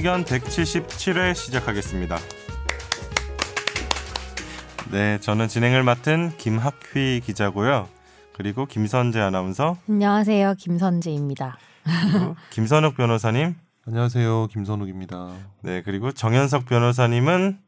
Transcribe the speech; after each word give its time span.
의견 0.00 0.24
177회 0.24 1.34
시작하겠습니다. 1.34 2.16
네, 4.90 5.20
저는 5.20 5.46
진행을 5.46 5.82
맡은 5.82 6.34
김학휘 6.38 7.20
기자고요. 7.22 7.86
그리고 8.32 8.64
김선재 8.64 9.20
아나운서. 9.20 9.76
안녕하세요, 9.90 10.54
김선재입니다. 10.58 11.58
김선욱 12.48 12.96
변호사님. 12.96 13.56
안녕하세요, 13.86 14.46
김선욱입니다. 14.46 15.34
네, 15.64 15.82
그리고 15.82 16.12
정현석 16.12 16.64
변호사님은 16.64 17.58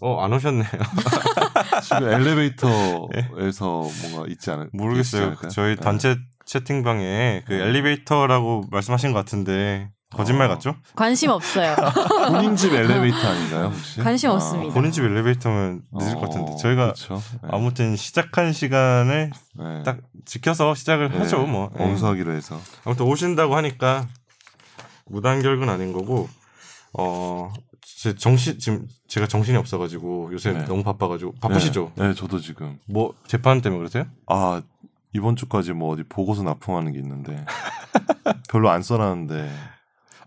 어, 0.00 0.20
안 0.20 0.32
오셨네요. 0.32 0.70
지금 1.82 2.08
엘리베이터에서 2.08 3.88
뭔가 4.02 4.28
있지 4.28 4.48
않을 4.48 4.70
모르겠어요. 4.72 5.34
저희 5.50 5.74
단체 5.74 6.18
채팅방에 6.44 7.42
그 7.46 7.54
엘리베이터라고 7.54 8.66
말씀하신 8.70 9.12
것 9.12 9.18
같은데 9.18 9.90
거짓말 10.16 10.46
어. 10.50 10.54
같죠? 10.54 10.76
관심 10.94 11.30
없어요. 11.30 11.74
본인 12.28 12.56
집 12.56 12.72
엘리베이터 12.72 13.16
아닌가요, 13.28 13.66
혹시? 13.66 14.00
관심 14.00 14.30
없습니다. 14.30 14.74
본인 14.74 14.92
집 14.92 15.04
엘리베이터면 15.04 15.82
늦을 15.92 16.16
어, 16.16 16.20
것 16.20 16.28
같은데 16.28 16.56
저희가 16.56 16.92
그쵸? 16.92 17.22
네. 17.42 17.48
아무튼 17.50 17.96
시작한 17.96 18.52
시간을 18.52 19.30
네. 19.54 19.82
딱 19.84 19.98
지켜서 20.24 20.74
시작을 20.74 21.10
네. 21.10 21.18
하죠. 21.18 21.46
뭐 21.46 21.70
네. 21.76 21.84
엄수하기로 21.84 22.32
해서. 22.32 22.60
아무튼 22.84 23.06
오신다고 23.06 23.56
하니까 23.56 24.06
무단결근 25.06 25.68
아닌 25.68 25.92
거고 25.92 26.28
어. 26.98 27.52
제 27.84 28.14
정신 28.14 28.58
지금 28.58 28.86
제가 29.06 29.26
정신이 29.28 29.56
없어가지고 29.56 30.30
요새 30.32 30.52
네. 30.52 30.64
너무 30.64 30.82
바빠가지고 30.82 31.34
바쁘시죠? 31.40 31.92
네, 31.96 32.08
네, 32.08 32.14
저도 32.14 32.40
지금. 32.40 32.78
뭐 32.86 33.14
재판 33.26 33.60
때문에 33.60 33.78
그러세요? 33.78 34.06
아 34.26 34.60
이번 35.12 35.36
주까지 35.36 35.72
뭐 35.72 35.92
어디 35.92 36.02
보고서 36.04 36.42
납품하는 36.42 36.92
게 36.92 36.98
있는데 36.98 37.44
별로 38.50 38.70
안 38.70 38.82
써놨는데. 38.82 39.50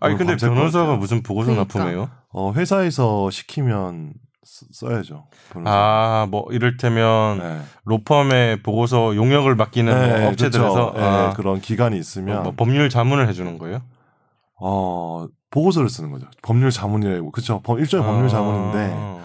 아니 0.06 0.16
근데 0.16 0.36
변호사가. 0.36 0.96
무슨 0.96 1.22
보고서 1.22 1.50
그러니까. 1.52 1.78
납품해요? 1.78 2.10
어 2.32 2.52
회사에서 2.52 3.30
시키면 3.30 4.12
쓰- 4.44 4.66
써야죠. 4.72 5.26
아 5.64 6.26
뭐 6.30 6.46
이를테면 6.50 7.38
네. 7.38 7.60
로펌에 7.84 8.62
보고서 8.62 9.14
용역을 9.16 9.54
맡기는 9.56 10.20
뭐 10.20 10.28
업체들에서 10.30 10.92
그쵸. 10.92 11.04
아, 11.04 11.28
네, 11.28 11.34
그런 11.36 11.60
기간이 11.60 11.98
있으면 11.98 12.42
뭐 12.42 12.52
법률 12.56 12.88
자문을 12.90 13.28
해주는 13.28 13.58
거예요? 13.58 13.82
어 14.58 15.26
보고서를 15.50 15.88
쓰는 15.88 16.10
거죠. 16.10 16.26
법률 16.42 16.70
자문이라고 16.70 17.30
그쵸? 17.30 17.60
법- 17.62 17.78
일종의 17.78 18.06
법률 18.06 18.28
자문인데 18.28 18.92
아, 18.96 19.18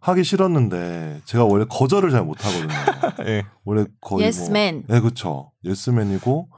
하기 0.00 0.24
싫었는데 0.24 1.20
제가 1.24 1.44
원래 1.44 1.64
거절을 1.68 2.10
잘 2.10 2.22
못하거든요. 2.24 2.68
예. 3.28 3.44
원래 3.64 3.84
거의 4.00 4.24
Yes 4.24 4.42
뭐, 4.42 4.50
man. 4.50 4.84
네, 4.88 5.00
그렇죠. 5.00 5.52
예스맨이고 5.64 6.48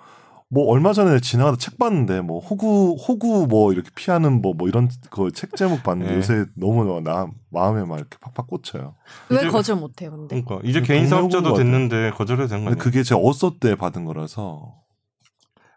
뭐 0.53 0.67
얼마 0.67 0.93
전에 0.93 1.21
지나가다 1.21 1.57
책 1.59 1.79
봤는데 1.79 2.23
뭐 2.23 2.41
호구 2.41 2.97
호구 2.97 3.47
뭐 3.49 3.73
이렇게 3.73 3.89
피하는 3.95 4.43
뭐뭐 4.43 4.67
이런 4.69 4.89
그 5.11 5.31
책 5.33 5.55
제목 5.55 5.85
봤는데 5.85 6.11
네. 6.13 6.19
요새 6.19 6.45
너무 6.57 7.01
나 7.03 7.29
마음에 7.51 7.85
막 7.85 7.99
이렇게 7.99 8.17
팍팍 8.21 8.49
꽂혀요. 8.49 8.97
왜 9.29 9.37
이제- 9.39 9.49
거절 9.49 9.77
못 9.77 10.03
해요, 10.03 10.11
근데? 10.11 10.43
그러니까 10.43 10.69
이제 10.69 10.81
그 10.81 10.87
개인 10.89 11.07
사업자도. 11.07 11.55
됐는데 11.55 12.11
거절해도 12.11 12.49
되는 12.49 12.65
거 12.65 12.71
근데 12.71 12.81
아니에요? 12.81 12.83
그게 12.83 13.03
제가 13.05 13.21
어쏘 13.21 13.61
때 13.61 13.77
받은 13.77 14.05
거라서 14.05 14.75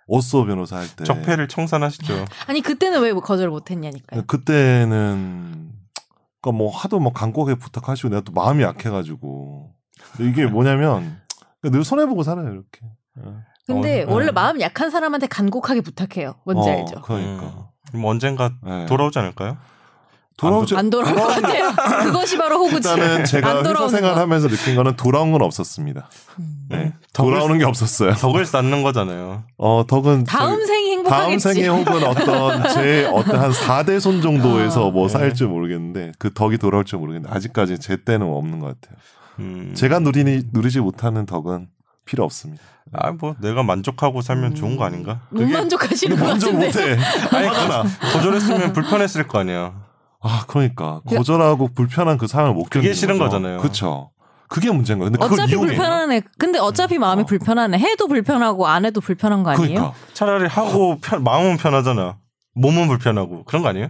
어쏘 0.07 0.45
변호사 0.45 0.77
할 0.77 0.87
때 0.95 1.03
적폐를 1.03 1.47
청산하시죠. 1.47 2.25
아니 2.49 2.61
그때는 2.61 3.01
왜 3.03 3.13
거절 3.13 3.49
못 3.49 3.69
했냐니까요. 3.69 4.23
그때는 4.25 5.71
그러니까 6.41 6.57
뭐 6.57 6.75
하도 6.75 6.99
뭐 6.99 7.13
간곡하게 7.13 7.59
부탁하시고 7.59 8.09
내가 8.09 8.21
또 8.21 8.31
마음이 8.31 8.63
약해가지고 8.63 9.71
이게 10.19 10.47
뭐냐면 10.47 11.21
늘 11.61 11.83
손해 11.83 12.07
보고 12.07 12.23
살아요 12.23 12.49
이렇게. 12.51 12.81
근데 13.65 14.03
어, 14.03 14.07
원래 14.13 14.25
네. 14.27 14.31
마음 14.31 14.59
약한 14.59 14.89
사람한테 14.89 15.27
간곡하게 15.27 15.81
부탁해요. 15.81 16.35
뭔지 16.45 16.69
어, 16.69 16.73
알죠? 16.73 17.01
그러니까 17.01 17.43
음. 17.43 17.63
그럼 17.89 18.05
언젠가 18.05 18.51
네. 18.63 18.85
돌아오지 18.87 19.19
않을까요? 19.19 19.57
돌아오지 20.35 20.75
안 20.75 20.89
돌아올 20.89 21.15
것 21.15 21.27
같아요. 21.27 21.71
그것이 22.03 22.37
바로 22.37 22.57
호구지. 22.57 22.89
일단은 22.89 23.23
제가 23.23 23.59
안 23.59 23.65
회사. 23.65 23.87
생활하면서 23.87 24.47
느낀 24.49 24.75
거는 24.75 24.95
돌아온 24.95 25.31
건 25.31 25.43
없었습니다. 25.43 26.09
음. 26.39 26.65
네. 26.69 26.93
덕을 27.13 27.33
돌아오는 27.33 27.57
게 27.59 27.65
없었어요. 27.65 28.13
덕을 28.15 28.45
쌓는 28.45 28.81
거잖아요. 28.81 29.43
어, 29.57 29.83
덕은 29.87 30.23
다음 30.23 30.55
저기- 30.55 30.65
생이 30.65 31.03
다음 31.03 31.31
행복하겠지. 31.31 31.39
생에 31.53 31.67
혹은 31.67 32.03
어떤 32.03 32.63
제 32.73 33.05
어떤 33.13 33.39
한 33.39 33.51
4대 33.51 33.99
손 33.99 34.21
정도에서 34.21 34.87
어, 34.87 34.91
뭐 34.91 35.07
네. 35.07 35.13
쌓일지 35.13 35.43
모르겠는데 35.45 36.13
그 36.17 36.33
덕이 36.33 36.57
돌아올 36.57 36.83
줄 36.85 36.97
모르겠는데 36.99 37.33
아직까지 37.35 37.77
제 37.79 37.97
때는 38.03 38.25
없는 38.27 38.59
것 38.59 38.79
같아요. 38.81 38.97
음. 39.39 39.73
제가 39.75 39.99
누리니 39.99 40.45
누리지 40.51 40.79
못하는 40.79 41.25
덕은 41.27 41.67
필요 42.05 42.23
없습니다. 42.23 42.63
아 42.93 43.11
뭐 43.11 43.35
내가 43.39 43.63
만족하고 43.63 44.21
살면 44.21 44.51
음. 44.51 44.55
좋은 44.55 44.77
거 44.77 44.83
아닌가? 44.85 45.21
못 45.29 45.43
만족하시는 45.47 46.15
것 46.17 46.25
만족 46.25 46.51
같은데. 46.53 46.67
못해. 46.67 47.03
아니 47.37 47.47
하잖아. 47.47 47.83
거절했으면 48.13 48.73
불편했을 48.73 49.27
거 49.27 49.39
아니야. 49.39 49.73
아, 50.21 50.45
그러니까 50.47 51.01
거절하고 51.07 51.69
불편한 51.73 52.17
그 52.17 52.27
상황을 52.27 52.53
못 52.55 52.69
견디는 52.69 52.93
싫은 52.95 53.17
거죠. 53.17 53.31
거잖아요. 53.31 53.57
그렇죠. 53.59 54.11
그게 54.47 54.69
문제인 54.71 54.99
거예요. 54.99 55.11
근데 55.11 55.25
어차피. 55.25 55.55
불편하네. 55.55 56.21
근데 56.37 56.59
어차피 56.59 56.97
마음이 56.99 57.23
어. 57.23 57.25
불편하네. 57.25 57.79
해도 57.79 58.07
불편하고 58.07 58.67
안 58.67 58.85
해도 58.85 59.01
불편한 59.01 59.41
거 59.43 59.49
아니에요? 59.51 59.67
그러니까 59.73 59.93
차라리 60.13 60.45
하고 60.47 60.97
편, 61.01 61.23
마음은 61.23 61.57
편하잖아. 61.57 62.17
몸은 62.53 62.87
불편하고 62.87 63.43
그런 63.45 63.63
거 63.63 63.69
아니에요? 63.69 63.89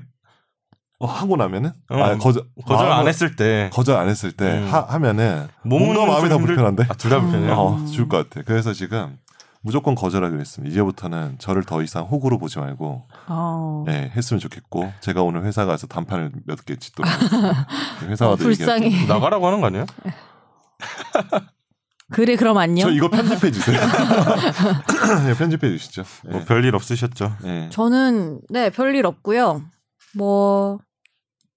어, 1.03 1.05
하고 1.05 1.35
나면은 1.35 1.71
어, 1.89 1.97
아, 2.01 2.17
거절 2.17 2.43
거절 2.65 2.89
안 2.91 3.07
했을 3.07 3.35
때 3.35 3.69
거절 3.73 3.97
안 3.97 4.07
했을 4.07 4.31
때 4.31 4.59
음. 4.59 4.69
하, 4.71 4.99
면은 4.99 5.47
몸과 5.63 6.05
마음이 6.05 6.29
다좀 6.29 6.41
힘들- 6.41 6.55
불편한데 6.55 6.85
아, 6.89 6.93
둘다 6.93 7.19
불편해요. 7.19 7.53
어, 7.53 7.85
죽을 7.87 8.07
것 8.07 8.29
같아. 8.29 8.41
그래서 8.45 8.71
지금 8.71 9.17
무조건 9.61 9.95
거절하기로 9.95 10.39
했습니다. 10.39 10.71
이제부터는 10.71 11.35
저를 11.39 11.63
더 11.63 11.81
이상 11.81 12.03
호구로 12.05 12.37
보지 12.37 12.59
말고 12.59 13.07
어. 13.27 13.85
예, 13.89 14.11
했으면 14.15 14.39
좋겠고 14.39 14.91
제가 15.01 15.21
오늘 15.23 15.43
회사 15.43 15.65
가서 15.65 15.87
단판을 15.87 16.31
몇 16.45 16.63
개 16.65 16.75
짓도록. 16.77 17.11
회사와도 18.03 18.33
어, 18.43 18.45
불쌍해. 18.45 19.05
나가라고 19.07 19.45
하는 19.47 19.59
거 19.61 19.67
아니에요? 19.67 19.85
그래 22.11 22.35
그럼 22.35 22.57
안녕. 22.57 22.87
저 22.89 22.93
이거 22.93 23.09
편집해 23.09 23.51
주세요. 23.51 23.77
예, 25.29 25.33
편집해 25.33 25.69
주시죠. 25.69 26.03
예. 26.27 26.31
뭐 26.31 26.43
별일 26.45 26.75
없으셨죠? 26.75 27.33
예. 27.45 27.69
저는 27.71 28.41
네 28.49 28.69
별일 28.69 29.05
없고요. 29.05 29.61
뭐 30.15 30.77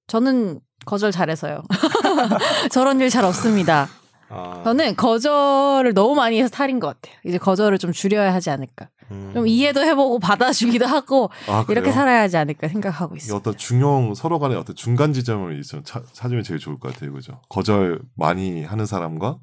저는 0.06 0.60
거절 0.84 1.10
잘해서요. 1.12 1.62
저런 2.70 3.00
일 3.00 3.10
잘 3.10 3.24
없습니다. 3.24 3.88
아, 4.28 4.62
저는 4.64 4.96
거절을 4.96 5.94
너무 5.94 6.14
많이 6.14 6.40
해서 6.40 6.48
탈인 6.48 6.80
것 6.80 6.88
같아요. 6.88 7.16
이제 7.24 7.38
거절을 7.38 7.78
좀 7.78 7.92
줄여야 7.92 8.32
하지 8.34 8.50
않을까. 8.50 8.88
음. 9.12 9.30
좀 9.34 9.46
이해도 9.46 9.82
해보고 9.82 10.18
받아주기도 10.18 10.84
하고 10.86 11.30
아, 11.48 11.64
이렇게? 11.68 11.92
살아야 11.92 12.22
하지 12.22 12.36
않을까 12.36 12.66
생각하고 12.68 13.14
있어요. 13.16 13.36
어떤 13.36 13.56
중용 13.56 14.14
서로 14.14 14.40
간에 14.40 14.56
어떤 14.56 14.74
중간 14.74 15.12
지점을 15.12 15.56
있으면 15.60 15.84
차, 15.84 16.02
찾으면 16.12 16.42
제일 16.42 16.58
좋을 16.58 16.76
것 16.80 16.92
같아요, 16.92 17.12
그죠? 17.12 17.40
거절 17.48 18.00
많이 18.16 18.64
하는 18.64 18.84
사람과 18.84 19.38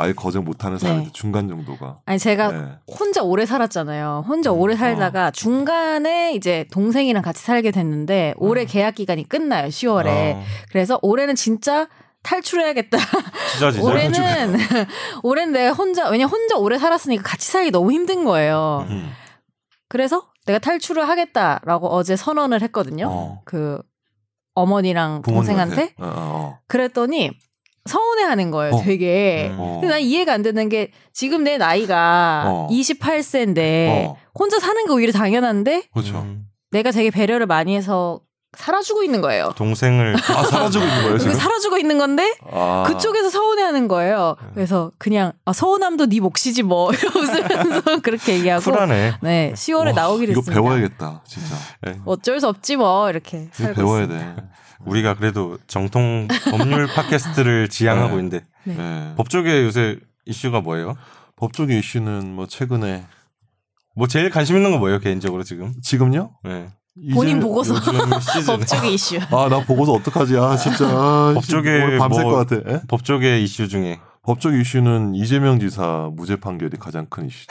아예 0.00 0.14
거절 0.14 0.42
못하는 0.42 0.78
사람 0.78 1.04
네. 1.04 1.10
중간 1.12 1.46
정도가. 1.48 2.00
아니 2.06 2.18
제가 2.18 2.52
네. 2.52 2.68
혼자 2.86 3.22
오래 3.22 3.44
살았잖아요. 3.44 4.24
혼자 4.26 4.50
음, 4.50 4.58
오래 4.58 4.74
살다가 4.74 5.30
중간에 5.30 6.32
이제 6.34 6.66
동생이랑 6.72 7.22
같이 7.22 7.42
살게 7.42 7.70
됐는데 7.70 8.32
올해 8.38 8.62
음. 8.62 8.66
계약 8.66 8.94
기간이 8.94 9.28
끝나요. 9.28 9.68
10월에. 9.68 10.36
아, 10.36 10.42
그래서 10.70 10.98
올해는 11.02 11.34
진짜 11.34 11.86
탈출해야겠다. 12.22 12.98
찢어지죠. 13.54 13.84
올해는 13.86 14.56
올해는 15.22 15.52
내가 15.52 15.72
혼자 15.72 16.08
왜냐 16.08 16.26
혼자 16.26 16.56
오래 16.56 16.78
살았으니까 16.78 17.22
같이 17.22 17.50
살기 17.50 17.70
너무 17.70 17.92
힘든 17.92 18.24
거예요. 18.24 18.86
음. 18.88 19.10
그래서 19.88 20.28
내가 20.46 20.58
탈출을 20.58 21.08
하겠다라고 21.08 21.88
어제 21.88 22.16
선언을 22.16 22.62
했거든요. 22.62 23.06
어. 23.10 23.42
그 23.44 23.78
어머니랑 24.54 25.22
동생한테. 25.22 25.94
부모님한테? 25.94 25.94
어, 25.98 26.06
어, 26.06 26.58
그랬더니 26.68 27.32
서운해하는 27.88 28.50
거예요. 28.50 28.74
어. 28.74 28.82
되게. 28.82 29.48
음. 29.52 29.56
어. 29.58 29.72
근데 29.80 29.88
난 29.88 30.00
이해가 30.00 30.32
안 30.32 30.42
되는 30.42 30.68
게 30.68 30.90
지금 31.12 31.44
내 31.44 31.58
나이가 31.58 32.44
어. 32.46 32.68
28세인데 32.70 34.06
어. 34.06 34.16
혼자 34.38 34.58
사는 34.58 34.84
게 34.86 34.92
오히려 34.92 35.12
당연한데 35.12 35.84
그렇죠. 35.92 36.18
음. 36.20 36.44
내가 36.70 36.90
되게 36.90 37.10
배려를 37.10 37.46
많이 37.46 37.74
해서 37.76 38.20
살아주고 38.56 39.04
있는 39.04 39.20
거예요. 39.20 39.52
동생을 39.56 40.16
아 40.16 40.42
사라지고 40.42 40.84
있는 40.84 40.96
거예요 41.02 41.08
이거 41.14 41.18
지금? 41.18 41.34
살아주고 41.34 41.78
있는 41.78 41.98
건데 41.98 42.34
아. 42.50 42.82
그쪽에서 42.86 43.30
서운해하는 43.30 43.86
거예요. 43.86 44.34
그래서 44.54 44.90
그냥 44.98 45.32
아, 45.44 45.52
서운함도 45.52 46.06
네 46.08 46.18
몫이지 46.20 46.64
뭐 46.64 46.90
이러고 46.92 47.18
웃으면서 47.20 48.00
그렇게 48.02 48.34
얘기하고 48.34 48.64
쿨하네. 48.64 49.14
네 49.22 49.52
10월에 49.54 49.86
와, 49.86 49.92
나오기로 49.92 50.32
이거 50.32 50.40
했습니다. 50.40 50.60
배워야겠다 50.62 51.22
진짜. 51.26 51.54
예. 51.86 51.96
어쩔 52.04 52.40
수 52.40 52.48
없지 52.48 52.74
뭐 52.76 53.08
이렇게 53.10 53.38
이거 53.54 53.64
살고 53.64 53.74
배워야 53.74 54.02
있습니다. 54.02 54.34
돼. 54.36 54.42
우리가 54.86 55.14
그래도 55.14 55.58
정통 55.66 56.28
법률 56.50 56.86
팟캐스트를 56.94 57.68
지향하고 57.68 58.16
네. 58.16 58.22
있는데 58.22 58.40
네. 58.64 58.74
네. 58.76 59.12
법 59.16 59.28
쪽에 59.30 59.62
요새 59.64 59.98
이슈가 60.26 60.60
뭐예요? 60.60 60.96
법조계 61.36 61.78
이슈는 61.78 62.34
뭐 62.34 62.46
최근에 62.46 63.04
뭐 63.96 64.06
제일 64.06 64.30
관심 64.30 64.56
있는 64.56 64.70
거 64.70 64.78
뭐예요 64.78 64.98
개인적으로 64.98 65.42
지금? 65.42 65.72
지금요? 65.82 66.30
네. 66.44 66.68
본인 67.14 67.40
보고서 67.40 67.74
법조계 68.46 68.90
이슈. 68.90 69.16
아, 69.30 69.48
나 69.48 69.60
보고서 69.64 69.92
어떡하지? 69.92 70.36
아, 70.36 70.56
진짜. 70.56 70.84
아, 70.90 71.32
법조계 71.34 71.96
밤샐 71.98 72.22
뭐- 72.22 72.32
것 72.32 72.48
같아. 72.48 72.70
예? 72.70 72.80
법 72.88 73.04
쪽의 73.04 73.42
이슈 73.42 73.68
중에 73.68 73.98
법적 74.22 74.54
이슈는 74.54 75.14
이재명 75.14 75.58
지사 75.60 76.10
무죄 76.12 76.36
판결이 76.36 76.76
가장 76.78 77.06
큰 77.08 77.26
이슈죠. 77.28 77.46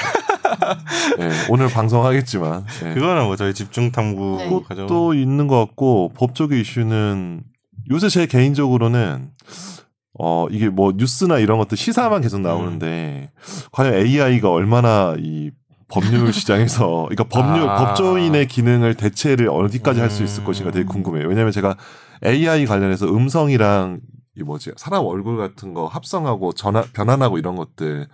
예, 1.19 1.30
오늘 1.50 1.69
방송하겠지만 1.69 2.66
예. 2.86 2.94
그거는 2.94 3.25
뭐 3.25 3.36
저희 3.36 3.54
집중 3.54 3.92
탐구 3.92 4.38
네. 4.38 4.86
또 4.88 5.13
있는 5.13 5.48
것 5.48 5.57
같고 5.57 6.12
법적의 6.16 6.62
이슈는 6.62 7.44
요새 7.92 8.10
제 8.10 8.25
개인적으로는 8.25 9.31
어 10.19 10.48
이게 10.51 10.69
뭐 10.69 10.94
뉴스나 10.96 11.40
이런 11.40 11.57
것들 11.60 11.78
시사만 11.78 12.22
계속 12.22 12.42
나오는데 12.42 13.31
과연 13.72 13.94
AI가 13.94 14.51
얼마나 14.51 15.16
이 15.18 15.51
법률 15.88 16.31
시장에서 16.34 17.07
그러니까 17.10 17.24
법률 17.24 17.68
아. 17.68 17.75
법조인의 17.78 18.48
기능을 18.48 18.94
대체를 18.96 19.50
어디까지 19.50 20.00
할 20.00 20.10
수 20.10 20.24
있을 20.24 20.44
음. 20.44 20.46
것인가 20.46 20.72
되게 20.72 20.86
궁금해요. 20.86 21.28
왜냐하면 21.28 21.51
제가 21.51 21.75
AI 22.25 22.66
관련해서 22.66 23.07
음성이랑 23.07 24.00
이 24.36 24.44
뭐지 24.44 24.72
사람 24.78 25.06
얼굴 25.06 25.38
같은 25.38 25.74
거 25.74 25.88
합성하고 25.88 26.54
전화 26.54 26.84
변환하고 26.94 27.38
이런 27.38 27.56
것들 27.56 28.07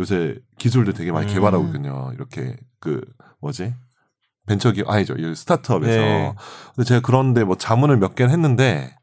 요새 0.00 0.36
기술들 0.58 0.94
되게 0.94 1.12
많이 1.12 1.30
음. 1.30 1.34
개발하고 1.34 1.66
있거든요. 1.66 2.10
이렇게 2.14 2.56
그 2.80 3.00
뭐지 3.40 3.74
벤처기 4.46 4.82
아니죠 4.86 5.14
이 5.14 5.34
스타트업에서 5.34 6.00
네. 6.00 6.34
근데 6.74 6.88
제가 6.88 7.00
그런데 7.04 7.44
뭐 7.44 7.56
자문을 7.56 7.98
몇 7.98 8.14
개는 8.14 8.32
했는데 8.32 8.96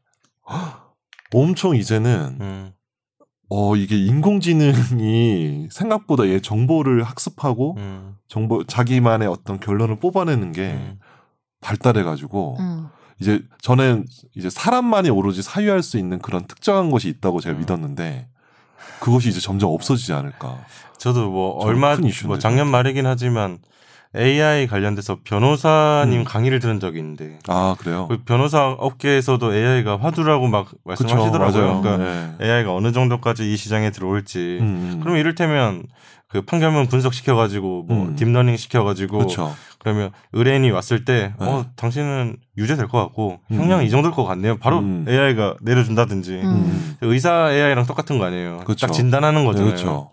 헉, 0.50 0.94
엄청 1.32 1.76
이제는 1.76 2.38
음. 2.40 2.72
어 3.48 3.76
이게 3.76 3.96
인공지능이 3.96 5.68
생각보다 5.70 6.26
얘 6.28 6.40
정보를 6.40 7.02
학습하고 7.04 7.76
음. 7.78 8.16
정보 8.28 8.64
자기만의 8.64 9.28
어떤 9.28 9.58
결론을 9.58 10.00
뽑아내는 10.00 10.52
게 10.52 10.72
음. 10.72 10.98
발달해 11.60 12.02
가지고 12.02 12.56
음. 12.58 12.88
이제 13.20 13.42
저는 13.62 14.04
이제 14.36 14.50
사람만이 14.50 15.10
오로지 15.10 15.42
사유할 15.42 15.82
수 15.82 15.96
있는 15.96 16.18
그런 16.18 16.44
특정한 16.46 16.90
것이 16.90 17.08
있다고 17.08 17.40
제가 17.40 17.56
음. 17.56 17.60
믿었는데 17.60 18.28
그것이 19.00 19.28
이제 19.28 19.40
점점 19.40 19.70
없어지지 19.70 20.12
않을까. 20.12 20.58
저도 20.98 21.30
뭐 21.30 21.50
얼마 21.64 21.96
뭐 22.26 22.38
작년. 22.38 22.68
말이긴 22.68 23.06
하지만 23.06 23.58
AI 24.16 24.66
관련돼서 24.66 25.18
변호사님 25.22 26.20
음. 26.20 26.24
강의를 26.24 26.60
들은 26.60 26.80
적이 26.80 26.98
있는데 27.00 27.38
아 27.46 27.76
그래요? 27.78 28.06
그 28.08 28.22
변호사 28.24 28.68
업계에서도 28.70 29.54
AI가 29.54 29.98
화두라고 29.98 30.48
막 30.48 30.66
그쵸, 30.66 30.78
말씀하시더라고요. 30.84 31.62
맞아요. 31.66 31.82
그러니까 31.82 32.04
네. 32.38 32.46
AI가 32.46 32.74
어느 32.74 32.92
정도까지 32.92 33.52
이 33.52 33.56
시장에 33.56 33.90
들어올지. 33.90 34.58
음, 34.60 34.66
음. 34.94 35.00
그럼 35.00 35.16
이를테면 35.16 35.84
그 36.28 36.42
판결문 36.42 36.88
분석시켜 36.88 37.34
가지고 37.36 37.84
뭐 37.88 38.04
음. 38.08 38.16
deep 38.16 38.29
learning 38.29 38.56
시켜 38.58 38.84
가지고 38.84 39.18
그렇죠. 39.18 39.54
그러면 39.78 40.10
의뢰인이 40.32 40.70
왔을 40.70 41.04
때 41.06 41.32
네. 41.40 41.46
어, 41.46 41.64
당신은 41.76 42.36
유죄 42.58 42.76
될 42.76 42.86
것 42.88 42.98
같고 42.98 43.40
음. 43.50 43.56
형량 43.56 43.84
이 43.84 43.90
정도일 43.90 44.14
것 44.14 44.24
같네요. 44.24 44.58
바로 44.58 44.80
음. 44.80 45.06
AI가 45.08 45.56
내려준다든지 45.62 46.32
음. 46.34 46.44
음. 46.44 46.96
의사 47.00 47.50
AI랑 47.50 47.86
똑같은 47.86 48.18
거 48.18 48.26
아니에요. 48.26 48.58
그쵸. 48.66 48.86
딱 48.86 48.92
진단하는 48.92 49.40
네, 49.40 49.46
거잖아요. 49.46 49.70
그렇죠. 49.70 50.10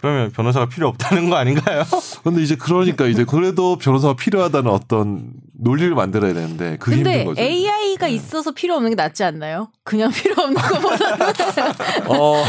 그러면 0.00 0.30
변호사가 0.30 0.66
필요 0.66 0.86
없다는 0.88 1.28
거 1.28 1.34
아닌가요? 1.34 1.82
근데 2.22 2.40
이제 2.40 2.54
그러니까 2.54 3.06
이제 3.06 3.24
그래도 3.24 3.76
변호사가 3.78 4.14
필요하다는 4.14 4.70
어떤 4.70 5.32
논리를 5.54 5.92
만들어야 5.92 6.34
되는데 6.34 6.76
그게 6.78 6.96
근데 6.98 7.10
힘든 7.18 7.24
거죠. 7.24 7.42
AI가 7.42 8.06
있어서 8.06 8.52
필요 8.52 8.76
없는 8.76 8.90
게 8.90 8.94
낫지 8.94 9.24
않나요? 9.24 9.70
그냥 9.82 10.12
필요 10.12 10.40
없는 10.40 10.54
것보다는 10.54 11.26
어, 12.06 12.44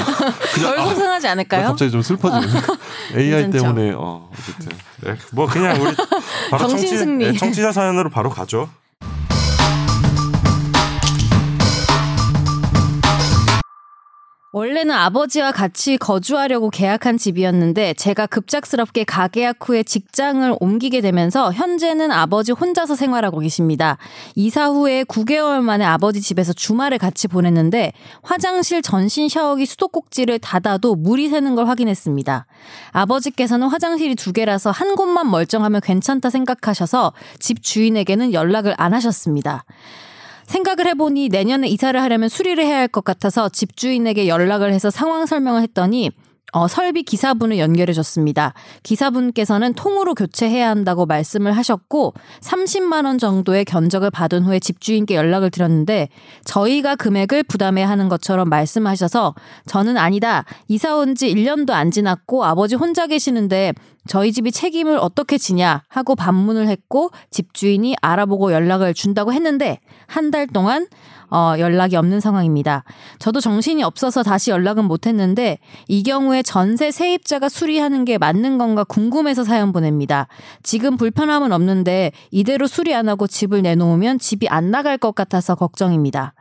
그냥 0.53 0.75
덜 0.75 0.79
아, 0.79 0.83
고생하지 0.85 1.25
나 1.25 1.31
않을까요? 1.31 1.67
갑자기 1.69 1.89
좀 1.89 2.03
슬퍼지네. 2.03 2.53
AI 3.17 3.41
괜찮죠? 3.43 3.63
때문에 3.63 3.93
어 3.97 4.29
어쨌든 4.31 4.77
네, 5.01 5.15
뭐 5.31 5.47
그냥 5.47 5.81
우리 5.81 5.95
바로 6.51 6.67
정신 6.67 6.87
청취, 6.87 6.97
승리. 6.99 7.25
네, 7.31 7.33
청취자 7.33 7.71
사연으로 7.71 8.11
바로 8.11 8.29
가죠. 8.29 8.69
원래는 14.51 14.95
아버지와 14.95 15.51
같이 15.51 15.97
거주하려고 15.97 16.71
계약한 16.71 17.19
집이었는데 17.19 17.93
제가 17.93 18.25
급작스럽게 18.25 19.03
가계약 19.03 19.57
후에 19.61 19.83
직장을 19.83 20.55
옮기게 20.59 21.01
되면서 21.01 21.53
현재는 21.53 22.11
아버지 22.11 22.51
혼자서 22.51 22.95
생활하고 22.95 23.41
계십니다. 23.41 23.99
이사 24.33 24.69
후에 24.69 25.03
9개월 25.03 25.61
만에 25.61 25.85
아버지 25.85 26.19
집에서 26.19 26.51
주말을 26.51 26.97
같이 26.97 27.27
보냈는데 27.27 27.93
화장실 28.23 28.81
전신 28.81 29.29
샤워기 29.29 29.67
수도꼭지를 29.67 30.39
닫아도 30.39 30.95
물이 30.95 31.29
새는 31.29 31.53
걸 31.53 31.67
확인했습니다. 31.67 32.47
아버지께서는 32.91 33.67
화장실이 33.67 34.15
두 34.15 34.33
개라서 34.33 34.71
한 34.71 34.95
곳만 34.95 35.29
멀쩡하면 35.29 35.79
괜찮다 35.79 36.31
생각하셔서 36.31 37.13
집 37.37 37.61
주인에게는 37.61 38.33
연락을 38.33 38.73
안 38.77 38.95
하셨습니다. 38.95 39.63
생각을 40.49 40.87
해보니 40.87 41.29
내년에 41.29 41.67
이사를 41.67 41.99
하려면 42.01 42.27
수리를 42.27 42.63
해야 42.63 42.77
할 42.79 42.89
것 42.89 43.03
같아서 43.03 43.49
집주인에게 43.49 44.27
연락을 44.27 44.73
해서 44.73 44.89
상황 44.89 45.27
설명을 45.27 45.61
했더니 45.61 46.09
어, 46.51 46.67
설비 46.67 47.03
기사분을 47.03 47.59
연결해 47.59 47.93
줬습니다. 47.93 48.53
기사분께서는 48.83 49.73
통으로 49.73 50.15
교체해야 50.15 50.69
한다고 50.69 51.05
말씀을 51.05 51.51
하셨고 51.55 52.13
30만 52.41 53.05
원 53.05 53.17
정도의 53.17 53.65
견적을 53.65 54.09
받은 54.09 54.43
후에 54.43 54.59
집주인께 54.59 55.15
연락을 55.15 55.49
드렸는데 55.51 56.09
저희가 56.45 56.95
금액을 56.95 57.43
부담해야 57.43 57.87
하는 57.89 58.09
것처럼 58.09 58.49
말씀하셔서 58.49 59.35
저는 59.67 59.97
아니다. 59.97 60.45
이사 60.67 60.95
온 60.95 61.09
지 61.15 61.33
1년도 61.33 61.71
안 61.71 61.91
지났고 61.91 62.45
아버지 62.45 62.75
혼자 62.75 63.07
계시는데 63.07 63.73
저희 64.07 64.31
집이 64.31 64.51
책임을 64.51 64.97
어떻게 64.97 65.37
지냐 65.37 65.83
하고 65.89 66.15
반문을 66.15 66.67
했고 66.67 67.09
집주인이 67.31 67.95
알아보고 68.01 68.53
연락을 68.53 68.93
준다고 68.93 69.33
했는데 69.33 69.79
한 70.07 70.29
달 70.31 70.45
동안 70.47 70.87
어, 71.31 71.55
연락이 71.59 71.95
없는 71.95 72.19
상황입니다. 72.19 72.83
저도 73.19 73.39
정신이 73.39 73.83
없어서 73.83 74.23
다시 74.23 74.51
연락은 74.51 74.85
못 74.85 75.07
했는데 75.07 75.59
이 75.87 76.03
경우에 76.03 76.43
전세 76.43 76.91
세입자가 76.91 77.49
수리하는 77.49 78.05
게 78.05 78.17
맞는 78.17 78.57
건가 78.57 78.83
궁금해서 78.83 79.43
사연 79.43 79.71
보냅니다. 79.71 80.27
지금 80.63 80.97
불편함은 80.97 81.51
없는데 81.51 82.11
이대로 82.31 82.67
수리 82.67 82.93
안 82.93 83.09
하고 83.09 83.27
집을 83.27 83.61
내놓으면 83.61 84.19
집이 84.19 84.47
안 84.47 84.71
나갈 84.71 84.97
것 84.97 85.13
같아서 85.15 85.55
걱정입니다. 85.55 86.33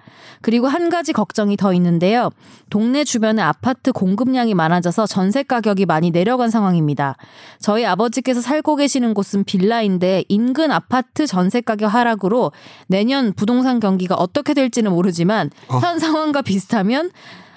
그리고 0.43 0.67
한 0.69 0.91
가지 0.91 1.13
걱정이 1.13 1.57
더 1.57 1.73
있는데요. 1.73 2.31
동네 2.71 3.05
주변에 3.05 3.43
아파트 3.43 3.93
공급량이 3.93 4.55
많아져서 4.55 5.07
전세 5.07 5.43
가격이 5.43 5.87
많이 5.87 6.11
내려간 6.11 6.51
상황입니다. 6.51 7.17
저희 7.61 7.85
아버지께서 7.85 8.41
살고 8.41 8.77
계시는 8.77 9.15
곳은 9.15 9.45
빌라인데 9.45 10.25
인근 10.29 10.71
아파트 10.71 11.27
전세 11.27 11.61
가격 11.61 11.95
하락으로 11.95 12.53
내년 12.87 13.33
부동산 13.33 13.81
경기가 13.81 14.15
어떻게 14.15 14.55
될지는 14.55 14.93
모르지만 14.93 15.51
현 15.69 15.99
상황과 15.99 16.43
비슷하면 16.43 17.11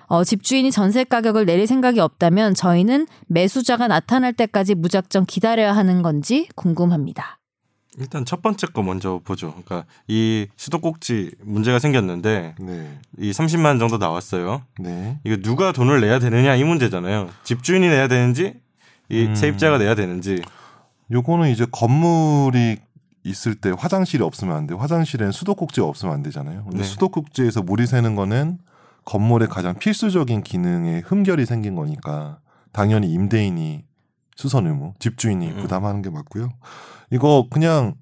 어, 0.08 0.26
집주인이 0.26 0.72
전세 0.72 1.06
가격을 1.06 1.46
내릴 1.46 1.68
생각이 1.68 2.02
없다면 2.02 2.54
저희는 2.54 3.08
매수자가 3.28 3.88
나타날 3.88 4.34
때까지 4.34 4.76
무작정 4.76 5.26
기다려야 5.26 5.74
하는 5.74 6.02
건지 6.02 6.50
궁금합니다. 6.56 7.41
일단 7.98 8.24
첫 8.24 8.42
번째 8.42 8.68
거 8.68 8.84
먼저 8.84 9.20
보죠. 9.24 9.50
그러니까 9.52 9.86
이 10.08 10.48
수도꼭지 10.56 11.36
문제가 11.44 11.80
생겼는데 11.80 12.56
네, 12.60 13.00
이 13.18 13.32
30만 13.32 13.66
원 13.66 13.80
정도 13.80 13.98
나왔어요. 13.98 14.62
네, 14.80 15.20
이거 15.24 15.38
누가 15.38 15.72
돈을 15.72 16.00
내야 16.02 16.20
되느냐 16.20 16.56
이 16.56 16.64
문제잖아요. 16.64 17.30
집주인이 17.44 17.88
내야 17.88 18.08
되는지 18.08 18.56
이 19.10 19.26
음. 19.26 19.36
세입자가 19.36 19.78
내야 19.78 19.96
되는지. 19.96 20.42
요거는 21.12 21.50
이제 21.50 21.66
건물이 21.70 22.78
있을 23.24 23.56
때 23.56 23.72
화장실이 23.78 24.24
없으면 24.24 24.56
안 24.56 24.68
돼. 24.68 24.74
화장실엔 24.74 25.32
수도꼭지가 25.32 25.86
없으면 25.86 26.14
안 26.14 26.24
되잖아요. 26.24 26.64
근데 26.64 26.78
네. 26.78 26.84
수도꼭지에서 26.84 27.62
물이 27.62 27.88
새는 27.88 28.16
거는 28.16 28.60
건물의 29.06 29.50
가장 29.50 29.78
필수적인 29.78 30.44
기능에 30.44 31.00
흠결이 31.00 31.46
생긴 31.46 31.76
거니까 31.76 32.40
당연히 32.72 33.12
임대인이 33.12 33.84
수선 34.42 34.66
의무, 34.66 34.94
집주인이 34.98 35.48
음. 35.48 35.58
부담하는 35.58 36.02
게 36.02 36.10
맞고요. 36.10 36.50
이거 37.12 37.46
그냥 37.52 37.94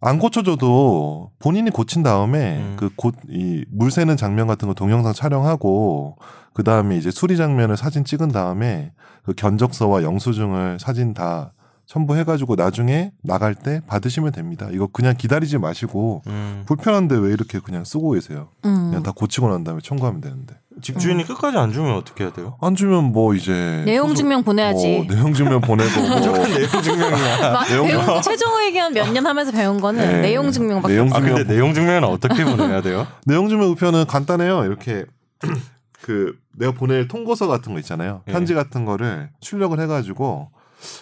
안 0.00 0.18
고쳐줘도 0.18 1.30
본인이 1.38 1.70
고친 1.70 2.02
다음에 2.02 2.58
음. 2.58 2.76
그곧이 2.76 3.66
물 3.70 3.90
새는 3.90 4.16
장면 4.16 4.46
같은 4.46 4.66
거 4.68 4.74
동영상 4.74 5.12
촬영하고 5.12 6.16
그 6.54 6.64
다음에 6.64 6.96
이제 6.96 7.10
수리 7.10 7.36
장면을 7.36 7.76
사진 7.76 8.04
찍은 8.04 8.28
다음에 8.28 8.92
그 9.22 9.34
견적서와 9.34 10.02
영수증을 10.02 10.78
사진 10.80 11.12
다 11.12 11.52
첨부해가지고 11.86 12.54
나중에 12.54 13.12
나갈 13.22 13.54
때 13.54 13.82
받으시면 13.86 14.32
됩니다. 14.32 14.68
이거 14.72 14.86
그냥 14.86 15.14
기다리지 15.16 15.58
마시고 15.58 16.22
음. 16.26 16.62
불편한데 16.66 17.16
왜 17.16 17.32
이렇게 17.32 17.58
그냥 17.58 17.84
쓰고 17.84 18.12
계세요? 18.12 18.48
음. 18.64 18.88
그냥 18.88 19.02
다 19.02 19.12
고치고 19.14 19.50
난 19.50 19.62
다음에 19.62 19.80
청구하면 19.82 20.22
되는데 20.22 20.54
집주인이 20.80 21.24
끝까지 21.26 21.58
안 21.58 21.72
주면 21.72 21.94
어떻게 21.96 22.24
해야 22.24 22.32
돼요? 22.32 22.56
안 22.60 22.74
주면 22.74 23.12
뭐 23.12 23.34
이제 23.34 23.82
내용 23.84 24.14
증명 24.14 24.42
보내야지. 24.42 25.04
뭐 25.06 25.14
내용 25.16 25.34
증명 25.34 25.60
보내고 25.60 25.90
뭐 26.00 26.46
내용 26.46 26.82
증명이야. 26.82 27.52
막 27.52 27.68
내용- 27.68 28.22
최종 28.22 28.52
의견 28.60 28.92
몇 28.94 29.12
년 29.12 29.26
하면서 29.26 29.52
배운 29.52 29.80
거는 29.80 30.00
네. 30.00 30.20
내용 30.22 30.50
증명밖에 30.50 30.92
내용 30.94 31.08
아 31.12 31.16
없어요. 31.18 31.34
근데 31.34 31.52
내용 31.54 31.74
증명은 31.74 32.04
어떻게 32.04 32.44
보내야 32.44 32.80
돼요? 32.82 33.06
내용 33.26 33.48
증명 33.48 33.68
우편은 33.70 34.06
간단해요. 34.06 34.64
이렇게 34.64 35.04
그 36.02 36.34
내가 36.58 36.72
보낼 36.72 37.06
통고서 37.08 37.46
같은 37.46 37.72
거 37.72 37.78
있잖아요. 37.80 38.22
예. 38.28 38.32
편지 38.32 38.54
같은 38.54 38.84
거를 38.84 39.30
출력을 39.40 39.78
해가지고 39.80 40.50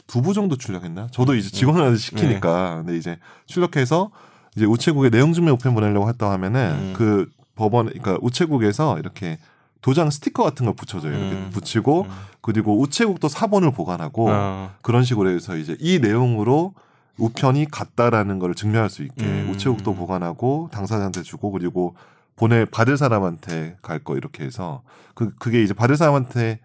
두 0.07 0.21
부 0.21 0.35
정도 0.35 0.57
출력했나? 0.57 1.09
저도 1.11 1.35
이제 1.35 1.49
직원한테 1.51 1.97
시키니까 1.97 2.83
근데 2.85 2.97
이제 2.99 3.19
출력해서 3.47 4.11
이제 4.57 4.67
우체국에 4.67 5.09
내용 5.11 5.33
증명 5.33 5.55
우편 5.55 5.75
보내려고 5.75 6.09
했다 6.09 6.31
하면은 6.33 6.61
음. 6.73 6.95
그 6.97 7.27
법원 7.55 7.87
그러니까 7.87 8.19
우체국에서 8.21 8.99
이렇게 8.99 9.39
도장 9.81 10.11
스티커 10.11 10.43
같은 10.45 10.67
걸 10.67 10.75
붙여줘요. 10.75 11.13
이렇게 11.13 11.37
음. 11.37 11.51
붙이고 11.53 12.03
음. 12.03 12.11
그리고 12.41 12.79
우체국도 12.81 13.29
사본을 13.29 13.73
보관하고 13.73 14.29
어. 14.31 14.71
그런 14.83 15.05
식으로 15.05 15.31
해서 15.31 15.57
이제 15.57 15.77
이 15.81 15.99
내용으로 15.99 16.75
우편이 17.19 17.67
같다라는 17.71 18.39
걸 18.39 18.55
증명할 18.55 18.89
수 18.91 19.03
있게 19.03 19.25
음. 19.25 19.51
우체국도 19.51 19.95
보관하고 19.95 20.69
당사자한테 20.73 21.23
주고 21.23 21.51
그리고 21.51 21.95
보내 22.37 22.65
받을 22.65 22.97
사람한테 22.97 23.77
갈 23.83 24.01
거 24.03 24.17
이렇게 24.17 24.45
해서 24.45 24.83
그 25.15 25.35
그게 25.39 25.63
이제 25.63 25.75
받을 25.75 25.97
사람한테 25.97 26.61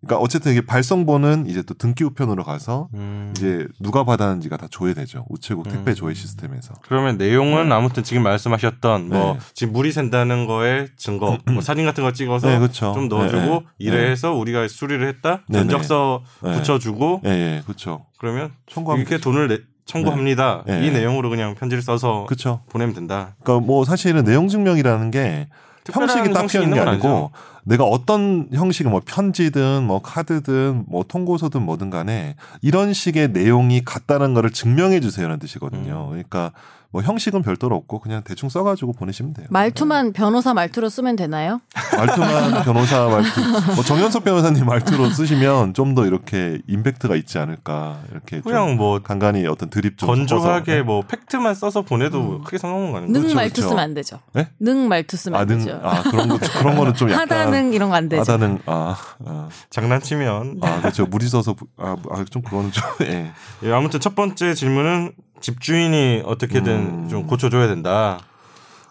그러니까 0.00 0.22
어쨌든 0.22 0.52
이게 0.52 0.60
발송본은 0.60 1.46
이제 1.46 1.62
또 1.62 1.74
등기 1.74 2.04
우편으로 2.04 2.44
가서 2.44 2.88
음. 2.94 3.32
이제 3.36 3.66
누가 3.80 4.04
받았는지가 4.04 4.56
다 4.56 4.68
조회되죠 4.70 5.24
우체국 5.28 5.68
택배 5.68 5.92
음. 5.92 5.94
조회 5.94 6.14
시스템에서 6.14 6.74
그러면 6.82 7.16
내용은 7.16 7.72
아무튼 7.72 8.02
지금 8.02 8.22
말씀하셨던 8.22 9.08
뭐 9.08 9.34
네. 9.34 9.38
지금 9.54 9.72
물이 9.72 9.92
샌다는 9.92 10.46
거에 10.46 10.88
증거, 10.96 11.38
뭐 11.46 11.62
사진 11.62 11.86
같은 11.86 12.04
거 12.04 12.12
찍어서 12.12 12.48
네 12.48 12.58
그렇죠 12.58 12.92
좀 12.92 13.08
넣어주고 13.08 13.38
네, 13.38 13.60
네. 13.60 13.64
이래해서 13.78 14.34
우리가 14.34 14.68
수리를 14.68 15.06
했다. 15.08 15.42
네, 15.48 15.60
견적서 15.60 16.22
네. 16.42 16.52
붙여주고 16.52 17.22
예, 17.24 17.30
예, 17.30 17.62
그렇죠. 17.64 18.06
그러면 18.18 18.52
청구하면 18.66 19.06
이렇게 19.06 19.18
돈을 19.18 19.48
내, 19.48 19.58
청구합니다. 19.86 20.64
네. 20.66 20.80
네. 20.80 20.86
이 20.86 20.90
내용으로 20.90 21.30
그냥 21.30 21.54
편지를 21.54 21.82
써서 21.82 22.26
그렇죠. 22.26 22.60
보내면 22.68 22.94
된다. 22.94 23.34
그러니까 23.42 23.66
뭐 23.66 23.84
사실은 23.84 24.24
내용 24.24 24.48
증명이라는 24.48 25.10
게 25.10 25.48
형식이 25.92 26.32
딱히 26.32 26.58
있는 26.60 26.74
게 26.74 26.80
아니고 26.80 27.30
내가 27.66 27.84
어떤 27.84 28.48
형식의 28.54 28.90
뭐 28.90 29.02
편지든 29.04 29.82
뭐 29.82 30.00
카드든 30.00 30.84
뭐 30.88 31.04
통고서든 31.06 31.62
뭐든 31.62 31.90
간에 31.90 32.36
이런 32.62 32.92
식의 32.92 33.28
내용이 33.32 33.84
같다는 33.84 34.34
거를 34.34 34.50
증명해 34.50 35.00
주세요라는 35.00 35.40
뜻이거든요. 35.40 36.04
음. 36.06 36.10
그러니까 36.10 36.52
뭐 36.92 37.02
형식은 37.02 37.42
별도로 37.42 37.74
없고 37.76 37.98
그냥 37.98 38.22
대충 38.24 38.48
써가지고 38.48 38.92
보내시면 38.92 39.34
돼요. 39.34 39.48
말투만 39.50 40.12
변호사 40.12 40.54
말투로 40.54 40.88
쓰면 40.88 41.16
되나요? 41.16 41.60
네. 41.90 41.96
말투만 41.96 42.62
변호사 42.64 43.06
말투, 43.08 43.40
뭐 43.74 43.82
정현석 43.84 44.22
변호사님 44.24 44.64
말투로 44.64 45.10
쓰시면 45.10 45.74
좀 45.74 45.96
더 45.96 46.06
이렇게 46.06 46.60
임팩트가 46.68 47.16
있지 47.16 47.38
않을까 47.38 47.98
이렇게 48.12 48.36
좀 48.40 48.42
그냥 48.52 48.76
뭐 48.76 49.00
간간히 49.02 49.46
어떤 49.46 49.68
드립 49.68 49.98
좀 49.98 50.06
건조하게. 50.08 50.82
뭐 50.82 51.02
팩트만 51.02 51.54
써서 51.54 51.82
보내도 51.82 52.42
크게 52.42 52.56
상관은 52.58 52.92
거 52.92 52.98
아닌가? 52.98 53.12
능 53.12 53.20
그렇죠, 53.22 53.34
말투 53.34 53.52
그렇죠. 53.54 53.68
쓰면 53.70 53.82
안 53.82 53.94
되죠. 53.94 54.18
네? 54.32 54.48
능 54.60 54.88
말투 54.88 55.16
쓰면 55.16 55.38
아, 55.38 55.42
안 55.42 55.48
능, 55.48 55.58
되죠. 55.58 55.80
아 55.82 56.02
그런 56.02 56.28
거 56.28 56.38
그런 56.38 56.76
거는 56.76 56.94
좀 56.94 57.10
약간 57.10 57.26
하다능 57.56 57.72
이런 57.72 57.88
거 57.90 57.96
안 57.96 58.08
되죠. 58.08 58.20
하다는 58.20 58.60
아, 58.66 58.96
아, 59.26 59.48
장난치면 59.70 60.58
아 60.62 60.80
그렇죠 60.80 61.06
물이 61.06 61.28
써서 61.28 61.54
부- 61.54 61.66
아, 61.76 61.96
아, 62.10 62.24
좀 62.30 62.42
그거는 62.42 62.70
좀 62.72 62.82
예. 63.08 63.32
예, 63.62 63.72
아무튼 63.72 64.00
첫 64.00 64.14
번째 64.14 64.54
질문은 64.54 65.12
집주인이 65.40 66.22
어떻게든 66.24 66.72
음. 66.72 67.08
좀 67.08 67.26
고쳐줘야 67.26 67.66
된다. 67.66 68.18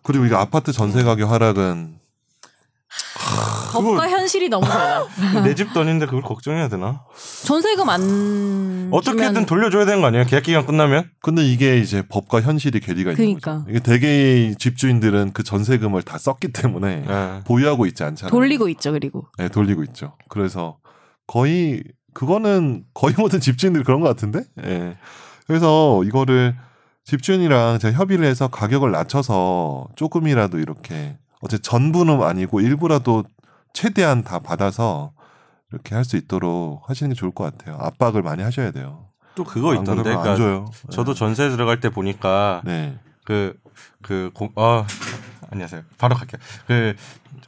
그리고 0.04 0.26
이게 0.26 0.36
아파트 0.36 0.72
전세 0.72 1.04
가격 1.04 1.32
하락은 1.32 1.96
법과 3.84 4.10
현실이 4.10 4.50
너무 4.50 4.66
달라. 4.66 5.06
내 5.44 5.56
집도 5.56 5.82
아닌데 5.82 6.06
그걸 6.06 6.22
걱정해야 6.22 6.68
되나? 6.68 7.04
전세금 7.44 7.90
안 7.90 8.90
어떻게든 8.92 9.28
주면 9.28 9.46
돌려줘야 9.46 9.86
되는 9.86 10.02
거 10.02 10.08
아니에요? 10.08 10.26
계약 10.26 10.44
기간 10.44 10.66
끝나면? 10.66 11.10
근데 11.22 11.44
이게 11.46 11.78
이제 11.80 12.04
법과 12.08 12.42
현실이 12.42 12.80
괴리가 12.80 13.12
있는 13.12 13.16
그러니까. 13.16 13.60
거죠. 13.60 13.66
이게 13.70 13.80
대개의 13.80 14.56
집주인들은 14.56 15.34
그 15.34 15.44
전세금을 15.44 16.04
다 16.04 16.18
썼기 16.18 16.54
때문에 16.54 17.06
예. 17.08 17.42
보유하고 17.46 17.86
있지 17.86 18.04
않잖아요. 18.04 18.32
돌리고 18.32 18.70
있죠. 18.70 18.92
그리고 18.92 19.26
네, 19.38 19.50
돌리고 19.50 19.84
있죠. 19.84 20.14
그래서 20.30 20.78
거의 21.28 21.84
그거는 22.14 22.86
거의 22.94 23.14
모든 23.18 23.40
집주인들이 23.40 23.84
그런 23.84 24.00
것 24.02 24.08
같은데. 24.08 24.44
예. 24.66 24.98
그래서 25.48 26.04
이거를 26.04 26.56
집주인이랑 27.04 27.80
제가 27.80 27.98
협의를 27.98 28.26
해서 28.26 28.48
가격을 28.48 28.92
낮춰서 28.92 29.90
조금이라도 29.96 30.58
이렇게 30.60 31.18
어째 31.42 31.58
전부는 31.60 32.24
아니고 32.24 32.62
일부라도 32.62 33.24
최대한 33.80 34.24
다 34.24 34.40
받아서 34.40 35.12
이렇게 35.72 35.94
할 35.96 36.06
수 36.06 36.16
있도록 36.18 36.90
하시는 36.90 37.10
게 37.10 37.16
좋을 37.16 37.32
것 37.32 37.44
같아요. 37.44 37.78
압박을 37.80 38.22
많이 38.22 38.42
하셔야 38.44 38.72
돼요. 38.72 39.08
또 39.36 39.44
그거 39.44 39.72
안 39.72 39.82
있던데. 39.82 40.04
그러면 40.04 40.18
안 40.18 40.36
그러니까 40.36 40.36
줘요. 40.38 40.66
저도 40.92 41.14
전세 41.14 41.50
들어갈 41.50 41.80
때 41.82 41.90
보니까 41.90 42.62
네. 42.64 42.98
그, 43.26 43.54
그, 44.02 44.32
공, 44.34 44.50
아, 44.56 44.86
안녕하세요. 45.52 45.82
바로 45.98 46.16
갈게요. 46.16 46.40
그, 46.68 46.96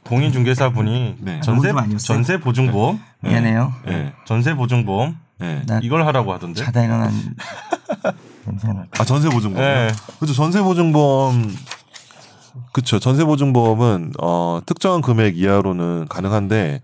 공인중개사 0.04 0.70
분이 0.70 1.16
네. 1.20 1.40
전세, 1.40 1.70
아니었어요? 1.70 1.98
전세 1.98 2.38
보증보험, 2.40 3.00
미안해요. 3.20 3.72
네. 3.86 4.12
전세 4.26 4.54
보증보험, 4.54 5.16
네. 5.38 5.62
나 5.66 5.80
이걸 5.82 6.04
하라고 6.06 6.32
하던데. 6.32 6.62
자다 6.62 6.84
일어난. 6.84 7.10
아 8.98 9.04
전세 9.04 9.28
보증보험. 9.28 9.64
네. 9.66 9.92
그렇죠. 10.18 10.32
전세 10.34 10.60
보증보험 10.62 11.54
그렇죠. 12.72 12.98
전세 12.98 13.24
보증 13.24 13.52
보험은 13.52 14.12
어 14.20 14.60
특정한 14.66 15.00
금액 15.00 15.36
이하로는 15.38 16.06
가능한데 16.08 16.80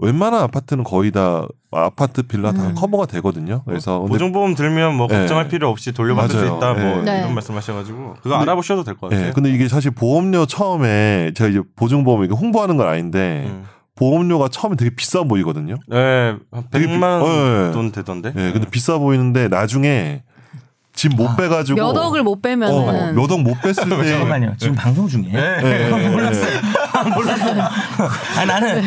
웬만한 0.00 0.40
아파트는 0.42 0.84
거의 0.84 1.10
다 1.10 1.46
아파트 1.72 2.22
빌라 2.22 2.52
다 2.52 2.68
음. 2.68 2.74
커버가 2.74 3.06
되거든요. 3.06 3.62
그래서 3.66 3.98
근데 3.98 4.12
보증보험 4.12 4.54
들면 4.54 4.94
뭐 4.96 5.08
네. 5.08 5.18
걱정할 5.18 5.48
필요 5.48 5.68
없이 5.68 5.92
돌려받을 5.92 6.30
수 6.30 6.36
맞아요. 6.36 6.56
있다. 6.56 6.72
뭐 6.74 7.02
네. 7.02 7.18
이런 7.18 7.28
네. 7.28 7.32
말씀하셔가지고 7.34 7.98
그거 8.22 8.30
근데- 8.30 8.36
알아보셔도 8.36 8.84
될 8.84 8.94
것 8.96 9.10
같아요. 9.10 9.28
예, 9.28 9.32
근데 9.32 9.50
이게 9.52 9.66
사실 9.68 9.90
보험료 9.90 10.46
처음에 10.46 11.32
제가 11.34 11.50
이제 11.50 11.62
보증보험 11.76 12.24
이게 12.24 12.32
홍보하는 12.34 12.76
건 12.76 12.86
아닌데 12.88 13.44
음. 13.48 13.64
보험료가 13.96 14.48
처음에 14.48 14.76
되게 14.76 14.94
비싸 14.94 15.24
보이거든요. 15.24 15.74
네, 15.88 16.36
한 16.52 16.64
되게 16.70 16.86
비- 16.86 16.92
100만 16.92 17.22
어, 17.22 17.68
예. 17.68 17.72
돈 17.72 17.90
되던데. 17.90 18.28
예, 18.36 18.52
근데 18.52 18.70
비싸 18.70 18.98
보이는데 18.98 19.48
나중에 19.48 20.22
집못 20.98 21.30
아, 21.30 21.36
빼가지고 21.36 21.76
몇 21.76 21.96
억을 21.96 22.24
못 22.24 22.38
어, 22.38 22.40
빼면은 22.42 23.14
몇억 23.14 23.40
못 23.40 23.60
뺐을 23.60 23.88
때 23.88 24.10
잠깐만요. 24.10 24.54
지금 24.58 24.74
방송 24.74 25.06
중이에요? 25.06 25.32
네. 25.32 25.60
예, 25.62 25.92
예, 25.92 26.04
예. 26.04 26.08
몰랐어요. 26.08 26.58
아 28.36 28.44
나는 28.44 28.82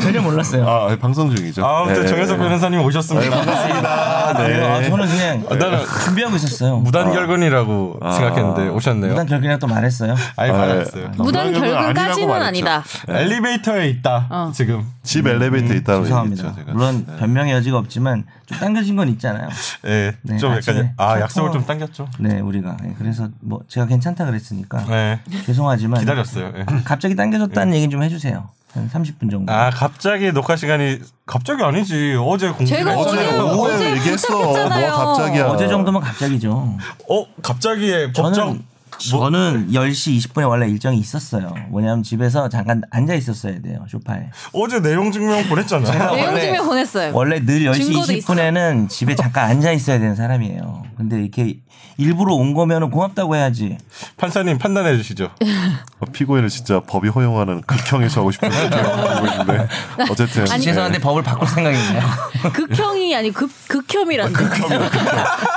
전혀 0.00 0.22
몰랐어요. 0.22 0.64
아, 0.64 0.92
예, 0.92 0.96
방송 0.96 1.34
중이죠. 1.34 1.66
아무튼 1.66 2.04
예, 2.04 2.06
정현석 2.06 2.38
예. 2.38 2.42
변호사님 2.42 2.80
오셨습니다. 2.80 3.36
반갑습니다. 3.36 4.28
아, 4.28 4.32
그래요? 4.34 4.64
아, 4.64 4.78
네. 4.78 4.88
저는 4.88 5.08
그냥 5.08 5.44
나는 5.58 5.84
준비하고 6.04 6.36
있었어요. 6.36 6.76
무단 6.76 7.12
결근이라고 7.12 7.98
아. 8.00 8.12
생각했는데 8.12 8.68
오셨네요. 8.68 9.10
무단 9.10 9.26
결근이랑 9.26 9.58
또 9.58 9.66
말했어요. 9.66 10.14
아예 10.36 10.50
아, 10.50 10.56
말했어요. 10.56 11.08
무단 11.16 11.24
무단 11.24 11.52
결근 11.52 11.94
결근까지는. 11.94 12.42
아니다. 12.42 12.84
엘리베이터에 13.08 13.88
있다. 13.88 14.28
어. 14.30 14.52
지금. 14.54 14.93
집 15.04 15.26
엘리베이터에 15.26 15.76
있다고 15.76 16.00
음, 16.00 16.04
죄송합니다. 16.04 16.42
얘기했죠, 16.48 16.60
제가. 16.60 16.72
물론 16.72 17.06
변명의 17.18 17.52
여지가 17.54 17.78
없지만 17.78 18.24
좀 18.46 18.58
당겨진 18.58 18.96
건 18.96 19.08
있잖아요. 19.10 19.48
예, 19.86 20.16
네, 20.22 20.36
좀 20.38 20.50
약간 20.52 20.92
아 20.96 21.06
샤워- 21.10 21.20
약속을 21.20 21.52
좀 21.52 21.64
당겼죠. 21.64 22.08
네, 22.18 22.40
우리가 22.40 22.76
예, 22.84 22.94
그래서 22.98 23.28
뭐 23.40 23.60
제가 23.68 23.86
괜찮다 23.86 24.24
그랬으니까 24.24 24.84
네, 24.86 25.20
죄송하지만 25.46 26.00
기다렸어요. 26.00 26.52
예. 26.56 26.64
갑자기 26.84 27.14
당겨졌다는 27.14 27.74
얘기 27.74 27.88
좀 27.88 28.02
해주세요. 28.02 28.48
한 28.72 28.90
30분 28.90 29.30
정도. 29.30 29.52
아 29.52 29.70
갑자기 29.70 30.32
녹화 30.32 30.56
시간이 30.56 30.98
갑자기 31.26 31.62
아니지 31.62 32.16
어제 32.20 32.50
공지. 32.50 32.72
제가 32.74 32.96
어제 32.96 33.18
어제 33.28 33.38
오후에 33.38 33.74
어제 33.74 33.90
얘기했어. 33.92 34.36
부탁했잖아요. 34.36 34.90
뭐 34.90 35.04
갑자기야. 35.14 35.46
어제 35.46 35.68
정도면 35.68 36.00
갑자기죠. 36.02 36.76
어 37.08 37.26
갑자기 37.40 38.10
법정 38.12 38.64
저는 38.98 39.34
저는 39.34 39.68
10시 39.72 40.18
20분에 40.18 40.48
원래 40.48 40.68
일정이 40.68 40.98
있었어요. 40.98 41.54
뭐냐면 41.68 42.02
집에서 42.02 42.48
잠깐 42.48 42.82
앉아 42.90 43.14
있었어야 43.14 43.60
돼요. 43.60 43.84
소파에. 43.88 44.30
어제 44.52 44.80
내용 44.80 45.10
증명 45.10 45.42
보냈잖아. 45.48 46.12
내용 46.14 46.38
증명 46.38 46.66
보냈어요. 46.66 47.12
원래 47.14 47.44
늘 47.44 47.60
10시 47.60 47.74
증거도 47.74 48.12
20분에는 48.12 48.88
집에 48.88 49.14
잠깐 49.14 49.50
앉아 49.50 49.72
있어야 49.72 49.98
되는 49.98 50.14
사람이에요. 50.14 50.84
근데 50.96 51.20
이렇게 51.20 51.58
일부러 51.96 52.34
온 52.34 52.54
거면 52.54 52.90
고맙다고 52.90 53.36
해야지. 53.36 53.78
판사님 54.16 54.58
판단해 54.58 54.96
주시죠. 54.96 55.30
어, 56.00 56.06
피고인을 56.12 56.48
진짜 56.48 56.80
법이 56.80 57.08
허용하는 57.08 57.62
극형에 57.62 58.08
처하고 58.08 58.32
싶은데 58.32 58.70
보고 58.70 59.26
있는데 59.26 59.68
어쨌든 60.10 60.50
아니, 60.50 60.62
죄송한데 60.62 60.98
법을 60.98 61.22
바꿀 61.22 61.48
생각이네요. 61.48 62.02
극형이 62.52 63.14
아니 63.14 63.30
극 63.30 63.50
극혐이란다. 63.68 64.40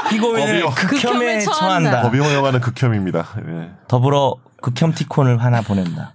피고인을 0.10 0.62
법이요. 0.62 0.70
극혐에 0.76 1.02
극혐에 1.02 1.40
처한다. 1.40 1.60
처한다. 1.60 2.02
법이 2.04 2.20
허용하는 2.20 2.62
극혐입니다. 2.62 3.27
예. 3.48 3.70
더불어 3.88 4.36
극혐 4.62 4.94
티콘을 4.94 5.44
하나 5.44 5.62
보낸다. 5.62 6.14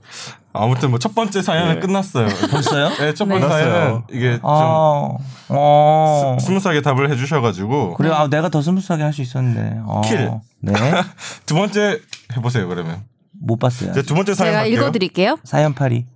아무튼 0.54 0.90
뭐 0.90 0.98
첫 0.98 1.14
번째 1.14 1.40
사연은 1.40 1.74
네. 1.76 1.80
끝났어요. 1.80 2.28
벌써요? 2.50 2.88
네, 2.98 3.14
첫 3.14 3.26
번째 3.26 3.46
끝났어요. 3.46 3.72
사연은 3.72 4.02
이게 4.10 4.32
좀 4.36 4.40
아, 4.44 5.08
어. 5.48 6.36
스- 6.38 6.46
스무스하게 6.46 6.82
답을 6.82 7.10
해주셔가지고 7.10 7.94
그래, 7.94 8.10
아, 8.10 8.28
내가 8.28 8.48
더 8.50 8.60
스무스하게 8.60 9.02
할 9.02 9.12
수 9.12 9.22
있었는데. 9.22 9.80
어. 9.86 10.02
킬. 10.02 10.30
네. 10.60 10.72
두 11.46 11.54
번째 11.54 12.00
해보세요 12.36 12.68
그러면. 12.68 13.02
못 13.44 13.58
봤어요. 13.58 13.92
두 14.02 14.14
번째 14.14 14.34
사연 14.34 14.52
제가 14.52 14.58
할게요. 14.60 14.78
읽어드릴게요. 14.78 15.38
사연팔이. 15.42 16.06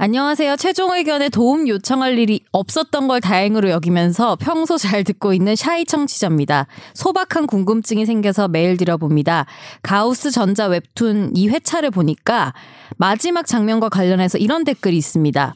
안녕하세요. 0.00 0.54
최종 0.54 0.92
의견에 0.92 1.28
도움 1.28 1.66
요청할 1.66 2.20
일이 2.20 2.38
없었던 2.52 3.08
걸 3.08 3.20
다행으로 3.20 3.68
여기면서 3.70 4.36
평소 4.36 4.78
잘 4.78 5.02
듣고 5.02 5.34
있는 5.34 5.56
shy 5.56 5.84
청취자입니다. 5.84 6.68
소박한 6.94 7.48
궁금증이 7.48 8.06
생겨서 8.06 8.46
메일 8.46 8.76
드려봅니다. 8.76 9.46
가우스 9.82 10.30
전자 10.30 10.68
웹툰 10.68 11.32
2회차를 11.32 11.92
보니까 11.92 12.54
마지막 12.96 13.44
장면과 13.44 13.88
관련해서 13.88 14.38
이런 14.38 14.62
댓글이 14.62 14.96
있습니다. 14.96 15.54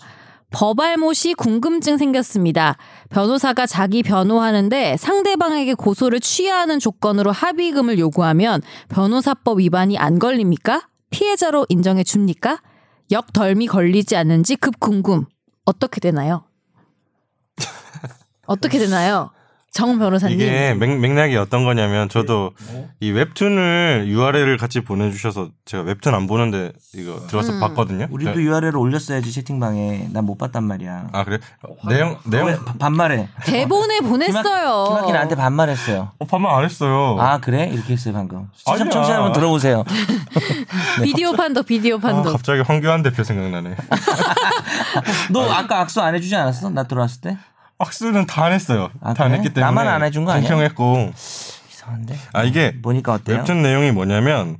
법알못이 0.51 1.35
궁금증 1.35 1.97
생겼습니다. 1.97 2.77
변호사가 3.11 3.67
자기 3.67 4.03
변호하는데 4.03 4.97
상대방에게 4.97 5.75
고소를 5.75 6.19
취하하는 6.19 6.81
조건으로 6.81 7.31
합의금을 7.31 8.01
요구하면 8.01 8.61
변호사법 8.89 9.61
위반이 9.61 9.99
안 9.99 10.19
걸립니까? 10.19 10.89
피해자로 11.11 11.67
인정해 11.69 12.03
줍니까? 12.03 12.59
역덜미 13.13 13.67
걸리지 13.67 14.17
않는지 14.17 14.57
급 14.57 14.81
궁금. 14.81 15.27
어떻게 15.65 16.01
되나요? 16.01 16.45
어떻게 18.47 18.79
되나요? 18.79 19.31
정 19.73 19.99
변호사님. 19.99 20.39
이게 20.39 20.75
맥, 20.75 20.99
맥락이 21.01 21.35
어떤 21.39 21.65
거냐면 21.65 22.11
저도 22.11 22.51
이 23.01 23.11
웹툰을 23.11 24.05
URL을 24.07 24.59
같이 24.59 24.81
보내주셔서 24.81 25.49
제가 25.65 25.83
웹툰 25.85 26.15
안 26.15 26.27
보는데 26.27 26.73
이거 26.95 27.27
들어서 27.27 27.53
음. 27.55 27.61
봤거든요. 27.61 28.07
우리도 28.11 28.33
네. 28.35 28.43
URL을 28.43 28.77
올렸어야지 28.77 29.33
채팅방에. 29.33 30.09
난 30.13 30.23
못 30.27 30.37
봤단 30.39 30.63
말이야. 30.65 31.09
아 31.13 31.25
그래 31.25 31.39
내용 31.89 32.17
내용 32.25 32.47
왜 32.49 32.57
바- 32.57 32.75
반말해. 32.79 33.29
대본에 33.45 34.01
보냈어요. 34.01 34.85
김학기 34.89 35.13
나한테 35.13 35.35
반말했어요. 35.37 36.13
어, 36.19 36.25
반말 36.27 36.55
안 36.55 36.65
했어요. 36.65 37.17
아 37.19 37.39
그래? 37.41 37.69
이렇게 37.73 37.95
했어요 37.95 38.13
방금. 38.15 38.49
시청. 38.55 38.77
청취자 38.77 39.15
한번 39.17 39.33
들어보세요. 39.33 39.85
비디오 41.03 41.33
판도 41.33 41.63
비디오 41.63 41.97
아, 41.97 41.99
판도. 41.99 42.31
갑자기 42.33 42.61
황교안 42.61 43.03
대표 43.03 43.25
생각나네. 43.25 43.75
너 45.33 45.51
아까 45.51 45.81
악수 45.81 46.01
안 46.03 46.15
해주지 46.15 46.37
않았어? 46.37 46.69
나 46.71 46.83
들어왔을 46.85 47.21
때? 47.23 47.39
악수는 47.83 48.27
다 48.27 48.45
안 48.45 48.53
했어요. 48.53 48.91
아, 49.01 49.15
다안 49.15 49.31
그래? 49.31 49.39
했기 49.39 49.49
때문에 49.55 49.67
나만 49.67 49.87
안 49.89 50.03
해준 50.03 50.25
거 50.25 50.33
아니야? 50.33 50.49
공평했고 50.49 51.13
이상한데. 51.71 52.17
아 52.33 52.45
이게 52.45 52.81
보니까 52.81 53.15
어때요? 53.15 53.39
웹툰 53.39 53.63
내용이 53.63 53.93
뭐냐면 53.93 54.59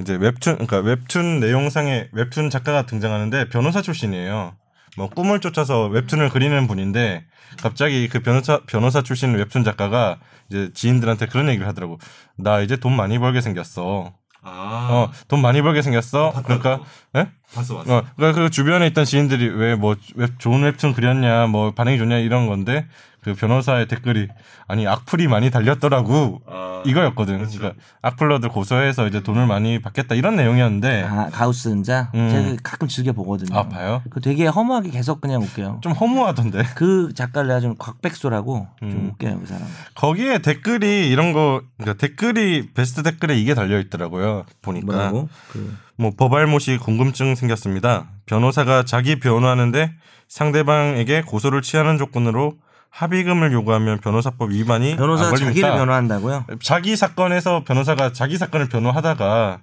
이제 0.00 0.14
웹툰 0.14 0.54
그러니까 0.66 0.78
웹툰 0.78 1.40
내용상에 1.40 2.08
웹툰 2.12 2.50
작가가 2.50 2.86
등장하는데 2.86 3.48
변호사 3.48 3.80
출신이에요. 3.82 4.54
뭐 4.96 5.08
꿈을 5.08 5.40
쫓아서 5.40 5.86
웹툰을 5.86 6.28
그리는 6.30 6.66
분인데 6.66 7.24
갑자기 7.62 8.08
그 8.08 8.20
변호사 8.20 8.60
변호사 8.66 9.02
출신 9.02 9.34
웹툰 9.34 9.64
작가가 9.64 10.18
이제 10.50 10.70
지인들한테 10.74 11.26
그런 11.26 11.48
얘기를 11.48 11.66
하더라고. 11.66 11.98
나 12.36 12.60
이제 12.60 12.76
돈 12.76 12.94
많이 12.94 13.18
벌게 13.18 13.40
생겼어. 13.40 14.12
아, 14.44 14.88
어, 14.90 15.10
돈 15.28 15.40
많이 15.40 15.62
벌게 15.62 15.80
생겼어. 15.82 16.32
그러니까 16.44 16.80
예? 17.16 17.28
봤어 17.54 17.76
봤어. 17.78 17.96
어, 17.98 18.02
그러니까 18.16 18.42
그 18.42 18.50
주변에 18.50 18.86
있던 18.88 19.04
지인들이 19.04 19.48
왜 19.48 19.74
뭐 19.76 19.96
웹 20.16 20.38
좋은 20.38 20.62
웹툰 20.62 20.92
그렸냐, 20.94 21.46
뭐 21.46 21.72
반응이 21.72 21.98
좋냐 21.98 22.18
이런 22.18 22.46
건데 22.46 22.86
그 23.24 23.34
변호사의 23.34 23.88
댓글이 23.88 24.28
아니 24.68 24.86
악플이 24.86 25.28
많이 25.28 25.50
달렸더라고 25.50 26.42
아, 26.46 26.82
이거였거든. 26.84 27.38
그렇죠. 27.38 27.58
그러니까 27.58 27.82
악플러들 28.02 28.50
고소해서 28.50 29.06
이제 29.06 29.22
돈을 29.22 29.46
많이 29.46 29.80
받겠다 29.80 30.14
이런 30.14 30.36
내용이었는데 30.36 31.02
아, 31.04 31.30
가우스 31.32 31.68
전자? 31.68 32.10
음. 32.14 32.28
제가 32.28 32.56
가끔 32.62 32.88
즐겨 32.88 33.12
보거든요. 33.12 33.58
아, 33.58 33.68
봐요? 33.68 34.02
그 34.10 34.20
되게 34.20 34.46
허무하게 34.46 34.90
계속 34.90 35.20
그냥 35.20 35.42
웃겨요. 35.42 35.78
좀 35.82 35.92
허무하던데 35.92 36.62
그 36.76 37.12
작가를 37.14 37.48
내가 37.48 37.60
좀 37.60 37.74
곽백수라고 37.78 38.68
좀 38.80 38.90
음. 38.90 39.10
웃겨요 39.14 39.40
그 39.40 39.46
사람. 39.46 39.62
거기에 39.94 40.38
댓글이 40.38 41.08
이런 41.08 41.32
거 41.32 41.62
그러니까 41.78 41.98
댓글이 42.06 42.72
베스트 42.74 43.02
댓글에 43.02 43.36
이게 43.36 43.54
달려 43.54 43.78
있더라고요. 43.80 44.44
보니까 44.62 44.86
뭐라고? 44.86 45.28
그 45.50 45.84
뭐 45.96 46.12
법알못이 46.16 46.78
궁금증 46.78 47.34
생겼습니다. 47.34 48.08
변호사가 48.26 48.84
자기 48.84 49.20
변호하는데 49.20 49.92
상대방에게 50.28 51.22
고소를 51.22 51.62
취하는 51.62 51.98
조건으로 51.98 52.54
합의금을 52.98 53.52
요구하면 53.52 53.98
변호사법 53.98 54.50
위반이 54.52 54.92
안 54.92 54.96
변호사가 54.96 55.30
걸립니까? 55.30 55.52
자기를 55.54 55.70
변호한다고요? 55.78 56.44
자기 56.62 56.96
사건에서 56.96 57.64
변호사가 57.64 58.12
자기 58.12 58.36
사건을 58.38 58.68
변호하다가 58.68 59.58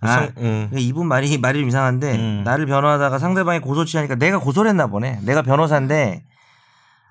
아, 0.00 0.06
상- 0.08 0.32
음. 0.38 0.68
이분 0.76 1.06
말이 1.06 1.38
말이 1.38 1.60
좀 1.60 1.68
이상한데 1.68 2.14
음. 2.16 2.42
나를 2.44 2.66
변호하다가 2.66 3.18
상대방이 3.20 3.60
고소 3.60 3.84
취하니까 3.84 4.16
내가 4.16 4.38
고소를 4.38 4.68
했나 4.68 4.88
보네. 4.88 5.20
내가 5.22 5.42
변호사인데 5.42 6.24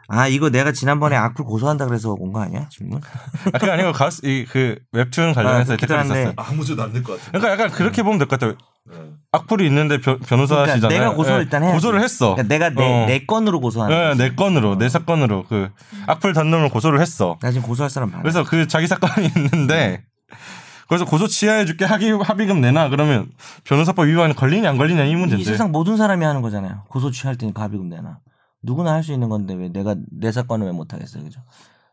아 0.08 0.28
이거 0.28 0.50
내가 0.52 0.72
지난번에 0.72 1.16
악플 1.16 1.46
고소한다 1.46 1.86
그래서 1.88 2.12
온 2.20 2.32
거 2.34 2.42
아니야 2.42 2.68
질문? 2.70 3.00
아, 3.54 3.58
그게 3.58 3.72
아니고 3.72 3.92
가수 3.94 4.22
이그 4.28 4.78
웹툰 4.92 5.34
관련해서 5.34 5.74
아, 5.74 5.78
댓글 5.78 5.88
그렇긴 5.88 6.06
있었어요. 6.12 6.28
한데. 6.28 6.42
아무 6.44 6.66
죄도 6.66 6.84
안될것 6.84 7.18
같은데. 7.18 7.40
그러니까 7.40 7.52
약간 7.54 7.72
그렇게 7.76 8.04
보면 8.04 8.20
될 8.20 8.28
것 8.28 8.40
같아요. 8.40 8.58
네. 8.90 8.98
악플이 9.32 9.66
있는데 9.68 10.00
변, 10.00 10.20
변호사시잖아요. 10.20 10.80
그러니까 10.80 10.88
내가 10.90 11.16
고소를 11.16 11.40
예, 11.40 11.44
일단 11.44 11.64
해야지. 11.64 11.74
고소를 11.76 12.02
했어. 12.02 12.36
그러니까 12.36 12.54
내가 12.54 12.70
내, 12.70 13.04
어. 13.04 13.06
내 13.08 13.26
건으로 13.26 13.60
고소하는 13.60 13.96
예. 13.96 14.14
내 14.16 14.36
건으로 14.36 14.78
내 14.78 14.90
사건으로 14.90 15.46
그 15.50 15.70
악플 16.08 16.34
단놈을 16.34 16.70
고소를 16.70 17.02
했어. 17.02 17.38
나 17.42 17.52
지금 17.52 17.68
고소할 17.68 17.90
사람 17.90 18.12
많아. 18.12 18.22
그래서 18.22 18.44
그 18.44 18.68
자기 18.68 18.86
사건이 18.88 19.28
있는데 19.36 20.04
그래서 20.88 21.04
고소 21.06 21.28
취하해줄게 21.28 21.84
합의, 21.86 22.12
합의금 22.12 22.62
내놔 22.62 22.90
그러면 22.90 23.28
변호사법 23.64 24.06
위반 24.06 24.36
걸리냐 24.36 24.70
안 24.70 24.78
걸리냐 24.78 25.06
이이 25.06 25.16
문제인데. 25.16 25.44
세상 25.44 25.72
모든 25.72 25.98
사람이 25.98 26.24
하는 26.24 26.42
거잖아요. 26.44 26.84
고소 26.90 27.10
취할 27.10 27.36
테니까 27.38 27.64
합의금 27.64 27.90
내놔. 27.90 28.20
누구나 28.62 28.94
할 28.94 29.04
수 29.04 29.12
있는 29.12 29.30
건데 29.30 29.56
왜 29.56 29.70
내가 29.70 29.96
내 30.12 30.32
사건을 30.32 30.68
왜 30.68 30.72
못 30.74 30.94
하겠어요, 30.94 31.24
그죠? 31.24 31.40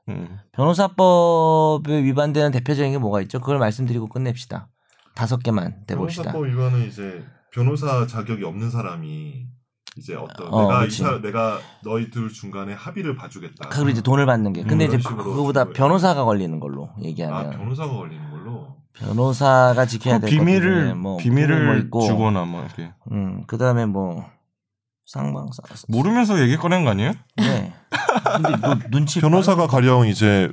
음. 0.09 0.39
변호사법에 0.53 2.03
위반되는 2.03 2.51
대표적인 2.51 2.93
게 2.93 2.99
뭐가 2.99 3.21
있죠? 3.23 3.41
그걸 3.41 3.59
말씀드리고 3.59 4.09
끝냅시다. 4.09 4.69
다섯 5.15 5.43
개만 5.43 5.85
대봅시다. 5.87 6.33
변호사법 6.33 6.47
위반은 6.51 6.87
이제 6.89 7.25
변호사 7.53 8.07
자격이 8.07 8.45
없는 8.45 8.71
사람이 8.71 9.47
이제 9.97 10.15
어떤 10.15 10.53
어, 10.53 10.63
내가 10.63 10.81
그치. 10.81 11.03
이 11.03 11.05
사, 11.05 11.21
내가 11.21 11.59
너희 11.85 12.11
둘 12.11 12.33
중간에 12.33 12.73
합의를 12.73 13.15
봐주겠다. 13.17 13.69
그리고 13.69 13.91
이제 13.91 14.01
돈을 14.01 14.25
받는 14.25 14.53
게. 14.55 14.63
근데 14.63 14.87
음, 14.87 14.89
이제 14.95 14.99
그거보다. 15.07 15.67
변호사가 15.67 16.25
걸리는 16.25 16.59
걸로 16.61 16.89
아 16.97 17.03
얘기하면 17.03 17.51
변호사가 17.51 17.93
걸리는 17.93 18.31
걸로. 18.31 18.77
변호사가 18.95 19.85
지켜야 19.87 20.19
그될 20.19 20.31
비밀을 20.31 20.95
뭐 20.95 21.17
비밀을 21.19 21.67
뭐 21.67 21.75
있고, 21.77 22.03
주거나 22.03 22.45
뭐 22.45 22.63
이렇게 22.65 22.93
음 23.11 23.45
그다음에 23.47 23.87
뭐 23.87 24.27
상방사. 25.07 25.63
모르면서 25.89 26.41
얘기 26.41 26.57
꺼낸 26.57 26.85
거 26.85 26.91
아니에요? 26.91 27.13
네. 27.37 27.73
근데 28.37 28.57
너 28.61 28.79
눈치 28.91 29.21
변호사가 29.23 29.67
가령 29.67 30.07
이제 30.09 30.51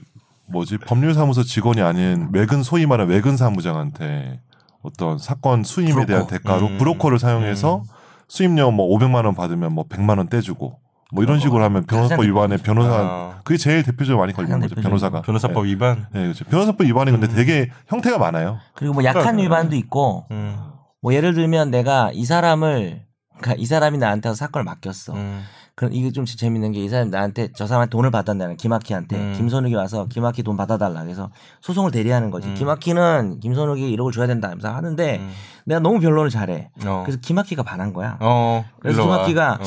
뭐지 0.52 0.78
법률사무소 0.80 1.44
직원이 1.44 1.82
아닌 1.82 2.30
외근 2.34 2.64
소위 2.64 2.86
말하는 2.86 3.12
외근 3.14 3.38
사무장한테 3.38 4.42
어떤 4.82 5.18
사건 5.18 5.64
수임에 5.64 6.06
대한 6.06 6.26
브로커. 6.26 6.28
대가로 6.28 6.68
음. 6.68 6.78
브로커를 6.78 7.20
사용해서 7.20 7.84
수임료 8.28 8.72
뭐 8.72 8.88
500만 8.98 9.26
원 9.26 9.36
받으면 9.36 9.74
뭐 9.74 9.86
100만 9.88 10.18
원 10.18 10.30
떼주고 10.30 10.80
뭐 11.12 11.24
이런 11.24 11.40
식으로 11.40 11.64
하면 11.64 11.86
변호사법 11.86 12.24
위반에 12.24 12.58
변호사 12.58 12.92
아, 12.92 13.40
그게 13.44 13.58
제일 13.58 13.84
대표적으로 13.84 14.20
많이 14.20 14.32
걸리는 14.32 14.60
거죠 14.60 14.76
변호사가. 14.76 15.24
변호사법 15.24 15.66
위반. 15.66 16.06
네, 16.14 16.20
네 16.20 16.24
그렇죠. 16.26 16.46
변호사법 16.46 16.86
위반이 16.86 17.12
근데 17.12 17.28
음. 17.28 17.36
되게 17.36 17.72
형태가 17.88 18.20
많아요. 18.20 18.60
그리고 18.76 18.94
뭐 18.94 19.04
약한 19.04 19.24
그러니까, 19.24 19.44
위반도 19.44 19.76
있고 19.76 20.28
음, 20.30 20.56
뭐 21.02 21.14
예를 21.14 21.34
들면 21.34 21.72
내가 21.72 22.12
이 22.14 22.26
사람을 22.26 23.06
그러니까 23.40 23.56
이 23.60 23.66
사람이 23.66 23.98
나한테 23.98 24.34
사건을 24.36 24.64
맡겼어. 24.66 25.14
음, 25.14 25.42
그럼 25.80 25.94
이게 25.94 26.12
좀 26.12 26.26
재밌는 26.26 26.74
게 26.74 26.82
이 26.84 26.90
사람이 26.90 27.10
나한테 27.10 27.54
저 27.56 27.66
사람한테 27.66 27.90
돈을 27.92 28.12
받았다는 28.12 28.58
김학희한테 28.58 29.16
음. 29.16 29.34
김선욱이 29.38 29.74
와서 29.76 30.08
김학희 30.10 30.44
돈 30.44 30.58
받아달라 30.58 31.04
그래서 31.04 31.30
소송을 31.62 31.92
대리하는 31.92 32.32
거지. 32.32 32.50
음. 32.50 32.54
김학희는 32.56 33.40
김선욱이 33.40 33.96
1억을 33.96 34.12
줘야 34.12 34.28
된다 34.28 34.50
하면서 34.50 34.70
하는데 34.76 35.20
음. 35.20 35.32
내가 35.66 35.80
너무 35.80 36.02
변론을 36.02 36.30
잘해. 36.32 36.70
어. 36.86 37.04
그래서 37.06 37.18
김학희가 37.22 37.64
반한 37.64 37.94
거야. 37.94 38.18
어, 38.20 38.66
그래서. 38.82 39.04
김학기가 39.04 39.54
어. 39.54 39.64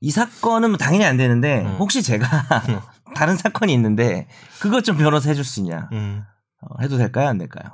이 0.00 0.12
사건은 0.12 0.70
뭐 0.70 0.78
당연히 0.78 1.04
안 1.04 1.16
되는데 1.16 1.62
음. 1.62 1.76
혹시 1.80 2.04
제가 2.04 2.26
다른 3.16 3.36
사건이 3.36 3.72
있는데 3.72 4.28
그것 4.60 4.84
좀 4.84 4.96
변호사 4.96 5.28
해줄 5.30 5.42
수 5.42 5.58
있냐? 5.58 5.88
음. 5.90 6.22
어, 6.60 6.80
해도 6.82 6.98
될까요? 6.98 7.26
안 7.28 7.38
될까요? 7.38 7.72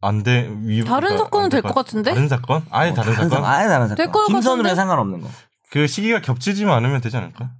안 0.00 0.24
돼. 0.24 0.50
위, 0.62 0.82
다른 0.84 1.00
그러니까 1.10 1.24
사건은 1.24 1.44
안될것것 1.44 1.74
같은데? 1.86 2.14
다른 2.14 2.28
사건? 2.28 2.62
아예 2.70 2.90
어, 2.90 2.94
다른 2.94 3.12
사건? 3.14 3.30
사건? 3.30 3.44
아예 3.48 3.68
다른 3.68 3.88
사건. 3.88 3.96
될것 3.96 4.26
김선우랑 4.26 4.62
같은데? 4.64 4.74
상관없는 4.74 5.20
거. 5.20 5.28
그 5.74 5.88
시기가 5.88 6.20
겹치지만 6.20 6.72
않으면 6.76 7.00
되지 7.00 7.16
않을까? 7.16 7.50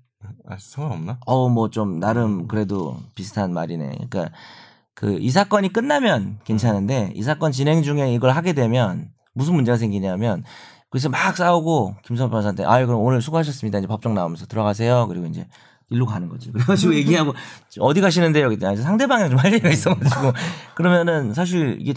아, 0.49 0.57
상관없나? 0.57 1.19
어, 1.27 1.49
뭐좀 1.49 1.99
나름 1.99 2.47
그래도 2.47 2.97
비슷한 3.17 3.53
말이네. 3.53 4.07
그러니까 4.09 4.31
그 4.95 5.19
이 5.19 5.31
사건이 5.31 5.73
끝나면 5.73 6.39
괜찮은데 6.45 7.11
이 7.17 7.25
사건 7.25 7.51
진행 7.51 7.83
중에 7.83 8.15
이걸 8.15 8.31
하게 8.31 8.53
되면 8.53 9.09
무슨 9.33 9.55
문제가 9.57 9.77
생기냐면 9.77 10.45
그래서 10.91 11.09
막 11.09 11.37
싸우고 11.37 11.97
김선 12.05 12.31
변호사한테 12.31 12.65
아유 12.65 12.87
그럼 12.87 13.01
오늘 13.01 13.21
수고하셨습니다. 13.21 13.79
이제 13.79 13.89
법정 13.89 14.15
나오면서 14.15 14.47
들어가세요. 14.47 15.09
그리고 15.09 15.27
이제 15.27 15.49
일로 15.91 16.07
가는 16.07 16.29
거지. 16.29 16.53
그래가지고 16.53 16.95
얘기하고 17.03 17.35
어디 17.81 18.01
가시는데요? 18.01 18.47
그랬더니 18.47 18.77
상대방이랑 18.77 19.31
좀 19.31 19.41
할 19.41 19.53
얘기가 19.55 19.71
있어가지고 19.71 20.33
그러면은 20.77 21.35
사실 21.35 21.79
이게 21.81 21.93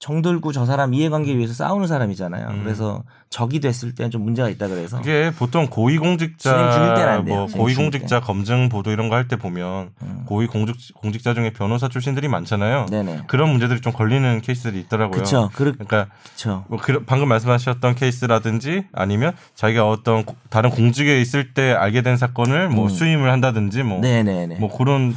정들고 0.00 0.50
저 0.52 0.64
사람 0.64 0.94
이해관계 0.94 1.36
위해서 1.36 1.52
싸우는 1.52 1.86
사람이잖아요. 1.86 2.48
음. 2.48 2.60
그래서 2.64 3.04
적이 3.28 3.60
됐을 3.60 3.94
때는 3.94 4.10
좀 4.10 4.22
문제가 4.24 4.48
있다 4.48 4.66
그래서 4.66 4.98
이게 5.00 5.30
보통 5.38 5.66
고위공직자. 5.68 7.22
뭐 7.26 7.46
고위공직자 7.46 8.20
검증 8.20 8.70
보도 8.70 8.90
이런 8.90 9.08
거 9.10 9.14
할 9.16 9.28
때 9.28 9.36
보면 9.36 9.90
음. 10.02 10.22
고위공직 10.26 10.94
공직자 10.94 11.34
중에 11.34 11.50
변호사 11.52 11.88
출신들이 11.88 12.28
많잖아요. 12.28 12.86
네네. 12.86 13.24
그런 13.26 13.50
문제들이 13.50 13.82
좀 13.82 13.92
걸리는 13.92 14.40
케이스들이 14.40 14.80
있더라고요. 14.80 15.20
그쵸. 15.20 15.50
그렇, 15.54 15.72
그러니까 15.72 16.06
그쵸. 16.24 16.64
뭐 16.68 16.78
그, 16.80 17.04
방금 17.04 17.28
말씀하셨던 17.28 17.94
케이스라든지 17.94 18.84
아니면 18.92 19.34
자기가 19.54 19.86
어떤 19.86 20.24
고- 20.24 20.34
다른 20.48 20.70
공직에 20.70 21.20
있을 21.20 21.52
때 21.52 21.72
알게 21.72 22.00
된 22.00 22.16
사건을 22.16 22.70
뭐 22.70 22.84
음. 22.86 22.88
수임을 22.88 23.30
한다든지 23.30 23.82
뭐, 23.82 24.00
네네네. 24.00 24.56
뭐 24.60 24.74
그런 24.74 25.14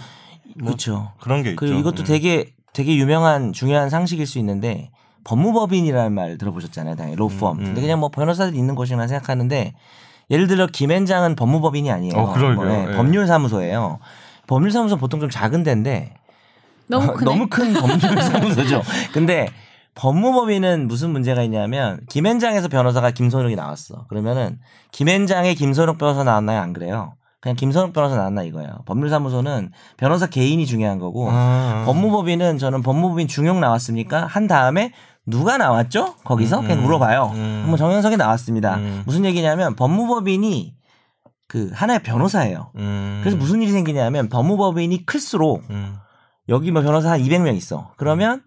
뭐 0.57 0.65
그렇죠. 0.67 1.13
그런 1.21 1.41
게 1.41 1.51
있죠. 1.51 1.55
그리고 1.61 1.79
이것도 1.79 2.03
음. 2.03 2.05
되게 2.05 2.51
되게 2.73 2.95
유명한 2.97 3.53
중요한 3.53 3.89
상식일 3.89 4.25
수 4.27 4.39
있는데 4.39 4.89
법무법인이라는 5.23 6.11
말 6.11 6.37
들어보셨잖아요, 6.37 6.95
당연히 6.95 7.15
로펌. 7.15 7.51
음, 7.53 7.59
음. 7.59 7.63
근데 7.65 7.81
그냥 7.81 7.99
뭐 7.99 8.09
변호사들이 8.09 8.57
있는 8.57 8.75
곳이나 8.75 9.07
생각하는데 9.07 9.73
예를 10.29 10.47
들어 10.47 10.67
김앤장은 10.67 11.35
법무법인이 11.35 11.89
아니에요. 11.91 12.13
어, 12.15 12.33
그러게요. 12.33 12.55
뭐, 12.55 12.67
예, 12.67 12.87
예. 12.89 12.95
법률사무소예요. 12.95 13.99
법률사무소 14.47 14.97
보통 14.97 15.19
좀 15.19 15.29
작은 15.29 15.63
데인데 15.63 16.13
너무 16.89 17.13
크네. 17.13 17.31
너무 17.31 17.47
큰 17.47 17.73
법률사무소죠. 17.73 18.81
근데 19.13 19.47
법무법인은 19.95 20.87
무슨 20.87 21.11
문제가 21.11 21.43
있냐면 21.43 21.99
김현장에서 22.09 22.67
변호사가 22.67 23.11
김선욱이 23.11 23.55
나왔어. 23.55 24.05
그러면은 24.07 24.59
김현장에 24.91 25.53
김선욱 25.53 25.97
변호사 25.97 26.23
나왔나요? 26.23 26.59
안 26.59 26.73
그래요. 26.73 27.13
그냥 27.43 27.57
김선욱 27.57 27.91
변호사 27.91 28.15
나왔나 28.15 28.43
이거예요. 28.43 28.69
법률사무소는 28.85 29.73
변호사 29.97 30.27
개인이 30.27 30.65
중요한 30.65 30.97
거고 30.97 31.27
아. 31.29 31.83
법무법인은 31.85 32.57
저는 32.57 32.81
법무법인 32.81 33.27
중용 33.27 33.59
나왔습니까? 33.59 34.25
한 34.25 34.47
다음에 34.47 34.93
누가 35.25 35.57
나왔죠? 35.57 36.15
거기서 36.23 36.61
음, 36.61 36.63
그냥 36.63 36.79
음, 36.79 36.83
물어봐요. 36.83 37.31
음. 37.35 37.59
한번 37.63 37.75
정현석이 37.77 38.15
나왔습니다. 38.15 38.77
음. 38.77 39.03
무슨 39.05 39.25
얘기냐면 39.25 39.75
법무법인이 39.75 40.73
그 41.49 41.69
하나의 41.73 42.01
변호사예요. 42.03 42.71
음. 42.77 43.19
그래서 43.21 43.35
무슨 43.35 43.61
일이 43.61 43.73
생기냐면 43.73 44.29
법무법인이 44.29 45.05
클수록 45.05 45.69
음. 45.69 45.97
여기 46.47 46.71
뭐 46.71 46.81
변호사 46.81 47.11
한 47.11 47.19
200명 47.19 47.57
있어. 47.57 47.91
그러면 47.97 48.41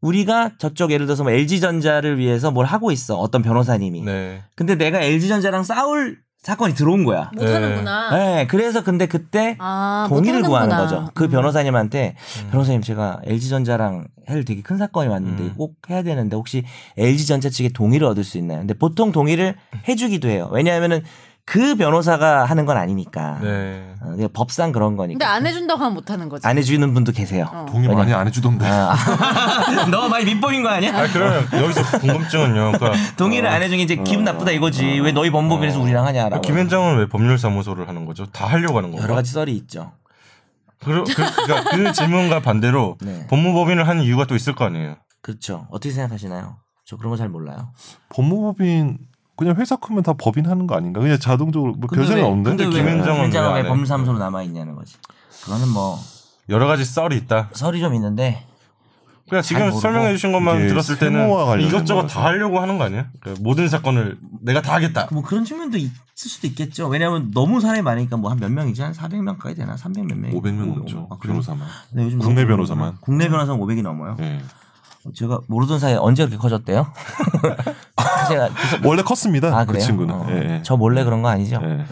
우리가 0.00 0.52
저쪽 0.56 0.90
예를 0.90 1.04
들어서 1.04 1.22
뭐 1.22 1.32
LG전자를 1.32 2.18
위해서 2.18 2.50
뭘 2.50 2.64
하고 2.64 2.92
있어. 2.92 3.16
어떤 3.16 3.42
변호사님이. 3.42 4.00
네. 4.04 4.42
근데 4.56 4.74
내가 4.74 5.02
LG전자랑 5.02 5.64
싸울 5.64 6.16
사건이 6.42 6.74
들어온 6.74 7.04
거야. 7.04 7.30
못 7.34 7.44
네. 7.44 7.52
하는구나. 7.52 8.16
네. 8.16 8.46
그래서 8.48 8.82
근데 8.82 9.06
그때 9.06 9.56
아, 9.60 10.06
동의를 10.08 10.40
못 10.40 10.48
구하는. 10.48 10.76
거죠. 10.76 11.08
그 11.14 11.24
음. 11.24 11.30
변호사님한테 11.30 12.16
음. 12.44 12.50
변호사님 12.50 12.82
제가 12.82 13.20
LG전자랑 13.24 14.08
할 14.26 14.44
되게 14.44 14.60
큰 14.60 14.76
사건이 14.76 15.08
왔는데 15.08 15.42
음. 15.44 15.54
꼭 15.56 15.76
해야 15.88 16.02
되는데 16.02 16.34
혹시 16.34 16.64
LG전자 16.96 17.48
측의 17.48 17.72
동의를 17.72 18.06
얻을 18.08 18.24
수 18.24 18.38
있나요? 18.38 18.58
근데 18.58 18.74
보통 18.74 19.12
동의를 19.12 19.54
해주기도 19.88 20.28
해요. 20.28 20.48
왜냐하면은 20.52 21.02
그 21.44 21.74
변호사가 21.74 22.44
하는 22.44 22.66
건 22.66 22.76
아니니까. 22.76 23.38
네. 23.42 23.94
어, 24.00 24.10
그냥 24.10 24.28
법상 24.32 24.70
그런 24.70 24.96
거니까. 24.96 25.18
근데 25.18 25.24
안 25.24 25.44
해준다고 25.46 25.80
하면 25.80 25.94
못 25.94 26.10
하는 26.10 26.28
거지. 26.28 26.46
안 26.46 26.56
해주는 26.56 26.94
분도 26.94 27.10
계세요. 27.12 27.48
어. 27.52 27.66
동의 27.68 27.88
많이 27.88 28.12
안 28.14 28.26
해주던데. 28.28 28.64
아. 28.64 28.94
너 29.90 30.08
많이 30.08 30.24
밑보인 30.24 30.62
거 30.62 30.68
아니야? 30.68 30.96
아 30.96 31.06
그러면 31.12 31.46
여기서 31.52 31.98
궁금증은요. 31.98 32.72
그러니까 32.78 32.92
동의를 33.18 33.48
안 33.48 33.60
해주니 33.62 33.82
이제 33.82 33.96
기분 33.96 34.24
나쁘다 34.24 34.52
이거지. 34.52 35.00
왜 35.00 35.10
너희 35.10 35.30
법무법인에서 35.30 35.80
우리랑 35.80 36.06
하냐라고. 36.06 36.42
김현장은 36.42 36.98
왜 36.98 37.08
법률사무소를 37.08 37.88
하는 37.88 38.06
거죠? 38.06 38.26
다 38.26 38.46
하려고 38.46 38.78
하는 38.78 38.90
건가? 38.92 39.02
여러 39.02 39.14
가지 39.16 39.32
썰이 39.32 39.50
있죠. 39.56 39.92
그, 40.78 41.02
그, 41.04 41.14
그러니까 41.14 41.70
그 41.76 41.90
질문과 41.94 42.40
반대로 42.40 42.96
네. 43.00 43.26
법무법인을 43.28 43.86
하는 43.88 44.04
이유가 44.04 44.26
또 44.26 44.36
있을 44.36 44.54
거 44.54 44.64
아니에요. 44.64 44.96
그렇죠. 45.22 45.66
어떻게 45.70 45.92
생각하시나요? 45.92 46.56
저 46.84 46.96
그런 46.96 47.10
거 47.10 47.16
잘 47.16 47.28
몰라요. 47.28 47.72
법무법인 48.10 48.98
그냥 49.42 49.56
회사 49.58 49.76
크면 49.76 50.02
다 50.02 50.12
법인 50.12 50.46
하는 50.46 50.66
거 50.66 50.74
아닌가? 50.76 51.00
그냥 51.00 51.18
자동적으로 51.18 51.72
뭐 51.74 51.88
왜- 51.92 52.22
없는데. 52.22 52.64
근데 52.64 52.64
왜 52.64 52.70
김현정은 52.84 53.32
왜 53.54 53.60
해? 53.62 53.68
법무사무소로 53.68 54.18
남아 54.18 54.42
있냐는 54.44 54.74
거지. 54.74 54.94
그거는 55.44 55.68
뭐 55.68 55.98
여러 56.48 56.66
가지 56.66 56.84
썰이 56.84 57.16
있다. 57.16 57.50
설이 57.52 57.80
좀 57.80 57.94
있는데 57.94 58.46
그러니까 59.26 59.46
지금 59.46 59.70
설명해 59.72 60.12
주신 60.12 60.30
것만 60.32 60.68
들었을 60.68 60.98
때는 60.98 61.28
이것저것. 61.60 62.06
다 62.06 62.24
하려고 62.24 62.60
하는 62.60 62.76
거 62.78 62.84
아니에요? 62.84 63.04
그러니까 63.20 63.42
모든 63.42 63.68
사건을 63.68 64.18
내가 64.42 64.60
다 64.60 64.74
하겠다. 64.74 65.08
뭐 65.10 65.22
그런 65.22 65.44
측면도 65.44 65.78
있을 65.78 65.92
수도 66.14 66.46
있겠죠. 66.48 66.86
왜냐하면 66.88 67.30
너무 67.32 67.60
사람이 67.60 67.82
많으니까 67.82 68.16
뭐 68.18 68.30
한 68.30 68.38
몇 68.38 68.50
명이지 68.52 68.82
한 68.82 68.92
400명까지 68.92 69.56
되나 69.56 69.76
300 69.76 70.06
몇 70.06 70.18
명. 70.18 70.32
500명 70.32 70.74
넘죠. 70.74 71.08
아? 71.10 71.16
변호사만. 71.22 71.66
네, 71.92 72.04
요즘 72.04 72.18
국내 72.18 72.44
변호사만. 72.46 72.98
국내 73.00 73.28
변호사는 73.28 73.58
500이 73.60 73.82
넘어요. 73.82 74.16
예. 74.20 74.40
제가 75.14 75.40
모르던 75.48 75.78
사이에 75.80 75.96
언제 75.96 76.24
그렇게 76.26 76.36
커졌대요? 76.40 76.86
제가 78.32 78.48
계속 78.54 78.80
원래 78.86 79.02
컸습니다. 79.02 79.48
아 79.56 79.64
그? 79.64 79.78
친구는. 79.78 80.14
어, 80.14 80.26
예, 80.30 80.34
예. 80.36 80.60
저 80.62 80.76
몰래 80.76 81.04
그런 81.04 81.22
거 81.22 81.28
아니죠? 81.28 81.60
예. 81.62 81.66
네. 81.66 81.84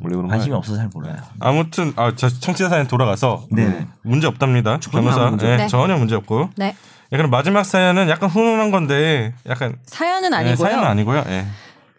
원래 0.00 0.16
그런 0.16 0.22
거 0.22 0.28
관심이. 0.28 0.54
없어서 0.54 0.78
잘 0.78 0.88
몰라요. 0.92 1.16
아무튼 1.40 1.92
아, 1.96 2.12
저 2.16 2.28
청취자 2.28 2.68
사연 2.68 2.86
돌아가서 2.88 3.44
네. 3.50 3.86
문제 4.02 4.26
없답니다. 4.26 4.78
전혀 4.80 5.00
변호사 5.02 5.30
문제 5.30 5.46
예, 5.48 5.56
네. 5.56 5.66
전혀 5.68 5.96
문제 5.96 6.14
없고. 6.16 6.50
네. 6.56 6.74
예, 7.12 7.16
그럼 7.16 7.30
마지막 7.30 7.62
사연은 7.64 8.08
약간 8.08 8.28
훈훈한 8.30 8.70
건데 8.70 9.34
약간 9.48 9.76
사연은 9.86 10.32
예, 10.32 10.36
아니고요. 10.36 10.56
사연은 10.56 10.84
아니고요. 10.84 11.24
예. 11.28 11.46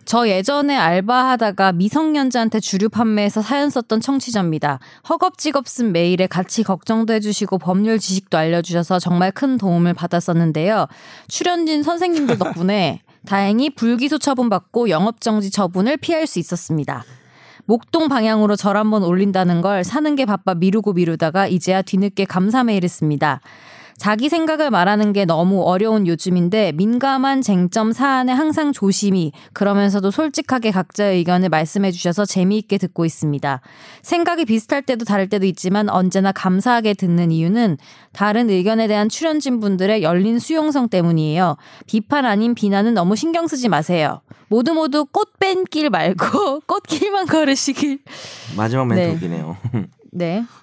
저 0.05 0.27
예전에 0.27 0.75
알바하다가 0.75 1.71
미성년자한테 1.71 2.59
주류 2.59 2.89
판매해서 2.89 3.41
사연 3.41 3.69
썼던 3.69 4.01
청취자입니다. 4.01 4.79
허겁지겁 5.07 5.65
쓴 5.65 5.93
메일에 5.93 6.27
같이 6.27 6.63
걱정도 6.63 7.13
해주시고 7.13 7.57
법률 7.59 7.99
지식도 7.99 8.37
알려주셔서 8.37 8.99
정말 8.99 9.31
큰 9.31 9.57
도움을 9.57 9.93
받았었는데요. 9.93 10.87
출연진 11.29 11.83
선생님들 11.83 12.37
덕분에 12.37 12.99
다행히 13.25 13.69
불기소 13.69 14.17
처분받고 14.17 14.89
영업정지 14.89 15.51
처분을 15.51 15.97
피할 15.97 16.27
수 16.27 16.39
있었습니다. 16.39 17.03
목동 17.65 18.09
방향으로 18.09 18.55
절 18.55 18.75
한번 18.75 19.03
올린다는 19.03 19.61
걸 19.61 19.83
사는 19.83 20.15
게 20.15 20.25
바빠 20.25 20.53
미루고 20.53 20.93
미루다가 20.93 21.47
이제야 21.47 21.81
뒤늦게 21.81 22.25
감사 22.25 22.63
메일을 22.63 22.89
씁니다. 22.89 23.39
자기 23.97 24.29
생각을 24.29 24.69
말하는 24.69 25.13
게 25.13 25.25
너무 25.25 25.61
어려운 25.63 26.07
요즘인데 26.07 26.73
민감한 26.73 27.41
쟁점 27.41 27.91
사안에 27.91 28.31
항상 28.31 28.71
조심히 28.71 29.31
그러면서도 29.53 30.11
솔직하게 30.11 30.71
각자의 30.71 31.17
의견을 31.17 31.49
말씀해 31.49 31.91
주셔서 31.91 32.25
재미있게 32.25 32.77
듣고 32.77 33.05
있습니다. 33.05 33.61
생각이 34.01 34.45
비슷할 34.45 34.81
때도 34.81 35.05
다를 35.05 35.29
때도 35.29 35.45
있지만 35.45 35.89
언제나 35.89 36.31
감사하게 36.31 36.93
듣는 36.95 37.31
이유는 37.31 37.77
다른 38.11 38.49
의견에 38.49 38.87
대한 38.87 39.09
출연진 39.09 39.59
분들의 39.59 40.03
열린 40.03 40.39
수용성 40.39 40.89
때문이에요. 40.89 41.57
비판 41.87 42.25
아닌 42.25 42.55
비난은 42.55 42.93
너무 42.93 43.15
신경 43.15 43.47
쓰지 43.47 43.69
마세요. 43.69 44.21
모두 44.49 44.73
모두 44.73 45.05
꽃 45.05 45.31
뺀 45.39 45.63
길 45.65 45.89
말고 45.89 46.61
꽃길만 46.67 47.25
걸으시길. 47.27 47.99
마지막 48.57 48.85
멘트 48.85 49.01
네. 49.01 49.13
웃기네요. 49.15 49.57
네. 49.73 49.85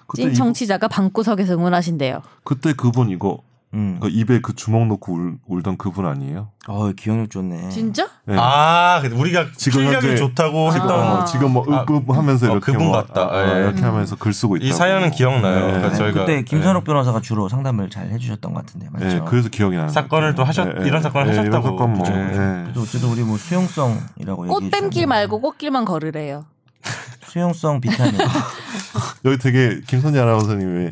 그때 0.07 0.23
찐 0.23 0.33
청취자가 0.33 0.87
방구석에서 0.87 1.53
응원하신대요. 1.53 2.21
그때 2.43 2.73
그분 2.73 3.09
이거 3.09 3.39
음. 3.73 3.99
그 4.01 4.09
입에 4.09 4.41
그 4.41 4.53
주먹 4.53 4.85
넣고 4.87 5.13
울, 5.13 5.37
울던 5.47 5.77
그분 5.77 6.05
아니에요? 6.05 6.49
어 6.67 6.91
기억력 6.91 7.29
좋네. 7.31 7.69
진짜? 7.69 8.09
네. 8.25 8.35
아, 8.37 8.99
근데 9.01 9.15
우리가 9.15 9.45
지금 9.55 9.83
실력이 9.85 10.17
좋다고 10.17 10.71
지금, 10.71 10.81
했던 10.89 10.99
어, 11.21 11.23
지금 11.23 11.51
뭐 11.51 11.65
아, 11.73 11.85
읍읍 11.89 12.09
하면서 12.09 12.47
어, 12.47 12.51
이렇게 12.51 12.73
그분 12.73 12.87
뭐, 12.87 12.97
같다. 13.01 13.29
아, 13.33 13.55
예. 13.59 13.61
이렇게 13.63 13.81
하면서 13.81 14.17
글 14.17 14.33
쓰고 14.33 14.57
있다. 14.57 14.65
이 14.65 14.73
사연은 14.73 15.11
기억나요. 15.11 15.67
그러니까 15.67 15.89
네, 15.89 15.95
저희가 15.95 16.19
그때 16.25 16.43
김선욱 16.43 16.81
예. 16.81 16.85
변호사가 16.85 17.21
주로 17.21 17.47
상담을 17.47 17.89
잘 17.89 18.09
해주셨던 18.09 18.53
것 18.53 18.65
같은데 18.65 18.89
맞죠? 18.91 19.05
예, 19.07 19.21
그래서 19.25 19.47
기억이 19.47 19.77
나는 19.77 19.87
사건을 19.89 20.35
것 20.35 20.43
또. 20.43 20.43
하셨- 20.43 20.85
이런 20.85 21.01
사건을 21.01 21.31
이런 21.31 21.39
하셨다고. 21.39 21.67
사건 21.69 21.93
뭐, 21.93 22.05
예. 22.09 22.11
그래도 22.63 22.81
어쨌든 22.81 23.07
우리 23.09 23.21
뭐 23.23 23.37
수용성이라고 23.37 24.47
얘기해 24.47 24.69
꽃뺀길 24.69 25.07
말고 25.07 25.39
꽃길만 25.39 25.85
걸으래요. 25.85 26.45
수용성 27.27 27.79
비타민. 27.79 28.15
여기 29.25 29.37
되게 29.37 29.81
김선재 29.87 30.19
아나운서님이 30.19 30.91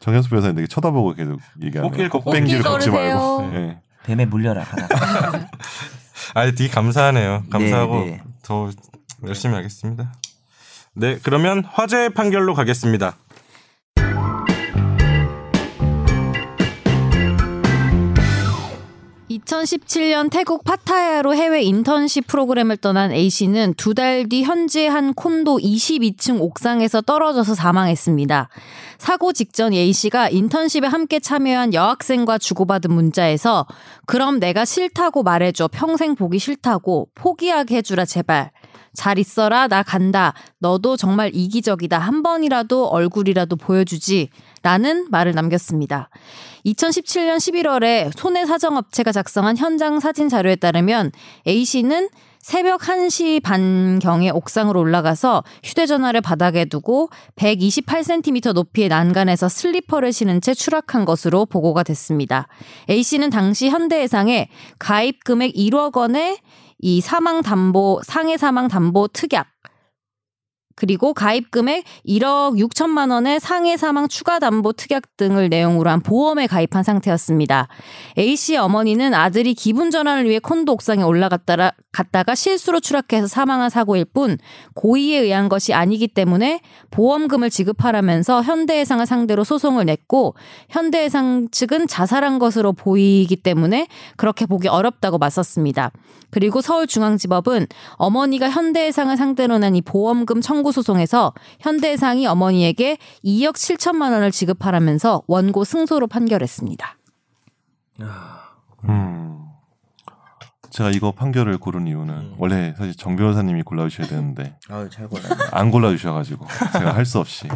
정현수 0.00 0.30
변호사님 0.30 0.56
되게 0.56 0.66
쳐다보고 0.66 1.14
계속 1.14 1.40
얘기하네요. 1.62 1.90
꽃길 1.90 2.08
걷고 2.08 2.30
꽃길 2.30 2.62
걷지. 2.62 2.90
말고. 2.90 3.50
예. 3.54 3.78
뱀에 4.04 4.24
물려라 4.26 4.64
가다가. 4.64 5.48
아, 6.34 6.44
되게 6.44 6.68
감사하네요. 6.68 7.44
감사하고 7.50 7.98
네, 8.00 8.04
네. 8.12 8.22
더 8.42 8.70
열심히 9.26 9.54
하겠습니다. 9.54 10.12
네, 10.94 11.18
그러면 11.22 11.64
화재 11.64 12.08
판결로 12.08 12.54
가겠습니다. 12.54 13.16
(2017년) 19.44 20.30
태국 20.30 20.64
파타야로 20.64 21.34
해외 21.34 21.62
인턴십 21.62 22.26
프로그램을 22.26 22.76
떠난 22.78 23.12
A 23.12 23.30
씨는 23.30 23.74
두 23.74 23.94
달 23.94 24.28
뒤 24.28 24.42
현재 24.42 24.86
한 24.86 25.14
콘도 25.14 25.58
22층 25.58 26.40
옥상에서 26.40 27.02
떨어져서 27.02 27.54
사망했습니다. 27.54 28.48
사고 28.98 29.32
직전 29.32 29.72
A 29.72 29.92
씨가 29.92 30.30
인턴십에 30.30 30.86
함께 30.86 31.20
참여한 31.20 31.74
여학생과 31.74 32.38
주고받은 32.38 32.92
문자에서 32.92 33.66
그럼 34.06 34.40
내가 34.40 34.64
싫다고 34.64 35.22
말해줘. 35.22 35.68
평생 35.72 36.14
보기 36.14 36.38
싫다고. 36.38 37.08
포기하게 37.14 37.76
해주라 37.76 38.04
제발. 38.04 38.50
잘 38.94 39.18
있어라. 39.18 39.68
나 39.68 39.82
간다. 39.82 40.34
너도 40.58 40.96
정말 40.96 41.30
이기적이다. 41.32 41.98
한 41.98 42.22
번이라도 42.22 42.86
얼굴이라도 42.88 43.56
보여주지 43.56 44.30
라는 44.62 45.06
말을 45.10 45.32
남겼습니다. 45.32 46.10
2017년 46.66 47.36
11월에 47.36 48.10
손해 48.16 48.46
사정업체가 48.46 49.12
작성한 49.12 49.56
현장 49.56 50.00
사진 50.00 50.28
자료에 50.28 50.56
따르면 50.56 51.12
A씨는 51.46 52.08
새벽 52.40 52.80
1시 52.80 53.42
반경에 53.42 54.30
옥상으로 54.30 54.80
올라가서 54.80 55.44
휴대전화를 55.64 56.20
바닥에 56.20 56.64
두고 56.64 57.10
128cm 57.36 58.54
높이의 58.54 58.88
난간에서 58.88 59.48
슬리퍼를 59.48 60.12
신은 60.12 60.40
채 60.40 60.54
추락한 60.54 61.04
것으로 61.04 61.46
보고가 61.46 61.82
됐습니다. 61.82 62.48
A씨는 62.88 63.30
당시 63.30 63.68
현대해상에 63.68 64.48
가입 64.78 65.24
금액 65.24 65.52
1억 65.54 65.96
원의 65.96 66.38
이 66.80 67.00
사망 67.00 67.42
담보 67.42 68.00
상해 68.04 68.36
사망 68.36 68.68
담보 68.68 69.08
특약 69.08 69.48
그리고 70.78 71.12
가입 71.12 71.50
금액 71.50 71.82
1억 72.06 72.56
6천만 72.56 73.10
원의 73.10 73.40
상해 73.40 73.76
사망 73.76 74.06
추가 74.06 74.38
담보 74.38 74.74
특약 74.74 75.16
등을 75.16 75.48
내용으로 75.48 75.90
한 75.90 76.00
보험에 76.00 76.46
가입한 76.46 76.84
상태였습니다. 76.84 77.66
A 78.16 78.36
씨의 78.36 78.58
어머니는 78.60 79.12
아들이 79.12 79.54
기분 79.54 79.90
전환을 79.90 80.28
위해 80.28 80.38
콘도 80.38 80.72
옥상에 80.74 81.02
올라갔다라 81.02 81.72
갔다가 81.92 82.34
실수로 82.34 82.80
추락해서 82.80 83.26
사망한 83.26 83.70
사고일 83.70 84.04
뿐 84.04 84.36
고의에 84.74 85.20
의한 85.20 85.48
것이 85.48 85.72
아니기 85.72 86.08
때문에 86.08 86.60
보험금을 86.90 87.48
지급하라면서 87.48 88.42
현대해상을 88.42 89.06
상대로 89.06 89.42
소송을 89.44 89.86
냈고 89.86 90.34
현대해상 90.68 91.48
측은 91.50 91.86
자살한 91.86 92.38
것으로 92.38 92.72
보이기 92.74 93.36
때문에 93.36 93.86
그렇게 94.16 94.44
보기 94.44 94.68
어렵다고 94.68 95.18
맞섰습니다. 95.18 95.92
그리고 96.30 96.60
서울중앙지법은 96.60 97.66
어머니가 97.92 98.50
현대해상을 98.50 99.16
상대로 99.16 99.56
낸 99.58 99.68
이 99.74 99.82
보험금 99.82 100.40
청구 100.40 100.72
소송에서 100.72 101.34
현대해상이 101.60 102.26
어머니에게 102.26 102.96
2억 103.24 103.52
7천만 103.54 104.12
원을 104.12 104.30
지급하라면서 104.30 105.22
원고 105.26 105.64
승소로 105.64 106.06
판결했습니다. 106.06 106.98
음. 108.88 109.37
제가 110.78 110.90
이거 110.90 111.10
판결을 111.10 111.58
고른 111.58 111.88
이유는 111.88 112.14
음. 112.14 112.34
원래 112.38 112.72
사실 112.78 112.94
정 112.94 113.16
변호사님이 113.16 113.62
골라주셔야 113.64 114.06
되는데 114.06 114.56
아유 114.70 114.88
잘 114.88 115.08
골라. 115.08 115.24
안 115.50 115.72
골라주셔가지고 115.72 116.46
제가 116.72 116.94
할 116.94 117.04
수 117.04 117.18
없이 117.18 117.48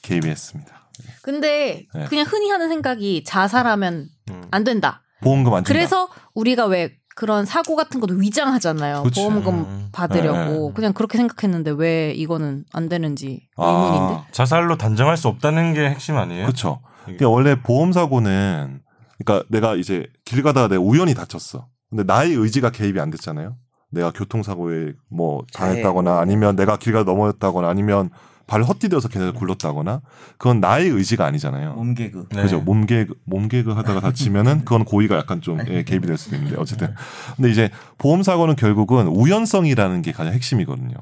개입이 0.00 0.26
했습니다. 0.28 0.72
근데 1.20 1.86
네. 1.94 2.04
그냥 2.06 2.24
흔히 2.26 2.48
하는 2.50 2.68
생각이 2.70 3.24
자살하면 3.24 4.08
음. 4.30 4.42
안 4.50 4.64
된다. 4.64 5.02
보험금 5.22 5.52
안 5.52 5.64
준다. 5.64 5.68
그래서 5.68 6.08
우리가 6.34 6.64
왜 6.66 6.94
그런 7.14 7.44
사고 7.44 7.76
같은 7.76 8.00
것도 8.00 8.14
위장하잖아요. 8.14 9.02
그치. 9.02 9.20
보험금 9.20 9.54
음. 9.54 9.88
받으려고. 9.92 10.68
네. 10.68 10.72
그냥 10.74 10.92
그렇게 10.94 11.18
생각했는데 11.18 11.72
왜 11.72 12.12
이거는 12.12 12.64
안 12.72 12.88
되는지 12.88 13.48
의문인데. 13.58 14.14
아, 14.14 14.26
자살로 14.32 14.78
단정할 14.78 15.18
수 15.18 15.28
없다는 15.28 15.74
게 15.74 15.90
핵심 15.90 16.16
아니에요? 16.16 16.46
그렇죠. 16.46 16.80
그러니까 17.04 17.28
원래 17.28 17.60
보험 17.60 17.92
사고는 17.92 18.80
그러니까 19.18 19.46
내가 19.50 19.74
이제 19.74 20.06
길 20.24 20.42
가다가 20.42 20.68
내가 20.68 20.80
우연히 20.80 21.12
다쳤어. 21.14 21.66
근데 21.92 22.04
나의 22.04 22.32
의지가 22.32 22.70
개입이 22.70 22.98
안 22.98 23.10
됐잖아요. 23.10 23.54
내가 23.90 24.10
교통사고에 24.12 24.94
뭐 25.10 25.44
당했다거나 25.52 26.18
아니면 26.20 26.56
내가 26.56 26.78
길 26.78 26.94
가다 26.94 27.04
넘어졌다거나 27.10 27.68
아니면 27.68 28.08
발을 28.46 28.64
헛디뎌서 28.64 29.08
걔네들 29.08 29.34
굴렀다거나 29.34 30.00
그건 30.38 30.60
나의 30.60 30.88
의지가 30.88 31.26
아니잖아요. 31.26 31.74
몸개그. 31.74 32.28
네. 32.32 32.42
그죠. 32.42 32.60
몸개그, 32.60 33.14
몸개그 33.24 33.72
하다가 33.72 34.00
다치면은 34.00 34.60
그건 34.64 34.84
고의가 34.84 35.18
약간 35.18 35.42
좀 35.42 35.58
예, 35.68 35.84
개입이 35.84 36.06
될 36.06 36.16
수도 36.16 36.36
있는데 36.36 36.56
어쨌든. 36.58 36.94
근데 37.36 37.50
이제 37.50 37.70
보험 37.98 38.22
사고는 38.22 38.56
결국은 38.56 39.06
우연성이라는 39.08 40.00
게 40.00 40.12
가장 40.12 40.32
핵심이거든요. 40.32 40.96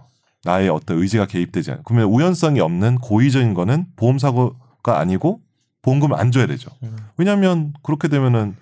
나의 0.45 0.69
어떤 0.71 0.99
의지가 0.99 1.27
개입되지 1.27 1.71
않아요. 1.71 1.83
그러면 1.85 2.09
우연성이 2.09 2.61
없는 2.61 2.97
고의적인 2.97 3.55
거는 3.55 3.87
보험 3.95 4.19
사고가 4.19 4.99
아니고 4.99 5.39
보험금을 5.83 6.19
안 6.19 6.33
줘야 6.33 6.47
되죠. 6.47 6.71
음. 6.83 6.97
왜냐하면 7.17 7.75
그렇게 7.85 8.09
되면은 8.09 8.57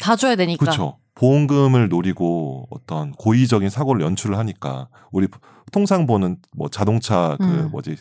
다 0.00 0.14
줘야 0.14 0.36
되니까. 0.36 0.64
그렇죠. 0.64 0.96
보험금을 1.20 1.90
노리고 1.90 2.66
어떤 2.70 3.12
고의적인 3.12 3.68
사고를 3.68 4.00
연출을 4.00 4.38
하니까 4.38 4.88
우리 5.12 5.28
통상 5.70 6.06
보는 6.06 6.38
뭐 6.56 6.70
자동차 6.70 7.36
그 7.38 7.44
음. 7.44 7.70
뭐지. 7.70 7.96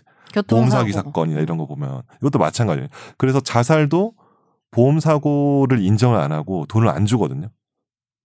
보험사기 0.48 0.94
사건이나 0.94 1.42
이런 1.42 1.58
거 1.58 1.66
보면 1.66 2.04
이것도 2.22 2.40
마찬가지예요. 2.40 2.88
그래서 3.18 3.42
자살도 3.42 4.14
보험 4.72 5.00
사고를 5.02 5.82
인정을 5.82 6.18
안 6.18 6.32
하고 6.32 6.66
돈을 6.68 6.88
안 6.88 7.06
주거든요. 7.06 7.50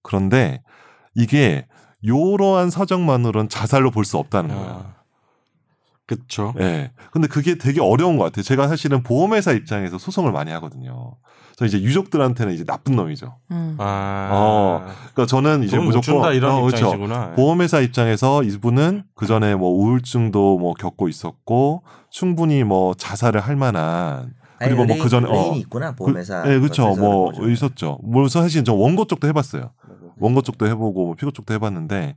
그런데 0.04 0.62
이게 1.14 1.66
요러한 2.07 2.70
사정만으로는 2.70 3.48
자살로 3.48 3.90
볼 3.90 4.04
수 4.04 4.18
없다는 4.18 4.54
거예 4.54 4.74
요. 6.12 6.14
아. 6.14 6.14
그쵸. 6.16 6.54
예. 6.60 6.90
근데 7.12 7.28
그게 7.28 7.56
되게 7.56 7.80
어려운 7.80 8.16
것 8.18 8.24
같아요. 8.24 8.42
제가 8.42 8.68
사실은 8.68 9.02
보험회사 9.02 9.52
입장에서 9.52 9.98
소송을 9.98 10.32
많이 10.32 10.50
하거든요. 10.52 11.16
그래서 11.56 11.76
이제 11.76 11.84
유족들한테는 11.86 12.52
이제 12.52 12.64
나쁜 12.64 12.96
놈이죠. 12.96 13.36
음. 13.52 13.76
아. 13.78 14.28
어, 14.32 14.84
그러니까 15.12 15.26
저는 15.26 15.62
이제 15.62 15.78
무조건 15.78 16.02
준다 16.02 16.32
이런 16.32 16.52
어, 16.52 16.60
그렇죠. 16.62 16.76
입장이시구나. 16.86 17.32
보험회사 17.34 17.80
입장에서 17.80 18.42
이분은 18.42 19.04
그 19.14 19.26
전에 19.26 19.54
뭐 19.54 19.70
우울증도 19.70 20.58
뭐 20.58 20.74
겪고 20.74 21.08
있었고 21.08 21.84
충분히 22.10 22.64
뭐 22.64 22.94
자살을 22.94 23.40
할 23.40 23.56
만한 23.56 24.34
그리고 24.58 24.84
뭐 24.84 24.96
그 24.98 25.08
전에 25.08 25.28
레인이 25.28 25.50
어, 25.50 25.54
있구나 25.56 25.92
보험회사. 25.94 26.42
그, 26.42 26.52
예, 26.54 26.58
그렇죠. 26.58 26.94
뭐 26.96 27.30
거죠. 27.30 27.48
있었죠. 27.48 27.98
그래서 28.12 28.40
사실 28.42 28.64
저 28.64 28.72
원고 28.74 29.06
쪽도 29.06 29.26
해봤어요. 29.28 29.70
원고 30.18 30.42
쪽도 30.42 30.66
해보고 30.66 31.06
뭐 31.06 31.14
피고 31.14 31.30
쪽도 31.30 31.54
해봤는데 31.54 32.16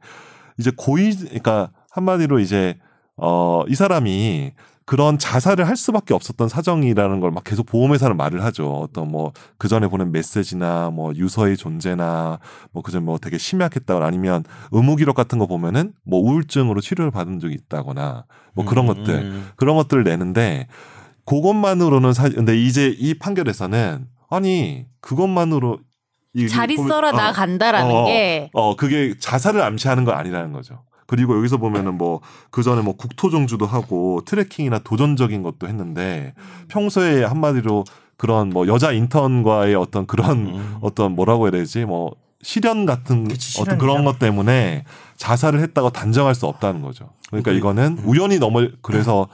이제 0.59 0.71
고의 0.75 1.15
그러니까 1.15 1.71
한마디로 1.91 2.39
이제 2.39 2.75
어 3.17 3.63
이 3.67 3.75
사람이 3.75 4.51
그런 4.85 5.17
자살을 5.17 5.67
할 5.67 5.75
수밖에 5.75 6.13
없었던 6.13 6.47
사정이라는 6.47 7.19
걸 7.19 7.31
막 7.31 7.43
계속 7.43 7.65
보험회사는 7.65 8.15
말을 8.15 8.41
하죠. 8.45 8.71
어떤 8.83 9.09
뭐 9.11 9.33
그 9.57 9.67
전에 9.67 9.87
보낸 9.87 10.11
메시지나 10.13 10.91
뭐 10.91 11.13
유서의 11.15 11.57
존재나 11.57 12.39
뭐 12.71 12.81
그전 12.83 13.03
뭐 13.03 13.17
되게 13.17 13.37
심약했다거나 13.37 14.05
아니면 14.05 14.43
의무 14.71 14.95
기록 14.95 15.15
같은 15.15 15.39
거 15.39 15.45
보면은 15.47 15.91
뭐 16.05 16.19
우울증으로 16.21 16.79
치료를 16.79 17.11
받은 17.11 17.39
적이 17.39 17.55
있다거나 17.55 18.25
뭐 18.53 18.63
그런 18.65 18.87
음, 18.87 18.93
것들 18.95 19.13
음. 19.15 19.49
그런 19.57 19.75
것들을 19.75 20.03
내는데 20.05 20.67
그것만으로는 21.25 22.13
사 22.13 22.29
근데 22.29 22.55
이제 22.57 22.95
이 22.97 23.13
판결에서는 23.15 24.07
아니 24.29 24.85
그것만으로 25.01 25.79
이- 26.33 26.47
잘 26.47 26.69
이- 26.71 26.75
있어라 26.75 27.09
어, 27.09 27.11
나 27.11 27.31
간다라는 27.33 27.91
어, 27.93 28.05
게 28.05 28.49
어 28.53 28.75
그게 28.75 29.15
자살을 29.19 29.61
암시하는 29.61 30.05
거 30.05 30.11
아니라는 30.11 30.53
거죠. 30.53 30.83
그리고 31.07 31.35
여기서 31.37 31.57
보면은 31.57 31.97
뭐 31.97 32.21
그 32.51 32.63
전에 32.63 32.81
뭐 32.81 32.95
국토종주도 32.95 33.65
하고 33.65 34.21
트래킹이나 34.25 34.79
도전적인 34.79 35.43
것도 35.43 35.67
했는데 35.67 36.33
평소에 36.69 37.23
한마디로 37.23 37.83
그런 38.17 38.49
뭐 38.49 38.67
여자 38.67 38.91
인턴과의 38.91 39.75
어떤 39.75 40.07
그런 40.07 40.47
음. 40.47 40.77
어떤 40.81 41.13
뭐라고 41.13 41.45
해야 41.45 41.51
되지 41.51 41.85
뭐 41.85 42.15
시련 42.41 42.85
같은 42.85 43.27
그치, 43.27 43.61
어떤. 43.61 43.77
그런 43.77 44.05
것 44.05 44.17
때문에 44.19 44.85
자살을 45.17 45.59
했다고 45.61 45.91
단정할 45.91 46.33
수 46.35 46.47
없다는 46.47 46.81
거죠. 46.81 47.09
그러니까 47.27 47.51
음. 47.51 47.57
이거는 47.57 47.99
우연히 48.05 48.39
넘어 48.39 48.67
그래서 48.81 49.27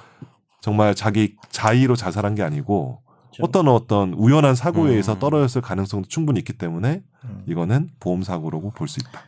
정말 0.62 0.96
자기 0.96 1.36
자의로 1.50 1.96
자살한 1.96 2.36
게 2.36 2.44
아니고 2.44 3.00
그렇죠. 3.32 3.44
어떤 3.44 3.68
어떤 3.68 4.14
우연한 4.14 4.56
사고에 4.56 4.92
의해서 4.92 5.14
음. 5.14 5.20
떨어졌을 5.20 5.62
가능성도 5.62 6.08
충분히 6.10 6.40
있기 6.40 6.54
때문에 6.54 7.04
음. 7.24 7.44
이거는 7.48 7.90
보험 8.00 8.22
사고라고 8.24 8.72
볼 8.72 8.88
수 8.88 9.00
있다. 9.00 9.22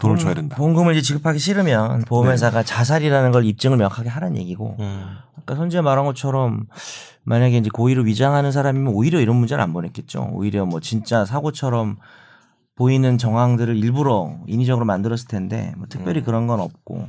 돈을 0.00 0.16
보험- 0.16 0.18
줘야 0.18 0.34
된다. 0.34 0.56
보험금을 0.56 0.92
이제 0.94 1.02
지급하기 1.02 1.38
싫으면 1.38 2.02
보험회사가 2.06 2.62
자살이라는 2.62 3.32
걸 3.32 3.44
입증을 3.44 3.76
명확하게 3.76 4.08
하라는 4.08 4.36
얘기고. 4.38 4.76
음. 4.80 5.16
아까 5.38 5.54
선재 5.56 5.80
말한 5.80 6.04
것처럼 6.06 6.66
만약에 7.24 7.56
이제 7.58 7.68
고의로 7.72 8.02
위장하는 8.04 8.52
사람이면 8.52 8.92
오히려 8.94 9.20
이런 9.20 9.36
문제는 9.36 9.62
안 9.62 9.72
보냈겠죠. 9.72 10.30
오히려 10.32 10.64
뭐 10.66 10.80
진짜 10.80 11.24
사고처럼 11.24 11.96
보이는 12.76 13.18
정황들을 13.18 13.76
일부러 13.76 14.34
인위적으로 14.46 14.84
만들었을 14.86 15.26
텐데 15.26 15.72
뭐 15.76 15.86
특별히 15.88 16.20
음. 16.20 16.24
그런 16.24 16.46
건 16.46 16.60
없고 16.60 17.08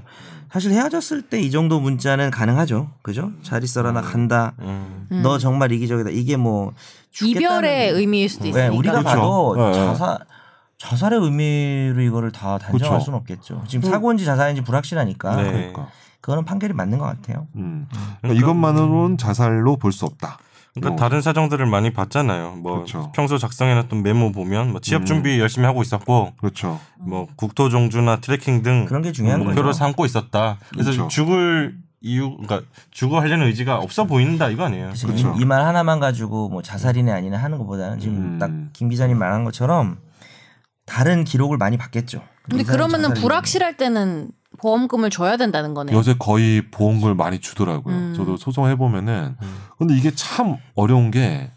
사실 0.52 0.72
헤어졌을 0.72 1.22
때 1.22 1.40
이 1.42 1.52
정도 1.52 1.80
문자는 1.80 2.32
가능하죠. 2.32 2.90
그죠? 3.04 3.32
잘 3.44 3.64
있어라 3.64 3.92
나 3.92 4.02
간다. 4.02 4.54
음. 4.62 5.06
음. 5.12 5.22
너 5.22 5.38
정말 5.38 5.72
이기적이다. 5.72 6.10
이게 6.10 6.38
뭐 6.38 6.74
이별의 7.22 7.92
죽겠다는- 7.92 7.96
의미일 7.98 8.30
수도 8.30 8.46
네, 8.46 8.50
있으니까. 8.50 8.76
우리가 8.76 9.00
그렇죠. 9.00 9.08
봐도 9.20 9.56
네, 9.58 9.66
네. 9.68 9.74
자살 9.74 10.18
자살의 10.80 11.20
의미로 11.20 12.02
이거를 12.02 12.32
다 12.32 12.58
단정할 12.58 12.80
그렇죠. 12.80 13.00
수는 13.06 13.20
없겠죠. 13.20 13.64
지금 13.68 13.82
그- 13.84 13.90
사고인지 13.90 14.26
자살인지 14.26 14.64
불확실하니까 14.64 15.36
네. 15.36 15.44
그러니까. 15.52 15.88
그거는 16.22 16.46
판결이 16.46 16.74
맞는 16.74 16.98
것 16.98 17.06
같아요. 17.06 17.48
음. 17.56 17.86
그러니까- 17.90 18.18
그러니까 18.22 18.42
이것만으로는 18.42 19.18
자살로 19.18 19.78
볼 19.78 19.92
수 19.92 20.06
없다. 20.06 20.38
그러니까 20.74 20.94
어. 20.94 20.96
다른 20.96 21.22
사정들을 21.22 21.66
많이 21.66 21.92
봤잖아요. 21.92 22.58
뭐 22.62 22.74
그렇죠. 22.76 23.12
평소 23.14 23.38
작성해놨던 23.38 24.04
메모 24.04 24.32
보면 24.32 24.72
뭐 24.72 24.80
취업 24.80 25.02
음. 25.02 25.06
준비 25.06 25.40
열심히 25.40 25.66
하고 25.66 25.82
있었고 25.82 26.34
그렇죠. 26.38 26.80
뭐 26.98 27.28
국토 27.36 27.70
종주나 27.70 28.18
트레킹 28.22 28.62
등 28.64 28.86
그런 28.86 29.02
게 29.02 29.12
중요한 29.12 29.42
음, 29.42 29.46
거죠. 29.46 29.56
목표를 29.56 29.74
삼고 29.74 30.06
있었다. 30.06 30.58
그래서 30.70 30.92
그렇죠. 30.92 31.08
죽을 31.10 31.76
이유, 32.02 32.38
그러니까 32.38 32.62
죽어 32.92 33.20
하려는 33.20 33.48
의지가 33.48 33.78
없어 33.80 34.06
보인다 34.06 34.48
이거 34.48 34.64
아니에요. 34.64 34.92
그렇죠. 35.02 35.36
이 35.40 35.46
말 35.46 35.66
하나만 35.66 36.00
가지고 36.00 36.48
뭐 36.48 36.62
자살이네 36.62 37.12
아니네 37.12 37.36
하는 37.36 37.58
것보다는 37.58 38.00
지금 38.00 38.16
음. 38.16 38.40
딱김 38.40 38.88
기자님 38.90 39.18
말한 39.18 39.44
것처럼 39.44 39.98
다른 40.90 41.24
기록을 41.24 41.58
많이 41.58 41.78
봤겠죠. 41.78 42.22
근데 42.50 42.64
그러면은. 42.64 43.14
불확실할 43.14 43.78
때는 43.78 44.32
보험금을 44.58 45.12
줘야 45.12 45.38
된다는 45.38 45.74
거네. 45.76 45.94
요새 45.94 46.16
거의 46.18 46.70
보험금을 46.72 47.14
많이 47.16 47.40
주더라고요. 47.40 47.96
음. 47.96 48.14
저도 48.18 48.36
소송해 48.38 48.76
보면은 48.76 49.36
음. 49.42 49.58
근데 49.78 49.96
이게 49.96 50.12
참 50.16 50.58
어려운 50.76 51.12
게 51.12 51.52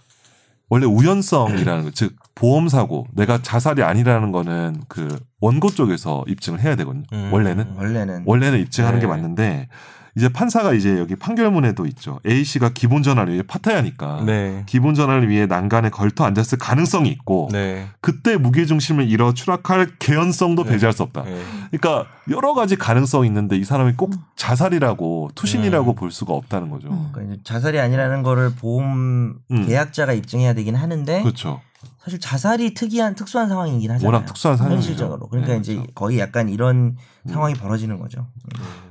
원래 0.68 0.87
우연성이라는 0.87 1.85
거, 1.85 1.90
즉 1.90 2.14
보험 2.35 2.68
사고, 2.68 3.07
내가 3.12 3.42
자살이 3.42 3.83
아니라는 3.83 4.33
거는 4.33 4.85
그 4.88 5.18
원고 5.40 5.71
쪽에서 5.71 6.25
입증을 6.29 6.61
해야 6.61 6.77
되거든요. 6.77 7.05
음. 7.12 7.31
원래는 7.33 7.75
원래는 7.77 8.23
원래는 8.27 8.61
입증하는 8.61 9.01
게 9.01 9.07
네. 9.07 9.11
맞는데 9.11 9.68
이제 10.14 10.29
판사가 10.29 10.75
이제 10.75 10.98
여기 10.98 11.16
판결문에도 11.16 11.87
있죠. 11.87 12.20
A 12.27 12.44
씨가 12.44 12.70
기본 12.75 13.03
전화를 13.03 13.33
위해 13.33 13.42
파타야니까 13.42 14.25
네. 14.27 14.62
기본 14.66 14.94
전화를 14.94 15.29
위해 15.29 15.46
난간에 15.46 15.88
걸터 15.88 16.25
앉았을 16.25 16.59
가능성이 16.59 17.09
있고 17.11 17.48
네. 17.51 17.88
그때 18.03 18.37
무게 18.37 18.66
중심을 18.66 19.09
잃어 19.09 19.33
추락할 19.33 19.92
개연성도 19.98 20.64
네. 20.64 20.72
배제할 20.72 20.92
수 20.92 21.03
없다. 21.03 21.25
네. 21.25 21.40
그러니까 21.70 22.11
여러 22.31 22.53
가지 22.53 22.77
가능성이 22.77 23.27
있는데 23.29 23.57
이 23.57 23.64
사람이 23.64 23.94
꼭 23.94 24.12
자살이라고 24.37 25.31
투신이라고 25.35 25.92
음. 25.92 25.94
볼 25.94 26.11
수가 26.11 26.35
없다는 26.35 26.68
거죠. 26.68 26.88
음. 26.88 27.09
그러니까 27.12 27.35
이제 27.35 27.42
자살이 27.44 27.81
아니라는 27.81 28.22
거를 28.22 28.53
보험 28.55 29.38
음. 29.51 29.66
계약자가 29.66 30.12
입증해야 30.12 30.53
되긴 30.53 30.75
하는데 30.75 31.22
그렇죠. 31.22 31.61
사실 32.04 32.18
자살이 32.18 32.74
특이한 32.74 33.14
특수한 33.14 33.48
상황이긴 33.48 33.90
하잖아요. 33.92 34.12
워낙 34.12 34.26
특수한 34.26 34.56
상황이죠. 34.56 34.76
현실적으로. 34.88 35.28
그러니까 35.28 35.52
네, 35.54 35.58
이제 35.60 35.74
그렇죠. 35.74 35.92
거의 35.94 36.18
약간 36.18 36.48
이런 36.48 36.96
상황이 37.28 37.54
벌어지는 37.54 37.98
거죠. 38.00 38.26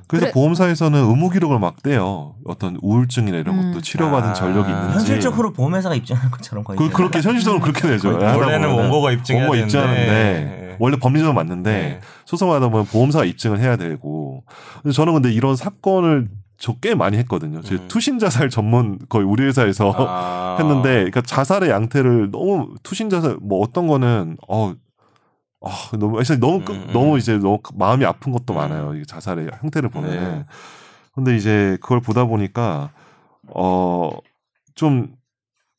그래서 0.08 0.26
그래- 0.26 0.32
보험사에서는 0.32 0.98
의무 0.98 1.28
기록을 1.28 1.58
막 1.58 1.82
떼요. 1.82 2.36
어떤 2.46 2.78
우울증이나 2.80 3.36
이런 3.36 3.58
음. 3.58 3.70
것도 3.72 3.82
치료받은 3.82 4.30
아. 4.30 4.32
전력이 4.32 4.70
있는지. 4.70 4.94
현실적으로 4.94 5.52
보험회사가 5.52 5.94
입증하는 5.94 6.30
것처럼 6.30 6.64
거의 6.64 6.78
그, 6.78 6.88
그렇게 6.90 7.20
현실적으로 7.20 7.60
그렇게 7.60 7.82
되죠. 7.86 8.12
원래는. 8.14 8.70
원고가 8.70 9.12
입증해야 9.12 9.44
원고 9.46 9.62
입증하는데 9.62 10.06
되는데. 10.06 10.76
원래 10.78 10.96
법리적으로 10.96 11.34
맞는데 11.34 11.70
네. 11.70 12.00
소송하다 12.24 12.68
보면 12.70 12.86
보험사가 12.86 13.26
입증을 13.26 13.60
해야 13.60 13.76
되고 13.76 14.42
저는 14.92 15.12
근데 15.12 15.30
이런 15.30 15.54
사건을 15.54 16.28
저 16.62 16.74
꽤 16.80 16.94
많이 16.94 17.16
했거든요. 17.18 17.60
제 17.62 17.74
음. 17.74 17.88
투신 17.88 18.20
자살 18.20 18.48
전문 18.48 18.98
거의 19.08 19.26
우리 19.26 19.42
회사에서 19.44 19.92
아. 19.98 20.56
했는데 20.62 20.90
그러니까 20.94 21.20
자살의 21.22 21.70
양태를 21.70 22.30
너무 22.30 22.74
투신 22.84 23.10
자살 23.10 23.36
뭐 23.42 23.60
어떤 23.60 23.88
거는 23.88 24.36
어 24.48 24.72
아, 25.64 25.70
너무 25.98 26.18
사실 26.18 26.38
너무 26.38 26.64
끄- 26.64 26.72
음, 26.72 26.84
음. 26.88 26.92
너무 26.92 27.18
이제 27.18 27.36
너무 27.36 27.58
마음이 27.74 28.04
아픈 28.04 28.30
것도 28.32 28.52
음. 28.52 28.56
많아요. 28.56 28.94
이 28.94 29.04
자살의 29.04 29.50
형태를 29.60 29.88
보면. 29.88 30.10
네. 30.10 30.16
은 30.18 30.44
근데 31.14 31.36
이제 31.36 31.76
그걸 31.80 32.00
보다 32.00 32.24
보니까 32.24 32.90
어좀 33.52 35.14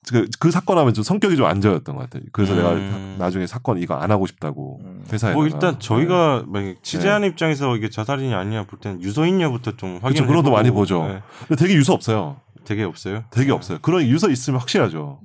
그, 0.09 0.27
그 0.39 0.51
사건 0.51 0.77
하면 0.77 0.93
좀 0.93 1.03
성격이 1.03 1.37
좀 1.37 1.45
안 1.47 1.61
좋았던 1.61 1.95
것 1.95 2.01
같아요. 2.03 2.23
그래서 2.33 2.53
음. 2.53 2.57
내가 2.57 3.23
나중에 3.23 3.47
사건 3.47 3.77
이거 3.77 3.95
안 3.95 4.11
하고 4.11 4.25
싶다고 4.27 4.79
음. 4.83 4.92
회사에. 5.11 5.33
뭐 5.33 5.45
일단 5.45 5.79
저희가 5.79 6.43
막 6.47 6.61
네. 6.63 6.75
취재하는 6.81 7.27
입장에서 7.29 7.75
이게 7.75 7.89
자살이냐 7.89 8.37
아니냐 8.37 8.63
볼 8.65 8.79
때는 8.79 9.01
유서있냐부터 9.01 9.71
좀 9.77 9.95
확인. 10.01 10.01
그렇죠. 10.15 10.25
그런 10.27 10.43
것도 10.43 10.51
많이 10.53 10.71
보죠. 10.71 11.21
근데 11.47 11.55
되게 11.61 11.73
유서 11.75 11.93
없어요. 11.93 12.37
되게 12.65 12.83
없어요. 12.83 13.23
되게 13.29 13.51
없어요. 13.51 13.79
그런 13.81 14.03
유서 14.03 14.29
있으면 14.29 14.59
확실하죠. 14.59 15.19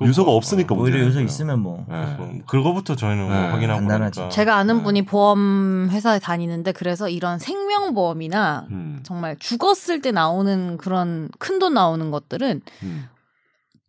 유서가 0.00 0.30
없으니까 0.30 0.76
오히려 0.76 0.98
문제는 0.98 1.06
요새 1.06 1.14
거예요. 1.16 1.26
있으면 1.26 1.58
뭐 1.60 1.84
네. 1.88 1.96
음, 2.20 2.42
그거부터 2.46 2.94
저희는 2.94 3.28
네. 3.30 3.48
확인하고 3.48 3.80
간단하지. 3.80 4.20
나니까. 4.20 4.32
제가 4.32 4.54
아는 4.56 4.76
네. 4.76 4.82
분이 4.84 5.02
보험 5.06 5.88
회사에 5.90 6.20
다니는데 6.20 6.70
그래서 6.70 7.08
이런 7.08 7.40
생명보험이나 7.40 8.66
음, 8.70 9.00
정말 9.02 9.36
죽었을 9.40 10.00
때 10.00 10.12
나오는 10.12 10.76
그런 10.76 11.28
큰 11.40 11.58
돈 11.58 11.74
나오는 11.74 12.12
것들은 12.12 12.60
음. 12.84 13.08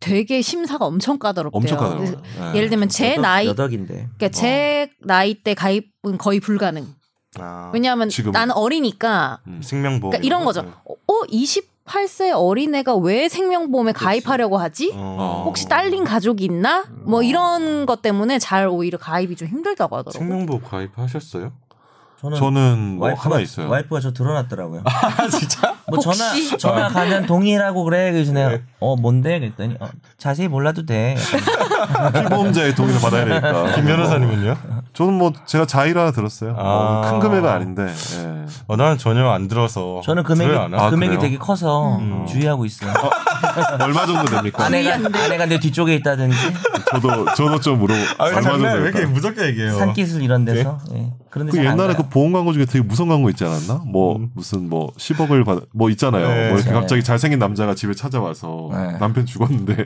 되게 0.00 0.40
심사가 0.40 0.86
엄청 0.86 1.18
까다롭대요. 1.18 1.58
엄청 1.58 1.78
까다로워요. 1.78 2.22
그래서 2.22 2.50
네. 2.52 2.56
예를 2.58 2.70
들면 2.70 2.88
제 2.88 3.12
여덕- 3.16 3.20
나이 3.20 3.46
여덕인데. 3.48 3.94
그러니까 3.94 4.28
제 4.30 4.90
나이 5.00 5.34
때 5.34 5.52
가입은 5.54 6.16
거의 6.18 6.40
불가능. 6.40 6.86
아, 7.38 7.70
왜냐하면? 7.72 8.10
나는 8.32 8.54
어리니까 8.56 9.40
음. 9.46 9.60
생명보험. 9.62 10.10
그러니까 10.10 10.26
이런 10.26 10.44
거죠. 10.44 10.72
어, 10.84 10.94
28세 11.28 12.32
어린애가 12.34 12.96
왜 12.96 13.28
생명보험에 13.28 13.92
가입하려고 13.92 14.56
하지? 14.58 14.90
어. 14.94 15.42
혹시 15.46 15.68
딸린 15.68 16.04
가족이 16.04 16.44
있나? 16.44 16.86
뭐 17.04 17.22
이런 17.22 17.84
것 17.86 18.02
때문에 18.02 18.38
잘 18.38 18.66
오히려 18.68 18.98
가입이 18.98 19.36
좀 19.36 19.46
힘들다고 19.48 19.96
하더라고요. 19.96 20.18
생명보험 20.18 20.62
가입하셨어요? 20.62 21.52
저는, 22.20 22.38
저는 22.38 22.78
뭐 22.98 23.06
와이프가, 23.06 23.30
하나 23.30 23.40
있어요. 23.40 23.68
와이프가 23.70 24.00
저 24.00 24.12
들어놨더라고요. 24.12 24.82
아 24.84 25.28
진짜? 25.28 25.74
뭐 25.88 25.98
전화? 25.98 26.16
전화 26.58 26.88
가면 26.88 27.24
동의라고 27.26 27.82
그래. 27.84 28.12
그래서 28.12 28.32
내가 28.32 28.50
네. 28.50 28.62
어 28.78 28.94
뭔데 28.94 29.38
그랬더니 29.40 29.76
어, 29.80 29.88
자세히 30.18 30.46
몰라도 30.46 30.84
돼. 30.84 31.16
피보험자의 32.14 32.74
동의를 32.74 33.00
받아야 33.00 33.24
되니까. 33.24 33.72
김 33.74 33.86
변호사님은요? 33.86 34.56
저는 34.92 35.14
뭐 35.14 35.32
제가 35.46 35.64
자의를 35.66 36.00
하나 36.00 36.10
들었어요. 36.12 36.54
아. 36.58 36.62
뭐 36.62 37.00
큰 37.10 37.20
금액은 37.20 37.48
아닌데. 37.48 37.86
예. 37.86 38.46
어, 38.66 38.76
나는 38.76 38.98
전혀 38.98 39.26
안 39.30 39.48
들어서. 39.48 40.02
저는 40.04 40.22
금액이? 40.22 40.54
아, 40.54 40.90
금액이 40.90 41.16
그래요? 41.16 41.18
되게 41.20 41.38
커서 41.38 41.96
음. 41.96 42.26
주의하고 42.28 42.66
있어요. 42.66 42.92
얼마 43.80 44.04
정도 44.06 44.26
됩니까? 44.30 44.64
아내가 44.66 44.94
아내가 45.24 45.46
내 45.46 45.58
뒤쪽에 45.58 45.94
있다든지 45.96 46.36
저도 46.90 47.24
저도 47.34 47.60
좀 47.60 47.78
물어. 47.78 47.94
아, 48.18 48.24
얼마 48.24 48.40
정도 48.42 48.64
왜 48.66 48.72
이렇게? 48.90 49.06
무섭게 49.06 49.46
얘기해요? 49.46 49.78
산기술 49.78 50.22
이런 50.22 50.44
데서 50.44 50.78
예. 50.94 51.10
그런 51.30 51.48
그 51.48 51.58
옛날에. 51.64 51.94
그 51.94 52.08
보험 52.08 52.32
광고 52.32 52.52
중에 52.52 52.64
되게 52.64 52.82
무서운 52.84 53.08
광고 53.08 53.30
있지 53.30 53.44
않았나? 53.44 53.82
뭐 53.86 54.16
음. 54.16 54.30
무슨 54.34 54.68
뭐 54.68 54.92
10억을 54.98 55.44
받, 55.44 55.62
뭐 55.72 55.88
있잖아요. 55.90 56.26
네. 56.28 56.48
뭐 56.48 56.56
이렇게 56.58 56.70
네. 56.70 56.74
갑자기 56.74 57.04
잘생긴 57.04 57.38
남자가 57.38 57.74
집에 57.74 57.94
찾아와서 57.94 58.68
네. 58.72 58.98
남편 58.98 59.24
죽었는데 59.26 59.76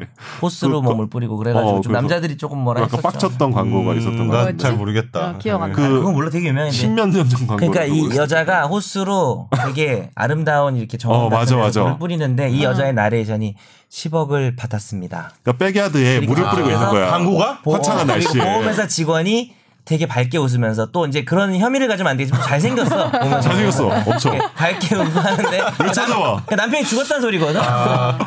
호스로 0.41 0.81
그- 0.81 0.89
몸을 0.89 1.09
뿌리고 1.11 1.37
그래가지고 1.37 1.77
어, 1.77 1.81
좀 1.83 1.93
남자들이 1.93 2.37
조금 2.39 2.59
뭐라 2.61 2.81
약간 2.83 2.99
했었죠. 2.99 3.03
빡쳤던 3.29 3.53
광고가 3.53 3.93
음, 3.93 3.99
있었던 3.99 4.19
것나 4.27 4.33
같은데. 4.45 4.63
잘 4.63 4.73
모르겠다. 4.75 5.31
어, 5.31 5.39
기억 5.39 5.63
안 5.63 5.73
네. 5.73 5.77
나. 5.77 5.85
아, 5.87 5.91
그건 5.91 6.15
몰라 6.15 6.31
되게 6.31 6.49
유명한데. 6.49 6.75
십몇 6.75 7.09
년 7.11 7.29
전 7.29 7.47
광고. 7.47 7.57
그러니까 7.57 7.85
이 7.85 8.17
여자가 8.17 8.67
호스로 8.67 9.49
되게 9.67 10.11
아름다운 10.15 10.77
이렇게 10.77 10.97
정원 10.97 11.27
어, 11.27 11.29
같은 11.29 11.59
맞아, 11.59 11.97
뿌리는데 11.99 12.51
이 12.51 12.63
여자의 12.65 12.95
나레이션이 12.95 13.55
10억을 13.91 14.57
받았습니다. 14.57 15.33
그러니까 15.43 15.65
백야드에 15.65 16.21
물을 16.21 16.43
뿌리고 16.51 16.71
있는 16.71 16.89
거야. 16.89 17.11
광고가? 17.11 17.61
화창한 17.65 18.07
그리고 18.07 18.23
날씨에. 18.33 18.43
보험회사 18.43 18.87
직원이 18.89 19.55
되게 19.85 20.07
밝게 20.07 20.39
웃으면서 20.39 20.87
또 20.87 21.07
이제 21.07 21.25
그런 21.25 21.55
혐의를 21.55 21.89
가지면 21.89 22.13
안 22.13 22.17
되지만 22.17 22.41
잘생겼어. 22.43 23.11
잘생겼어. 23.41 23.87
엄청. 24.07 24.35
이렇게 24.35 24.53
밝게 24.55 24.95
웃고 24.97 25.21
하는데 25.21 25.63
왜 25.83 25.93
찾아와? 25.93 26.43
그 26.47 26.55
남편이 26.55 26.85
죽었다는 26.87 27.21
소리거든. 27.21 27.61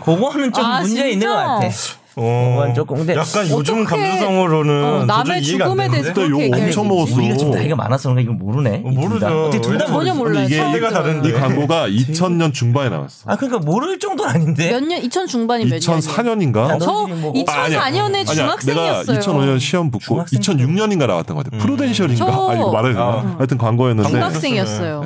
그거는 0.03 0.53
좀 0.53 0.63
아, 0.65 0.81
문제 0.81 1.09
있는 1.09 1.27
것 1.27 1.61
진짜? 1.61 1.96
같아. 1.96 1.96
어, 2.17 2.55
그건 2.57 2.73
조금 2.73 2.97
근데 2.97 3.15
약간 3.15 3.49
요즘 3.49 3.83
감수성으로는 3.83 4.83
어, 4.83 5.05
남의 5.05 5.43
죽음에 5.43 5.87
대해서 5.89 6.29
욕 6.29 6.41
얘기할 6.41 6.63
엄청 6.65 6.83
수 6.83 6.89
먹었어. 6.89 7.15
우리가 7.15 7.37
좀 7.37 7.51
나이가 7.51 7.75
많아서 7.75 8.09
그런가 8.09 8.21
이거 8.21 8.33
모르네. 8.33 8.81
어, 8.83 8.89
모르죠. 8.89 9.25
어떻게 9.45 9.61
둘다 9.61 9.85
전혀 9.85 10.13
몰라요. 10.13 10.45
이게 10.45 10.55
들어요. 10.57 10.89
다른데. 10.89 11.29
이 11.29 11.31
광고가 11.33 11.87
2000년 11.89 12.53
중반에 12.53 12.89
나왔어. 12.89 13.23
아 13.29 13.35
그러니까 13.35 13.59
모를 13.59 13.99
정도는 13.99 14.31
아닌데. 14.33 14.71
몇 14.71 14.83
년? 14.83 15.01
2000 15.01 15.27
중반이 15.27 15.65
몇 15.65 15.79
년이에요? 15.79 15.99
2004년인가? 15.99 16.69
야, 16.69 16.77
너- 16.77 16.79
저 16.79 16.91
너희들이 16.93 17.19
뭐- 17.21 17.33
2004년에 17.33 18.25
중학생이었어요. 18.27 19.05
내가 19.05 19.19
2005년 19.21 19.59
시험 19.59 19.91
붙고 19.91 20.05
중학생 20.25 20.39
2006년인가 20.39 21.07
나왔던 21.07 21.35
것 21.37 21.43
같아. 21.45 21.55
음. 21.55 21.59
프루덴셜인가? 21.59 22.25
저- 22.25 22.49
아 22.49 22.53
이거 22.55 22.71
말해야 22.71 22.93
되나? 22.93 23.05
아. 23.05 23.35
하여튼 23.37 23.57
광고였는데. 23.57 24.09
중학생이었어요. 24.09 25.03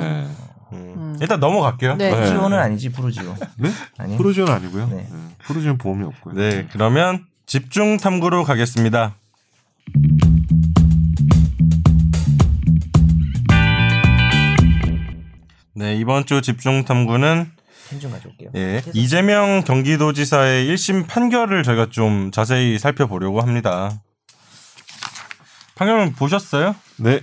일단 1.22 1.38
넘어갈게요. 1.38 1.94
네. 1.94 2.10
네. 2.10 2.16
프루지오는 2.16 2.58
아니지 2.58 2.90
프루지오. 2.90 3.36
네? 3.56 3.70
아니. 3.96 4.16
프루지오는 4.16 4.52
아니고요. 4.52 4.88
네. 4.88 4.96
네. 4.96 5.08
프루지오는 5.44 5.78
보험이 5.78 6.04
없고요. 6.04 6.34
네, 6.34 6.66
그러면 6.72 7.24
집중 7.46 7.96
탐구로 7.96 8.42
가겠습니다. 8.42 9.14
네, 15.74 15.94
이번 15.96 16.26
주 16.26 16.42
집중 16.42 16.84
탐구는 16.84 17.52
펜좀 17.90 18.10
가져올게요. 18.10 18.50
예, 18.56 18.82
이재명 18.92 19.62
경기도지사의 19.64 20.66
1심 20.74 21.06
판결을 21.06 21.62
저희가 21.62 21.86
좀 21.90 22.32
자세히 22.32 22.80
살펴보려고 22.80 23.40
합니다. 23.40 23.92
판결은 25.76 26.14
보셨어요? 26.14 26.74
네. 26.96 27.20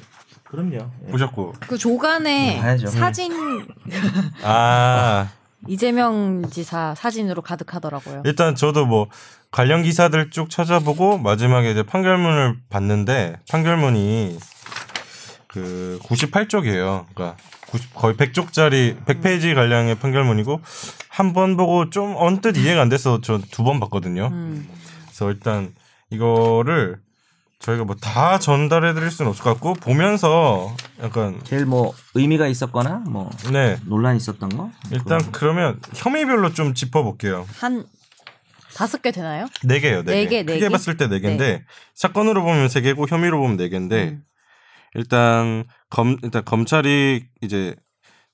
그럼요. 0.49 0.75
예. 1.07 1.11
보셨고. 1.11 1.53
그 1.59 1.77
조간에 1.77 2.59
봐야죠. 2.59 2.87
사진 2.87 3.31
아, 4.43 5.29
이재명 5.67 6.49
지사 6.49 6.95
사진으로 6.95 7.41
가득하더라고요. 7.41 8.23
일단 8.25 8.55
저도 8.55 8.85
뭐 8.85 9.07
관련 9.51 9.83
기사들 9.83 10.29
쭉 10.31 10.49
찾아보고 10.49 11.17
마지막에 11.17 11.71
이제 11.71 11.83
판결문을 11.83 12.57
봤는데 12.69 13.37
판결문이 13.49 14.37
그 15.47 15.99
98쪽이에요. 16.03 17.05
그러니까 17.13 17.35
90, 17.69 17.93
거의 17.93 18.15
100쪽짜리 18.15 19.03
100페이지 19.05 19.53
가량의 19.55 19.95
판결문이고 19.95 20.61
한 21.09 21.33
번 21.33 21.57
보고 21.57 21.89
좀 21.89 22.15
언뜻 22.17 22.55
이해가 22.57 22.81
안 22.81 22.89
돼서 22.89 23.19
저 23.21 23.39
두 23.51 23.63
번 23.63 23.79
봤거든요. 23.79 24.27
음. 24.31 24.67
그래서 25.07 25.29
일단 25.31 25.73
이거를 26.09 26.99
저희가 27.59 27.83
뭐 27.83 27.95
다 27.99 28.39
전달해 28.39 28.93
드릴 28.93 29.11
수는 29.11 29.29
없을 29.29 29.43
것 29.43 29.51
같고 29.53 29.73
보면서 29.73 30.73
약간 31.01 31.39
제일 31.43 31.65
뭐 31.65 31.93
의미가 32.15 32.47
있었거나 32.47 33.03
뭐 33.09 33.29
네 33.51 33.77
논란 33.85 34.15
이 34.15 34.17
있었던 34.17 34.49
거? 34.49 34.71
일단 34.91 35.19
그러면 35.31 35.79
혐의별로 35.93 36.53
좀 36.53 36.73
짚어볼게요. 36.73 37.45
한 37.57 37.85
다섯 38.75 39.01
개 39.01 39.11
되나요? 39.11 39.47
네 39.65 39.79
개요, 39.81 40.03
네, 40.03 40.11
네 40.13 40.23
개. 40.23 40.29
개, 40.29 40.43
네 40.43 40.53
크게 40.53 40.59
개? 40.59 40.69
봤을 40.69 40.95
때 40.95 41.07
네 41.07 41.19
개인데 41.19 41.65
사건으로 41.95 42.43
보면 42.43 42.69
세 42.69 42.79
개고 42.81 43.07
혐의로 43.07 43.39
보면 43.39 43.57
네 43.57 43.67
개인데 43.69 44.03
음. 44.09 44.23
일단 44.95 45.65
검 45.89 46.17
일단 46.23 46.45
검찰이 46.45 47.25
이제 47.41 47.75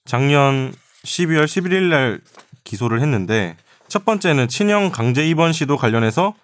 작년 0.05 0.71
12월 1.03 1.45
11일 1.45 1.89
날 1.89 2.21
기소를 2.63 3.01
했는데 3.01 3.57
첫 3.87 4.05
번째는 4.05 4.47
친형 4.49 4.91
강제 4.91 5.27
입원 5.27 5.51
시도 5.51 5.77
관련해서 5.77 6.35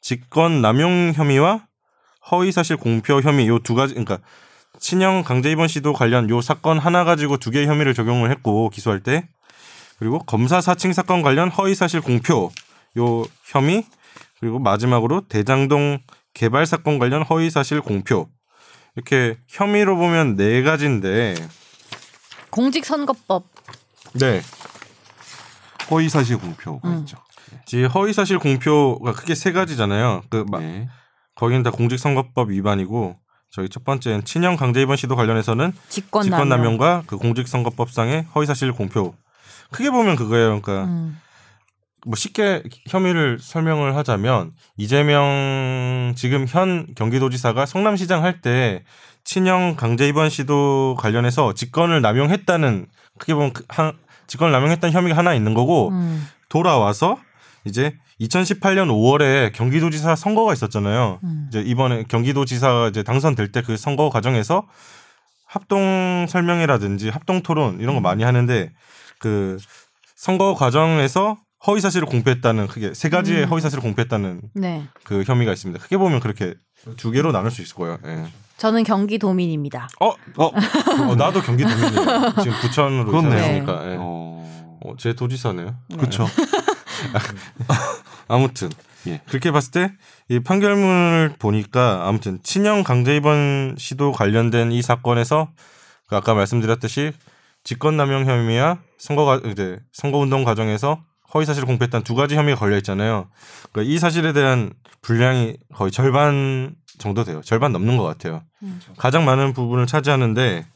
직권 0.00 0.62
남용 0.62 1.12
혐의와 1.14 1.66
허위 2.30 2.52
사실 2.52 2.76
공표 2.76 3.20
혐의 3.20 3.48
요 3.48 3.58
두 3.58 3.74
가지 3.74 3.94
그러니까 3.94 4.18
친형 4.80 5.24
강제 5.24 5.50
입원 5.50 5.66
시도 5.68 5.92
관련 5.92 6.28
요 6.30 6.40
사건 6.40 6.78
하나 6.78 7.04
가지고 7.04 7.36
두 7.38 7.50
개의 7.50 7.66
혐의를 7.66 7.94
적용을 7.94 8.30
했고 8.30 8.70
기소할 8.70 9.00
때 9.02 9.28
그리고 9.98 10.18
검사 10.20 10.60
사칭 10.60 10.92
사건 10.92 11.22
관련 11.22 11.50
허위 11.50 11.74
사실 11.74 12.00
공표 12.00 12.50
요 12.98 13.24
혐의 13.44 13.84
그리고 14.40 14.58
마지막으로 14.58 15.22
대장동 15.28 15.98
개발 16.34 16.66
사건 16.66 16.98
관련 16.98 17.22
허위 17.22 17.50
사실 17.50 17.80
공표 17.80 18.28
이렇게 18.94 19.36
혐의로 19.48 19.96
보면 19.96 20.36
네 20.36 20.62
가지인데 20.62 21.34
공직선거법 22.50 23.44
네 24.14 24.40
허위 25.90 26.08
사실 26.08 26.36
공표가 26.38 26.88
음. 26.88 26.98
있죠. 27.00 27.16
지 27.66 27.84
허위 27.84 28.12
사실 28.12 28.38
공표가 28.38 29.12
크게 29.12 29.34
세 29.34 29.52
가지잖아요. 29.52 30.22
그 30.30 30.44
마- 30.48 30.58
네. 30.60 30.88
거기는 31.38 31.62
다 31.62 31.70
공직선거법 31.70 32.50
위반이고 32.50 33.16
저희 33.50 33.68
첫 33.68 33.84
번째는 33.84 34.24
친형 34.24 34.56
강제 34.56 34.82
입원 34.82 34.96
시도 34.96 35.14
관련해서는 35.14 35.72
직권남용. 35.88 36.30
직권남용과 36.30 37.02
그 37.06 37.16
공직선거법상의 37.16 38.26
허위사실 38.34 38.72
공표. 38.72 39.14
크게 39.70 39.90
보면 39.90 40.16
그거예요. 40.16 40.60
그러니까 40.60 40.84
음. 40.90 41.20
뭐 42.06 42.16
쉽게 42.16 42.62
혐의를 42.88 43.38
설명을 43.40 43.94
하자면 43.96 44.52
이재명 44.76 46.14
지금 46.16 46.46
현 46.48 46.86
경기도지사가 46.96 47.66
성남시장 47.66 48.22
할 48.24 48.40
때 48.40 48.82
친형 49.24 49.76
강제 49.76 50.08
입원 50.08 50.30
시도 50.30 50.96
관련해서 50.98 51.52
직권을 51.54 52.00
남용했다는 52.02 52.86
크게 53.18 53.34
보면 53.34 53.52
그 53.52 53.64
한, 53.68 53.92
직권을 54.26 54.52
남용했다는 54.52 54.92
혐의가 54.92 55.16
하나 55.16 55.34
있는 55.34 55.54
거고 55.54 55.90
음. 55.90 56.26
돌아와서 56.48 57.18
이제 57.64 57.94
2018년 58.20 58.88
5월에 58.88 59.52
경기도지사 59.52 60.16
선거가 60.16 60.52
있었잖아요. 60.52 61.20
음. 61.22 61.46
이제 61.48 61.60
이번에 61.60 62.04
경기도지사 62.08 62.88
이제 62.90 63.02
당선될 63.02 63.52
때 63.52 63.62
그 63.62 63.76
선거 63.76 64.10
과정에서 64.10 64.66
합동 65.46 66.26
설명회라든지 66.28 67.08
합동 67.10 67.42
토론 67.42 67.80
이런 67.80 67.94
거 67.94 68.00
많이 68.00 68.22
하는데 68.24 68.70
그 69.18 69.58
선거 70.16 70.54
과정에서 70.54 71.36
허위 71.66 71.80
사실을 71.80 72.06
공표했다는 72.06 72.66
크게 72.68 72.94
세 72.94 73.08
가지의 73.08 73.44
음. 73.44 73.48
허위 73.50 73.60
사실을 73.60 73.82
공표했다는 73.82 74.42
네. 74.54 74.86
그 75.04 75.22
혐의가 75.26 75.52
있습니다. 75.52 75.82
크게 75.82 75.96
보면 75.96 76.20
그렇게 76.20 76.54
두 76.96 77.10
개로 77.10 77.32
나눌 77.32 77.50
수 77.50 77.62
있을 77.62 77.74
거예요. 77.76 77.98
예. 78.06 78.26
저는 78.58 78.84
경기도민입니다. 78.84 79.88
어, 80.00 80.08
어, 80.08 80.44
어, 80.46 81.14
나도 81.16 81.40
경기도민이에요. 81.42 82.34
지금 82.42 82.58
부천으로. 82.60 83.18
이사했으니까. 83.18 83.90
예. 83.90 83.96
어. 83.98 84.78
어, 84.84 84.94
제 84.98 85.12
도지사네요. 85.14 85.74
그렇죠. 85.96 86.26
아무튼 88.28 88.68
예. 89.06 89.20
그렇게 89.26 89.50
봤을 89.50 89.70
때 89.72 89.92
이 90.30 90.40
판결문을 90.40 91.36
보니까 91.38 92.06
아무튼 92.06 92.38
친형 92.42 92.84
강제 92.84 93.16
입원 93.16 93.74
시도 93.78 94.12
관련된 94.12 94.72
이 94.72 94.82
사건에서 94.82 95.48
그 96.06 96.16
아까 96.16 96.34
말씀드렸듯이 96.34 97.12
직권남용 97.64 98.26
혐의와 98.26 98.78
선거가 98.98 99.40
이제 99.50 99.78
선거운동 99.92 100.44
과정에서 100.44 101.02
허위 101.32 101.46
사실을 101.46 101.66
공표했다는 101.66 102.04
두 102.04 102.14
가지 102.14 102.36
혐의가 102.36 102.58
걸려 102.58 102.76
있잖아요. 102.76 103.28
그러니까 103.72 103.92
이 103.92 103.98
사실에 103.98 104.32
대한 104.32 104.72
분량이 105.00 105.56
거의 105.74 105.90
절반 105.90 106.74
정도 106.98 107.24
돼요. 107.24 107.40
절반 107.42 107.72
넘는 107.72 107.96
것 107.96 108.04
같아요. 108.04 108.42
음. 108.62 108.80
가장 108.98 109.24
많은 109.24 109.54
부분을 109.54 109.86
차지하는데 109.86 110.66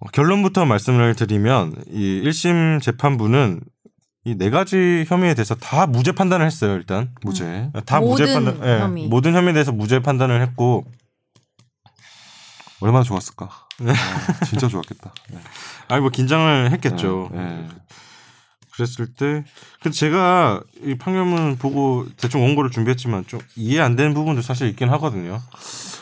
어, 0.00 0.06
결론부터 0.12 0.66
말씀을 0.66 1.14
드리면 1.14 1.84
이 1.90 2.22
1심 2.24 2.82
재판부는 2.82 3.60
이 4.30 4.36
네 4.36 4.50
가지 4.50 5.04
혐의에 5.08 5.34
대해서 5.34 5.54
다 5.54 5.86
무죄 5.86 6.12
판단을 6.12 6.44
했어요. 6.46 6.74
일단 6.74 7.12
무죄. 7.22 7.70
다 7.86 8.00
무죄 8.00 8.24
모든 8.26 8.44
판단, 8.44 8.68
예, 8.68 8.80
혐의. 8.80 9.06
모든 9.08 9.34
혐의에 9.34 9.52
대해서 9.52 9.72
무죄 9.72 10.00
판단을 10.00 10.42
했고 10.42 10.84
얼마나 12.80 13.02
좋았을까. 13.02 13.46
아, 13.46 14.44
진짜 14.44 14.68
좋았겠다. 14.68 15.12
네. 15.30 15.38
아니 15.88 16.00
뭐 16.00 16.10
긴장을 16.10 16.70
했겠죠. 16.72 17.30
네. 17.32 17.66
그랬을 18.72 19.12
때, 19.14 19.44
근데 19.82 19.94
제가 19.96 20.62
이 20.84 20.96
판결문 20.96 21.56
보고 21.56 22.06
대충 22.16 22.42
원고를 22.44 22.70
준비했지만 22.70 23.26
좀 23.26 23.40
이해 23.56 23.80
안 23.80 23.96
되는 23.96 24.14
부분도 24.14 24.40
사실 24.42 24.68
있긴 24.68 24.88
하거든요. 24.90 25.40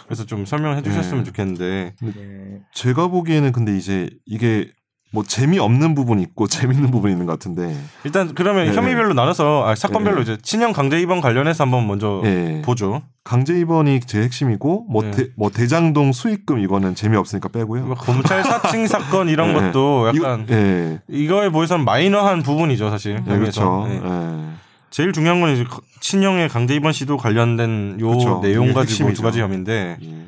그래서 0.05 0.27
좀 0.27 0.45
설명을 0.45 0.77
해주셨으면 0.79 1.25
네. 1.25 1.25
좋겠는데, 1.25 1.95
네. 2.03 2.61
제가 2.75 3.09
보기에는 3.09 3.53
근데 3.53 3.75
이제 3.77 4.11
이게 4.27 4.71
뭐 5.13 5.23
재미없는 5.25 5.95
부분이 5.95 6.21
있고 6.23 6.47
재밌는 6.49 6.91
부분이 6.91 7.13
있는 7.13 7.27
것 7.27 7.33
같은데. 7.33 7.75
일단 8.05 8.35
그러면 8.35 8.67
네. 8.67 8.75
혐의별로 8.75 9.15
나눠서 9.15 9.67
아, 9.67 9.75
사건별로 9.75 10.17
네. 10.17 10.23
이제 10.23 10.39
친형 10.43 10.73
강제 10.73 11.01
입원 11.01 11.21
관련해서 11.21 11.65
한번 11.65 11.87
먼저 11.87 12.21
예. 12.25 12.61
보죠. 12.65 13.03
강제 13.25 13.59
입원이 13.59 14.01
제일 14.01 14.25
핵심이고 14.25 14.87
뭐, 14.91 15.03
네. 15.03 15.11
대, 15.13 15.29
뭐 15.37 15.51
대장동 15.51 16.13
수익금 16.13 16.59
이거는 16.59 16.95
재미없으니까 16.95 17.49
빼고요. 17.49 17.87
뭐 17.87 17.95
검찰 17.95 18.45
사칭 18.45 18.87
사건 18.89 19.29
이런 19.29 19.55
네. 19.55 19.61
것도 19.73 20.09
약간 20.09 20.43
이거, 20.45 20.55
예. 20.55 21.01
이거 21.09 21.45
에 21.45 21.49
보여서는 21.51 21.85
마이너한 21.85 22.43
부분이죠, 22.43 22.91
사실. 22.91 23.23
네, 23.27 23.39
그렇죠. 23.39 23.87
네. 23.89 24.01
예. 24.05 24.57
제일 24.91 25.13
중요한 25.13 25.41
건 25.41 25.51
이제 25.55 25.65
거- 25.65 25.83
친형의 26.01 26.49
강제 26.49 26.75
입원 26.75 26.93
시도 26.93 27.17
관련된 27.17 27.99
요 28.01 28.11
그쵸. 28.11 28.41
내용 28.43 28.73
가지고. 28.73 29.13
두 29.13 29.23
가지 29.23 29.41
혐의인데 29.41 29.97
예. 30.03 30.27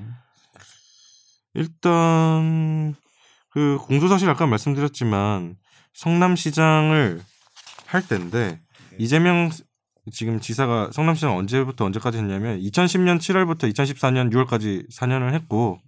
일단 1.55 2.95
그 3.51 3.79
공소 3.83 4.09
사실 4.09 4.29
아까 4.29 4.47
말씀드렸지만 4.47 5.57
성남시장을 5.95 7.23
할 7.87 8.07
때인데 8.07 8.61
이재명 8.99 9.51
지금 10.13 10.41
지사가 10.41 10.91
성남시장 10.93 11.37
언제부터 11.37 11.85
언제까지 11.85 12.19
했냐면 12.19 12.59
2010년 12.61 13.19
7월부터 13.19 13.73
2014년 13.73 14.33
6월까지 14.33 14.91
4년을 14.91 15.35
했고 15.35 15.81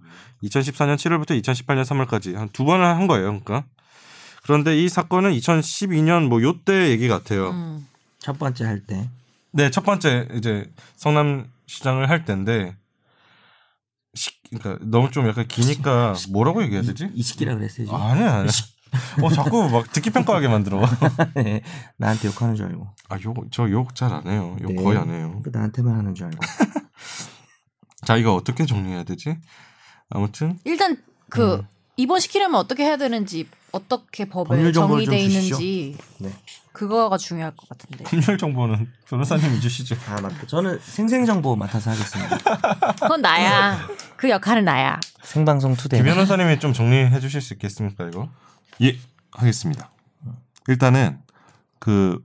2014년 0.43 0.97
7월부터 0.97 1.41
2018년 1.43 1.85
3월까지 1.85 2.35
한 2.35 2.49
두 2.53 2.65
번을 2.65 2.85
한 2.85 3.07
거예요. 3.07 3.27
그러니까 3.41 3.65
그런데 4.43 4.77
이 4.79 4.89
사건은 4.89 5.33
2012년 5.33 6.29
뭐 6.29 6.43
요때 6.43 6.89
얘기 6.91 7.09
같아요. 7.09 7.51
음. 7.51 7.87
첫 8.19 8.39
번째 8.39 8.65
할 8.65 8.81
때. 8.87 9.09
네, 9.53 9.71
첫 9.71 9.85
번째 9.85 10.29
이제 10.37 10.71
성남시장을 10.97 12.09
할 12.09 12.25
때인데 12.25 12.67
시, 12.67 12.77
그러니까 14.51 14.85
너무 14.87 15.11
좀 15.11 15.27
약간 15.29 15.47
기니까 15.47 16.15
뭐라고 16.31 16.63
얘기해야 16.63 16.83
되지? 16.83 17.11
이 17.15 17.23
시기라 17.23 17.55
그랬어요. 17.55 17.87
지금. 17.87 18.01
아니야, 18.01 18.35
아니야. 18.35 18.51
어 19.23 19.31
자꾸 19.31 19.69
막 19.71 19.91
듣기 19.93 20.11
평가하게 20.11 20.49
만들어. 20.49 20.81
네. 21.37 21.63
나한테 21.97 22.27
욕하는 22.29 22.57
줄 22.57 22.67
알고. 22.67 22.89
아, 23.09 23.17
욕저 23.25 23.71
욕 23.71 23.95
잘 23.95 24.13
안 24.13 24.27
해요. 24.27 24.57
욕 24.63 24.73
네. 24.73 24.83
거의 24.83 24.99
안 24.99 25.11
해요. 25.11 25.41
그 25.45 25.51
나한테만 25.53 25.95
하는 25.97 26.15
줄 26.15 26.27
알고. 26.27 26.39
자, 28.05 28.17
이거 28.17 28.35
어떻게 28.35 28.67
정리해야 28.67 29.05
되지? 29.05 29.37
아무튼 30.09 30.59
일단 30.65 30.97
그 31.29 31.55
음. 31.55 31.63
입원시키려면 32.01 32.59
어떻게 32.61 32.85
해야 32.85 32.97
되는지 32.97 33.49
어떻게 33.73 34.25
법에 34.25 34.49
법률 34.49 34.73
정보를 34.73 35.05
정의돼 35.05 35.23
좀 35.23 35.31
주시죠. 35.31 35.55
있는지 35.63 35.99
네. 36.19 36.33
그거가 36.73 37.17
중요할 37.17 37.55
것 37.57 37.69
같은데. 37.69 38.05
법률 38.05 38.39
정보는 38.39 38.89
변호사님이 39.09 39.61
주시죠. 39.61 39.97
아 40.09 40.21
맞다. 40.21 40.47
저는 40.47 40.79
생생 40.83 41.25
정보 41.27 41.57
맡아서 41.57 41.91
하겠습니다. 41.91 42.39
그건 43.01 43.21
나야. 43.21 43.87
그 44.17 44.29
역할은 44.31 44.65
나야. 44.65 44.99
생방송 45.23 45.77
투대. 45.77 45.97
김 45.99 46.07
변호사님이 46.07 46.59
좀 46.59 46.73
정리해 46.73 47.21
주실 47.21 47.41
수 47.41 47.55
있겠습니까, 47.55 48.07
이거? 48.09 48.29
예, 48.83 48.99
하겠습니다. 49.33 49.91
일단은 50.69 51.19
그 51.79 52.19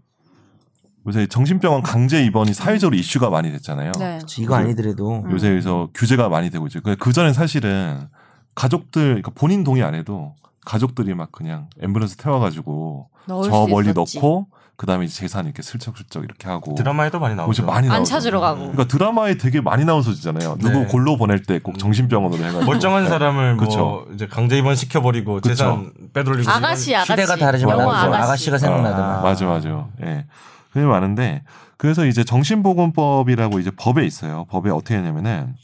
요새 1.07 1.27
정신병원 1.27 1.83
강제 1.83 2.23
입원이 2.23 2.53
사회적으로 2.53 2.97
이슈가 2.97 3.29
많이 3.29 3.51
됐잖아요. 3.51 3.91
네. 3.99 4.19
이거 4.39 4.55
아니더라도 4.55 5.21
음. 5.23 5.31
요새 5.31 5.49
그래서 5.49 5.89
규제가 5.93 6.29
많이 6.29 6.49
되고 6.49 6.65
있죠. 6.67 6.81
그 6.81 7.13
전엔 7.13 7.33
사실은 7.33 8.07
가족들, 8.55 9.03
그러니까 9.03 9.31
본인 9.35 9.63
동의 9.63 9.83
안 9.83 9.93
해도 9.95 10.33
가족들이 10.65 11.13
막 11.13 11.31
그냥 11.31 11.67
앰뷸런스 11.81 12.17
태워가지고 12.21 13.09
저수 13.27 13.67
멀리 13.69 13.89
있었지. 13.91 14.17
넣고 14.19 14.47
그 14.77 14.85
다음에 14.85 15.07
재산 15.07 15.45
이렇게 15.45 15.61
슬쩍슬쩍 15.61 16.23
이렇게 16.25 16.49
하고 16.49 16.75
드라마에도 16.75 17.19
많이 17.19 17.33
나오죠. 17.35 17.65
많이 17.65 17.87
안 17.87 17.93
나오죠. 17.97 18.09
찾으러 18.09 18.39
가고. 18.41 18.59
그러니까 18.71 18.85
드라마에 18.85 19.35
되게 19.37 19.61
많이 19.61 19.85
나온 19.85 20.01
소지잖아요. 20.01 20.57
누구 20.59 20.79
네. 20.79 20.85
골로 20.85 21.15
보낼 21.17 21.43
때 21.43 21.59
꼭 21.59 21.77
정신병원으로 21.79 22.39
해가지고 22.43 22.65
멀쩡한 22.65 23.03
네. 23.03 23.09
사람을 23.09 23.55
뭐 23.55 23.65
그쵸. 23.65 24.05
이제 24.13 24.27
강제 24.27 24.57
입원 24.57 24.75
시켜버리고 24.75 25.35
그쵸. 25.35 25.49
재산 25.49 25.91
빼돌리고 26.13 26.49
아가씨 26.51 26.93
아가씨. 26.95 27.11
시대가 27.11 27.35
다르지만. 27.37 27.79
아가씨. 27.79 28.07
아가씨가 28.23 28.57
생각나더만. 28.57 29.19
아, 29.19 29.21
맞아, 29.21 29.45
맞아. 29.45 29.87
예. 30.03 30.25
그게 30.73 30.85
많은데 30.85 31.43
그래서 31.77 32.05
이제 32.05 32.23
정신보건법이라고 32.25 33.59
이제 33.59 33.71
법에 33.77 34.05
있어요. 34.05 34.45
법에 34.49 34.71
어떻게 34.71 34.95
하냐면은 34.95 35.55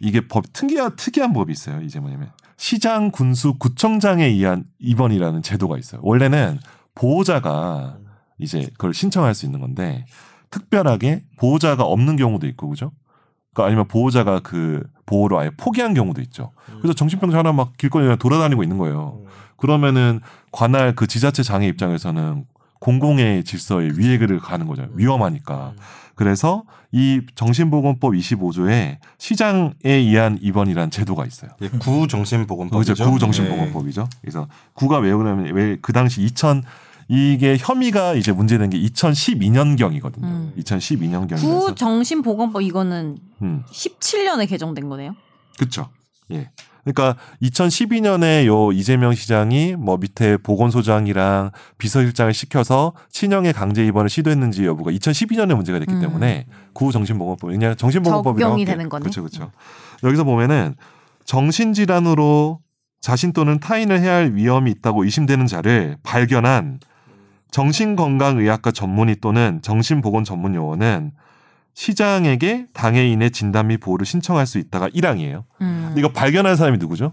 이게 0.00 0.26
법 0.26 0.52
특이한 0.52 0.96
특이한 0.96 1.32
법이 1.32 1.52
있어요. 1.52 1.80
이제 1.82 2.00
뭐냐면 2.00 2.30
시장 2.56 3.10
군수 3.10 3.54
구청장에 3.54 4.24
의한 4.24 4.64
입원이라는 4.78 5.42
제도가 5.42 5.78
있어요. 5.78 6.00
원래는 6.04 6.58
보호자가 6.94 7.98
이제 8.38 8.68
그걸 8.72 8.94
신청할 8.94 9.34
수 9.34 9.46
있는 9.46 9.60
건데 9.60 10.06
특별하게 10.50 11.24
보호자가 11.38 11.84
없는 11.84 12.16
경우도 12.16 12.46
있고 12.48 12.68
그죠? 12.68 12.90
그러니까 13.52 13.66
아니면 13.66 13.88
보호자가 13.88 14.40
그 14.40 14.82
보호를 15.06 15.38
아예 15.38 15.50
포기한 15.56 15.94
경우도 15.94 16.20
있죠. 16.22 16.52
그래서 16.78 16.92
정신병자 16.92 17.38
하나 17.38 17.52
막 17.52 17.76
길거리에 17.76 18.16
돌아다니고 18.16 18.62
있는 18.62 18.78
거예요. 18.78 19.22
그러면은 19.56 20.20
관할 20.52 20.94
그 20.94 21.06
지자체 21.06 21.42
장애 21.42 21.66
입장에서는 21.66 22.44
공공의 22.80 23.44
질서에 23.44 23.90
위해를 23.96 24.38
가는 24.38 24.66
거죠. 24.66 24.86
위험하니까. 24.94 25.74
그래서 26.14 26.64
이 26.92 27.20
정신보건법 27.34 28.12
25조에 28.14 28.98
시장에 29.18 29.72
의한 29.84 30.38
입원이라는 30.40 30.90
제도가 30.90 31.26
있어요. 31.26 31.50
예, 31.60 31.68
구정신보건법이죠. 31.68 32.92
그죠? 32.94 33.10
구정신보건법이죠. 33.10 34.08
그래서 34.22 34.48
구가 34.74 34.98
왜 34.98 35.12
그러냐면 35.12 35.54
왜 35.54 35.76
그 35.82 35.92
당시 35.92 36.22
2000 36.22 36.62
이게 37.08 37.56
혐의가 37.58 38.14
이제 38.14 38.32
문제된 38.32 38.70
게 38.70 38.78
2012년경이거든요. 38.80 40.24
음. 40.24 40.52
2012년경이라서. 40.58 41.66
구정신보건법 41.66 42.62
이거는 42.62 43.18
음. 43.42 43.62
17년에 43.70 44.48
개정된 44.48 44.88
거네요. 44.88 45.14
그렇죠. 45.58 45.88
예. 46.32 46.50
그러니까 46.86 47.20
2012년에 47.42 48.46
요 48.46 48.70
이재명 48.70 49.12
시장이 49.12 49.74
뭐 49.74 49.96
밑에 49.96 50.36
보건소장이랑 50.36 51.50
비서실장을 51.78 52.32
시켜서 52.32 52.92
친형의 53.10 53.52
강제 53.52 53.84
입원을 53.84 54.08
시도했는지 54.08 54.64
여부가 54.64 54.92
2012년에 54.92 55.56
문제가 55.56 55.80
됐기 55.80 55.94
음. 55.94 56.00
때문에 56.00 56.46
구정신보건법 56.74 57.50
그냥 57.50 57.74
정신보건법이 57.74 58.40
적용이 58.40 58.64
되는 58.64 58.88
거네. 58.88 59.02
그렇죠, 59.02 59.22
그렇죠. 59.22 59.50
여기서 60.04 60.22
보면은 60.22 60.76
정신질환으로 61.24 62.60
자신 63.00 63.32
또는 63.32 63.58
타인을 63.58 64.00
해야 64.00 64.14
할 64.14 64.34
위험이 64.34 64.70
있다고 64.70 65.04
의심되는 65.04 65.46
자를 65.46 65.96
발견한 66.04 66.78
정신건강의학과 67.50 68.70
전문의 68.70 69.16
또는 69.20 69.60
정신보건 69.62 70.22
전문 70.22 70.54
요원은 70.54 71.12
시장에게 71.76 72.66
당해인의 72.72 73.30
진단 73.30 73.68
및 73.68 73.76
보호를 73.78 74.06
신청할 74.06 74.46
수 74.46 74.58
있다가 74.58 74.88
1항이에요. 74.88 75.44
음. 75.60 75.94
이거 75.96 76.08
발견한 76.10 76.56
사람이 76.56 76.78
누구죠? 76.78 77.12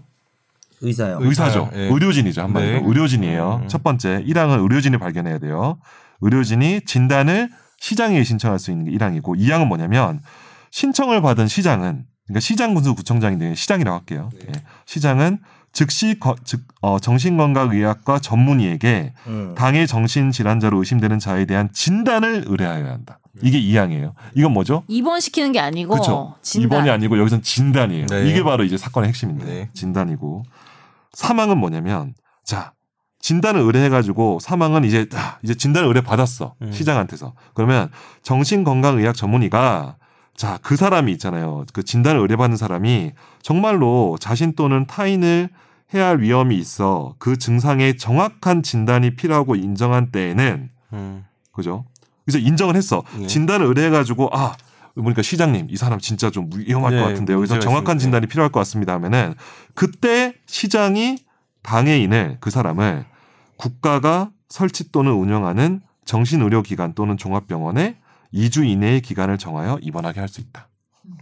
의사요. 0.80 1.18
의사죠. 1.20 1.70
예. 1.74 1.80
의료진이죠. 1.82 2.42
한마디로. 2.42 2.80
네. 2.80 2.82
의료진이에요. 2.84 3.60
음. 3.62 3.68
첫 3.68 3.82
번째 3.82 4.24
1항은 4.26 4.62
의료진이 4.62 4.96
발견해야 4.96 5.38
돼요. 5.38 5.78
의료진이 6.22 6.80
진단을 6.86 7.50
시장에 7.78 8.24
신청할 8.24 8.58
수 8.58 8.70
있는 8.70 8.86
게 8.86 8.92
1항이고 8.92 9.38
2항은 9.38 9.66
뭐냐면 9.66 10.20
신청을 10.70 11.20
받은 11.20 11.46
시장은 11.46 12.06
그러니까 12.26 12.40
시장 12.40 12.72
군수구청장인데 12.72 13.54
시장이라고 13.54 13.98
할게요. 13.98 14.30
네. 14.32 14.46
예. 14.48 14.52
시장은 14.86 15.40
즉시 15.74 16.18
거, 16.20 16.36
즉 16.44 16.62
어, 16.80 16.98
정신건강의학과 17.00 18.20
전문의에게 18.20 19.12
음. 19.26 19.54
당해 19.56 19.86
정신질환자로 19.86 20.78
의심되는 20.78 21.18
자에 21.18 21.44
대한 21.44 21.68
진단을 21.72 22.44
의뢰하여야 22.46 22.92
한다. 22.92 23.18
이게 23.42 23.60
2항이에요. 23.60 24.12
이건 24.36 24.52
뭐죠? 24.52 24.84
입원시키는 24.86 25.50
게 25.50 25.58
아니고. 25.58 25.96
진단. 26.42 26.62
입원이 26.62 26.90
아니고 26.90 27.18
여기선 27.18 27.42
진단이에요. 27.42 28.06
네. 28.06 28.30
이게 28.30 28.44
바로 28.44 28.62
이제 28.62 28.78
사건의 28.78 29.08
핵심인데 29.08 29.44
네. 29.44 29.70
진단이고 29.74 30.44
사망은 31.12 31.58
뭐냐면 31.58 32.14
자 32.44 32.72
진단을 33.18 33.60
의뢰해가지고 33.62 34.38
사망은 34.40 34.84
이제 34.84 35.08
아, 35.14 35.38
이제 35.42 35.54
진단을 35.54 35.88
의뢰 35.88 36.02
받았어 36.02 36.54
음. 36.62 36.70
시장한테서 36.70 37.34
그러면 37.54 37.90
정신건강의학 38.22 39.16
전문의가 39.16 39.96
자 40.36 40.58
그 40.62 40.76
사람이 40.76 41.12
있잖아요 41.12 41.64
그 41.72 41.84
진단을 41.84 42.20
의뢰받는 42.20 42.56
사람이 42.56 43.12
정말로 43.42 44.16
자신 44.20 44.54
또는 44.54 44.86
타인을 44.86 45.48
해야 45.94 46.08
할 46.08 46.20
위험이 46.20 46.56
있어 46.58 47.14
그 47.18 47.36
증상의 47.36 47.96
정확한 47.98 48.62
진단이 48.62 49.16
필요하고 49.16 49.56
인정한 49.56 50.10
때에는 50.10 50.70
음. 50.92 51.24
그죠? 51.52 51.84
그래서 52.24 52.38
인정을 52.38 52.74
했어. 52.76 53.02
네. 53.18 53.26
진단을 53.26 53.66
의뢰해가지고 53.66 54.30
아 54.32 54.56
보니까 54.94 55.22
시장님 55.22 55.68
이 55.70 55.76
사람 55.76 55.98
진짜 55.98 56.30
좀 56.30 56.50
위험할 56.54 56.94
네, 56.94 57.00
것 57.00 57.08
같은데요. 57.08 57.36
그래서 57.36 57.58
정확한 57.58 57.96
있습니다. 57.96 58.02
진단이 58.02 58.26
필요할 58.26 58.50
것 58.50 58.60
같습니다. 58.60 58.94
하면은 58.94 59.34
그때 59.74 60.34
시장이 60.46 61.18
당해인을 61.62 62.38
그 62.40 62.50
사람을 62.50 63.04
국가가 63.56 64.30
설치 64.48 64.90
또는 64.92 65.12
운영하는 65.12 65.80
정신의료기관 66.04 66.94
또는 66.94 67.16
종합병원에 67.16 67.96
2주 68.32 68.66
이내의 68.68 69.00
기간을 69.00 69.38
정하여 69.38 69.78
입원하게 69.80 70.20
할 70.20 70.28
수 70.28 70.40
있다. 70.40 70.68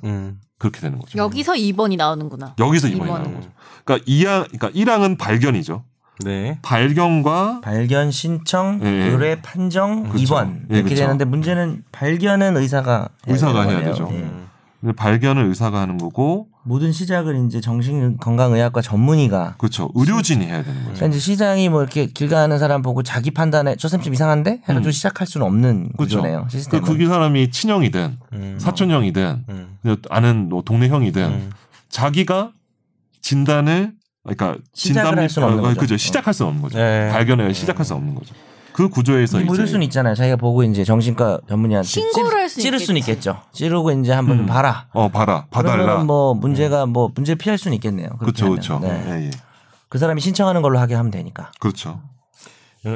음. 0.05 0.41
그렇게 0.63 0.81
되는 0.81 0.97
거죠. 1.01 1.19
여기서 1.19 1.55
2번이 1.55 1.97
나오는구나. 1.97 2.55
여기서 2.61 2.87
입원이 2.87 3.11
입원. 3.11 3.23
나오는 3.23 3.37
거죠. 3.37 3.51
그러니까 3.85 4.07
2항, 4.09 4.47
그러니까 4.59 4.71
1항은 4.71 5.19
발견이죠. 5.19 5.83
네. 6.25 6.59
발견과 6.63 7.63
발견 7.65 8.13
신청, 8.13 8.79
예, 8.85 8.87
예. 8.87 9.09
의뢰 9.09 9.41
판정, 9.43 10.05
그쵸. 10.09 10.23
입원 10.23 10.67
예, 10.71 10.77
이렇게 10.77 10.91
그쵸. 10.91 11.03
되는데 11.03 11.25
문제는 11.25 11.83
발견은 11.91 12.57
의사가 12.57 13.09
해야 13.27 13.33
의사가 13.35 13.63
해야 13.63 13.75
거네요. 13.79 13.91
되죠. 13.91 14.09
예. 14.13 14.42
음. 14.85 14.95
발견을 14.95 15.45
의사가 15.47 15.81
하는 15.81 15.97
거고, 15.99 16.49
모든 16.65 16.93
시작을 16.93 17.45
이제 17.47 17.61
정신 17.61 18.17
건강의학과 18.19 18.83
전문의가 18.83 19.55
그렇죠. 19.59 19.91
의료진이 19.95 20.45
해야 20.45 20.63
되는 20.63 20.75
거죠. 20.85 20.95
그러니까 20.95 21.07
이제 21.09 21.19
시장이 21.19 21.69
뭐 21.69 21.81
이렇게 21.83 22.07
길 22.07 22.29
가는 22.29 22.57
사람 22.59 22.83
보고 22.83 23.03
자기 23.03 23.33
판단에 23.33 23.75
저 23.77 23.89
쌤 23.89 24.01
좀 24.01 24.15
이상한데 24.15 24.61
해가지고 24.69 24.87
음. 24.87 24.91
시작할 24.93 25.27
수는 25.27 25.47
없는 25.47 25.93
그렇죠. 25.97 26.19
구조네요. 26.19 26.45
그, 26.45 26.51
시스템은. 26.51 26.99
그 26.99 27.07
사람이 27.09 27.51
친형이든 27.51 28.19
음. 28.35 28.59
사촌형이든 28.61 29.45
음. 29.49 29.97
아는 30.09 30.49
뭐 30.51 30.63
동네 30.63 30.89
형이든 30.89 31.23
음. 31.25 31.51
자기가 31.89 32.53
진단을 33.21 33.93
그러니까 34.25 34.57
시작을 34.73 35.03
진단 35.11 35.19
할 35.19 35.29
수는 35.29 35.49
없는 35.49 35.65
어, 35.65 35.69
거죠. 35.69 35.81
그죠. 35.81 35.97
시작할 35.97 36.33
수는 36.33 36.49
없는 36.51 36.63
거죠. 36.63 36.79
네. 36.79 37.09
발견을 37.11 37.55
시작할 37.55 37.85
수 37.85 37.95
없는 37.95 38.15
거죠. 38.15 38.35
그 38.73 38.89
구조에서 38.89 39.41
뭐 39.41 39.55
이제 39.55 39.67
수는 39.67 39.83
있잖아요. 39.85 40.15
자기가 40.15 40.37
보고 40.37 40.63
이제 40.65 40.85
정신과 40.85 41.41
전문의한테 41.49 41.87
신고를 41.89 42.13
찌르- 42.31 42.37
할수 42.41 42.61
찌를 42.61 42.79
수는. 42.81 42.99
있겠죠. 43.01 43.43
찌르고 43.53 43.91
이제 43.93 44.13
한번 44.13 44.37
좀 44.39 44.47
음. 44.47 44.49
봐라. 44.49 44.87
어 44.93 45.09
봐라 45.09 45.47
봐달라. 45.51 45.83
그러면 45.85 46.07
뭐 46.07 46.35
문제가 46.35 46.87
뭐 46.87 47.11
문제 47.15 47.35
피할 47.35 47.59
수는 47.59 47.75
있겠네요. 47.77 48.09
그렇죠. 48.19 48.49
그렇죠. 48.51 48.79
네. 48.81 48.89
예, 49.09 49.27
예. 49.27 49.31
그 49.89 49.99
사람이 49.99 50.21
신청하는 50.21 50.63
걸로 50.63 50.79
하게 50.79 50.95
하면 50.95 51.11
되니까. 51.11 51.53
그렇죠. 51.61 52.01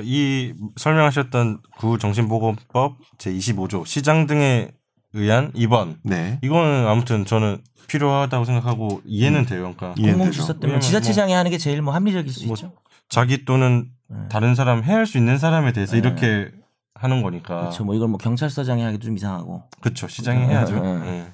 이 0.02 0.52
설명하셨던 0.76 1.60
구정신보건법 1.78 2.96
제 3.18 3.32
25조 3.32 3.86
시장 3.86 4.26
등에 4.26 4.70
의한 5.12 5.50
입원 5.54 5.98
네. 6.02 6.38
이거는 6.42 6.86
아무튼 6.88 7.24
저는 7.24 7.58
필요하다고 7.86 8.44
생각하고 8.44 9.00
이해는 9.04 9.46
돼요. 9.46 9.72
그러니까 9.76 9.94
되죠. 9.94 10.58
때문에 10.58 10.80
지자체장이 10.80 11.32
하는 11.32 11.50
게 11.52 11.58
제일 11.58 11.82
뭐 11.82 11.94
합리적일 11.94 12.32
수 12.32 12.46
뭐 12.46 12.54
있죠. 12.54 12.72
자기 13.08 13.44
또는 13.44 13.84
네. 13.84 13.95
다른 14.28 14.54
사람 14.54 14.82
해할 14.84 15.06
수 15.06 15.18
있는 15.18 15.38
사람에 15.38 15.72
대해서 15.72 15.92
네. 15.92 15.98
이렇게 15.98 16.50
하는 16.94 17.22
거니까 17.22 17.60
그렇죠. 17.60 17.84
뭐 17.84 17.94
이걸 17.94 18.08
뭐 18.08 18.18
경찰서장이 18.18 18.82
하기도 18.82 19.06
좀 19.06 19.16
이상하고. 19.16 19.64
그렇죠. 19.80 20.08
시장이 20.08 20.46
네, 20.46 20.48
해야죠. 20.48 20.80
네. 20.80 21.08
예. 21.08 21.26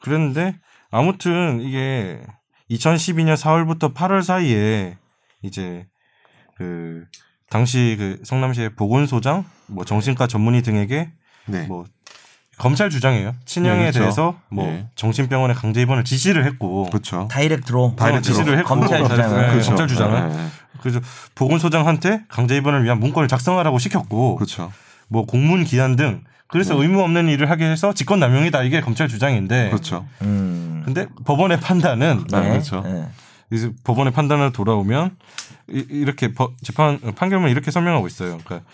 그런데 0.00 0.58
아무튼 0.90 1.60
이게 1.60 2.20
2012년 2.70 3.36
4월부터 3.36 3.94
8월 3.94 4.22
사이에 4.22 4.96
이제 5.42 5.86
그 6.56 7.04
당시 7.50 7.96
그 7.98 8.20
성남시의 8.24 8.74
보건소장, 8.76 9.44
뭐 9.66 9.84
정신과 9.84 10.26
전문의 10.28 10.62
등에게 10.62 11.10
네. 11.46 11.66
뭐 11.66 11.84
검찰 12.58 12.90
주장이에요. 12.90 13.34
친형에 13.46 13.76
네, 13.76 13.82
그렇죠. 13.84 13.98
대해서 14.00 14.40
뭐 14.50 14.66
네. 14.66 14.88
정신병원에 14.94 15.54
강제 15.54 15.80
입원을 15.80 16.04
지시를 16.04 16.44
했고 16.44 16.84
그렇죠. 16.90 17.26
다이렉트로 17.30 17.96
다이렉트로. 17.96 18.34
지시를 18.34 18.58
했고 18.58 18.68
검찰 18.68 19.02
주장을. 19.02 19.40
네, 19.40 19.50
그렇죠. 19.50 19.66
검찰 19.68 19.88
주장을 19.88 20.28
네, 20.28 20.36
네. 20.36 20.48
그래서 20.80 21.00
보건소장한테 21.34 22.22
강제 22.28 22.56
입원을 22.56 22.84
위한 22.84 22.98
문건을 23.00 23.28
작성하라고 23.28 23.78
시켰고 23.78 24.36
그렇죠. 24.36 24.72
뭐 25.08 25.24
공문 25.26 25.64
기한 25.64 25.96
등 25.96 26.22
그래서 26.48 26.74
네. 26.74 26.82
의무 26.82 27.00
없는 27.02 27.28
일을 27.28 27.48
하게 27.50 27.66
해서 27.66 27.92
직권남용이다 27.92 28.62
이게 28.64 28.80
검찰 28.80 29.08
주장인데 29.08 29.70
그렇죠. 29.70 30.06
음. 30.22 30.82
근데 30.84 31.06
법원의 31.24 31.60
판단은 31.60 32.24
네, 32.30 32.40
그렇죠. 32.50 32.80
네. 32.82 33.06
이제 33.52 33.70
법원의 33.84 34.12
판단을 34.12 34.52
돌아오면 34.52 35.16
이- 35.70 35.86
이렇게 35.90 36.32
법- 36.32 36.52
재판 36.62 36.98
판결문 37.14 37.50
이렇게 37.50 37.70
설명하고 37.70 38.06
있어요. 38.06 38.38
그러니까 38.44 38.68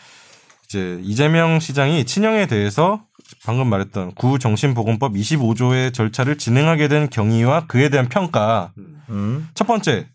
이제 0.66 0.98
이재명 1.02 1.60
시장이 1.60 2.04
친형에 2.04 2.46
대해서 2.46 3.02
방금 3.44 3.68
말했던 3.68 4.12
구정신보건법 4.14 5.14
25조의 5.14 5.92
절차를 5.94 6.38
진행하게 6.38 6.88
된 6.88 7.08
경위와 7.10 7.66
그에 7.66 7.88
대한 7.88 8.08
평가. 8.08 8.72
음. 9.08 9.48
첫 9.54 9.66
번째, 9.66 10.06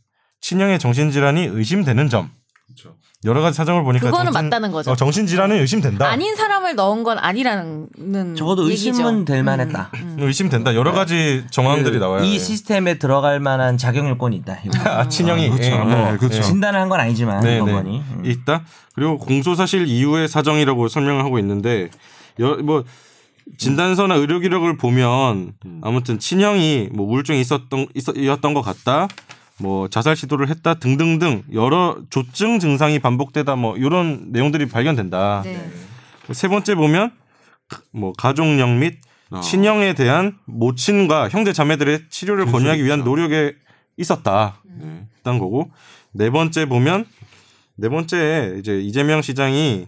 친형의 0.41 0.79
정신질환이 0.79 1.45
의심되는 1.45 2.09
점. 2.09 2.29
그렇죠. 2.67 2.95
여러 3.23 3.41
가지 3.41 3.55
사정을 3.57 3.83
보니까 3.83 4.07
그거는 4.07 4.31
맞다는 4.31 4.71
거죠. 4.71 4.91
어, 4.91 4.95
정신질환은 4.95 5.59
의심된다. 5.59 6.07
아닌 6.09 6.35
사람을 6.35 6.73
넣은 6.75 7.03
건 7.03 7.19
아니라는 7.19 8.35
적어도 8.35 8.67
얘기죠. 8.69 8.89
의심은 8.89 9.25
될 9.25 9.43
만했다. 9.43 9.91
음. 9.93 10.17
의심된다. 10.19 10.73
여러 10.73 10.91
가지 10.91 11.43
정황들이 11.51 11.99
그 11.99 12.03
나와요. 12.03 12.23
이 12.23 12.33
예. 12.33 12.39
시스템에 12.39 12.97
들어갈 12.97 13.39
만한 13.39 13.77
자격 13.77 14.07
요건이 14.09 14.37
있다. 14.37 14.57
아, 14.85 15.07
친형이 15.07 15.49
아, 15.49 15.51
그렇죠. 15.51 15.69
예, 15.69 15.83
네, 15.85 16.17
그렇죠. 16.17 16.37
예. 16.37 16.41
진단을 16.41 16.79
한 16.79 16.89
건 16.89 16.99
아니지만 16.99 17.41
네, 17.41 17.59
법원이. 17.59 17.99
네. 17.99 18.03
음. 18.15 18.25
있다. 18.25 18.63
그리고 18.95 19.19
공소사실 19.19 19.85
이후의 19.87 20.27
사정이라고 20.27 20.87
설명을 20.87 21.23
하고 21.23 21.37
있는데 21.37 21.89
여, 22.39 22.55
뭐 22.63 22.83
진단서나 23.59 24.15
의료 24.15 24.39
기록을 24.39 24.77
보면 24.77 25.53
음. 25.65 25.81
아무튼 25.83 26.17
친형이 26.17 26.89
뭐 26.93 27.05
우울증이 27.07 27.39
있었던 27.41 27.87
있었던 27.93 28.53
것 28.55 28.61
같다. 28.61 29.07
뭐 29.61 29.87
자살 29.87 30.15
시도를 30.15 30.49
했다 30.49 30.73
등등등 30.73 31.43
여러 31.53 31.97
조증 32.09 32.59
증상이 32.59 32.99
반복되다 32.99 33.55
뭐 33.55 33.77
이런 33.77 34.31
내용들이 34.31 34.67
발견된다. 34.67 35.43
네. 35.45 35.69
세 36.31 36.47
번째 36.47 36.75
보면 36.75 37.11
뭐 37.91 38.13
가족력 38.13 38.69
및 38.69 38.99
어. 39.29 39.39
친형에 39.39 39.93
대한 39.93 40.37
모친과 40.45 41.29
형제 41.29 41.53
자매들의 41.53 42.09
치료를 42.09 42.45
권유하기 42.47 42.83
위한. 42.83 43.03
노력에 43.03 43.53
있었다. 43.97 44.61
네. 44.65 45.05
있다는 45.19 45.39
거고 45.39 45.69
네 46.11 46.29
번째 46.29 46.65
보면 46.65 47.05
네 47.75 47.87
번째 47.87 48.55
이제 48.59 48.79
이재명 48.79 49.21
시장이 49.21 49.87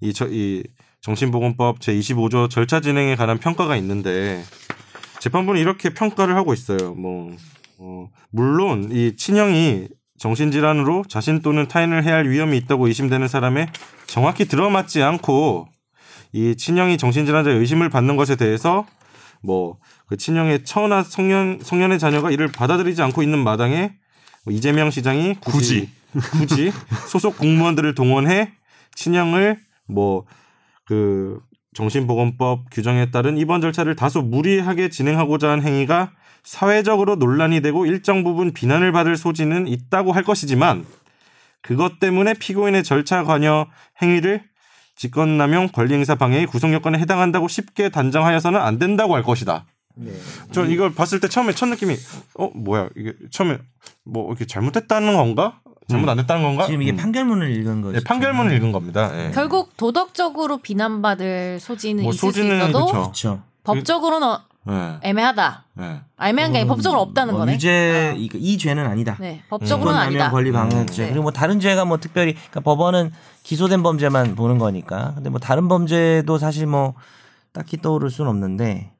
이, 0.00 0.12
저, 0.12 0.26
이 0.28 0.62
정신보건법 1.00 1.80
제 1.80 1.94
25조 1.94 2.50
절차 2.50 2.80
진행에 2.80 3.16
관한 3.16 3.38
평가가 3.38 3.76
있는데 3.76 4.42
재판부는 5.20 5.60
이렇게 5.60 5.90
평가를 5.90 6.36
하고 6.36 6.52
있어요. 6.52 6.94
뭐 6.94 7.34
어, 7.78 8.08
물론 8.30 8.88
이 8.90 9.16
친형이 9.16 9.88
정신질환으로 10.18 11.04
자신 11.08 11.42
또는 11.42 11.66
타인을 11.68 12.04
해야 12.04 12.14
할 12.14 12.28
위험이 12.28 12.56
있다고 12.58 12.86
의심되는 12.86 13.28
사람에 13.28 13.68
정확히 14.06 14.46
들어맞지 14.46 15.02
않고 15.02 15.68
이 16.32 16.56
친형이 16.56 16.98
정신질환자의 16.98 17.58
의심을 17.58 17.88
받는 17.90 18.16
것에 18.16 18.36
대해서 18.36 18.86
뭐 19.42 19.78
그 20.06 20.16
친형의 20.16 20.64
처나 20.64 21.02
성년 21.02 21.58
성년의 21.62 21.98
자녀가 21.98 22.30
이를 22.30 22.48
받아들이지 22.52 23.00
않고 23.02 23.22
있는 23.22 23.38
마당에 23.38 23.94
뭐 24.44 24.52
이재명 24.52 24.90
시장이 24.90 25.34
굳이. 25.40 25.88
굳이 26.32 26.70
소속 27.08 27.38
공무원들을 27.38 27.94
동원해 27.94 28.52
친형을 28.94 29.58
뭐 29.88 30.24
그 30.86 31.40
정신보건법 31.72 32.66
규정에 32.70 33.10
따른 33.10 33.38
입원 33.38 33.60
절차를 33.60 33.96
다소 33.96 34.22
무리하게 34.22 34.90
진행하고자 34.90 35.48
한 35.48 35.62
행위가 35.62 36.12
사회적으로 36.44 37.16
논란이 37.16 37.60
되고 37.62 37.86
일정 37.86 38.22
부분 38.22 38.52
비난을 38.52 38.92
받을 38.92 39.16
소지는 39.16 39.66
있다고 39.66 40.12
할 40.12 40.22
것이지만 40.22 40.84
그것 41.62 41.98
때문에 41.98 42.34
피고인의 42.34 42.84
절차 42.84 43.24
관여 43.24 43.66
행위를 44.02 44.44
직권남용 44.96 45.68
권리행사 45.72 46.14
방해의 46.14 46.46
구성 46.46 46.72
요건에 46.72 46.98
해당한다고 46.98 47.48
쉽게 47.48 47.88
단정하여서는 47.88 48.60
안 48.60 48.78
된다고 48.78 49.14
할 49.16 49.22
것이다. 49.22 49.64
네. 49.96 50.12
저 50.52 50.66
이걸 50.66 50.94
봤을 50.94 51.20
때 51.20 51.28
처음에 51.28 51.52
첫 51.52 51.66
느낌이 51.66 51.96
어 52.38 52.50
뭐야 52.54 52.90
이게 52.96 53.14
처음에 53.30 53.58
뭐 54.04 54.28
이렇게 54.28 54.44
잘못했다는 54.44 55.14
건가 55.14 55.60
잘못 55.88 56.08
안 56.08 56.16
됐다는 56.16 56.42
건가 56.42 56.66
지금 56.66 56.82
이게 56.82 56.92
음. 56.92 56.96
판결문을 56.96 57.50
읽은 57.50 57.80
거죠. 57.82 57.98
네, 57.98 58.04
판결문을 58.04 58.54
읽은 58.56 58.72
겁니다. 58.72 59.10
예. 59.14 59.30
결국 59.32 59.76
도덕적으로 59.76 60.58
비난받을 60.58 61.58
소지는 61.60 62.02
뭐 62.04 62.12
있을 62.12 62.20
소지는 62.20 62.60
수 62.60 62.68
있어도 62.68 63.08
그쵸. 63.08 63.42
법적으로는 63.64 64.28
어- 64.28 64.40
네. 64.66 64.98
애매하다. 65.02 65.64
네. 65.74 66.00
애매한 66.20 66.52
게 66.52 66.58
아니라 66.60 66.74
법적으로 66.74 67.00
없다는 67.02 67.32
뭐 67.32 67.40
거네. 67.40 67.54
유죄 67.54 68.12
어. 68.14 68.16
이, 68.16 68.30
이 68.32 68.58
죄는 68.58 68.86
아니다. 68.86 69.16
네, 69.20 69.42
법적으로는 69.50 70.00
직권남용 70.00 70.22
아니다. 70.22 70.30
권리 70.30 70.52
방해죄 70.52 71.02
네. 71.02 71.08
그리고 71.10 71.24
뭐 71.24 71.32
다른 71.32 71.60
죄가 71.60 71.84
뭐 71.84 71.98
특별히 71.98 72.34
그러니까 72.34 72.60
법원은 72.60 73.12
기소된 73.42 73.82
범죄만 73.82 74.34
보는 74.36 74.58
거니까 74.58 75.12
근데 75.14 75.30
뭐 75.30 75.38
다른 75.38 75.68
범죄도 75.68 76.38
사실 76.38 76.66
뭐 76.66 76.94
딱히 77.52 77.76
떠오를 77.76 78.10
수는 78.10 78.30
없는데 78.30 78.90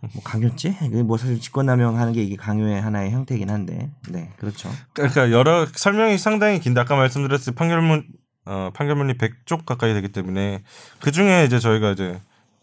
뭐 0.00 0.22
강요죄 0.22 0.76
이게 0.82 1.02
뭐 1.02 1.16
사실 1.16 1.40
직권남용하는 1.40 2.12
게 2.12 2.22
이게 2.22 2.36
강요의 2.36 2.80
하나의 2.80 3.10
형태긴 3.10 3.50
한데 3.50 3.90
네 4.08 4.30
그렇죠 4.36 4.70
그러니까 4.92 5.32
여러 5.32 5.66
설명이 5.66 6.18
상당히 6.18 6.60
긴데 6.60 6.80
아까 6.80 6.94
말씀드렸듯이 6.94 7.50
판결문 7.52 8.06
어, 8.46 8.70
판결문이 8.72 9.14
100쪽 9.14 9.66
가까이 9.66 9.92
되기 9.92 10.08
때문에 10.08 10.62
그 11.00 11.10
중에 11.10 11.44
이제 11.44 11.58
저희가 11.58 11.90
이제 11.90 12.18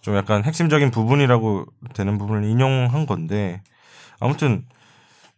좀 0.05 0.15
약간 0.15 0.43
핵심적인 0.43 0.91
부분이라고 0.91 1.65
되는 1.95 2.19
부분을 2.19 2.43
인용한 2.43 3.07
건데 3.07 3.63
아무튼 4.19 4.65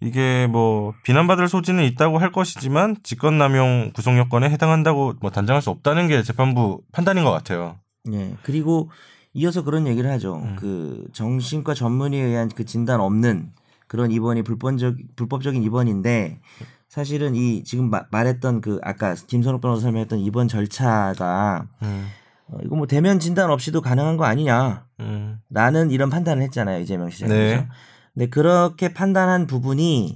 이게 0.01 0.45
뭐 0.47 0.93
비난받을 1.05 1.47
소지는 1.47 1.85
있다고 1.85 2.17
할 2.17 2.33
것이지만 2.33 2.97
직권남용 3.01 3.91
구성 3.95 4.17
요건에 4.17 4.49
해당한다고 4.49 5.13
뭐 5.21 5.31
단정할 5.31 5.61
수 5.61 5.69
없다는 5.69 6.09
게 6.09 6.21
재판부 6.21 6.81
판단인 6.91 7.23
것 7.23 7.31
같아요. 7.31 7.77
예 8.11 8.35
그리고 8.43 8.91
이어서 9.33 9.63
그런 9.63 9.87
얘기를 9.87 10.11
하죠 10.11 10.35
음. 10.35 10.55
그 10.59 11.07
정신과 11.13 11.73
전문의에 11.73 12.21
의한 12.23 12.49
그 12.49 12.65
진단 12.65 12.99
없는 12.99 13.53
그런 13.87 14.11
입원이 14.11 14.41
불법적 14.43 14.97
불법적인 15.15 15.63
입원인데 15.63 16.41
사실은 16.89 17.35
이 17.35 17.63
지금 17.63 17.89
마- 17.89 18.03
말했던 18.11 18.59
그 18.59 18.81
아까 18.83 19.15
김선욱 19.15 19.61
변호사 19.61 19.83
설명했던 19.83 20.19
입원 20.19 20.49
절차가 20.49 21.67
음, 21.83 22.07
어, 22.49 22.57
이거 22.63 22.75
뭐 22.75 22.87
대면 22.87 23.19
진단 23.19 23.49
없이도 23.51 23.81
가능한 23.81 24.17
거 24.17 24.25
아니냐. 24.25 24.85
음, 24.99 25.39
라는 25.49 25.91
이런 25.91 26.09
판단을 26.09 26.43
했잖아요 26.43 26.79
이재명 26.81 27.09
시장. 27.09 27.29
네. 27.29 27.67
근데 28.13 28.29
그렇게 28.29 28.93
판단한 28.93 29.47
부분이 29.47 30.15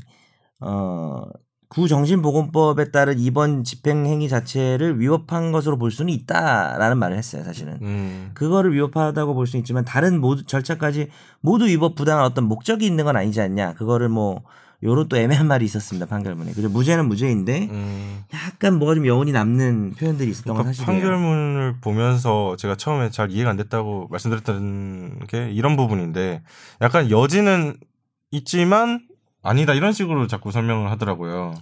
어 0.59 1.23
구정신보건법에 1.69 2.91
따른 2.91 3.17
입원 3.17 3.63
집행 3.63 4.05
행위 4.05 4.27
자체를 4.27 4.99
위법한 4.99 5.53
것으로 5.53 5.77
볼 5.77 5.89
수는 5.89 6.11
있다라는 6.13 6.97
말을 6.97 7.17
했어요 7.17 7.43
사실은. 7.43 7.79
음, 7.81 8.31
그거를 8.33 8.73
위법하다고 8.73 9.33
볼 9.33 9.47
수는 9.47 9.61
있지만 9.61 9.85
다른 9.85 10.19
모두 10.19 10.45
절차까지 10.45 11.09
모두 11.39 11.65
위법 11.65 11.95
부당한 11.95 12.25
어떤 12.25 12.45
목적이 12.45 12.85
있는 12.85 13.05
건 13.05 13.15
아니지 13.15 13.39
않냐. 13.39 13.75
그거를 13.75 14.09
뭐 14.09 14.43
요런 14.83 15.09
또 15.09 15.17
애매한 15.17 15.47
말이 15.47 15.63
있었습니다 15.65 16.07
판결문에. 16.07 16.51
그래서 16.53 16.67
무죄는 16.69 17.07
무죄인데 17.07 17.67
음. 17.69 18.23
약간 18.33 18.79
뭐가 18.79 18.95
좀 18.95 19.05
여운이 19.05 19.31
남는 19.31 19.93
표현들이 19.97 20.29
있었던 20.31 20.55
건 20.55 20.63
그러니까 20.63 20.73
사실이에요. 20.83 21.01
판결문을 21.01 21.75
보면서 21.81 22.55
제가 22.57 22.75
처음에 22.75 23.09
잘 23.11 23.29
이해가 23.31 23.49
안 23.51 23.57
됐다고 23.57 24.07
말씀드렸던 24.09 25.27
게 25.27 25.51
이런 25.51 25.75
부분인데 25.77 26.41
약간 26.81 27.11
여지는 27.11 27.75
있지만 28.31 29.01
아니다 29.43 29.73
이런 29.73 29.93
식으로 29.93 30.27
자꾸 30.27 30.51
설명을 30.51 30.89
하더라고요. 30.91 31.53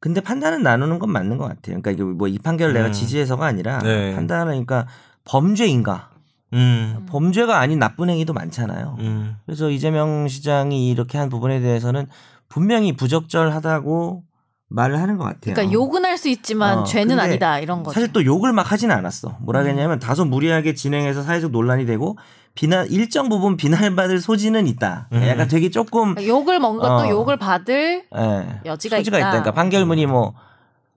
근데 0.00 0.20
판단은 0.20 0.62
나누는 0.62 0.98
건 0.98 1.10
맞는 1.10 1.38
것 1.38 1.44
같아요. 1.44 1.80
그러니까 1.80 1.90
이게 1.90 2.02
뭐 2.04 2.28
이 2.28 2.38
판결을 2.38 2.74
내가 2.74 2.86
음. 2.88 2.92
지지해서가 2.92 3.46
아니라 3.46 3.78
네. 3.78 4.14
판단은 4.14 4.46
그러니까 4.64 4.86
범죄인가 5.24 6.10
음, 6.54 7.04
범죄가 7.08 7.58
아닌 7.58 7.78
나쁜 7.78 8.08
행위도 8.08 8.32
많잖아요. 8.32 8.96
음, 9.00 9.36
그래서 9.44 9.70
이재명 9.70 10.28
시장이 10.28 10.88
이렇게 10.90 11.18
한 11.18 11.28
부분에 11.28 11.60
대해서는 11.60 12.06
분명히 12.48 12.96
부적절하다고 12.96 14.22
말을 14.70 15.00
하는 15.00 15.16
것 15.16 15.24
같아요. 15.24 15.54
그러니까 15.54 15.72
욕은 15.72 16.04
할 16.04 16.18
수 16.18 16.28
있지만 16.28 16.78
어, 16.78 16.84
죄는 16.84 17.18
아니다 17.18 17.58
이런 17.58 17.82
거죠. 17.82 17.94
사실 17.94 18.12
또 18.12 18.24
욕을 18.24 18.52
막 18.52 18.70
하지는 18.70 18.94
않았어. 18.94 19.36
뭐라 19.40 19.62
그랬냐면 19.62 19.98
다소 19.98 20.24
무리하게 20.24 20.74
진행해서 20.74 21.22
사회적 21.22 21.52
논란이 21.52 21.86
되고 21.86 22.18
비난 22.54 22.86
일정 22.90 23.28
부분 23.28 23.56
비난받을 23.56 24.18
소지는 24.20 24.66
있다. 24.66 25.08
음. 25.12 25.22
약간 25.22 25.46
되게 25.48 25.70
조금 25.70 26.14
그러니까 26.14 26.26
욕을 26.26 26.58
먹은 26.58 26.78
것도 26.80 26.92
어. 27.04 27.08
욕을 27.08 27.36
받을 27.38 28.04
예, 28.16 28.60
여지가 28.66 28.96
소지가 28.98 29.18
있다. 29.18 29.28
있다. 29.28 29.30
그러니까 29.30 29.52
판결문이 29.52 30.06
뭐 30.06 30.34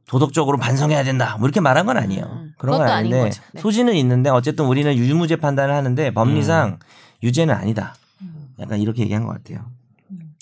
도덕적으로 0.08 0.58
반성해야 0.58 1.04
된다. 1.04 1.38
뭐 1.38 1.48
이렇게 1.48 1.62
말한 1.62 1.86
건 1.86 1.98
아니에요. 1.98 2.26
음, 2.26 2.54
그런 2.58 2.80
건 2.80 2.88
아닌 2.88 3.14
아닌데. 3.14 3.38
네. 3.54 3.62
소지는 3.62 3.94
있는데 3.96 4.30
어쨌든 4.32 4.66
우리는 4.66 4.94
유무죄 4.94 5.36
판단을 5.38 5.74
하는데 5.76 6.12
법리상 6.14 6.70
음. 6.70 6.78
유죄는 7.24 7.54
아니다. 7.54 7.94
음. 8.22 8.48
약간 8.60 8.80
이렇게 8.80 9.04
얘기한 9.04 9.24
것 9.26 9.32
같아요. 9.34 9.60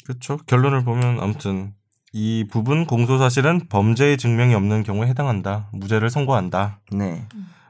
그렇죠. 0.10 0.38
결론을 0.48 0.84
보면 0.84 1.20
아무튼 1.20 1.74
이 2.14 2.44
부분 2.50 2.88
공소 2.88 3.20
사실은 3.20 3.68
범죄의 3.70 4.18
증명이 4.18 4.56
없는 4.56 4.82
경우에 4.82 5.08
해당한다. 5.08 5.70
무죄를 5.72 6.10
선고한다. 6.10 6.80
네. 6.92 7.28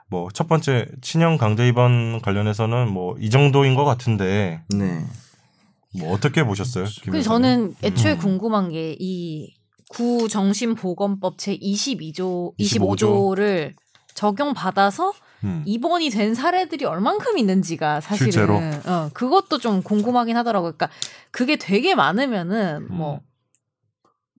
뭐 0.09 0.29
첫 0.33 0.47
번째 0.47 0.87
친형 1.01 1.37
강제 1.37 1.67
입원 1.67 2.21
관련해서는 2.21 2.89
뭐 2.93 3.17
이 3.19 3.29
정도인 3.29 3.75
것 3.75 3.83
같은데 3.83 4.61
네. 4.69 5.05
뭐 5.99 6.13
어떻게 6.13 6.45
보셨어요? 6.45 6.85
김 7.03 7.11
그? 7.11 7.21
저는 7.21 7.75
애초에 7.83 8.13
음. 8.13 8.17
궁금한 8.19 8.69
게 8.69 8.95
이 8.99 9.53
구정신보건법 9.89 11.37
제 11.37 11.57
22조 11.57 12.57
25조. 12.57 12.99
25조를 12.99 13.73
적용받아서 14.13 15.11
음. 15.43 15.63
입원이 15.65 16.09
된 16.09 16.35
사례들이 16.35 16.85
얼만큼 16.85 17.37
있는지가 17.37 18.01
사실은 18.01 18.31
실제로? 18.31 18.55
어, 18.85 19.09
그것도 19.13 19.57
좀 19.59 19.81
궁금하긴 19.83 20.35
하더라고요. 20.37 20.73
그러니까 20.73 20.89
그게 21.31 21.55
되게 21.55 21.95
많으면은 21.95 22.87
뭐 22.89 23.21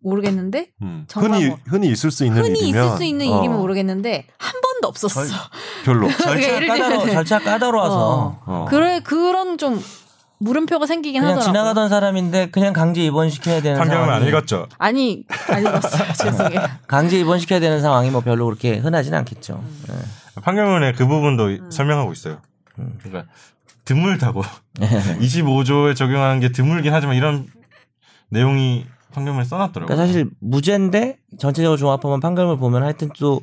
모르겠는데 0.03 0.71
음. 0.83 1.05
정말 1.09 1.33
흔히 1.41 1.49
뭐 1.49 1.59
흔히 1.67 1.89
있을 1.89 2.11
수 2.11 2.25
있는 2.25 2.43
흔히 2.43 2.59
일이면 2.61 2.87
있을 2.87 2.97
수 2.97 3.05
있는 3.05 3.31
어, 3.31 3.39
일이면 3.39 3.59
모르겠는데 3.59 4.27
한 4.39 4.53
번도 4.61 4.89
없었어. 4.89 5.27
절- 5.27 5.37
별로. 5.85 6.09
절차 6.17 6.43
예를 6.55 6.69
까다로 6.69 6.97
들면은- 7.03 7.13
절차 7.13 7.39
까다로워서 7.39 8.09
어. 8.19 8.43
어. 8.47 8.67
그래 8.71 9.01
그런 9.05 9.59
좀 9.59 9.83
물음표가 10.41 10.87
생기긴 10.87 11.21
그냥 11.21 11.37
하더라고요. 11.37 11.53
지나가던 11.53 11.89
사람인데 11.89 12.51
그냥 12.51 12.73
강제 12.73 13.05
입원시켜야 13.05 13.61
되는 13.61 13.79
판결문 13.79 14.09
안 14.09 14.15
상황이 14.15 14.29
읽었죠. 14.29 14.67
아니 14.79 15.25
안 15.49 15.61
읽었어요. 15.61 16.13
죄송해요. 16.17 16.61
강제 16.87 17.21
입원시켜야 17.21 17.61
되는 17.61 17.81
상황이 17.81 18.11
뭐 18.11 18.23
별로 18.23 18.47
그렇게 18.47 18.79
흔하진 18.79 19.15
않겠죠. 19.15 19.63
네. 19.89 19.95
판결문에 20.43 20.93
그 20.93 21.07
부분도 21.07 21.45
음. 21.47 21.71
설명하고 21.71 22.13
있어요. 22.13 22.39
음. 22.79 22.99
그러니까 23.03 23.31
드물다고 23.85 24.43
25조에 24.81 25.95
적용하는 25.95 26.41
게 26.41 26.51
드물긴 26.53 26.95
하지만 26.95 27.17
이런 27.17 27.47
내용이 28.31 28.87
판결문에 29.13 29.45
써놨더라고요. 29.45 29.87
그러니까 29.87 30.07
사실 30.07 30.31
무죄인데 30.41 31.19
전체적으로 31.39 31.77
종합하면 31.77 32.21
판결을 32.21 32.57
보면 32.57 32.83
하여튼 32.83 33.11
또 33.19 33.43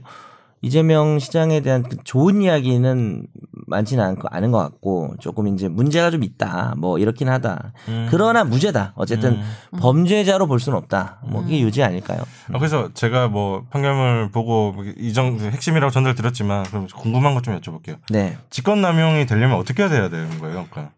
이재명 0.61 1.19
시장에 1.19 1.59
대한 1.61 1.83
그 1.83 1.97
좋은 2.03 2.41
이야기는 2.41 3.27
많지는 3.67 4.03
않고 4.03 4.27
않은 4.31 4.51
것 4.51 4.57
같고 4.59 5.15
조금 5.19 5.47
이제 5.47 5.67
문제가 5.67 6.09
좀 6.09 6.23
있다 6.23 6.73
뭐 6.77 6.97
이렇긴 6.99 7.29
하다 7.29 7.73
음. 7.89 8.07
그러나 8.09 8.43
무죄다 8.43 8.93
어쨌든 8.95 9.33
음. 9.33 9.43
범죄자로 9.79 10.47
볼 10.47 10.59
수는 10.59 10.77
없다 10.77 11.19
뭐 11.27 11.43
그게 11.43 11.59
유죄 11.61 11.83
아닐까요? 11.83 12.19
아, 12.53 12.57
그래서 12.57 12.91
제가 12.93 13.27
뭐 13.27 13.65
판결문을 13.69 14.31
보고 14.31 14.73
이 14.97 15.13
정도 15.13 15.45
핵심이라고 15.45 15.91
전달 15.91 16.15
드렸지만 16.15 16.63
그럼 16.63 16.87
궁금한 16.87 17.33
것 17.33 17.41
좀 17.43 17.57
여쭤볼게요. 17.59 17.97
네 18.09 18.37
직권남용이 18.49 19.25
되려면 19.25 19.57
어떻게 19.57 19.83
해야 19.83 20.09
되는 20.09 20.39
거예요? 20.39 20.65
그러니까 20.69 20.91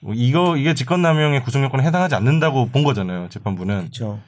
뭐 0.00 0.14
이거 0.14 0.56
이게 0.56 0.74
직권남용의 0.74 1.42
구성 1.44 1.62
요건에 1.64 1.82
해당하지 1.84 2.14
않는다고 2.14 2.66
본 2.68 2.82
거잖아요. 2.84 3.28
재판부는 3.30 3.78
그렇죠. 3.78 4.20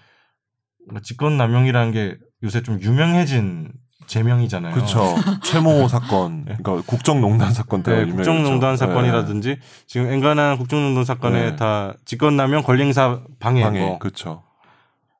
직권남용이라는 1.02 1.92
게 1.92 2.16
요새 2.42 2.62
좀 2.62 2.80
유명해진 2.80 3.72
제명이잖아요. 4.06 4.74
그렇죠. 4.74 5.14
최모 5.42 5.88
사건, 5.88 6.44
그러니까 6.44 6.82
국정농단 6.86 7.52
사건 7.52 7.82
때 7.82 8.04
네. 8.04 8.10
국정농단 8.12 8.72
네. 8.72 8.76
사건이라든지 8.76 9.58
지금 9.86 10.10
엔간한 10.10 10.58
국정농단 10.58 11.04
사건에 11.04 11.50
네. 11.50 11.56
다 11.56 11.94
직권남용 12.04 12.62
권리행사 12.62 13.20
방해, 13.38 13.62
방해, 13.62 13.80
뭐 13.80 13.98
그렇죠. 13.98 14.42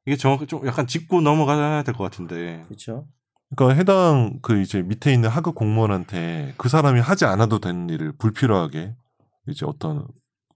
이게 0.07 0.16
정확히 0.16 0.47
좀 0.47 0.66
약간 0.66 0.87
짚고 0.87 1.20
넘어가야 1.22 1.82
될 1.82 1.95
것 1.95 2.05
같은데 2.05 2.62
그렇죠. 2.68 3.07
그러니까 3.57 3.78
해당 3.78 4.39
그 4.43 4.61
이제 4.61 4.82
밑에 4.82 5.12
있는 5.12 5.28
하급 5.28 5.55
공무원한테 5.55 6.55
그 6.57 6.68
사람이 6.68 7.01
하지 7.01 7.24
않아도 7.24 7.59
되는 7.61 7.89
일을 7.89 8.12
불필요하게 8.18 8.95
이제 9.49 9.64
어떤 9.66 10.07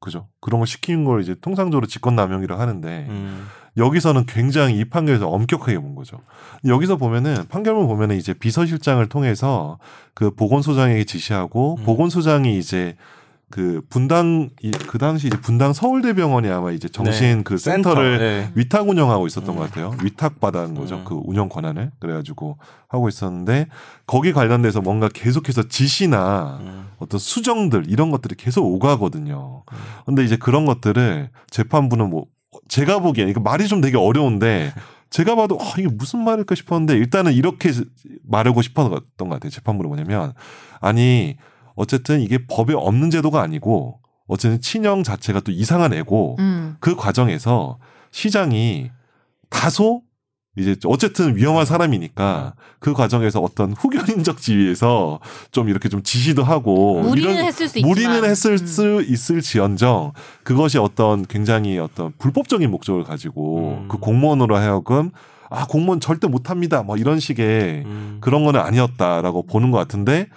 그죠 0.00 0.28
그런 0.40 0.60
걸 0.60 0.66
시키는 0.66 1.04
걸 1.04 1.20
이제 1.22 1.34
통상적으로 1.40 1.86
직권남용이라 1.86 2.58
하는데 2.58 3.06
음. 3.08 3.46
여기서는 3.76 4.26
굉장히 4.26 4.78
이 4.78 4.84
판결에서 4.84 5.28
엄격하게 5.28 5.78
본 5.78 5.94
거죠. 5.94 6.18
여기서 6.66 6.96
보면은 6.96 7.44
판결문 7.48 7.86
보면은 7.86 8.16
이제 8.16 8.32
비서실장을 8.34 9.06
통해서 9.08 9.78
그 10.14 10.30
보건소장에게 10.34 11.04
지시하고 11.04 11.76
음. 11.78 11.84
보건소장이 11.84 12.58
이제 12.58 12.96
그 13.50 13.80
분당 13.88 14.50
이- 14.62 14.70
그 14.70 14.98
당시 14.98 15.28
이제 15.28 15.40
분당 15.40 15.72
서울대병원이 15.72 16.50
아마 16.50 16.70
이제 16.70 16.86
정신 16.86 17.38
네. 17.38 17.42
그 17.44 17.56
센터, 17.56 17.90
센터를 17.94 18.18
네. 18.18 18.50
위탁 18.54 18.86
운영하고 18.88 19.26
있었던 19.26 19.54
음. 19.54 19.56
것 19.58 19.68
같아요. 19.68 19.94
위탁 20.02 20.38
받은 20.38 20.74
거죠. 20.74 20.96
음. 20.96 21.04
그 21.06 21.18
운영 21.24 21.48
권한을 21.48 21.90
그래가지고 21.98 22.58
하고 22.88 23.08
있었는데 23.08 23.68
거기 24.06 24.34
관련돼서 24.34 24.82
뭔가 24.82 25.08
계속해서 25.08 25.68
지시나 25.68 26.58
음. 26.60 26.88
어떤 26.98 27.18
수정들 27.18 27.84
이런 27.88 28.10
것들이 28.10 28.34
계속 28.34 28.66
오가거든요. 28.66 29.62
근데 30.04 30.24
이제 30.24 30.36
그런 30.36 30.66
것들을 30.66 31.30
재판부는 31.48 32.10
뭐 32.10 32.26
제가 32.68 33.00
보기엔 33.00 33.28
이거 33.28 33.40
말이 33.40 33.66
좀 33.66 33.80
되게 33.80 33.96
어려운데 33.96 34.72
제가 35.10 35.34
봐도 35.34 35.58
아, 35.60 35.72
이게 35.78 35.88
무슨 35.88 36.22
말일까 36.22 36.54
싶었는데 36.54 36.94
일단은 36.94 37.32
이렇게 37.32 37.72
말하고 38.24 38.62
싶었던 38.62 38.90
것 38.90 39.28
같아요. 39.28 39.50
재판부는 39.50 39.88
뭐냐면 39.88 40.34
아니 40.80 41.36
어쨌든 41.74 42.20
이게 42.20 42.46
법에 42.46 42.74
없는 42.74 43.10
제도가 43.10 43.40
아니고 43.40 44.00
어쨌든 44.26 44.60
친형 44.60 45.02
자체가 45.02 45.40
또 45.40 45.50
이상한 45.50 45.94
애고 45.94 46.36
음. 46.38 46.76
그 46.80 46.94
과정에서 46.94 47.78
시장이 48.10 48.90
다소 49.48 50.02
이제 50.58 50.76
어쨌든 50.84 51.36
위험한 51.36 51.64
사람이니까 51.64 52.54
그 52.80 52.92
과정에서 52.92 53.40
어떤 53.40 53.72
후견인적 53.72 54.38
지위에서 54.40 55.20
좀 55.52 55.68
이렇게 55.68 55.88
좀 55.88 56.02
지시도 56.02 56.42
하고 56.42 57.00
무리는 57.02 57.30
이런- 57.32 57.44
했을 57.44 57.68
수 57.68 57.78
있지만 57.78 57.88
무리는 57.88 58.24
했을 58.24 58.52
음. 58.52 58.66
수 58.66 59.02
있을지언정 59.06 60.12
그것이 60.42 60.78
어떤 60.78 61.24
굉장히 61.26 61.78
어떤 61.78 62.12
불법적인 62.18 62.70
목적을 62.70 63.04
가지고 63.04 63.78
음. 63.82 63.88
그 63.88 63.98
공무원으로 63.98 64.56
하여금 64.56 65.10
아 65.50 65.66
공무원 65.66 66.00
절대 66.00 66.26
못합니다 66.28 66.82
뭐 66.82 66.96
이런 66.96 67.20
식의 67.20 67.84
음. 67.86 68.18
그런 68.20 68.44
거는 68.44 68.60
아니었다라고 68.60 69.44
보는 69.46 69.70
것 69.70 69.78
같은데 69.78 70.28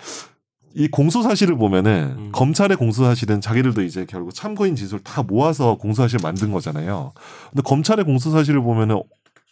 이 0.74 0.88
공소 0.88 1.22
사실을 1.22 1.57
보면은 1.57 2.15
음. 2.17 2.30
검찰의 2.32 2.78
공소 2.78 3.03
사실은 3.03 3.41
자기들도 3.41 3.82
이제 3.84 4.05
결국 4.07 4.34
참고인 4.34 4.78
진술 4.78 4.99
다 4.99 5.22
모아서 5.22 5.76
공소 5.76 6.01
사실 6.03 6.19
만든 6.24 6.53
거잖아요. 6.53 7.11
근데 7.49 7.61
검찰의 7.61 8.05
공소 8.05 8.32
사실을 8.32 8.61
보면은 8.61 9.01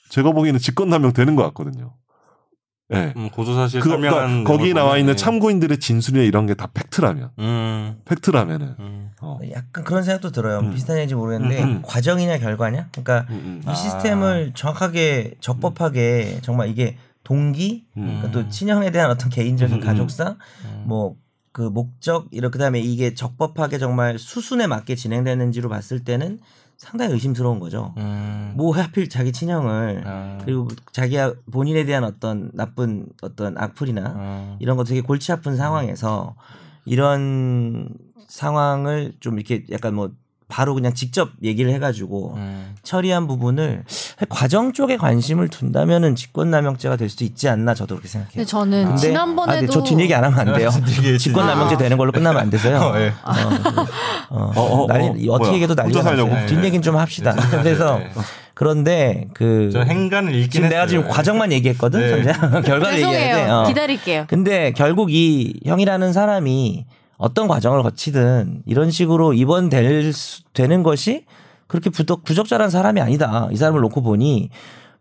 제가 0.10 0.32
보기에는 0.32 0.60
직권남용 0.60 1.14
되는 1.14 1.36
것 1.36 1.44
같거든요. 1.44 1.94
예. 2.92 3.14
음, 3.16 3.30
고소사실 3.30 3.82
그, 3.82 3.90
그러니까 3.90 4.44
거기 4.44 4.74
나와 4.74 4.98
있는 4.98 5.14
보면, 5.14 5.18
참고인들의 5.18 5.80
진술이나 5.80 6.24
이런 6.24 6.48
게 6.48 6.56
다 6.56 6.68
팩트라면, 6.74 7.30
음. 7.38 8.02
팩트라면은, 8.06 8.76
음. 8.80 9.12
어. 9.22 9.38
약간 9.52 9.84
그런 9.84 10.02
생각도 10.04 10.32
들어요. 10.32 10.60
음. 10.60 10.72
비슷한 10.74 10.96
얘기인지 10.98 11.14
모르겠는데 11.14 11.62
음, 11.62 11.70
음. 11.70 11.82
과정이냐 11.86 12.40
결과냐? 12.40 12.88
그러니까. 12.92 13.28
이 13.32 13.62
아. 13.66 13.74
시스템을 13.76 14.54
정확하게 14.56 15.36
적법하게 15.40 16.40
정말 16.42 16.70
이게 16.70 16.98
동기, 17.24 17.86
음. 17.98 18.06
그러니까 18.22 18.32
또 18.32 18.50
친형에 18.50 18.90
대한 18.90 19.12
어떤 19.12 19.30
개인적인. 19.30 19.82
가족사, 19.82 20.38
음. 20.66 20.84
뭐그 20.88 21.70
목적 21.72 22.28
이렇게 22.32 22.54
그다음에 22.54 22.80
이게 22.80 23.14
적법하게 23.14 23.78
정말 23.78 24.18
수순에 24.18 24.66
맞게 24.66 24.96
진행되는지로 24.96 25.70
봤을 25.70 26.04
때는 26.04 26.40
상당히 26.80 27.14
의심스러운 27.14 27.60
거죠. 27.60 27.94
음. 27.98 28.54
뭐 28.56 28.74
하필 28.74 29.10
자기 29.10 29.34
친형을 29.34 30.04
아. 30.06 30.38
그리고 30.46 30.70
자기가 30.94 31.34
본인에 31.52 31.84
대한 31.84 32.06
어떤 32.06 32.52
나쁜 32.54 33.08
어떤 33.22 33.58
악플이나 33.58 34.14
아. 34.16 34.58
이런 34.60 34.78
거 34.78 34.86
되게 34.86 35.02
골치 35.02 35.34
아픈 35.34 35.58
상황에서 35.58 36.36
이런 36.86 37.90
상황을 38.28 39.14
좀 39.20 39.38
이렇게 39.38 39.66
약간 39.72 39.94
뭐 39.94 40.12
바로 40.50 40.74
그냥 40.74 40.94
직접 40.96 41.30
얘기를 41.44 41.72
해가지고 41.72 42.34
음. 42.36 42.76
처리한 42.84 43.28
부분을 43.28 43.84
과정 44.30 44.74
쪽에 44.74 44.98
관심을 44.98 45.48
둔다면은 45.48 46.16
직권남용죄가 46.16 46.96
될 46.96 47.08
수도 47.08 47.24
있지 47.24 47.48
않나 47.48 47.76
저도 47.76 47.96
그렇게 47.96 48.08
생각해요. 48.10 48.32
근데 48.34 48.46
저는 48.46 48.86
근데- 48.86 48.98
지난번에도 49.00 49.52
아, 49.52 49.60
근데 49.60 49.72
저뒷 49.72 50.00
얘기 50.00 50.14
안 50.14 50.24
하면 50.24 50.40
안 50.40 50.58
돼요. 50.58 50.70
직권남용죄 51.20 51.76
아. 51.76 51.78
되는 51.78 51.98
걸로 51.98 52.12
끝나면 52.12 52.42
안 52.42 52.50
되세요. 52.50 52.78
어, 52.82 53.00
예. 53.00 53.14
어, 53.24 53.32
어, 54.30 54.52
어, 54.56 54.84
어, 54.84 54.88
난리 54.88 55.30
어, 55.30 55.34
어떻게 55.34 55.50
뭐야. 55.50 55.54
얘기해도 55.54 55.76
난리가? 55.76 56.02
났어요. 56.04 56.46
뒷 56.48 56.56
얘기는 56.64 56.82
좀 56.82 56.98
합시다. 56.98 57.34
네, 57.34 57.42
그래서 57.62 58.00
네. 58.00 58.10
그런데 58.56 59.28
그저 59.36 59.82
행간을 59.82 60.34
읽긴 60.36 60.50
지금 60.50 60.70
내가 60.70 60.82
했어요. 60.82 61.02
지금 61.02 61.14
과정만 61.14 61.52
얘기했거든. 61.54 62.24
네. 62.26 62.34
결과를 62.64 63.00
얘기해야 63.00 63.36
돼. 63.36 63.50
어. 63.50 63.64
기다릴게요. 63.68 64.26
근데 64.28 64.74
결국 64.76 65.12
이 65.14 65.60
형이라는 65.66 66.12
사람이 66.12 66.86
어떤 67.20 67.48
과정을 67.50 67.84
거치든 67.84 68.64
이런 68.66 68.90
식으로 68.92 69.34
입원될 69.34 70.14
수- 70.14 70.42
되는 70.54 70.82
것이 70.84 71.26
그렇게 71.68 71.90
부적, 71.90 72.24
부적절한 72.24 72.70
사람이 72.70 73.00
아니다. 73.02 73.50
이 73.52 73.58
사람을 73.58 73.82
놓고 73.82 74.02
보니 74.02 74.50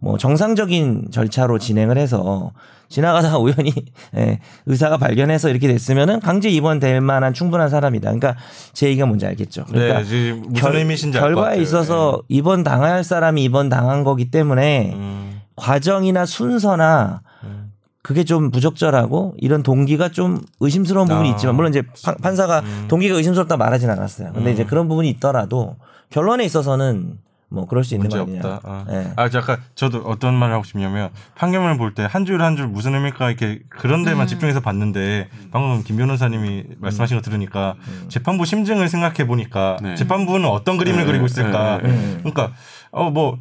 뭐 0.01 0.19
정상적인 0.19 1.07
절차로 1.13 1.59
진행을 1.59 1.97
해서 1.97 2.53
지나가다가 2.89 3.39
우연히 3.39 3.73
예, 4.17 4.41
의사가 4.67 4.97
발견해서 4.99 5.49
이렇게 5.49 5.69
됐으면은 5.69 6.19
강제 6.21 6.49
입원될 6.49 7.01
만한 7.01 7.33
충분한 7.35 7.69
사람이다. 7.69 8.11
그러니까 8.13 8.37
제 8.73 8.89
얘기가 8.89 9.07
뭔지 9.07 9.25
알겠죠. 9.27 9.65
그러니까 9.67 10.03
네, 10.03 10.33
무슨 10.35 10.51
결 11.21 11.35
과에 11.37 11.45
같아요. 11.45 11.63
있어서 11.63 12.23
입원 12.29 12.65
당할 12.65 13.05
사람이 13.05 13.45
입원 13.45 13.69
당한 13.69 14.03
거기 14.05 14.31
때문에 14.31 14.63
네. 14.89 14.93
음. 14.95 15.41
과정이나 15.57 16.27
순서나 16.27 17.21
음. 17.25 17.28
그게 18.09 18.25
좀 18.25 18.51
부적절하고 18.51 19.35
이런 19.37 19.63
동기가 19.63 20.09
좀 20.09 20.41
의심스러운 20.61 21.09
부분이 21.09 21.29
아. 21.29 21.33
있지만 21.33 21.55
물론 21.57 21.69
이제 21.73 21.83
판- 22.03 22.17
판사가 22.17 22.61
음. 22.61 22.87
동기가 22.89 23.15
의심스럽다 23.15 23.59
말하진 23.59 23.91
않았어요. 23.91 24.33
근데 24.33 24.49
음. 24.49 24.55
이제 24.55 24.65
그런 24.65 24.89
부분이 24.89 25.11
있더라도 25.11 25.77
결론에 26.09 26.43
있어서는 26.47 27.19
뭐 27.51 27.67
그럴 27.67 27.85
수 27.85 27.95
있는 27.95 28.09
거 28.09 28.19
아니냐. 28.23 28.39
없다. 28.39 28.61
아. 28.65 28.87
예. 28.91 29.13
아, 29.17 29.29
잠깐 29.29 29.59
저도 29.75 29.99
어떤 30.07 30.35
말을 30.35 30.55
하고 30.55 30.65
싶냐면 30.65 31.11
판결문을 31.35 31.77
볼 31.77 31.93
때 31.95 32.07
한 32.07 32.25
줄 32.25 32.41
한 32.41 32.57
줄 32.57 32.67
무슨 32.69 32.95
의미일까 32.95 33.29
이렇게 33.29 33.61
그런 33.69 34.05
데만 34.05 34.23
음. 34.23 34.27
집중해서 34.27 34.61
봤는데 34.61 35.29
방금 35.51 35.83
김 35.85 35.99
변호사님이 35.99 36.65
말씀하신 36.79 37.19
거 37.19 37.23
들으니까 37.23 37.75
재판부 38.09 38.47
심증을 38.47 38.89
생각해 38.89 39.27
보니까 39.27 39.77
네. 39.83 39.95
재판부는 39.97 40.49
어떤 40.49 40.79
그림을 40.79 41.01
네, 41.01 41.05
그리고 41.05 41.27
네, 41.27 41.31
있을까? 41.31 41.79
네, 41.83 41.89
네. 41.93 42.17
그러니까 42.23 42.53
어 42.91 43.11
뭐 43.11 43.37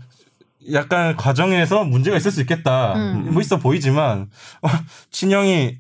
약간 0.74 1.16
과정에서 1.16 1.84
문제가 1.84 2.18
있을 2.18 2.32
수 2.32 2.42
있겠다. 2.42 2.94
음. 2.96 3.30
뭐 3.32 3.42
있어 3.42 3.58
보이지만 3.58 4.28
어, 4.62 4.68
친형이 5.12 5.78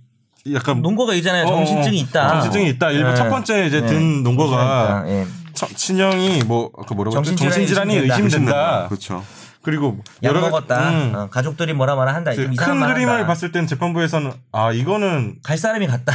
약간 0.53 0.81
논거가 0.81 1.13
있잖아요. 1.15 1.45
어, 1.45 1.49
정신증이 1.49 1.99
있다. 1.99 2.29
정신증이 2.29 2.69
있다. 2.71 2.91
일부 2.91 3.09
네. 3.09 3.15
첫 3.15 3.29
번째 3.29 3.65
이제 3.67 3.81
네. 3.81 3.87
든 3.87 4.23
논거가 4.23 5.03
예. 5.07 5.25
처- 5.53 5.67
친형이 5.67 6.43
뭐 6.45 6.69
그 6.71 6.93
뭐라고 6.93 7.17
했죠? 7.17 7.35
정신질환이 7.35 7.53
정신질환이 7.67 7.93
의심된다. 7.95 8.23
의심된다. 8.23 8.87
그렇죠. 8.87 9.23
그리고 9.63 9.97
약 10.23 10.29
여러 10.29 10.39
먹었다. 10.39 10.89
음. 10.91 11.11
어, 11.13 11.27
가족들이 11.29 11.73
뭐라 11.73 11.95
뭐라 11.95 12.13
한다. 12.15 12.33
좀그 12.33 12.53
이상한 12.53 12.75
큰말 12.77 12.93
그림을 12.93 13.13
한다. 13.15 13.27
봤을 13.27 13.51
땐 13.51 13.67
재판부에서는 13.67 14.31
아 14.53 14.71
이거는 14.71 15.35
갈 15.43 15.57
사람이 15.57 15.87
같다. 15.87 16.13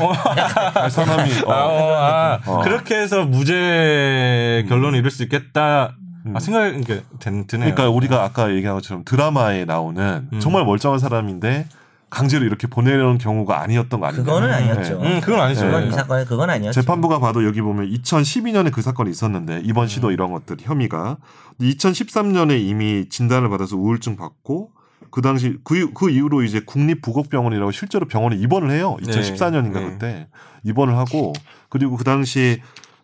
할 0.80 0.88
사람이 0.90 1.30
어, 1.44 1.52
아, 1.52 1.64
어, 1.66 1.92
아, 1.94 2.38
어. 2.46 2.62
그렇게 2.62 2.94
해서 2.96 3.26
무죄 3.26 4.64
결론을 4.70 4.98
이룰 4.98 5.10
수 5.10 5.22
있겠다 5.24 5.94
아, 6.34 6.40
생각이 6.40 6.76
이렇게 6.76 7.02
든- 7.18 7.46
드네요. 7.46 7.74
그러니까 7.74 7.90
우리가 7.90 8.22
아까 8.22 8.52
얘기한 8.54 8.76
것처럼 8.76 9.04
드라마에 9.04 9.64
나오는 9.64 10.28
음. 10.32 10.40
정말 10.40 10.64
멀쩡한 10.64 10.98
사람인데 10.98 11.66
강제로 12.10 12.44
이렇게 12.44 12.66
보내려는 12.66 13.16
경우가 13.16 13.62
아니었던 13.62 13.98
거 13.98 14.06
아닌가? 14.06 14.22
그거는 14.24 14.52
아니었죠. 14.52 15.00
음, 15.00 15.20
그건 15.22 15.40
아니죠. 15.40 15.62
그건 15.62 15.82
네. 15.84 15.88
이 15.88 15.92
사건에 15.92 16.24
그건 16.26 16.50
아니었죠. 16.50 16.80
재판부가 16.80 17.18
봐도 17.18 17.44
여기 17.46 17.62
보면 17.62 17.88
2012년에 17.90 18.70
그 18.70 18.82
사건이 18.82 19.10
있었는데 19.10 19.62
이번 19.64 19.88
시도 19.88 20.08
음. 20.08 20.12
이런 20.12 20.30
것들 20.30 20.58
혐의가 20.60 21.16
2013년에 21.60 22.60
이미 22.60 23.08
진단을 23.08 23.48
받아서 23.48 23.76
우울증 23.76 24.16
받고 24.16 24.72
그 25.10 25.20
당시 25.22 25.56
그, 25.64 25.92
그 25.92 26.10
이후로 26.10 26.42
이제 26.42 26.60
국립부곡병원이라고 26.60 27.70
실제로 27.72 28.06
병원에 28.06 28.36
입원을 28.36 28.70
해요. 28.70 28.96
2014년인가 29.02 29.74
네. 29.74 29.84
그때 29.90 30.28
입원을 30.64 30.96
하고 30.96 31.32
그리고 31.68 31.96
그 31.96 32.04
당시 32.04 32.60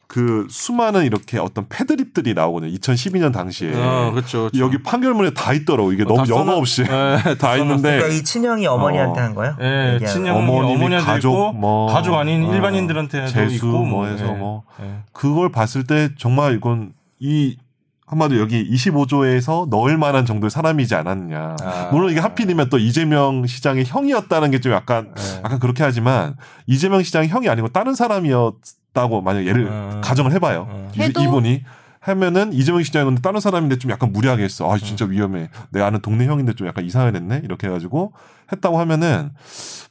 그 0.09 0.47
수많은 0.49 1.05
이렇게 1.05 1.39
어떤 1.39 1.67
패드립들이 1.69 2.33
나오거든요. 2.33 2.73
2012년 2.73 3.31
당시에 3.31 3.75
어, 3.75 4.11
그렇죠. 4.11 4.49
그렇죠. 4.49 4.59
여기 4.59 4.83
판결문에 4.83 5.35
다 5.35 5.53
있더라고. 5.53 5.93
이게 5.93 6.03
어, 6.05 6.07
너무 6.07 6.27
다 6.27 6.35
영어 6.35 6.53
없이 6.57 6.83
네, 6.83 7.37
다 7.37 7.57
있는데 7.61 7.99
그러니까 7.99 8.09
이 8.09 8.25
친형이 8.25 8.67
어머니한테 8.67 9.21
어. 9.21 9.23
한 9.23 9.35
거예요? 9.35 9.55
예, 9.61 9.95
얘기하는 9.95 10.07
친형 10.07 10.35
거. 10.35 10.41
어머님이 10.41 10.75
어머니한테 10.77 11.07
가족, 11.07 11.31
있고 11.31 11.53
뭐, 11.53 11.93
가족 11.93 12.15
아닌 12.15 12.43
어, 12.47 12.55
일반인들한테도 12.55 13.27
재수 13.29 13.55
있고 13.57 13.85
뭐 13.85 14.07
해서 14.07 14.25
예, 14.27 14.31
뭐 14.33 14.63
예. 14.81 15.01
그걸 15.13 15.53
봤을 15.53 15.85
때 15.85 16.09
정말 16.17 16.55
이건 16.55 16.95
이 17.21 17.59
한마디로 18.07 18.41
여기 18.41 18.67
25조에서 18.71 19.69
넣을 19.69 19.99
만한 19.99 20.25
정도의 20.25 20.51
사람이지 20.51 20.95
않았느냐. 20.95 21.57
아. 21.63 21.89
물론 21.93 22.11
이게 22.11 22.21
하필이면 22.21 22.71
또 22.71 22.79
이재명 22.79 23.47
시장의 23.47 23.85
형이었다는 23.87 24.51
게 24.53 24.61
좀 24.61 24.73
약간 24.73 25.13
예. 25.19 25.37
약간 25.45 25.59
그렇게 25.59 25.83
하지만 25.85 26.35
이재명 26.67 27.03
시장이 27.03 27.29
형이 27.29 27.51
아니고 27.51 27.69
다른 27.69 27.95
사람이었 27.95 28.55
다고 28.93 29.21
만약 29.21 29.47
예를 29.47 29.67
음. 29.67 30.01
가정을 30.03 30.33
해봐요. 30.33 30.67
음. 30.71 30.91
이- 30.97 31.01
해도? 31.01 31.21
이분이 31.23 31.63
하면은 32.01 32.53
이재명 32.53 32.83
시장이었는데 32.83 33.23
다른 33.23 33.41
사람인데 33.41 33.79
좀 33.79 33.91
약간 33.91 34.13
무리하게 34.13 34.45
했어. 34.45 34.71
아 34.73 34.79
진짜 34.79 35.05
위험해. 35.05 35.51
내 35.71 35.81
아는 35.83 36.01
동네 36.01 36.27
형인데 36.27 36.55
좀 36.55 36.67
약간 36.67 36.85
이상하게 36.85 37.19
됐네. 37.19 37.43
이렇게 37.45 37.67
해가지고 37.67 38.13
했다고 38.53 38.79
하면은 38.79 39.31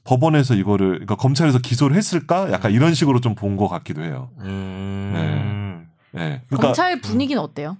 법원에서 0.03 0.55
이거를 0.55 0.89
그러니까 0.93 1.15
검찰에서 1.15 1.59
기소를 1.59 1.95
했을까? 1.97 2.51
약간 2.51 2.71
이런 2.71 2.93
식으로 2.93 3.19
좀 3.19 3.35
본 3.35 3.57
것 3.57 3.67
같기도 3.67 4.01
해요. 4.03 4.29
음. 4.39 5.87
네. 6.11 6.41
그러니까 6.47 6.67
검찰 6.67 6.99
분위기는 7.01 7.39
어때요? 7.41 7.77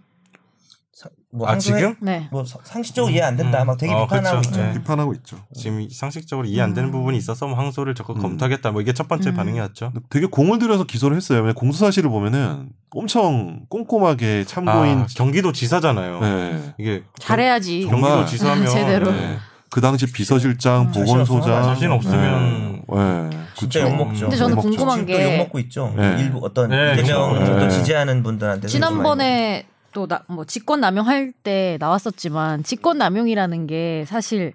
사- 1.32 1.38
뭐 1.38 1.48
아, 1.48 1.54
항소해- 1.56 1.78
지금? 1.78 1.96
네. 2.02 2.28
뭐 2.32 2.46
사- 2.46 2.60
상식적으로 2.64 3.12
이해 3.14 3.22
안 3.22 3.36
된다. 3.36 3.62
음. 3.64 3.68
막 3.68 3.78
되게 3.78 3.94
어, 3.94 4.06
비판하고 4.08 4.38
그쵸. 4.38 4.50
있죠. 4.50 4.62
네. 4.62 4.74
비판하고 4.74 5.14
있죠. 5.16 5.38
지금 5.54 5.82
이 5.82 5.90
상식적으로 5.90 6.48
이해 6.48 6.62
안 6.62 6.74
되는 6.74 6.92
부분이 6.92 7.18
있어서 7.18 7.48
뭐 7.48 7.58
항소를 7.58 7.96
적극 7.96 8.18
음. 8.18 8.22
검토하겠다. 8.22 8.72
뭐 8.72 8.82
이게 8.82 8.94
첫 8.94 9.08
번째 9.08 9.32
음. 9.32 9.36
반응이었죠. 9.36 9.92
되게 10.10 10.26
공을 10.26 10.60
들여서 10.60 10.86
기소를 10.86 11.18
했어요. 11.18 11.40
왜냐면 11.40 11.56
공소 11.56 11.86
사실을 11.86 12.10
보면은 12.10 12.70
엄청 12.92 13.62
꼼꼼하게 13.70 14.46
참고인 14.46 15.00
아, 15.00 15.08
경기도 15.16 15.52
지사잖아요. 15.52 16.20
네. 16.22 16.74
이게 16.78 17.04
잘해야지. 17.20 17.82
정- 17.84 17.92
경기도 18.02 18.26
지사면 18.26 18.68
제대로. 18.68 19.12
네. 19.12 19.38
그 19.70 19.82
당시 19.82 20.10
비서실장, 20.10 20.84
음, 20.84 20.92
보건소장 20.94 21.64
자신 21.64 21.92
없으면 21.92 22.84
네. 22.88 23.30
네. 23.30 23.38
진짜 23.54 23.82
그쵸. 23.84 23.92
욕먹죠. 23.92 24.20
근데 24.22 24.38
저는 24.38 24.52
욕먹죠. 24.52 24.70
궁금한 24.70 25.06
게- 25.06 25.22
또 25.24 25.34
욕먹고 25.34 25.60
있죠. 25.60 25.94
네. 25.98 26.16
일부 26.22 26.40
어떤 26.42 26.70
네. 26.70 26.96
또 26.96 27.58
네. 27.58 27.70
지지하는 27.70 28.24
분들한테 28.24 28.68
지난번에 28.70 29.66
또 30.06 30.20
뭐 30.28 30.46
직권 30.46 30.80
남용할 30.82 31.32
때 31.44 31.78
나왔었지만 31.80 32.64
직권 32.64 32.98
남용이라는 33.00 33.66
게 33.66 34.06
사실 34.08 34.54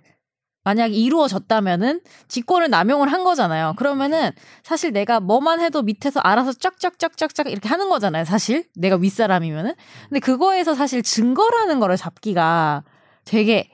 만약 0.65 0.95
이루어졌다면은 0.95 2.03
직권을 2.29 2.71
남용을 2.71 3.11
한 3.11 3.25
거잖아요. 3.25 3.75
그러면은 3.77 4.31
사실 4.63 4.93
내가 4.93 5.19
뭐만 5.19 5.59
해도 5.61 5.83
밑에서 5.83 6.21
알아서 6.21 6.53
쫙쫙쫙쫙쫙 6.53 7.51
이렇게 7.51 7.69
하는 7.69 7.89
거잖아요. 7.89 8.25
사실 8.25 8.67
내가 8.77 8.95
윗사람이면은. 8.95 9.75
근데 10.09 10.21
그거에서 10.21 10.75
사실 10.77 11.03
증거라는 11.03 11.81
거를 11.81 11.97
잡기가 11.97 12.85
되게 13.25 13.71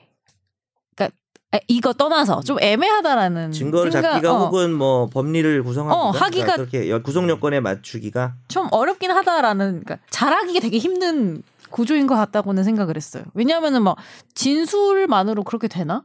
그러니까 0.95 1.15
아, 1.51 1.59
이거 1.67 1.93
떠나서 1.93 2.41
좀 2.41 2.57
애매하다라는 2.59 3.51
증거를 3.51 3.91
생각- 3.91 4.13
잡기가 4.13 4.33
어, 4.33 4.45
혹은 4.45 4.73
뭐 4.73 5.05
법리를 5.07 5.61
구성하기가 5.63 5.95
어, 5.95 6.11
하기가- 6.11 6.55
그렇게 6.55 6.89
여- 6.89 7.03
구성 7.03 7.29
요건에 7.29 7.59
맞추기가 7.59 8.33
좀 8.47 8.67
어렵긴 8.71 9.11
하다라는 9.11 9.83
그러니까 9.83 9.99
잘하기가 10.09 10.59
되게 10.59 10.79
힘든 10.79 11.43
구조인 11.71 12.07
것 12.07 12.15
같다고는 12.15 12.63
생각을 12.63 12.95
했어요. 12.95 13.23
왜냐하면은 13.33 13.83
막 13.83 13.97
진술만으로 14.35 15.43
그렇게 15.43 15.67
되나? 15.67 16.03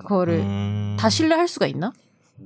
그거를 0.00 0.40
음. 0.40 0.96
다 0.98 1.08
신뢰할 1.08 1.48
수가 1.48 1.66
있나? 1.66 1.92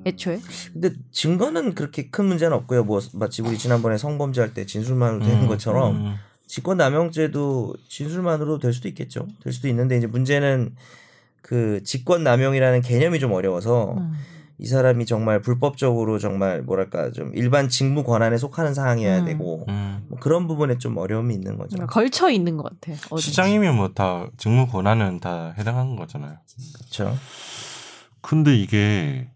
애초에? 0.06 0.40
근데 0.72 0.90
증거는 1.12 1.74
그렇게 1.74 2.08
큰 2.10 2.24
문제는 2.26 2.56
없고요. 2.56 2.84
뭐 2.84 3.00
마치 3.14 3.42
우리 3.42 3.56
지난번에 3.58 3.96
성범죄 3.96 4.40
할 4.40 4.54
때 4.54 4.66
진술만으로 4.66 5.24
되는 5.24 5.42
음, 5.42 5.48
것처럼 5.48 5.96
음. 5.96 6.14
직권남용죄도 6.46 7.74
진술만으로 7.88 8.58
될 8.58 8.72
수도 8.72 8.88
있겠죠. 8.88 9.26
될 9.42 9.52
수도 9.52 9.68
있는데 9.68 9.96
이제 9.96 10.06
문제는 10.06 10.74
그 11.42 11.82
직권남용이라는 11.84 12.80
개념이 12.82 13.18
좀 13.20 13.32
어려워서 13.32 13.94
음. 13.98 14.12
이 14.58 14.66
사람이 14.66 15.04
정말 15.06 15.40
불법적으로 15.40 16.18
정말 16.18 16.62
뭐랄까 16.62 17.10
좀 17.10 17.32
일반 17.34 17.68
직무 17.68 18.04
권한에 18.04 18.36
속하는 18.36 18.72
사항이어야 18.72 19.20
음. 19.20 19.24
되고 19.24 19.64
음. 19.68 20.04
뭐 20.08 20.18
그런 20.20 20.46
부분에 20.46 20.78
좀 20.78 20.96
어려움이 20.96 21.34
있는 21.34 21.56
거죠. 21.58 21.70
그러니까 21.76 21.92
걸쳐 21.92 22.30
있는 22.30 22.56
것 22.56 22.64
같아. 22.64 22.96
어딘지. 23.10 23.30
시장이면 23.30 23.76
뭐 23.76 23.88
다 23.94 24.26
직무 24.36 24.66
권한은 24.68 25.20
다 25.20 25.54
해당하는 25.58 25.96
거잖아요. 25.96 26.38
그렇죠. 26.78 27.16
근데 28.20 28.56
이게 28.56 29.28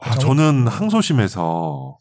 아, 0.00 0.10
정- 0.16 0.36
저는 0.36 0.66
항소심에서 0.66 1.98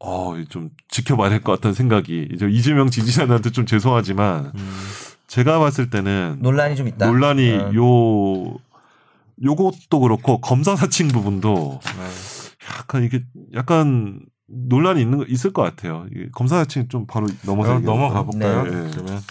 어, 0.00 0.34
좀 0.48 0.70
지켜봐야 0.88 1.30
될 1.30 1.40
것 1.42 1.52
같다는 1.52 1.74
생각이 1.74 2.28
이제 2.32 2.46
이재명 2.50 2.88
지지자한테 2.90 3.50
좀 3.50 3.64
죄송하지만 3.66 4.52
음. 4.54 4.72
제가 5.28 5.58
봤을 5.58 5.88
때는 5.90 6.38
논란이 6.40 6.76
좀 6.76 6.88
있다. 6.88 7.06
논란이 7.06 7.52
어. 7.52 7.72
요 7.74 8.56
요것도 9.42 10.00
그렇고 10.00 10.40
검사 10.40 10.76
사칭 10.76 11.08
부분도 11.08 11.80
네. 11.82 12.70
약간 12.78 13.04
이게 13.04 13.22
약간 13.54 14.20
논란이 14.46 15.00
있는 15.00 15.18
거 15.18 15.24
있을 15.24 15.52
것 15.52 15.62
같아요. 15.62 16.06
검사 16.32 16.56
사칭 16.56 16.88
좀 16.88 17.06
바로 17.06 17.26
넘어서 17.44 17.72
어, 17.72 17.76
얘기할까요? 17.76 17.82
넘어가 17.82 18.22
볼까요? 18.22 18.62
네. 18.64 18.90
그러면 18.92 19.22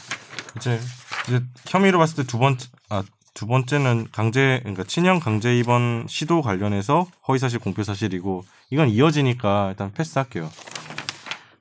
이제 0.58 0.80
이제 1.28 1.44
혐의로 1.68 2.00
봤을 2.00 2.18
때 2.18 2.24
두 2.24 2.38
번째 2.38 2.68
아 2.90 3.04
두 3.34 3.48
번째는 3.48 4.08
강제 4.12 4.60
그러니까 4.62 4.84
친형 4.84 5.20
강제 5.20 5.58
입원 5.58 6.06
시도 6.08 6.42
관련해서 6.42 7.08
허위 7.28 7.40
사실 7.40 7.60
공표 7.60 7.84
사실이고 7.84 8.46
이건 8.70 8.90
이어지니까 8.90 9.70
일단 9.72 9.92
패스할게요. 9.92 10.50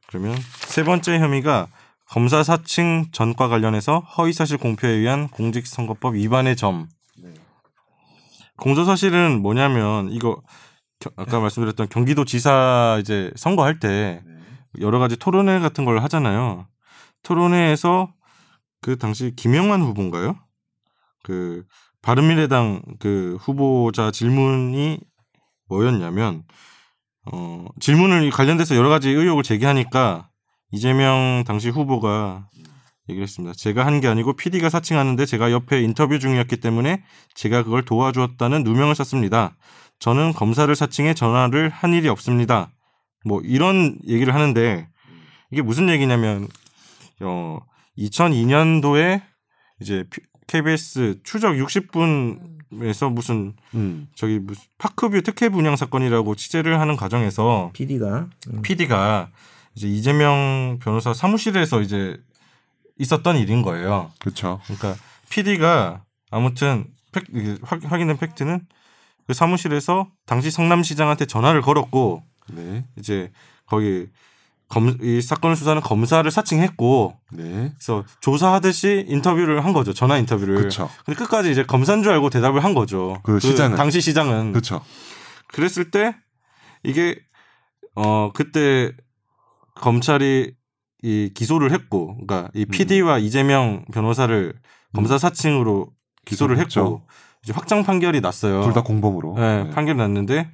그러면 0.07 0.37
세 0.67 0.85
번째 0.85 1.19
혐의가 1.19 1.69
검사 2.07 2.43
사칭 2.43 3.07
전과 3.13 3.49
관련해서 3.49 4.01
허위 4.19 4.35
사실 4.35 4.59
공표에 4.59 4.91
의한 4.91 5.29
공직선거법 5.29 6.15
위반의 6.17 6.57
점. 6.57 6.89
공소 8.63 8.85
사실은 8.85 9.43
뭐냐면 9.43 10.09
이거 10.13 10.41
겨- 11.01 11.11
아까 11.17 11.41
말씀드렸던 11.41 11.89
경기도 11.89 12.25
지사 12.25 12.97
이제 13.01 13.33
선거할 13.35 13.81
때 13.81 14.23
여러 14.81 15.01
가지 15.01 15.17
토론회 15.17 15.59
같은 15.59 15.85
걸 15.85 16.01
하잖아요. 16.05 16.69
토론회에서 17.25 18.13
그 18.81 18.99
당시 18.99 19.33
김영환 19.35 19.83
후보인가요? 19.83 20.37
그 21.25 21.65
바른미래당 22.03 22.83
그 23.01 23.37
후보자 23.41 24.13
질문이 24.13 25.01
뭐였냐면 25.69 26.45
어 27.33 27.67
질문을 27.81 28.31
관련돼서 28.31 28.77
여러 28.77 28.89
가지 28.89 29.11
의혹을 29.11 29.43
제기하니까 29.43 30.29
이재명 30.71 31.43
당시 31.45 31.69
후보가 31.69 32.49
얘기를 33.09 33.25
했습니다. 33.25 33.53
제가 33.57 33.85
한 33.87 34.01
게 34.01 34.09
아니고 34.09 34.35
PD가 34.35 34.69
사칭하는데 34.71 35.27
제가 35.27 35.51
옆에 35.53 35.81
인터뷰 35.83 36.19
중이었기 36.19 36.59
때문에 36.59 37.03
제가 37.35 37.63
그걸 37.65 37.85
도와주었다는 37.85 38.63
누명을 38.65 38.95
썼습니다. 38.95 39.57
저는 39.99 40.33
검사를 40.33 40.75
사칭해 40.75 41.15
전화를 41.15 41.69
한 41.69 41.93
일이 41.95 42.09
없습니다. 42.09 42.71
뭐 43.25 43.41
이런 43.45 43.97
얘기를 44.09 44.35
하는데 44.35 44.89
이게 45.51 45.63
무슨 45.63 45.89
얘기냐면 45.89 46.49
어 47.21 47.59
2002년도에 47.99 49.23
이제 49.81 50.05
피- 50.11 50.21
KBS 50.47 51.21
추적 51.23 51.53
60분에서 51.55 53.13
무슨 53.13 53.55
음. 53.75 54.09
저기 54.15 54.39
무슨 54.39 54.63
파크뷰 54.79 55.23
특혜 55.23 55.49
분양 55.49 55.77
사건이라고 55.77 56.35
취재를 56.35 56.81
하는 56.81 56.97
과정에서 56.97 57.71
PD가 57.73 58.29
PD가 58.63 59.31
이제 59.75 59.89
이재명 59.89 60.79
변호사 60.83 61.15
사무실에서 61.15 61.81
이제 61.81 62.17
있었던 63.03 63.37
일인 63.37 63.63
거예요. 63.63 64.13
그렇죠. 64.21 64.61
그러니까 64.65 64.95
PD가 65.29 66.05
아무튼 66.31 66.87
팩, 67.13 67.25
확, 67.63 67.81
확인된 67.85 68.17
팩트는 68.17 68.67
그 69.27 69.35
사무실에서 69.35 70.09
당시 70.25 70.51
성남시장한테 70.51 71.27
전화를 71.27 71.63
걸었고 71.63 72.23
네. 72.53 72.85
이제 72.99 73.31
거기 73.67 74.07
검, 74.69 74.97
이 75.03 75.21
사건을 75.21 75.57
수사하는 75.57 75.83
검사를 75.83 76.29
사칭했고 76.31 77.19
네. 77.33 77.73
그래서 77.75 78.05
조사하듯이 78.21 79.05
인터뷰를 79.09 79.65
한 79.65 79.73
거죠. 79.73 79.93
전화 79.93 80.17
인터뷰를. 80.17 80.57
그렇죠. 80.57 80.89
근데 81.05 81.19
끝까지 81.19 81.51
이제 81.51 81.63
검사인 81.65 82.03
줄 82.03 82.13
알고 82.13 82.31
대답을 82.31 82.65
한 82.65 82.73
거죠. 82.73 83.21
그 83.23 83.39
시장은. 83.39 83.77
당시 83.77 84.01
시장은. 84.01 84.53
그렇죠. 84.53 84.83
그랬을 85.49 85.91
때 85.91 86.17
이게 86.83 87.19
어 87.95 88.31
그때 88.33 88.93
검찰이 89.75 90.55
이 91.03 91.31
기소를 91.35 91.73
했고 91.73 92.15
그러니까 92.25 92.51
이 92.55 92.65
PD와 92.65 93.19
이재명 93.19 93.85
변호사를 93.93 94.55
검사 94.95 95.19
사칭으로 95.19 95.89
기소를 96.25 96.57
음. 96.57 96.61
했고 96.61 97.03
이제 97.43 97.53
확정 97.53 97.83
판결이 97.83 98.21
났어요. 98.21 98.63
둘 98.63 98.73
다 98.73 98.83
공범으로. 98.83 99.35
네, 99.37 99.65
네. 99.65 99.71
판결이 99.71 99.99
났는데 99.99 100.49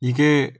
이게 0.00 0.52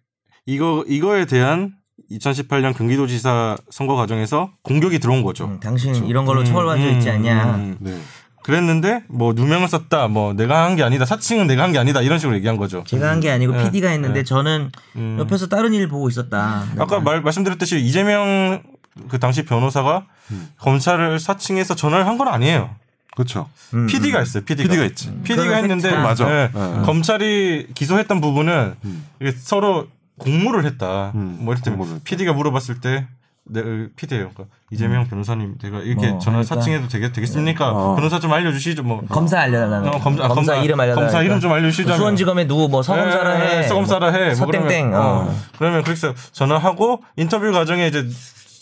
이거 0.47 0.85
이거에 0.89 1.27
대한 1.27 1.75
2018년 2.11 2.75
경기도지사 2.77 3.57
선거 3.71 3.97
과정에서 3.97 4.53
공격이 4.62 4.99
들어온 4.99 5.23
거죠. 5.23 5.45
음, 5.47 5.61
당신 5.61 5.93
그렇죠. 5.93 6.09
이런 6.09 6.25
걸로 6.25 6.41
음, 6.41 6.45
처벌받아 6.45 6.81
있지 6.83 7.09
음, 7.11 7.14
않냐. 7.14 7.55
음. 7.57 7.77
네. 7.81 7.99
그랬는데 8.47 9.03
뭐 9.09 9.32
누명을 9.32 9.66
썼다, 9.66 10.07
뭐 10.07 10.32
내가 10.32 10.62
한 10.64 10.76
게 10.76 10.84
아니다, 10.84 11.05
사칭은 11.05 11.49
내가 11.49 11.64
한 11.64 11.72
게 11.72 11.78
아니다 11.78 12.01
이런 12.01 12.18
식으로 12.20 12.36
얘기한 12.36 12.57
거죠. 12.57 12.84
제가 12.86 13.11
한 13.11 13.18
게 13.20 13.28
아니고 13.30 13.53
네, 13.55 13.64
PD가 13.64 13.88
했는데 13.88 14.20
네. 14.20 14.24
저는 14.24 14.70
음. 14.94 15.16
옆에서 15.18 15.49
다른 15.49 15.74
일 15.74 15.88
보고 15.88 16.09
있었다. 16.09 16.64
아까 16.78 17.01
말, 17.01 17.22
말씀드렸듯이 17.22 17.80
이재명 17.80 18.62
그 19.09 19.18
당시 19.18 19.44
변호사가 19.44 20.07
음. 20.30 20.49
검찰을 20.59 21.18
사칭해서 21.18 21.74
전화를 21.74 22.07
한 22.07 22.16
건 22.18 22.28
아니에요. 22.28 22.70
그렇죠. 23.16 23.49
음, 23.74 23.86
PD가 23.88 24.18
음. 24.18 24.20
했어요. 24.20 24.44
PD가. 24.44 24.68
PD가 24.68 24.82
했지. 24.84 25.07
PD가 25.24 25.42
그거는 25.42 25.62
했는데. 25.64 25.90
맞아. 25.97 26.24
네, 26.28 26.51
네. 26.55 26.82
검찰이 26.84 27.68
기소했던 27.74 28.20
부분은 28.20 28.74
음. 28.84 29.07
이게 29.20 29.32
서로 29.32 29.88
공모를 30.18 30.64
했다. 30.66 31.11
음, 31.16 31.38
뭐 31.40 31.53
이럴 31.55 31.62
공모를. 31.62 32.01
PD가 32.05 32.32
물어봤을 32.32 32.80
때 32.80 33.07
네, 33.49 33.62
PD예요. 33.94 34.30
그러니까 34.34 34.44
이재명 34.70 35.07
변호사님 35.09 35.57
제가 35.61 35.78
이렇게 35.78 36.09
뭐 36.11 36.18
전화 36.18 36.38
하니까. 36.38 36.55
사칭해도 36.57 36.88
되겠, 36.88 37.12
되겠습니까? 37.12 37.70
어. 37.70 37.94
변호사 37.94 38.18
좀 38.18 38.32
알려주시죠. 38.32 38.82
뭐 38.82 39.03
검사 39.09 39.38
알려달라는. 39.40 39.88
어, 39.88 39.99
검사, 40.01 40.26
검사, 40.28 40.57
이름 40.57 40.80
알려달라는. 40.80 41.12
검사 41.12 41.22
이름 41.22 41.38
좀 41.40 41.53
알려주시죠. 41.53 41.94
수원지검에 41.94 42.47
누구 42.49 42.68
뭐 42.68 42.82
서검사라 42.82 43.34
해. 43.34 43.62
서검사라 43.62 44.11
해. 44.12 44.24
뭐 44.26 44.34
서땡땡. 44.34 44.90
그러면, 44.90 44.94
어. 44.94 45.30
어. 45.30 45.34
그러면 45.59 45.82
그래서 45.84 46.12
전화하고 46.32 47.03
인터뷰 47.16 47.53
과정에 47.53 47.86
이제 47.86 48.05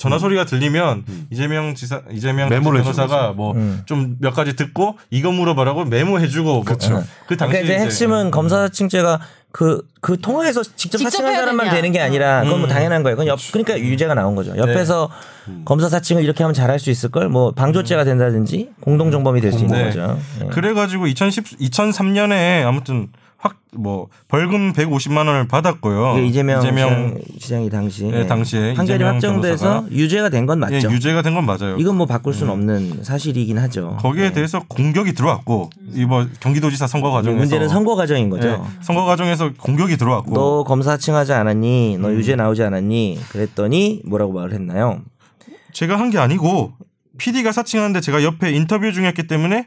전화 0.04 0.18
소리가 0.18 0.44
들리면 0.44 1.04
음. 1.08 1.26
이재명 1.30 1.74
지사 1.74 2.02
이재명 2.10 2.48
메모를 2.48 2.82
변호사가 2.82 3.32
뭐 3.32 3.52
음. 3.54 3.82
좀몇 3.86 4.34
가지 4.34 4.54
듣고 4.54 4.98
이거 5.10 5.32
물어봐라고 5.32 5.84
메모해주고 5.86 6.64
그렇죠. 6.64 7.02
그 7.26 7.36
당시 7.36 7.52
그러니까 7.52 7.60
이제 7.60 7.78
핵심은 7.84 8.30
검사사칭죄가 8.30 9.20
그, 9.50 9.86
그 10.00 10.20
통화에서 10.20 10.64
직접 10.64 10.98
직접 10.98 11.10
사칭한 11.10 11.34
사람만. 11.36 11.70
되는 11.70 11.92
게 11.92 12.00
아니라 12.00 12.42
그건 12.42 12.58
뭐 12.58 12.68
음. 12.68 12.72
당연한 12.72 13.04
거예요. 13.04 13.14
그건 13.14 13.28
옆, 13.28 13.38
그러니까 13.52 13.78
유죄가 13.78 14.12
나온 14.14 14.34
거죠. 14.34 14.52
옆에서 14.56 15.08
음. 15.46 15.62
검사 15.64 15.88
사칭을 15.88 16.24
이렇게 16.24 16.42
하면 16.42 16.54
잘할 16.54 16.80
수 16.80 16.90
있을 16.90 17.10
걸 17.10 17.28
뭐 17.28 17.52
방조죄가 17.52 18.02
된다든지 18.04 18.70
공동정범이 18.80 19.40
될 19.40 19.52
수 19.52 19.60
있는 19.60 19.78
네. 19.78 19.84
거죠. 19.86 20.18
예. 20.42 20.46
그래가지고 20.48 21.06
2010 21.06 21.58
2003년에 21.60 22.64
아무튼 22.66 23.08
확 23.44 23.56
뭐 23.76 24.06
벌금 24.28 24.72
150만 24.72 25.26
원을 25.26 25.48
받았고요. 25.48 26.18
이게 26.18 26.26
이재명, 26.28 26.60
시장, 26.62 27.18
시장이 27.40 27.68
당시 27.70 28.04
네, 28.04 28.24
당시에 28.24 28.72
판결이 28.74 28.96
이재명 28.98 29.14
확정돼서 29.14 29.86
유죄가 29.90 30.28
된 30.28 30.46
건 30.46 30.60
맞죠. 30.60 30.76
예, 30.76 30.92
유죄가 30.94 31.22
된 31.22 31.34
건 31.34 31.44
맞아요. 31.44 31.76
이건 31.78 31.96
뭐 31.96 32.06
바꿀 32.06 32.34
수는 32.34 32.52
없는 32.52 33.02
사실이긴 33.02 33.58
하죠. 33.58 33.96
거기에 34.00 34.28
네. 34.28 34.32
대해서 34.32 34.62
공격이 34.68 35.14
들어왔고 35.14 35.70
이뭐 35.92 36.26
경기도지사 36.38 36.86
선거 36.86 37.10
과정에서 37.10 37.36
문제는 37.36 37.68
선거 37.68 37.96
과정인 37.96 38.30
거죠. 38.30 38.48
예, 38.48 38.58
선거 38.80 39.04
과정에서 39.04 39.50
공격이 39.58 39.96
들어왔고 39.96 40.32
너 40.32 40.62
검사 40.62 40.92
사칭하지 40.92 41.32
않았니? 41.32 41.96
음. 41.96 42.02
너 42.02 42.12
유죄 42.12 42.36
나오지 42.36 42.62
않았니? 42.62 43.18
그랬더니 43.30 44.02
뭐라고 44.06 44.32
말을 44.34 44.52
했나요? 44.52 45.00
제가 45.72 45.98
한 45.98 46.10
게 46.10 46.18
아니고 46.18 46.72
PD가 47.18 47.50
사칭하는데 47.50 48.00
제가 48.00 48.22
옆에 48.22 48.52
인터뷰 48.52 48.92
중이었기 48.92 49.26
때문에 49.26 49.66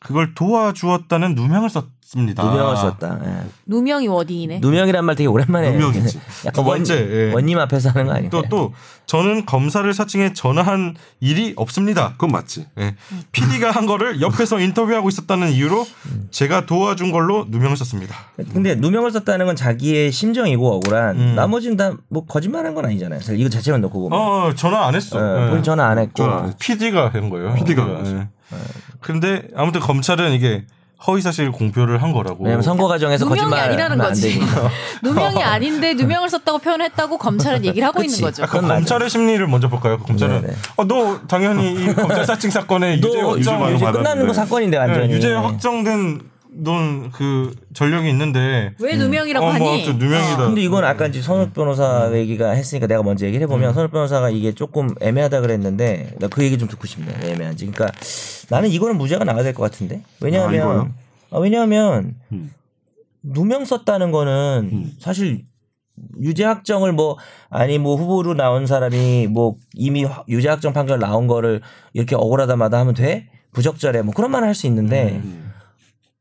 그걸 0.00 0.34
도와주었다는 0.34 1.34
누명을 1.36 1.70
썼 1.70 1.86
습니다. 2.14 2.42
누명을 2.44 2.76
썼다. 2.76 3.20
예. 3.24 3.42
누명이 3.66 4.06
워딩이네. 4.08 4.60
누명이란 4.60 5.04
말 5.04 5.16
되게 5.16 5.26
오랜만에 5.26 5.72
누명이지. 5.72 6.18
약간 6.46 6.52
두 6.52 6.64
번째, 6.64 6.94
원, 6.94 7.10
예. 7.10 7.32
원님 7.34 7.58
앞에서 7.58 7.90
하는 7.90 8.06
거 8.06 8.12
아니에요? 8.12 8.30
또 8.30 8.42
또 8.48 8.72
저는 9.06 9.44
검사를 9.44 9.92
사칭해 9.92 10.32
전화한 10.32 10.94
일이 11.20 11.52
없습니다. 11.56 12.12
그건 12.12 12.30
맞지. 12.30 12.66
예. 12.78 12.94
PD가 13.32 13.70
한 13.70 13.84
거를 13.86 14.20
옆에서 14.22 14.60
인터뷰하고 14.60 15.08
있었다는 15.08 15.50
이유로 15.52 15.86
제가 16.30 16.64
도와준 16.66 17.10
걸로 17.12 17.44
누명을 17.50 17.76
썼습니다. 17.76 18.14
근데 18.52 18.74
누명을 18.76 19.10
썼다는 19.12 19.44
건 19.46 19.56
자기의 19.56 20.10
심정이고 20.12 20.76
억울한 20.76 21.16
음. 21.18 21.34
나머지는 21.34 21.76
다 21.76 21.92
뭐 22.08 22.24
거짓말한 22.26 22.74
건 22.74 22.84
아니잖아요. 22.86 23.18
사실 23.20 23.40
이거 23.40 23.48
자체만 23.48 23.80
놓고 23.80 24.08
보면 24.08 24.18
어 24.18 24.52
전화 24.54 24.86
안 24.86 24.94
했어. 24.94 25.18
예, 25.18 25.48
본인 25.48 25.62
전화 25.64 25.86
안 25.88 25.98
했고 25.98 26.12
전화 26.14 26.36
안. 26.44 26.54
PD가 26.58 27.08
한 27.08 27.28
거예요. 27.28 27.54
PD 27.54 27.74
가한 27.74 27.94
거지. 27.96 28.14
예. 28.14 28.28
근데 29.00 29.42
아무튼 29.56 29.80
검찰은 29.80 30.32
이게 30.32 30.64
허위 31.06 31.20
사실 31.20 31.50
공표를 31.50 32.02
한 32.02 32.12
거라고. 32.12 32.44
왜냐면 32.44 32.62
선거 32.62 32.86
과정에서 32.88 33.24
누명이 33.24 33.40
거짓말 33.40 33.68
아니라는 33.68 33.98
거지. 33.98 34.40
누명이 35.02 35.42
아닌데 35.42 35.94
누명을 35.94 36.30
썼다고 36.30 36.58
표현했다고 36.58 37.18
검찰은 37.18 37.64
얘기를 37.66 37.86
하고 37.86 38.00
그치. 38.00 38.14
있는 38.16 38.26
거죠. 38.30 38.44
아, 38.44 38.46
그럼 38.46 38.68
검찰의 38.68 39.10
심리를 39.10 39.46
먼저 39.46 39.68
볼까요? 39.68 39.98
검찰은 39.98 40.40
네네. 40.42 40.54
어, 40.76 40.84
너 40.84 41.20
당연히 41.28 41.74
이 41.74 41.94
검찰 41.94 42.24
사칭 42.24 42.50
사건에 42.50 42.96
유죄 42.98 43.20
너 43.20 43.36
유죄 43.38 43.50
확정 43.50 43.74
이제 43.74 43.84
받았는데. 43.84 43.98
끝나는 43.98 44.26
거 44.26 44.32
사건인데 44.32 44.76
완전히 44.78 45.08
네, 45.08 45.14
유죄 45.14 45.34
확정된 45.34 46.20
넌그 46.56 47.54
전력이 47.74 48.08
있는데 48.10 48.74
왜 48.80 48.96
누명이라고 48.96 49.44
어, 49.44 49.52
뭐 49.58 49.70
하니? 49.72 49.84
아무튼 49.84 49.98
누명이다. 49.98 50.36
근데 50.46 50.60
이건 50.62 50.84
아까 50.84 51.06
이제 51.06 51.20
선욱 51.20 51.52
변호사 51.52 52.08
음. 52.08 52.14
얘기가 52.16 52.50
했으니까 52.50 52.86
내가 52.86 53.02
먼저 53.02 53.26
얘기를 53.26 53.44
해보면 53.44 53.74
선욱 53.74 53.90
변호사가 53.90 54.30
이게 54.30 54.52
조금 54.52 54.88
애매하다 55.00 55.40
그랬는데 55.40 56.14
나 56.20 56.28
그 56.28 56.42
얘기 56.44 56.56
좀 56.58 56.68
듣고 56.68 56.86
싶네 56.86 57.12
왜 57.22 57.32
애매한지 57.32 57.66
그러니까 57.66 57.86
나는 58.50 58.68
이거는 58.70 58.96
무죄가 58.98 59.24
나와야 59.24 59.42
될 59.42 59.52
것 59.54 59.62
같은데 59.62 59.96
아, 60.04 60.08
왜냐하면 60.20 60.54
이거요? 60.54 60.90
아, 61.30 61.38
왜냐하면 61.38 62.14
음. 62.32 62.52
누명 63.22 63.64
썼다는 63.64 64.10
거는 64.10 64.70
음. 64.72 64.92
사실 64.98 65.44
유죄 66.20 66.44
확정을 66.44 66.92
뭐 66.92 67.16
아니 67.50 67.78
뭐 67.78 67.96
후보로 67.96 68.34
나온 68.34 68.66
사람이 68.66 69.28
뭐 69.28 69.56
이미 69.74 70.04
화- 70.04 70.24
유죄 70.28 70.48
확정 70.48 70.72
판결 70.72 70.98
나온 70.98 71.26
거를 71.26 71.60
이렇게 71.92 72.16
억울하다마다 72.16 72.78
하면 72.80 72.94
돼 72.94 73.28
부적절해 73.52 74.02
뭐 74.02 74.12
그런 74.12 74.30
말을 74.32 74.48
할 74.48 74.54
수 74.54 74.66
있는데 74.66 75.20
음. 75.24 75.43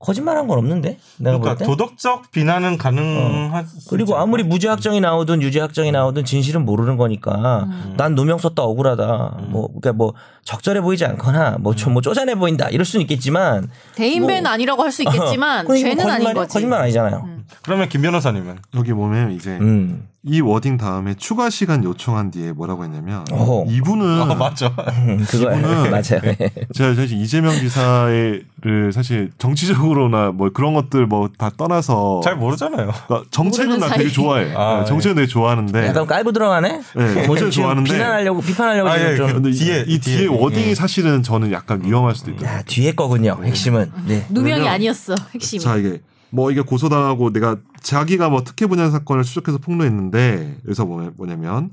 거짓말한 0.03 0.47
건 0.47 0.57
없는데 0.57 0.97
내가 1.17 1.37
볼 1.37 1.41
그러니까 1.41 1.55
때 1.59 1.65
도덕적 1.65 2.29
비난은 2.31 2.77
가능한 2.77 3.65
그리고 3.89 4.17
아무리 4.17 4.43
무죄 4.43 4.67
확정이 4.67 4.99
나오든 4.99 5.41
유죄 5.41 5.61
확정이 5.61 5.91
나오든 5.91 6.25
진실은 6.25 6.65
모르는 6.65 6.97
거니까 6.97 7.67
난 7.95 8.13
누명 8.15 8.37
썼다 8.37 8.63
억울하다. 8.63 9.37
뭐 9.47 9.67
그러니까 9.69 9.93
뭐 9.93 10.13
적절해 10.43 10.81
보이지 10.81 11.05
않거나 11.05 11.57
뭐좀뭐 11.61 12.01
쪼잔해 12.01 12.35
보인다 12.35 12.67
이럴 12.69 12.83
수는 12.85 13.01
있겠지만 13.03 13.69
대인배는 13.95 14.43
뭐- 14.43 14.51
아니라고 14.51 14.83
할 14.83 14.91
수 14.91 15.03
있겠지만 15.03 15.61
그건 15.65 15.77
이거 15.77 15.89
죄는 15.89 16.09
아닌? 16.09 16.33
거지. 16.33 16.53
거짓말 16.53 16.81
아니잖아요. 16.81 17.32
그러면 17.63 17.89
김 17.89 18.01
변호사님은 18.01 18.57
여기 18.75 18.93
보면 18.93 19.31
이제 19.31 19.57
음. 19.61 20.07
이 20.25 20.39
워딩 20.39 20.77
다음에 20.77 21.15
추가 21.15 21.49
시간 21.49 21.83
요청한 21.83 22.31
뒤에 22.31 22.53
뭐라고 22.53 22.85
했냐면 22.85 23.25
어허. 23.29 23.65
이분은 23.69 24.21
아 24.21 24.33
맞죠. 24.35 24.73
음, 24.77 25.25
그거 25.27 25.49
이분은- 25.49 25.89
맞아요. 25.91 26.35
제가 26.73 26.95
사실 26.95 27.19
이재명 27.21 27.53
지사를 27.55 28.45
사실 28.93 29.31
정치적으로나 29.37 30.31
뭐 30.31 30.49
그런 30.53 30.73
것들 30.73 31.07
뭐 31.07 31.29
다 31.37 31.49
떠나서 31.57 32.21
잘 32.23 32.35
모르잖아요. 32.37 32.91
그러니까 33.07 33.29
정책은 33.31 33.79
나 33.79 33.89
되게. 33.89 34.09
좋아해. 34.09 34.53
아, 34.55 34.79
네, 34.81 34.85
정책은 34.85 35.15
되게 35.15 35.27
좋아하는데 35.27 35.87
약간 35.87 36.05
깔고 36.05 36.31
들어가네. 36.31 36.81
네, 36.95 37.23
좋아하는데 37.51 37.91
비난하려고 37.91 38.39
비판하려고 38.41 38.89
아, 38.89 38.97
지금 38.97 39.11
예, 39.11 39.15
좀. 39.17 39.33
근데 39.33 39.49
이- 39.49 39.53
뒤에, 39.53 39.83
이 39.87 39.99
뒤에 39.99 40.17
뒤에. 40.19 40.27
워딩이 40.27 40.67
예. 40.69 40.75
사실은 40.75 41.21
저는 41.23 41.51
약간 41.51 41.83
위험할 41.83 42.15
수도 42.15 42.31
있다. 42.31 42.45
야 42.47 42.61
뒤에 42.65 42.93
거군요. 42.93 43.37
핵심은. 43.43 43.91
네. 44.07 44.25
누명이 44.29 44.67
아니었어 44.69 45.15
핵심이. 45.33 45.61
자 45.61 45.75
이게 45.75 45.99
뭐 46.33 46.49
이게 46.51 46.61
고소당하고 46.61 47.31
내가 47.31 47.57
자기가 47.81 48.29
뭐 48.29 48.43
특혜 48.43 48.65
분야 48.65 48.89
사건을 48.89 49.23
추적해서 49.23 49.59
폭로했는데 49.59 50.57
그래서 50.63 50.83
뭐- 50.83 51.11
뭐냐면 51.15 51.69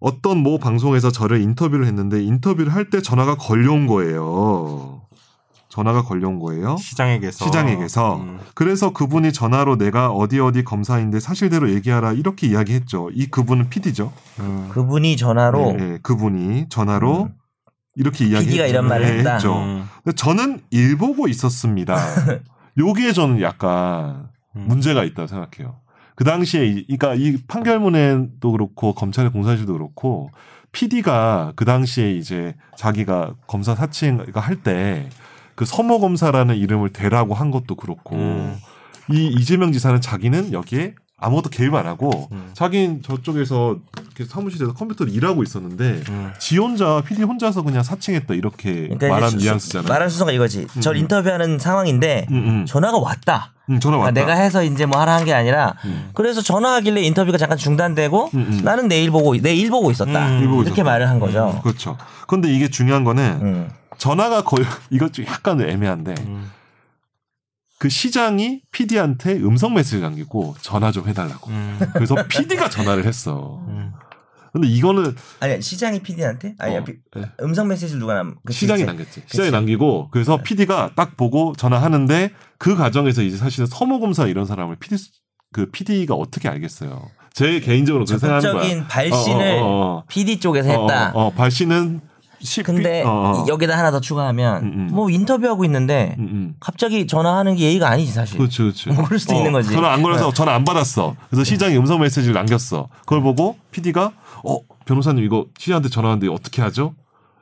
어떤 0.00 0.38
모 0.38 0.58
방송에서 0.58 1.10
저를 1.12 1.42
인터뷰를 1.42 1.84
했는데 1.86 2.22
인터뷰를 2.24 2.72
할 2.74 2.88
때 2.90 3.02
전화가 3.02 3.36
걸려온 3.36 3.86
거예요. 3.86 5.02
전화가 5.68 6.02
걸려온 6.02 6.38
거예요. 6.38 6.76
시장에게서 6.78 7.44
시장에게서 7.46 8.16
음. 8.16 8.38
그래서 8.54 8.92
그분이 8.92 9.32
전화로 9.32 9.76
내가 9.78 10.10
어디 10.10 10.38
어디 10.40 10.64
검사인데 10.64 11.20
사실대로 11.20 11.70
얘기하라 11.72 12.12
이렇게 12.12 12.46
이야기했죠. 12.46 13.10
이 13.14 13.26
그분은 13.26 13.68
PD죠. 13.70 14.12
음. 14.40 14.68
그분이 14.70 15.16
전화로 15.16 15.72
네, 15.72 15.76
네, 15.76 15.98
그분이 16.02 16.66
전화로 16.68 17.24
음. 17.24 17.34
이렇게 17.94 18.26
이야기 18.26 18.46
PD가 18.46 18.66
이런 18.66 18.88
말을 18.88 19.06
했다. 19.18 19.34
했죠. 19.34 19.54
음. 19.58 19.84
근데 20.02 20.14
저는 20.16 20.60
일 20.70 20.96
보고 20.98 21.28
있었습니다. 21.28 21.96
요게 22.78 23.12
저는 23.12 23.40
약간 23.40 24.28
음. 24.56 24.64
문제가 24.68 25.04
있다고 25.04 25.26
생각해요. 25.26 25.80
그 26.14 26.24
당시에 26.24 26.66
이, 26.66 26.96
그러니까 26.98 27.14
이 27.14 27.36
판결문에도 27.48 28.52
그렇고 28.52 28.94
검찰의 28.94 29.32
공사실도 29.32 29.72
그렇고 29.72 30.30
PD가 30.72 31.52
그 31.56 31.64
당시에 31.64 32.12
이제 32.12 32.54
자기가 32.76 33.34
검사 33.46 33.74
사칭 33.74 34.24
할 34.34 34.62
때 34.62 35.08
그 35.54 35.64
서모 35.64 36.00
검사라는 36.00 36.56
이름을 36.56 36.90
대라고 36.90 37.34
한 37.34 37.50
것도 37.50 37.76
그렇고 37.76 38.16
음. 38.16 38.56
이 39.10 39.26
이재명 39.28 39.72
지사는 39.72 40.00
자기는 40.00 40.52
여기에 40.52 40.94
아무것도 41.22 41.50
개입 41.50 41.74
안 41.74 41.86
하고 41.86 42.28
음. 42.32 42.50
자기는 42.52 43.02
저쪽에서 43.02 43.76
사무실에서 44.28 44.74
컴퓨터를 44.74 45.12
일하고 45.12 45.42
있었는데 45.42 46.02
음. 46.08 46.32
지 46.38 46.58
혼자 46.58 47.00
PD 47.06 47.22
혼자서 47.22 47.62
그냥 47.62 47.82
사칭했다 47.82 48.34
이렇게 48.34 48.88
그러니까 48.88 49.08
말한 49.08 49.36
뉘앙스잖아요. 49.38 49.88
말한 49.88 50.08
수가 50.08 50.32
이거지. 50.32 50.66
절 50.80 50.96
음. 50.96 51.00
인터뷰하는 51.00 51.58
상황인데 51.58 52.26
음, 52.30 52.34
음. 52.34 52.66
전화가 52.66 52.98
왔다. 52.98 53.52
음, 53.70 53.78
전화 53.80 53.96
왔다. 53.98 54.08
아, 54.08 54.10
내가 54.12 54.34
해서 54.34 54.62
이제 54.64 54.84
뭐 54.86 55.00
하라 55.00 55.14
한 55.14 55.22
게 55.24 55.32
아니라 55.32 55.74
음. 55.84 56.10
그래서 56.14 56.42
전화하길래 56.42 57.00
인터뷰가 57.02 57.38
잠깐 57.38 57.56
중단되고 57.56 58.30
음, 58.34 58.38
음. 58.38 58.60
나는 58.64 58.88
내일 58.88 59.10
보고 59.10 59.36
내일 59.36 59.70
보고 59.70 59.90
있었다. 59.90 60.28
음. 60.28 60.40
일 60.42 60.48
보고 60.48 60.62
이렇게 60.62 60.80
있었다. 60.82 60.90
말을 60.90 61.08
한 61.08 61.20
거죠. 61.20 61.60
그렇죠. 61.62 61.96
근데 62.26 62.52
이게 62.52 62.68
중요한 62.68 63.04
거는 63.04 63.38
음. 63.42 63.70
전화가 63.98 64.42
거의 64.42 64.66
이것 64.90 65.12
좀 65.12 65.24
약간 65.26 65.60
애매한데 65.60 66.14
음. 66.26 66.50
그 67.82 67.88
시장이 67.88 68.60
PD한테 68.70 69.32
음성 69.38 69.74
메시지 69.74 69.98
남기고 70.00 70.54
전화 70.60 70.92
좀 70.92 71.08
해달라고. 71.08 71.50
음. 71.50 71.80
그래서 71.94 72.14
PD가 72.28 72.70
전화를 72.70 73.04
했어. 73.06 73.60
음. 73.66 73.90
근데 74.52 74.68
이거는 74.68 75.16
아니 75.40 75.60
시장이 75.60 76.00
PD한테 76.00 76.54
아니 76.60 76.76
어, 76.76 76.84
피- 76.84 76.98
네. 77.16 77.24
음성 77.42 77.66
메시지를 77.66 77.98
누가 77.98 78.14
남? 78.14 78.36
그치, 78.44 78.60
시장이 78.60 78.82
그치. 78.82 78.86
남겼지. 78.86 79.22
시장이 79.26 79.50
남기고 79.50 80.10
그래서 80.12 80.36
네. 80.36 80.42
PD가 80.44 80.92
딱 80.94 81.16
보고 81.16 81.54
전화하는데 81.56 82.30
그 82.56 82.76
과정에서 82.76 83.20
이제 83.20 83.36
사실은 83.36 83.66
서모 83.66 83.98
검사 83.98 84.28
이런 84.28 84.46
사람을 84.46 84.76
PD 84.76 84.94
그 85.52 85.68
PD가 85.72 86.14
어떻게 86.14 86.48
알겠어요. 86.48 87.10
제 87.32 87.58
개인적으로 87.58 88.04
그렇게 88.04 88.20
생각하는 88.20 88.52
거야. 88.52 88.62
적극적인 88.62 88.86
발신을 88.86 89.58
어, 89.58 89.64
어, 89.64 89.96
어. 89.98 90.04
PD 90.06 90.38
쪽에서 90.38 90.68
어, 90.70 90.82
했다. 90.88 91.10
어, 91.16 91.26
어, 91.26 91.30
발신은 91.32 92.00
시, 92.00 92.11
근데 92.64 93.02
피- 93.02 93.08
어, 93.08 93.12
어. 93.12 93.44
여기다 93.48 93.76
하나 93.78 93.90
더 93.90 94.00
추가하면 94.00 94.62
음, 94.62 94.72
음. 94.74 94.88
뭐 94.92 95.10
인터뷰하고 95.10 95.64
있는데 95.64 96.16
음, 96.18 96.24
음. 96.24 96.54
갑자기 96.60 97.06
전화하는 97.06 97.56
게 97.56 97.64
예의가 97.64 97.88
아니지 97.88 98.12
사실. 98.12 98.38
그렇죠, 98.38 98.64
그렇죠. 98.64 98.92
뭐 98.92 99.04
그럴 99.04 99.18
수도 99.18 99.34
있는 99.34 99.52
거지. 99.52 99.70
전화 99.72 99.92
안 99.92 100.02
걸어서 100.02 100.26
네. 100.28 100.32
전화 100.34 100.54
안 100.54 100.64
받았어. 100.64 101.14
그래서 101.30 101.44
시장이 101.44 101.76
음성 101.76 102.00
메시지를 102.00 102.34
남겼어. 102.34 102.88
그걸 103.00 103.22
보고 103.22 103.56
PD가 103.70 104.12
어 104.44 104.58
변호사님 104.86 105.24
이거 105.24 105.46
시장한테 105.58 105.88
전화 105.88 106.08
왔는데 106.10 106.32
어떻게 106.32 106.62
하죠? 106.62 106.94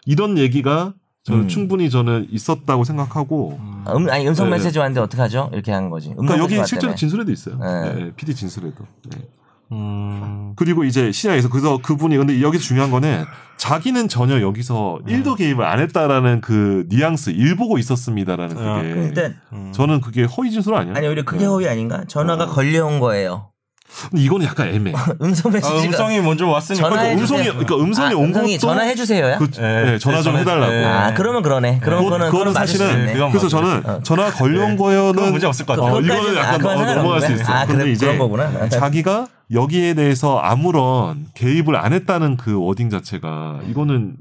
이런 0.06 0.36
얘기가 0.38 0.94
저는 1.24 1.42
음. 1.42 1.48
충분히 1.48 1.90
저는 1.90 2.28
있었다고 2.30 2.84
생각하고. 2.84 3.58
음, 3.60 4.08
아니 4.10 4.26
음성 4.26 4.48
네. 4.50 4.56
메시지 4.56 4.78
왔는데 4.78 5.00
어떻게 5.00 5.20
하죠? 5.22 5.50
이렇게 5.52 5.70
한 5.72 5.90
거지. 5.90 6.10
그러니까 6.10 6.38
여기 6.38 6.54
실제로. 6.66 6.94
진술에도 6.94 7.30
있어요. 7.30 7.58
네. 7.58 7.92
네, 7.94 8.10
PD 8.16 8.34
진술에도. 8.34 8.84
네. 9.10 9.18
음. 9.72 10.52
그리고 10.56 10.84
이제 10.84 11.12
시장에서 11.12 11.48
그래서 11.48 11.78
그분이 11.82 12.16
근데 12.16 12.42
여기서 12.42 12.62
중요한 12.62 12.90
거는 12.90 13.24
자기는 13.56 14.08
전혀 14.08 14.40
여기서 14.40 14.98
음. 15.04 15.08
일도 15.08 15.34
개입을 15.36 15.64
안 15.64 15.80
했다라는 15.80 16.40
그 16.40 16.84
뉘앙스 16.88 17.30
일 17.30 17.56
보고 17.56 17.78
있었습니다라는 17.78 18.58
아, 18.58 18.82
그게 18.82 18.94
근데 18.94 19.34
음. 19.52 19.70
저는 19.74 20.00
그게 20.00 20.24
허위 20.24 20.50
진술 20.50 20.74
아니에요? 20.74 20.96
아니 20.96 21.06
오히려 21.06 21.24
그게 21.24 21.40
네. 21.40 21.46
허위 21.46 21.68
아닌가? 21.68 22.02
전화가 22.08 22.44
어. 22.44 22.46
걸려온 22.48 23.00
거예요. 23.00 23.46
근데 24.10 24.22
이거는 24.22 24.46
약간 24.46 24.68
애매. 24.68 24.92
음성 25.20 25.50
아, 25.50 25.54
메시지가 25.54 25.82
음성이 25.82 26.20
먼저 26.20 26.46
왔으니까 26.46 26.88
그러니까 26.88 27.12
음성이 27.20 27.38
주세요. 27.44 27.52
그러니까 27.58 27.76
음성이 27.76 28.14
아, 28.14 28.16
온 28.18 28.24
음성이 28.26 28.52
것도 28.56 28.68
전화해 28.68 28.94
주세요야. 28.94 29.38
그, 29.38 29.50
네, 29.50 29.84
네, 29.84 29.98
전화 29.98 30.22
좀 30.22 30.36
해달라고. 30.36 30.72
네. 30.72 30.84
아 30.84 31.12
그러면 31.14 31.42
그러네. 31.42 31.80
그럼 31.82 31.98
그거- 32.04 32.10
그거는 32.10 32.30
그거는 32.30 32.52
사실은 32.52 33.06
그래서. 33.32 33.48
저는 33.48 34.04
전화 34.04 34.30
걸려온 34.30 34.76
거에는 34.76 35.12
그건 35.12 35.32
문제 35.32 35.46
없을 35.48 35.66
것 35.66 35.76
같아요. 35.76 35.96
어, 35.96 36.00
이거는 36.00 36.38
아, 36.38 36.40
약간 36.40 36.58
그건 36.58 36.88
어, 36.88 36.94
넘어갈 36.94 37.20
수. 37.20 37.32
있어. 37.32 37.52
아, 37.52 37.66
근데 37.66 37.82
그래, 37.82 37.92
이제 37.92 38.06
그런 38.06 38.18
거구나. 38.18 38.68
자기가 38.68 39.26
여기에 39.52 39.94
대해서 39.94 40.38
아무런 40.38 41.26
개입을 41.34 41.76
안 41.76 41.92
했다는 41.92 42.36
그 42.36 42.58
워딩 42.60 42.90
자체가 42.90 43.60
이거는 43.68 44.16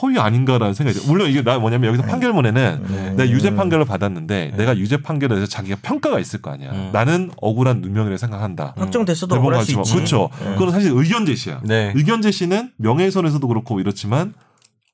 허위 0.00 0.18
아닌가라는 0.18 0.74
생각이 0.74 0.98
들어요. 0.98 1.10
물론 1.10 1.30
이게 1.30 1.42
나 1.42 1.58
뭐냐면 1.58 1.88
여기서 1.88 2.06
판결문에는 2.08 2.84
음. 2.84 3.14
내가 3.16 3.30
유죄 3.30 3.54
판결을 3.54 3.84
받았는데 3.84 4.52
내가 4.56 4.76
유죄 4.76 4.98
판결에 4.98 5.34
대해서 5.34 5.50
자기가 5.50 5.78
평가가 5.82 6.20
있을 6.20 6.40
거 6.42 6.50
아니야. 6.50 6.70
음. 6.72 6.90
나는 6.92 7.30
억울한 7.40 7.80
누명이라고 7.80 8.16
생각한다. 8.16 8.74
확정됐어도 8.76 9.34
대법원 9.34 9.54
억울할 9.54 9.64
수. 9.64 9.72
있지. 9.78 9.94
그렇죠. 9.94 10.28
음. 10.42 10.54
그건 10.58 10.70
사실 10.70 10.92
의견 10.94 11.26
제시야. 11.26 11.62
네. 11.64 11.92
의견 11.96 12.22
제시는 12.22 12.72
명예훼손에서도 12.76 13.46
그렇고 13.48 13.80
이렇지만 13.80 14.34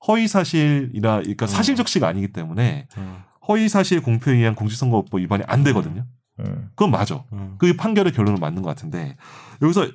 허위 0.07 0.28
사실이라 0.28 1.20
그러니까 1.20 1.47
사실적시가 1.47 2.07
아니기 2.07 2.28
때문에 2.28 2.87
음. 2.97 3.16
허위 3.49 3.68
사실 3.68 4.01
공표에 4.01 4.37
의한 4.37 4.55
공직선거법 4.55 5.20
위반이 5.20 5.43
안 5.47 5.64
되거든요. 5.64 6.07
음. 6.41 6.70
그건 6.74 6.91
맞아. 6.91 7.22
음. 7.32 7.55
그 7.59 7.74
판결의 7.76 8.12
결론은 8.12 8.41
맞는 8.41 8.62
것 8.62 8.68
같은데 8.68 9.16
여기서 9.62 9.89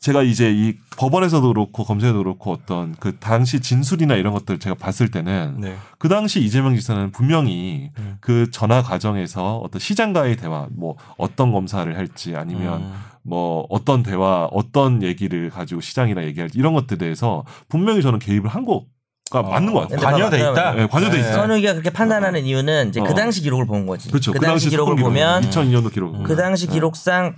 제가 0.00 0.22
이제 0.22 0.50
이 0.50 0.78
법원에서도 0.96 1.46
그렇고 1.46 1.84
검찰에도 1.84 2.18
그렇고 2.18 2.52
어떤 2.52 2.94
그 2.94 3.18
당시 3.18 3.60
진술이나 3.60 4.14
이런 4.14 4.32
것들 4.32 4.58
제가 4.58 4.74
봤을 4.74 5.10
때는 5.10 5.56
네. 5.60 5.76
그 5.98 6.08
당시 6.08 6.40
이재명 6.40 6.74
지사는 6.74 7.12
분명히 7.12 7.90
음. 7.98 8.16
그 8.20 8.50
전화 8.50 8.82
과정에서 8.82 9.58
어떤 9.58 9.78
시장과의 9.78 10.36
대화 10.36 10.68
뭐 10.70 10.96
어떤 11.18 11.52
검사를 11.52 11.94
할지 11.94 12.34
아니면 12.34 12.82
음. 12.82 12.92
뭐 13.22 13.66
어떤 13.68 14.02
대화 14.02 14.48
어떤 14.50 15.02
얘기를 15.02 15.50
가지고 15.50 15.82
시장이랑 15.82 16.24
얘기할지 16.24 16.58
이런 16.58 16.72
것들에 16.72 16.96
대해서 16.96 17.44
분명히 17.68 18.00
저는 18.00 18.18
개입을 18.20 18.48
한거 18.48 18.86
가 19.30 19.42
맞는 19.42 19.72
것 19.72 19.88
같아요. 19.88 20.00
관여돼 20.00 20.38
있다. 20.38 20.72
네, 20.72 20.86
관여돼 20.88 21.20
있어요. 21.20 21.34
선우기가 21.34 21.72
그렇게 21.74 21.90
판단하는 21.90 22.44
이유는 22.44 22.88
이제 22.88 23.00
그 23.00 23.12
어. 23.12 23.14
당시 23.14 23.40
기록을 23.42 23.64
본 23.64 23.86
거지. 23.86 24.08
그렇죠. 24.08 24.32
그 24.32 24.40
당시 24.40 24.68
기록을 24.68 24.96
사건 24.96 25.04
보면 25.04 25.42
2002년도 25.48 25.92
기록. 25.92 26.14
음. 26.16 26.24
그 26.24 26.34
당시 26.34 26.66
네. 26.66 26.72
기록상 26.72 27.36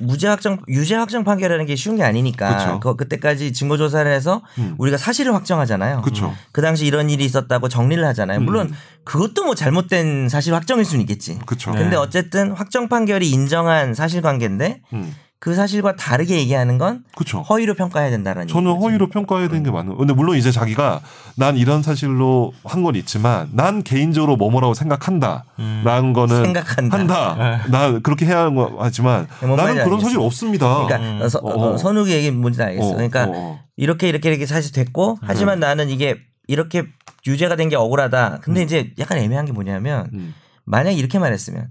무죄 0.00 0.26
확정 0.26 0.58
유죄 0.66 0.96
확정 0.96 1.22
판결이라는 1.24 1.66
게 1.66 1.76
쉬운 1.76 1.96
게 1.96 2.02
아니니까 2.02 2.56
그쵸. 2.56 2.80
그 2.80 2.96
그때까지 2.96 3.52
증거 3.52 3.76
조사를 3.76 4.10
해서 4.10 4.42
음. 4.58 4.74
우리가 4.78 4.96
사실을 4.96 5.34
확정하잖아요. 5.34 6.00
그렇죠. 6.00 6.34
그 6.52 6.62
당시 6.62 6.86
이런 6.86 7.10
일이 7.10 7.24
있었다고 7.24 7.68
정리를 7.68 8.04
하잖아요. 8.06 8.40
물론 8.40 8.68
음. 8.68 8.74
그것도 9.04 9.44
뭐 9.44 9.54
잘못된 9.54 10.28
사실 10.28 10.54
확정일 10.54 10.84
수는 10.84 11.02
있겠지. 11.02 11.38
그렇죠. 11.46 11.70
네. 11.72 11.78
근데 11.78 11.96
어쨌든 11.96 12.52
확정 12.52 12.88
판결이 12.88 13.30
인정한 13.30 13.94
사실관계인데 13.94 14.82
음. 14.94 15.14
그 15.40 15.54
사실과 15.54 15.96
다르게 15.96 16.36
얘기하는 16.36 16.76
건 16.76 17.02
그렇죠. 17.16 17.40
허위로 17.40 17.72
평가해야 17.74 18.10
된다는 18.10 18.46
저는 18.46 18.72
얘기죠. 18.72 18.84
허위로 18.84 19.08
평가해야 19.08 19.48
되는 19.48 19.62
게 19.62 19.70
맞는. 19.70 19.96
근데 19.96 20.12
물론 20.12 20.36
이제 20.36 20.50
자기가 20.52 21.00
난 21.34 21.56
이런 21.56 21.82
사실로 21.82 22.52
한 22.62 22.82
건 22.84 22.94
있지만 22.94 23.48
난 23.52 23.82
개인적으로 23.82 24.36
뭐뭐라고 24.36 24.74
생각한다라는 24.74 25.44
음. 25.58 26.12
거는 26.12 26.44
생각한다. 26.44 26.98
한다. 26.98 27.66
나 27.68 27.98
그렇게 28.00 28.26
해야 28.26 28.40
하는 28.40 28.54
거 28.54 28.76
하지만 28.80 29.26
뭔 29.40 29.56
나는 29.56 29.74
그런 29.76 29.84
알겠어. 29.94 30.00
사실 30.00 30.18
없습니다. 30.20 30.84
그러니까 30.86 30.96
음. 31.24 31.28
서, 31.28 31.38
어, 31.38 31.72
어. 31.72 31.76
선욱이 31.78 32.12
얘기 32.12 32.30
뭔지 32.30 32.62
알겠어. 32.62 32.86
어, 32.88 32.92
그러니까 32.92 33.24
어, 33.24 33.32
어. 33.34 33.60
이렇게 33.78 34.08
이렇게 34.10 34.28
이렇게 34.28 34.44
사실 34.44 34.72
됐고 34.72 35.18
하지만 35.22 35.58
나는 35.60 35.88
이게 35.88 36.18
이렇게 36.48 36.84
유죄가 37.26 37.56
된 37.56 37.70
게 37.70 37.76
억울하다. 37.76 38.40
근데 38.42 38.62
이제 38.62 38.92
약간 38.98 39.16
애매한 39.16 39.46
게 39.46 39.52
뭐냐면 39.52 40.10
음. 40.12 40.34
만약 40.64 40.90
에 40.90 40.94
이렇게 40.94 41.18
말했으면 41.18 41.68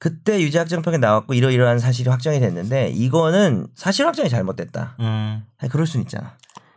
그때 0.00 0.40
유죄 0.40 0.58
확정평이 0.58 0.98
나왔고 0.98 1.34
이러이러한 1.34 1.78
사실이 1.78 2.08
확정이 2.08 2.40
됐는데 2.40 2.88
이거는 2.88 3.68
사실 3.76 4.06
확정이 4.06 4.28
잘못됐다. 4.30 4.96
음. 4.98 5.44
아니, 5.58 5.70
그럴 5.70 5.86
수는 5.86 6.04
있잖아. 6.04 6.36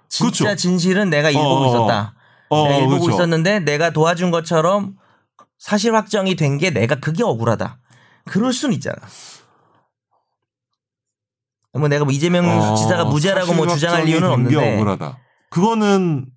진짜 0.09 0.43
그렇죠. 0.43 0.55
진실은 0.57 1.09
내가 1.09 1.31
일 1.31 1.37
어, 1.37 1.41
보고 1.43 1.63
어, 1.63 1.69
있었다. 1.69 2.13
어, 2.49 2.63
내가 2.67 2.75
일 2.79 2.83
보고 2.83 2.99
그렇죠. 2.99 3.15
있었는데 3.15 3.59
내가 3.61 3.89
도와준 3.91 4.29
것처럼 4.29 4.97
사실 5.57 5.95
확정이 5.95 6.35
된 6.35 6.57
게 6.57 6.69
내가 6.69 6.95
그게 6.95 7.23
억울하다. 7.23 7.79
그럴 8.25 8.51
수는 8.51 8.75
있잖아. 8.75 8.97
뭐 11.73 11.87
내가 11.87 12.03
뭐 12.05 12.13
이재명 12.13 12.45
어, 12.47 12.75
지사가 12.75 13.05
무죄라고 13.05 13.53
뭐 13.53 13.67
주장할 13.67 14.07
이유는 14.07 14.29
없는데 14.29 14.75
억울하다. 14.75 15.17
그거는 15.49 16.27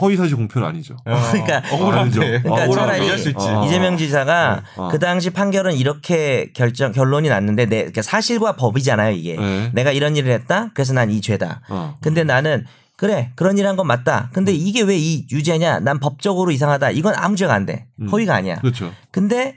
허위 0.00 0.16
사실 0.16 0.36
공표는 0.36 0.66
아니죠. 0.68 0.96
그러니까 1.04 1.62
억울한데. 1.72 2.00
아니죠. 2.00 2.20
그러니까 2.20 2.50
억울하면 2.64 2.72
차라리 2.74 3.00
이해할 3.02 3.18
수 3.18 3.28
있지. 3.30 3.46
어. 3.46 3.64
이재명 3.66 3.96
지사가 3.96 4.62
어, 4.76 4.84
어. 4.84 4.88
그 4.90 4.98
당시 4.98 5.30
판결은 5.30 5.74
이렇게 5.74 6.52
결정 6.54 6.92
결론이 6.92 7.28
났는데 7.28 7.66
내 7.66 7.76
그러니까 7.78 8.02
사실과 8.02 8.56
법이잖아요 8.56 9.12
이게. 9.14 9.36
네. 9.36 9.70
내가 9.74 9.92
이런 9.92 10.16
일을 10.16 10.32
했다. 10.32 10.70
그래서 10.74 10.92
난 10.92 11.10
이 11.10 11.20
죄다. 11.20 11.60
어. 11.68 11.96
근데 12.00 12.24
나는 12.24 12.64
그래 12.96 13.30
그런 13.36 13.56
일 13.58 13.66
한 13.66 13.76
건 13.76 13.86
맞다. 13.86 14.30
근데 14.32 14.52
이게 14.52 14.82
왜 14.82 14.96
이 14.98 15.26
유죄냐? 15.30 15.80
난 15.80 15.98
법적으로 16.00 16.50
이상하다. 16.50 16.90
이건 16.90 17.14
아무 17.16 17.36
죄가 17.36 17.54
안 17.54 17.64
돼. 17.66 17.86
음. 18.00 18.08
허위가 18.08 18.34
아니야. 18.34 18.56
그렇죠. 18.56 18.92
근데 19.12 19.56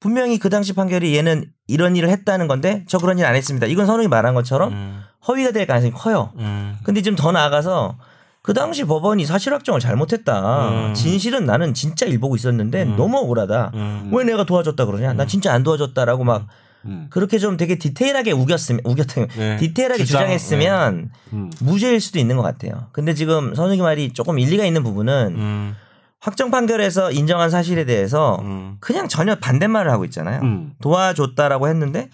분명히 0.00 0.38
그 0.38 0.48
당시 0.48 0.72
판결이 0.72 1.14
얘는 1.16 1.44
이런 1.66 1.94
일을 1.94 2.08
했다는 2.08 2.48
건데 2.48 2.84
저 2.88 2.98
그런 2.98 3.18
일 3.18 3.24
안 3.26 3.34
했습니다. 3.34 3.66
이건 3.66 3.86
선욱이 3.86 4.08
말한 4.08 4.34
것처럼 4.34 4.72
음. 4.72 5.02
허위가 5.28 5.50
될 5.52 5.66
가능성이 5.66 5.92
커요. 5.92 6.32
음. 6.38 6.76
근데 6.82 7.02
좀 7.02 7.16
더 7.16 7.30
나아가서 7.32 7.98
그 8.42 8.54
당시 8.54 8.84
법원이 8.84 9.26
사실 9.26 9.52
확정을 9.52 9.80
잘못했다. 9.80 10.70
음. 10.70 10.94
진실은 10.94 11.44
나는 11.44 11.74
진짜 11.74 12.06
일 12.06 12.18
보고 12.18 12.36
있었는데 12.36 12.84
음. 12.84 12.96
너무 12.96 13.18
억울하다. 13.18 13.72
음. 13.74 14.10
왜 14.14 14.24
내가 14.24 14.44
도와줬다 14.44 14.86
그러냐? 14.86 15.12
난 15.12 15.26
진짜 15.28 15.52
안 15.52 15.62
도와줬다라고 15.62 16.24
막 16.24 16.46
음. 16.86 17.08
그렇게 17.10 17.38
좀 17.38 17.58
되게 17.58 17.76
디테일하게 17.76 18.32
우겼으면 18.32 18.80
우겼다 18.84 19.26
네. 19.36 19.56
디테일하게 19.58 20.04
주장, 20.04 20.20
주장했으면 20.20 21.10
음. 21.34 21.50
무죄일 21.60 22.00
수도 22.00 22.18
있는 22.18 22.36
것 22.36 22.42
같아요. 22.42 22.86
근데 22.92 23.12
지금 23.12 23.54
선욱이 23.54 23.82
말이 23.82 24.12
조금 24.14 24.38
일리가 24.38 24.64
있는 24.64 24.82
부분은 24.82 25.34
음. 25.36 25.76
확정 26.20 26.50
판결에서 26.50 27.12
인정한 27.12 27.50
사실에 27.50 27.84
대해서 27.84 28.38
음. 28.42 28.76
그냥 28.80 29.08
전혀 29.08 29.34
반대말을 29.36 29.90
하고 29.90 30.04
있잖아요. 30.06 30.40
음. 30.42 30.72
도와줬다라고 30.80 31.68
했는데 31.68 32.08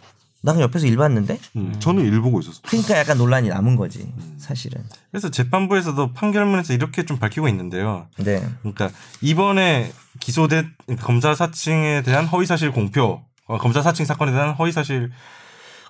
나 0.47 0.53
그냥 0.53 0.68
옆에서 0.68 0.86
일 0.86 0.97
봤는데 0.97 1.40
음. 1.57 1.74
저는 1.80 2.05
일 2.05 2.20
보고 2.20 2.38
있었어요. 2.38 2.62
그러니까 2.66 2.97
약간 2.97 3.18
논란이 3.18 3.49
남은 3.49 3.74
거지 3.74 4.14
사실은. 4.38 4.84
그래서 5.11 5.28
재판부에서도 5.28 6.12
판결문에서 6.12 6.72
이렇게 6.72 7.05
좀 7.05 7.18
밝히고 7.18 7.49
있는데요. 7.49 8.07
네. 8.18 8.40
그러니까 8.61 8.90
이번에 9.20 9.90
기소된 10.20 10.72
검사 11.01 11.34
사칭에 11.34 12.03
대한 12.03 12.26
허위 12.26 12.47
사실 12.47 12.70
공표, 12.70 13.24
어, 13.47 13.59
검사 13.59 13.82
사칭 13.82 14.07
사건에 14.07 14.30
대한 14.30 14.55
허위 14.55 14.70
사실 14.70 15.11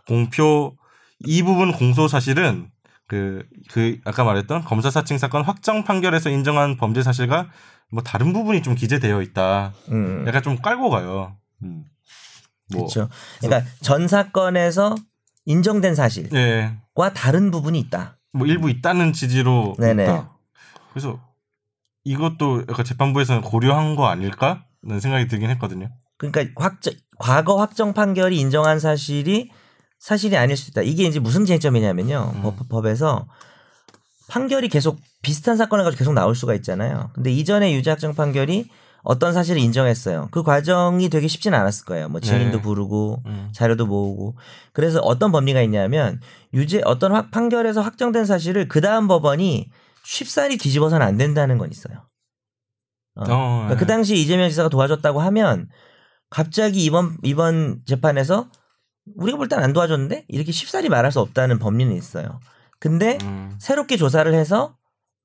공표 0.08 0.74
이 1.26 1.42
부분 1.42 1.72
공소 1.72 2.08
사실은 2.08 2.70
그, 3.08 3.44
그, 3.70 3.98
아까 4.06 4.24
말했던 4.24 4.64
검사 4.64 4.90
사칭 4.90 5.18
사건 5.18 5.42
확정 5.42 5.84
판결에서 5.84 6.30
인정한 6.30 6.78
범죄 6.78 7.02
사실과 7.02 7.50
뭐 7.92 8.02
다른 8.02 8.32
부분이 8.32 8.62
좀 8.62 8.74
기재되어 8.74 9.20
있다. 9.20 9.74
음. 9.90 10.24
약간 10.26 10.42
좀 10.42 10.56
깔고 10.56 10.88
가요. 10.88 11.36
음. 11.62 11.84
뭐. 12.72 12.86
그렇죠. 12.86 13.08
그러니까 13.40 13.70
전 13.80 14.08
사건에서 14.08 14.94
인정된 15.44 15.94
사실과 15.94 16.36
예. 16.38 16.72
다른 17.14 17.50
부분이 17.50 17.78
있다. 17.78 18.18
뭐 18.32 18.46
일부 18.46 18.70
있다는 18.70 19.12
취지로. 19.12 19.74
네네. 19.78 20.04
있다. 20.04 20.30
그래서 20.90 21.20
이것도 22.04 22.64
약간 22.68 22.84
재판부에서는 22.84 23.42
고려한 23.42 23.96
거 23.96 24.06
아닐까? 24.06 24.64
라는 24.82 25.00
생각이 25.00 25.26
들긴 25.26 25.50
했거든요. 25.50 25.90
그러니까 26.16 26.44
확정 26.56 26.94
과거 27.18 27.56
확정 27.56 27.92
판결이 27.92 28.38
인정한 28.38 28.78
사실이 28.78 29.50
사실이 29.98 30.36
아닐 30.36 30.56
수 30.56 30.70
있다. 30.70 30.82
이게 30.82 31.04
이제 31.04 31.18
무슨 31.18 31.44
쟁점이냐면요. 31.44 32.32
음. 32.36 32.42
법, 32.42 32.68
법에서 32.68 33.26
판결이 34.28 34.68
계속 34.68 35.00
비슷한 35.22 35.56
사건을 35.56 35.84
가지고 35.84 35.98
계속 35.98 36.12
나올 36.14 36.34
수가 36.34 36.54
있잖아요. 36.54 37.10
근데 37.14 37.32
이전에 37.32 37.74
유죄 37.74 37.90
확정 37.90 38.14
판결이 38.14 38.68
어떤 39.06 39.32
사실을 39.32 39.60
인정했어요. 39.62 40.28
그 40.32 40.42
과정이 40.42 41.08
되게 41.08 41.28
쉽지는 41.28 41.56
않았을 41.58 41.84
거예요. 41.84 42.08
뭐 42.08 42.20
증인도 42.20 42.56
네. 42.58 42.62
부르고 42.62 43.22
음. 43.26 43.50
자료도 43.54 43.86
모으고 43.86 44.34
그래서 44.72 44.98
어떤 45.00 45.30
법리가 45.30 45.62
있냐면 45.62 46.20
유죄 46.52 46.82
어떤 46.84 47.12
확, 47.12 47.30
판결에서 47.30 47.82
확정된 47.82 48.24
사실을 48.24 48.66
그 48.66 48.80
다음 48.80 49.06
법원이 49.06 49.70
쉽사리 50.04 50.58
뒤집어서는 50.58 51.06
안 51.06 51.16
된다는 51.16 51.56
건 51.56 51.70
있어요. 51.70 52.02
어. 53.14 53.22
어, 53.22 53.58
그러니까 53.62 53.76
그 53.76 53.86
당시 53.86 54.16
이재명 54.16 54.48
지사가 54.48 54.68
도와줬다고 54.68 55.20
하면 55.20 55.68
갑자기 56.28 56.84
이번 56.84 57.16
이번 57.22 57.82
재판에서 57.86 58.48
우리가 59.14 59.38
볼 59.38 59.46
땐 59.48 59.60
안 59.60 59.72
도와줬는데 59.72 60.24
이렇게 60.26 60.50
쉽사리 60.50 60.88
말할 60.88 61.12
수 61.12 61.20
없다는 61.20 61.60
법리는 61.60 61.94
있어요. 61.94 62.40
근데 62.80 63.18
음. 63.22 63.54
새롭게 63.60 63.96
조사를 63.96 64.32
해서 64.34 64.76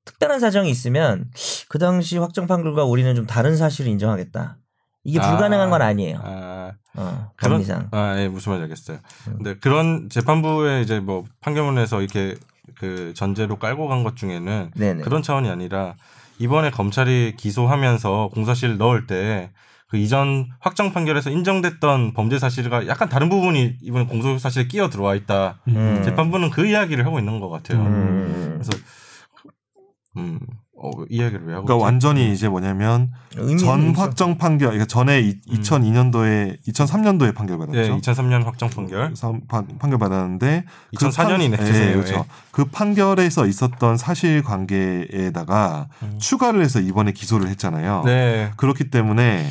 특별한 0.04 0.40
사정이 0.40 0.70
있으면 0.70 1.30
그 1.68 1.78
당시 1.78 2.18
확정 2.18 2.46
판결과 2.46 2.84
우리는 2.84 3.14
좀 3.14 3.26
다른 3.26 3.56
사실을 3.56 3.90
인정하겠다. 3.90 4.56
이게 5.04 5.20
아. 5.20 5.30
불가능한 5.30 5.70
건 5.70 5.82
아니에요. 5.82 6.20
아, 6.22 6.72
어, 6.94 7.30
그런 7.36 7.52
법리상. 7.54 7.88
아, 7.90 8.18
예, 8.18 8.28
무슨 8.28 8.52
말인지 8.52 8.64
알겠어요. 8.64 8.98
음. 9.28 9.34
근데 9.36 9.54
그런 9.58 10.08
재판부에 10.08 10.82
이제 10.82 11.00
뭐 11.00 11.24
판결문에서 11.40 12.00
이렇게 12.02 12.36
그 12.76 13.12
전제로 13.14 13.58
깔고 13.58 13.88
간 13.88 14.04
것 14.04 14.16
중에는 14.16 14.70
네네. 14.76 15.02
그런 15.02 15.22
차원이 15.22 15.48
아니라 15.48 15.94
이번에 16.38 16.70
검찰이 16.70 17.34
기소하면서 17.36 18.30
공소실 18.32 18.78
넣을 18.78 19.06
때 19.06 19.50
그 19.88 19.98
이전 19.98 20.48
확정 20.58 20.94
판결에서 20.94 21.28
인정됐던 21.28 22.14
범죄 22.14 22.38
사실과 22.38 22.86
약간 22.86 23.10
다른 23.10 23.28
부분이 23.28 23.76
이번 23.82 24.06
공소 24.06 24.38
사실에 24.38 24.66
끼어 24.66 24.88
들어와 24.88 25.14
있다. 25.14 25.60
음. 25.68 26.00
재판부는 26.02 26.48
그 26.48 26.64
이야기를 26.66 27.04
하고 27.04 27.18
있는 27.18 27.40
것 27.40 27.50
같아요. 27.50 27.82
음. 27.82 28.52
그래서 28.54 28.70
음, 30.16 30.38
어, 30.76 30.90
이 31.08 31.16
이야기를 31.16 31.46
왜 31.46 31.54
하고 31.54 31.64
그러니까 31.64 31.74
있지? 31.74 31.82
완전히 31.84 32.32
이제 32.32 32.48
뭐냐면 32.48 33.12
전. 33.58 33.94
확정 33.94 34.36
판결, 34.36 34.70
그러니까 34.70 34.86
전에 34.86 35.20
이, 35.20 35.40
2002년도에 35.46 36.58
2003년도에 36.66 37.34
판결 37.34 37.58
받았죠. 37.58 37.78
예, 37.78 37.88
2003년 37.90 38.44
확정 38.44 38.68
판결. 38.68 39.14
사- 39.16 39.32
판- 39.48 39.66
판결 39.78 39.98
받았는데 39.98 40.64
2004년이네, 40.96 41.56
그 41.56 41.64
죄송해요. 41.64 41.88
예, 41.90 41.92
그렇죠. 41.94 42.14
예. 42.14 42.24
그 42.50 42.64
판결에서 42.66 43.46
있었던 43.46 43.96
사실 43.96 44.42
관계에다가 44.42 45.88
음. 46.02 46.18
추가를 46.18 46.62
해서 46.62 46.80
이번에 46.80 47.12
기소를 47.12 47.48
했잖아요. 47.48 48.02
네. 48.04 48.50
그렇기 48.56 48.90
때문에 48.90 49.48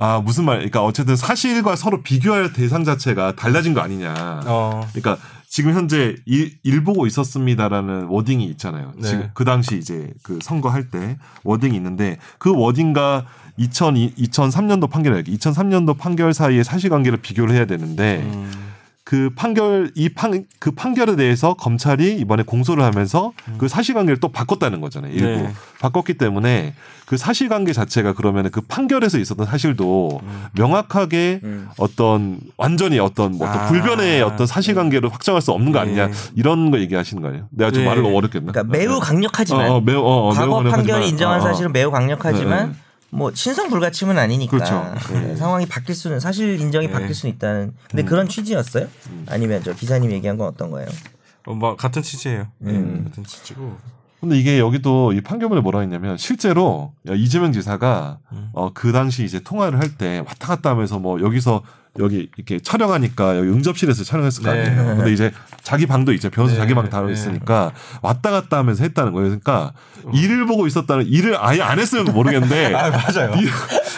아 0.00 0.20
무슨 0.20 0.44
말? 0.44 0.56
그러니까 0.58 0.84
어쨌든 0.84 1.16
사실과 1.16 1.74
서로 1.74 2.02
비교할 2.02 2.52
대상 2.52 2.84
자체가 2.84 3.34
달라진 3.34 3.74
거 3.74 3.80
아니냐. 3.80 4.42
어. 4.46 4.86
그러니까 4.92 5.18
지금 5.48 5.72
현재 5.72 6.14
일, 6.26 6.52
일 6.62 6.84
보고 6.84 7.06
있었습니다라는 7.06 8.04
워딩이 8.04 8.44
있잖아요. 8.50 8.92
네. 8.96 9.08
지금 9.08 9.30
그 9.32 9.44
당시 9.44 9.78
이제 9.78 10.12
그 10.22 10.38
선거할 10.42 10.90
때 10.90 11.18
워딩이 11.42 11.74
있는데 11.76 12.18
그 12.36 12.54
워딩과 12.54 13.26
2002, 13.56 14.14
2003년도 14.14 14.90
판결, 14.90 15.24
2003년도 15.24 15.96
판결 15.96 16.34
사이의 16.34 16.64
사실관계를 16.64 17.18
비교를 17.18 17.54
해야 17.54 17.64
되는데 17.64 18.22
음. 18.22 18.67
그 19.08 19.30
판결 19.34 19.90
이 19.94 20.10
판 20.10 20.44
그 20.58 20.70
판결에 20.72 21.16
대해서 21.16 21.54
검찰이 21.54 22.18
이번에 22.18 22.42
공소를 22.42 22.84
하면서 22.84 23.32
그 23.56 23.66
사실관계를 23.66 24.20
또 24.20 24.28
바꿨다는 24.28 24.82
거잖아요. 24.82 25.10
일부 25.14 25.26
네. 25.44 25.52
바꿨기 25.80 26.18
때문에 26.18 26.74
그 27.06 27.16
사실관계 27.16 27.72
자체가 27.72 28.12
그러면 28.12 28.50
그 28.50 28.60
판결에서 28.60 29.16
있었던 29.16 29.46
사실도 29.46 30.20
명확하게 30.52 31.40
음. 31.42 31.68
어떤 31.78 32.38
완전히 32.58 32.98
어떤 32.98 33.32
뭐 33.38 33.48
어떤 33.48 33.62
아. 33.62 33.66
불변의 33.68 34.20
어떤 34.20 34.46
사실관계를 34.46 35.10
확정할 35.10 35.40
수 35.40 35.52
없는 35.52 35.72
거 35.72 35.78
아니냐 35.78 36.08
네. 36.08 36.12
이런 36.34 36.70
거 36.70 36.78
얘기하시는 36.78 37.22
거예요. 37.22 37.46
내가 37.50 37.70
좀 37.70 37.84
네. 37.84 37.88
말을 37.88 38.04
어렵겠나? 38.04 38.52
그러니까 38.52 38.76
매우 38.76 39.00
강력하지만 39.00 39.70
어, 39.70 39.76
어, 39.76 39.80
매우, 39.80 40.00
어, 40.00 40.28
어, 40.28 40.30
과거 40.34 40.40
매우 40.44 40.54
강력하지만. 40.56 40.84
판결이 40.84 41.08
인정한 41.08 41.40
어, 41.40 41.44
어. 41.44 41.46
사실은 41.46 41.72
매우 41.72 41.90
강력하지만 41.90 42.72
네, 42.72 42.78
뭐 43.10 43.32
신성 43.34 43.70
불가침은 43.70 44.18
아니니까 44.18 44.50
그렇죠. 44.50 44.94
네, 45.12 45.34
상황이 45.36 45.66
바뀔 45.66 45.94
수는 45.94 46.20
사실 46.20 46.60
인정이 46.60 46.86
네. 46.88 46.92
바뀔 46.92 47.14
수는 47.14 47.34
있다는 47.34 47.74
근데 47.90 48.02
그런 48.04 48.28
취지였어요? 48.28 48.86
아니면 49.26 49.62
저 49.64 49.72
기사님 49.74 50.12
얘기한 50.12 50.36
건 50.36 50.48
어떤 50.48 50.70
거예요? 50.70 50.88
어, 51.46 51.54
뭐 51.54 51.76
같은 51.76 52.02
취지예요. 52.02 52.46
음. 52.62 53.04
같은 53.08 53.24
취지고. 53.24 53.76
근데 54.20 54.36
이게 54.36 54.58
여기도 54.58 55.12
이 55.12 55.20
판결문에 55.20 55.60
뭐라 55.60 55.80
했냐면 55.80 56.16
실제로 56.18 56.92
이재명 57.08 57.52
지사가 57.52 58.18
음. 58.32 58.50
어, 58.52 58.72
그 58.74 58.90
당시 58.92 59.24
이제 59.24 59.38
통화를 59.40 59.78
할 59.80 59.96
때 59.96 60.18
왔다 60.26 60.48
갔다 60.48 60.70
하면서 60.70 60.98
뭐 60.98 61.20
여기서 61.20 61.62
여기 61.98 62.28
이렇게 62.36 62.58
촬영하니까 62.60 63.38
여기 63.38 63.48
응접실에서 63.48 64.04
촬영했을 64.04 64.42
거 64.44 64.52
네. 64.52 64.60
아니에요. 64.66 64.96
근데 64.96 65.12
이제 65.12 65.32
자기 65.62 65.86
방도 65.86 66.12
있죠. 66.12 66.30
변호사 66.30 66.54
네. 66.54 66.60
자기 66.60 66.74
방 66.74 66.88
다로 66.88 67.06
네. 67.08 67.12
있으니까 67.12 67.72
왔다 68.02 68.30
갔다 68.30 68.58
하면서 68.58 68.82
했다는 68.84 69.12
거예요. 69.12 69.28
그러니까 69.28 69.72
일을 70.14 70.46
보고 70.46 70.66
있었다는 70.66 71.06
일을 71.06 71.36
아예 71.40 71.60
안 71.60 71.78
했으면 71.78 72.04
모르겠는데 72.06 72.72
아 72.76 72.90
맞아요. 72.90 73.32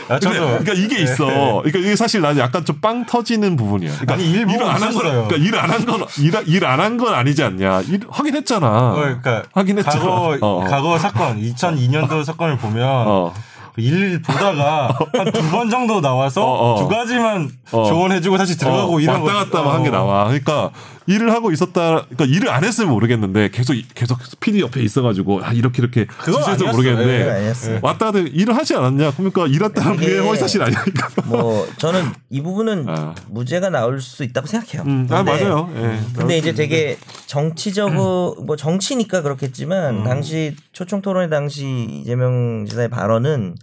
아, 0.09 0.19
근데 0.19 0.21
저도 0.21 0.47
그러니까 0.59 0.73
이게 0.73 1.01
있어. 1.03 1.27
그러니까 1.63 1.79
이게 1.79 1.95
사실 1.97 2.21
나는 2.21 2.39
약간 2.41 2.65
좀 2.65 2.81
빵 2.81 3.05
터지는 3.05 3.57
부분이야. 3.57 3.91
그러니까 3.93 4.15
아니, 4.15 4.31
일 4.31 4.49
일을 4.49 4.63
안한 4.65 4.91
있었어요. 4.91 5.29
그러니까 5.29 5.37
일 5.37 5.55
안 5.55 5.71
한 5.71 5.85
건 5.85 6.01
일 6.47 6.65
안 6.65 6.81
한 6.81 6.97
건 6.97 7.13
아니지 7.15 7.43
않냐. 7.43 7.83
일 7.83 8.01
하긴 8.09 8.35
했잖아. 8.37 8.67
어, 8.93 8.95
그러니까 8.95 9.43
하긴 9.53 9.77
했죠. 9.79 9.91
과거 9.91 10.11
어, 10.11 10.39
어. 10.41 10.65
과거 10.65 10.99
사건 10.99 11.39
2002년도 11.41 12.25
사건을 12.25 12.57
보면 12.57 12.89
어. 12.89 13.35
일 13.77 14.21
보다가 14.23 14.89
한 15.13 15.33
두 15.33 15.51
번 15.51 15.71
정도 15.71 16.01
나와서 16.01 16.43
어, 16.45 16.75
어. 16.75 16.79
두 16.81 16.89
가지만 16.89 17.51
어. 17.73 17.85
조언해주고 17.85 18.37
다시 18.37 18.57
들어가고 18.59 18.97
어, 18.97 19.01
이런 19.01 19.23
왔다 19.23 19.45
갔다 19.45 19.73
한게 19.73 19.89
어. 19.89 19.93
나와. 19.93 20.25
그러니까 20.25 20.71
일을 21.11 21.33
하고 21.33 21.51
있었다. 21.51 22.07
그러니까 22.09 22.25
일을 22.25 22.49
안 22.51 22.65
했으면 22.65 22.91
모르겠는데 22.91 23.51
계속 23.51 23.75
계속 23.95 24.19
PD 24.41 24.61
옆에 24.61 24.83
있어가지고 24.83 25.45
아 25.45 25.53
이렇게 25.53 25.83
이렇게 25.83 26.07
아니었어요. 26.27 26.71
모르겠는데 26.71 27.19
그건 27.19 27.35
아니었어요. 27.37 27.81
왔다 27.83 28.07
갔다 28.07 28.19
일을 28.21 28.57
하지 28.57 28.75
않았냐? 28.77 29.13
그러니까 29.13 29.47
일했다는 29.47 29.97
게 29.97 30.07
이게 30.07 30.19
허위 30.19 30.39
사실 30.39 30.63
아니니까. 30.63 31.09
뭐 31.27 31.67
저는 31.79 32.13
이 32.31 32.41
부분은 32.41 32.87
아. 32.89 33.15
무죄가 33.29 33.71
나올 33.71 34.01
수 34.01 34.25
있다고 34.25 34.47
생각해요. 34.47 34.83
음, 34.87 35.07
아 35.11 35.23
근데 35.25 35.45
맞아요. 35.45 35.73
예. 35.77 36.01
근데 36.17 36.39
이제 36.39 36.53
되게 36.53 36.97
정치적으로 37.27 38.37
뭐 38.47 38.57
정치니까 38.57 39.23
그렇겠지만 39.23 40.05
당시 40.05 40.57
초청 40.73 41.03
토론회 41.03 41.29
당시 41.29 41.87
이재명 41.91 42.67
지사의 42.67 42.89
발언은 42.89 43.57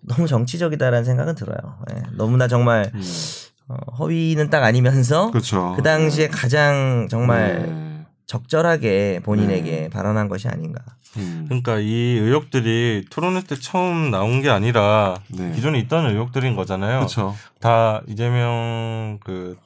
너무 0.00 0.26
정치적이다라는 0.26 1.04
생각은 1.04 1.34
들어요. 1.34 1.56
예, 1.92 2.02
너무나 2.16 2.46
정말 2.48 2.90
어, 3.68 3.76
허위는 3.98 4.50
딱 4.50 4.62
아니면서 4.64 5.30
그렇죠. 5.30 5.74
그 5.76 5.82
당시에 5.82 6.28
가장 6.28 7.08
정말 7.10 7.66
네. 7.66 8.06
적절하게 8.26 9.20
본인에게 9.24 9.88
발언한 9.90 10.28
것이 10.28 10.48
아닌가. 10.48 10.82
음. 11.16 11.44
그러니까 11.48 11.78
이 11.78 11.92
의혹들이 12.18 13.06
토론회 13.10 13.42
때 13.42 13.56
처음 13.56 14.10
나온 14.10 14.42
게 14.42 14.50
아니라 14.50 15.16
네. 15.28 15.52
기존에 15.52 15.78
있던 15.80 16.06
의혹들인 16.10 16.54
거잖아요. 16.56 16.98
그렇죠. 16.98 17.34
다 17.60 18.02
이재명 18.06 19.18
그 19.24 19.56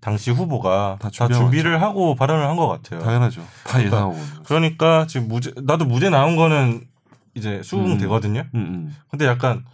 당시 0.00 0.30
후보가 0.30 0.98
다 1.00 1.10
다, 1.10 1.28
준비를 1.28 1.82
하고 1.82 2.14
발언을 2.14 2.46
한 2.46 2.56
것 2.56 2.68
같아요. 2.68 3.00
당연하죠. 3.00 3.42
다 3.64 3.82
예상하고. 3.82 4.12
있는 4.12 4.28
거죠. 4.28 4.42
그러니까 4.44 5.06
지금 5.08 5.28
무죄 5.28 5.52
나도 5.62 5.84
무죄 5.86 6.10
나온 6.10 6.36
거는 6.36 6.82
이제 7.34 7.62
수긍 7.64 7.98
되거든요. 7.98 8.44
음, 8.54 8.60
음. 8.60 8.96
근데 9.10 9.26
약간 9.26 9.64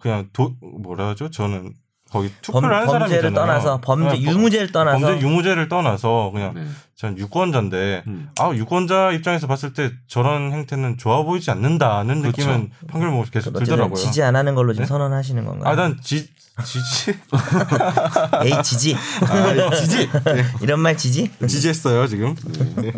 그냥 0.00 0.28
도 0.32 0.54
뭐라 0.60 1.08
하죠? 1.10 1.30
저는 1.30 1.72
거기 2.14 2.28
범, 2.28 2.36
투표를 2.42 2.76
한 2.76 2.86
범죄를 2.86 3.08
사람이잖아요. 3.08 3.34
떠나서 3.34 3.80
범죄 3.82 4.08
네, 4.16 4.24
범- 4.24 4.34
유무죄를 4.34 4.72
떠나서 4.72 4.98
범죄 5.06 5.20
유무죄를 5.26 5.68
떠나서 5.68 6.30
그냥 6.32 6.54
네. 6.54 6.64
전 6.96 7.18
유권자인데 7.18 8.04
음. 8.06 8.30
아 8.40 8.52
유권자 8.54 9.10
입장에서 9.12 9.46
봤을 9.48 9.72
때 9.74 9.90
저런 10.06 10.52
행태는 10.52 10.96
좋아 10.98 11.22
보이지 11.24 11.50
않는다는 11.50 12.22
그렇죠. 12.22 12.40
느낌은 12.42 12.70
판결 12.86 13.10
보고 13.10 13.24
계속 13.24 13.50
어쨌든 13.50 13.64
들더라고요. 13.64 13.96
지지 13.96 14.22
안 14.22 14.36
하는 14.36 14.54
걸로 14.54 14.72
지금 14.72 14.84
네? 14.84 14.88
선언하시는 14.88 15.44
건가요? 15.44 15.70
아난 15.72 15.98
지 16.00 16.28
지지 16.64 17.18
에이 18.44 18.62
지지 18.62 18.96
아, 19.22 19.70
지지 19.74 20.08
네. 20.24 20.44
이런 20.62 20.78
말 20.80 20.96
지지? 20.96 21.30
지지했어요 21.40 22.06
지금. 22.06 22.36
네. 22.76 22.92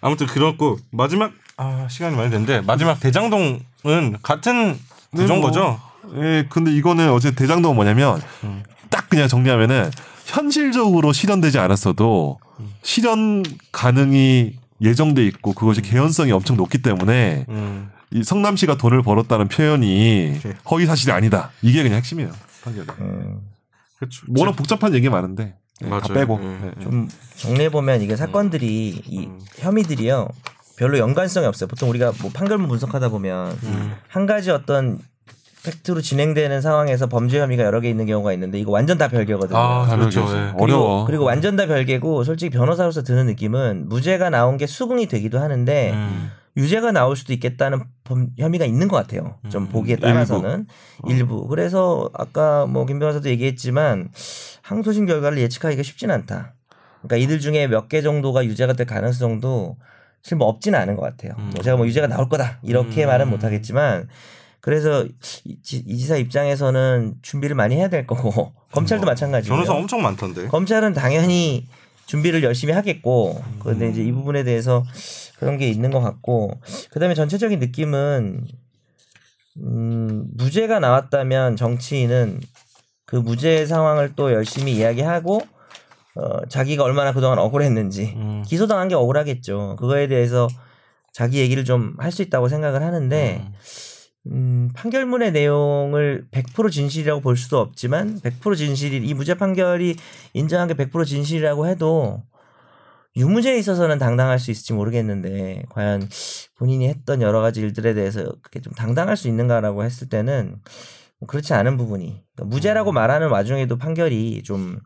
아무튼 0.00 0.26
그렇고 0.26 0.78
마지막 0.90 1.32
아 1.58 1.86
시간이 1.90 2.16
많이 2.16 2.30
됐는데 2.30 2.62
마지막 2.62 2.98
대장동은 3.00 3.60
같은 4.22 4.78
구조인 5.14 5.40
뭐, 5.42 5.50
거죠? 5.50 5.78
예, 6.16 6.46
근데 6.48 6.72
이거는 6.72 7.10
어제 7.10 7.34
대장동은 7.34 7.76
뭐냐면 7.76 8.20
음. 8.44 8.62
딱 8.90 9.08
그냥 9.08 9.28
정리하면은 9.28 9.90
현실적으로 10.26 11.12
실현되지 11.12 11.58
않았어도 11.58 12.38
실현 12.82 13.42
가능이 13.70 14.56
예정돼 14.80 15.24
있고 15.26 15.52
그것이 15.52 15.80
개연성이 15.82 16.32
엄청 16.32 16.56
높기 16.56 16.82
때문에 16.82 17.46
음. 17.48 17.90
이 18.10 18.22
성남시가 18.22 18.76
돈을 18.76 19.02
벌었다는 19.02 19.48
표현이 19.48 20.40
네. 20.42 20.52
허위 20.70 20.86
사실이 20.86 21.12
아니다. 21.12 21.50
이게 21.62 21.82
그냥 21.82 21.98
핵심이에요. 21.98 22.30
판결이. 22.62 22.86
음, 23.00 23.40
그렇죠. 23.98 24.26
워낙 24.36 24.52
복잡한 24.52 24.94
얘기 24.94 25.08
많은데 25.08 25.54
예, 25.82 25.88
다 25.88 25.90
맞아요. 25.90 26.14
빼고. 26.14 26.40
예. 26.42 26.82
좀 26.82 27.08
정리해 27.36 27.70
보면 27.70 28.02
이게 28.02 28.16
사건들이 28.16 29.02
이 29.06 29.26
음. 29.26 29.40
혐의들이요 29.56 30.28
별로 30.76 30.98
연관성이 30.98 31.46
없어요. 31.46 31.68
보통 31.68 31.88
우리가 31.90 32.12
뭐 32.20 32.30
판결문 32.32 32.68
분석하다 32.68 33.08
보면 33.08 33.58
음. 33.62 33.94
한 34.08 34.26
가지 34.26 34.50
어떤 34.50 34.98
팩트로 35.64 36.00
진행되는 36.00 36.60
상황에서 36.60 37.08
범죄 37.08 37.38
혐의가 37.40 37.62
여러 37.62 37.80
개 37.80 37.88
있는 37.88 38.06
경우가 38.06 38.32
있는데 38.32 38.58
이거 38.58 38.72
완전 38.72 38.98
다 38.98 39.08
별개거든요. 39.08 39.56
아 39.56 39.86
그렇죠. 39.96 40.22
예. 40.22 40.50
그리고, 40.52 40.62
어려워. 40.64 41.04
그리고 41.06 41.24
완전 41.24 41.54
다 41.56 41.66
별개고 41.66 42.24
솔직히 42.24 42.50
변호사로서 42.50 43.02
드는 43.02 43.26
느낌은 43.26 43.88
무죄가 43.88 44.30
나온 44.30 44.56
게 44.56 44.66
수긍이 44.66 45.06
되기도 45.06 45.38
하는데 45.38 45.92
음. 45.92 46.30
유죄가 46.56 46.92
나올 46.92 47.16
수도 47.16 47.32
있겠다는 47.32 47.80
범, 48.04 48.28
혐의가 48.38 48.64
있는 48.66 48.88
것 48.88 48.96
같아요. 48.96 49.36
좀 49.50 49.64
음, 49.64 49.68
보기에 49.68 49.96
따라서는 49.96 50.66
일부. 51.08 51.46
그래서 51.48 52.10
아까 52.12 52.66
뭐 52.66 52.84
김 52.84 52.98
변호사도 52.98 53.28
얘기했지만 53.30 54.08
항소심 54.62 55.06
결과를 55.06 55.38
예측하기가 55.38 55.82
쉽진 55.82 56.10
않다. 56.10 56.54
그러니까 57.02 57.16
이들 57.16 57.40
중에 57.40 57.68
몇 57.68 57.88
개 57.88 58.02
정도가 58.02 58.44
유죄가 58.44 58.72
될 58.74 58.86
가능성도 58.86 59.76
사실 60.22 60.36
뭐 60.36 60.46
없지는 60.48 60.78
않은 60.80 60.96
것 60.96 61.02
같아요. 61.02 61.32
음. 61.38 61.50
뭐 61.54 61.62
제가 61.62 61.76
뭐 61.76 61.86
유죄가 61.86 62.06
나올 62.08 62.28
거다 62.28 62.58
이렇게 62.62 63.04
음. 63.04 63.06
말은 63.06 63.28
못하겠지만 63.30 64.08
그래서 64.62 65.04
이, 65.44 65.60
지- 65.60 65.82
이 65.86 65.98
지사 65.98 66.16
입장에서는 66.16 67.16
준비를 67.20 67.54
많이 67.54 67.76
해야 67.76 67.88
될 67.88 68.06
거고 68.06 68.54
검찰도 68.72 69.04
마찬가지고요. 69.04 69.56
변호사 69.58 69.74
엄청 69.74 70.00
많던데. 70.02 70.46
검찰은 70.48 70.94
당연히 70.94 71.66
준비를 72.06 72.42
열심히 72.42 72.72
하겠고 72.72 73.42
그런데 73.60 73.90
이제 73.90 74.02
이 74.02 74.10
부분에 74.12 74.44
대해서 74.44 74.82
그런 75.38 75.58
게 75.58 75.68
있는 75.68 75.90
것 75.90 76.00
같고 76.00 76.60
그다음에 76.92 77.14
전체적인 77.14 77.58
느낌은 77.58 78.46
음, 79.58 80.24
무죄가 80.34 80.78
나왔다면 80.78 81.56
정치인은 81.56 82.40
그 83.04 83.16
무죄 83.16 83.66
상황을 83.66 84.14
또 84.16 84.32
열심히 84.32 84.72
이야기하고 84.76 85.40
어, 86.14 86.46
자기가 86.48 86.84
얼마나 86.84 87.12
그동안 87.12 87.38
억울했는지 87.38 88.14
음. 88.16 88.42
기소당한 88.46 88.88
게 88.88 88.94
억울하겠죠. 88.94 89.76
그거에 89.78 90.06
대해서 90.08 90.48
자기 91.12 91.38
얘기를 91.40 91.64
좀 91.64 91.94
할 91.98 92.10
수 92.12 92.22
있다고 92.22 92.48
생각을 92.48 92.82
하는데 92.82 93.42
음, 93.46 93.52
판결문의 94.74 95.32
내용을 95.32 96.26
100% 96.30 96.70
진실이라고 96.70 97.20
볼 97.20 97.36
수도 97.36 97.58
없지만 97.58 98.20
100% 98.20 98.56
진실이 98.56 99.06
이 99.06 99.14
무죄 99.14 99.34
판결이 99.34 99.96
인정한 100.32 100.68
게 100.68 100.74
100% 100.74 101.04
진실이라고 101.06 101.66
해도 101.66 102.22
유무죄에 103.16 103.58
있어서는 103.58 103.98
당당할 103.98 104.38
수 104.38 104.50
있을지 104.50 104.72
모르겠는데 104.72 105.64
과연 105.70 106.08
본인이 106.56 106.88
했던 106.88 107.20
여러 107.20 107.40
가지 107.40 107.60
일들에 107.60 107.94
대해서 107.94 108.32
그게 108.42 108.60
좀 108.60 108.72
당당할 108.72 109.16
수 109.16 109.28
있는가라고 109.28 109.84
했을 109.84 110.08
때는 110.08 110.56
뭐 111.18 111.26
그렇지 111.26 111.52
않은 111.52 111.76
부분이 111.76 112.24
그러니까 112.34 112.54
무죄라고 112.54 112.92
말하는 112.92 113.28
와중에도 113.28 113.76
판결이 113.76 114.42
좀 114.44 114.78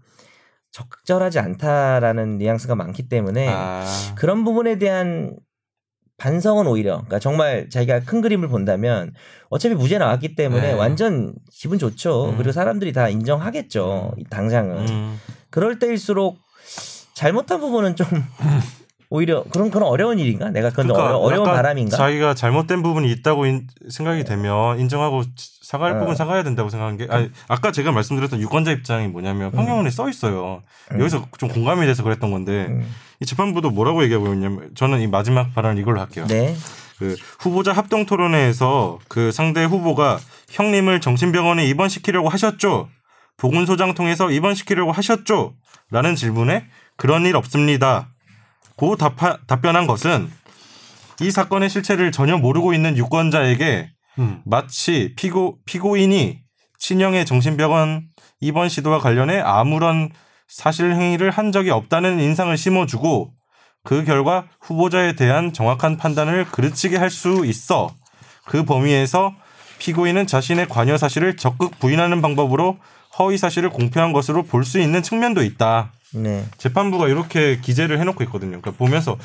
적절하지 0.72 1.38
않다라는 1.38 2.38
뉘앙스가 2.38 2.74
많기 2.74 3.08
때문에 3.08 3.48
아. 3.48 3.86
그런 4.16 4.44
부분에 4.44 4.78
대한 4.78 5.36
반성은 6.18 6.66
오히려 6.66 6.96
그러니까 6.96 7.18
정말 7.18 7.68
자기가 7.68 8.00
큰 8.00 8.20
그림을 8.20 8.48
본다면 8.48 9.12
어차피 9.50 9.74
무죄 9.74 9.98
나왔기 9.98 10.34
때문에 10.34 10.68
네. 10.68 10.72
완전 10.72 11.34
기분 11.52 11.78
좋죠. 11.78 12.30
음. 12.30 12.36
그리고 12.36 12.52
사람들이 12.52 12.92
다 12.92 13.08
인정하겠죠. 13.08 14.14
이 14.18 14.24
당장은. 14.30 14.88
음. 14.88 15.20
그럴 15.50 15.78
때일수록 15.78 16.38
잘못한 17.14 17.60
부분은 17.60 17.96
좀 17.96 18.06
오히려 19.08 19.44
그런 19.44 19.70
그런 19.70 19.88
어려운 19.88 20.18
일인가? 20.18 20.50
내가 20.50 20.70
그건 20.70 20.88
그러니까 20.88 21.16
어려, 21.16 21.38
운 21.40 21.44
바람인가? 21.44 21.96
자기가 21.96 22.34
잘못된 22.34 22.82
부분이 22.82 23.10
있다고 23.12 23.46
인- 23.46 23.66
생각이 23.88 24.24
되면 24.24 24.78
인정하고 24.80 25.22
사과할 25.62 25.96
어. 25.96 26.00
부분 26.00 26.14
사과해야 26.16 26.42
된다고 26.42 26.68
생각한 26.68 26.96
게 26.96 27.06
아니, 27.10 27.30
아까 27.48 27.70
제가 27.72 27.92
말씀드렸던 27.92 28.40
유권자 28.40 28.72
입장이 28.72 29.08
뭐냐면 29.08 29.52
판결문에 29.52 29.90
써 29.90 30.08
있어요. 30.08 30.62
음. 30.92 31.00
여기서 31.00 31.24
좀 31.38 31.48
공감이 31.48 31.86
돼서 31.86 32.02
그랬던 32.02 32.30
건데 32.30 32.66
음. 32.68 32.92
이 33.20 33.26
재판부도 33.26 33.70
뭐라고 33.70 34.02
얘기하고 34.04 34.32
있냐면 34.34 34.70
저는 34.74 35.00
이 35.00 35.06
마지막 35.06 35.54
발언 35.54 35.78
이걸로 35.78 36.00
할게요. 36.00 36.26
네. 36.28 36.54
그 36.98 37.14
후보자 37.38 37.72
합동 37.72 38.06
토론회에서 38.06 38.98
그 39.08 39.30
상대 39.30 39.64
후보가 39.64 40.18
형님을 40.50 41.00
정신병원에 41.00 41.66
입원시키려고 41.66 42.28
하셨죠? 42.28 42.88
보건소장 43.36 43.94
통해서 43.94 44.30
입원시키려고 44.30 44.92
하셨죠? 44.92 45.54
라는 45.90 46.14
질문에 46.16 46.64
그런 46.96 47.26
일 47.26 47.36
없습니다. 47.36 48.08
고 48.76 48.96
답하, 48.96 49.38
답변한 49.46 49.86
것은 49.86 50.30
이 51.20 51.30
사건의 51.30 51.70
실체를 51.70 52.12
전혀 52.12 52.36
모르고 52.36 52.74
있는 52.74 52.96
유권자에게 52.96 53.90
음. 54.18 54.42
마치 54.44 55.14
피고, 55.16 55.58
피고인이 55.64 56.40
친형의 56.78 57.24
정신병원 57.24 58.08
입원 58.40 58.68
시도와 58.68 58.98
관련해 58.98 59.40
아무런 59.40 60.10
사실 60.46 60.92
행위를 60.92 61.30
한 61.30 61.52
적이 61.52 61.70
없다는 61.70 62.20
인상을 62.20 62.54
심어주고 62.56 63.32
그 63.82 64.04
결과 64.04 64.46
후보자에 64.60 65.14
대한 65.14 65.52
정확한 65.52 65.96
판단을 65.96 66.44
그르치게 66.46 66.96
할 66.96 67.08
수 67.10 67.44
있어 67.46 67.94
그 68.46 68.64
범위에서 68.64 69.34
피고인은 69.78 70.26
자신의 70.26 70.68
관여 70.68 70.96
사실을 70.98 71.36
적극 71.36 71.78
부인하는 71.78 72.20
방법으로 72.22 72.78
허위 73.18 73.38
사실을 73.38 73.70
공표한 73.70 74.12
것으로 74.12 74.42
볼 74.42 74.64
수 74.64 74.78
있는 74.78 75.02
측면도 75.02 75.42
있다. 75.42 75.92
네. 76.16 76.44
재판부가 76.58 77.08
이렇게 77.08 77.60
기재를 77.60 77.98
해놓고 78.00 78.24
있거든요. 78.24 78.60
그러니까 78.60 78.72
보면서, 78.72 79.16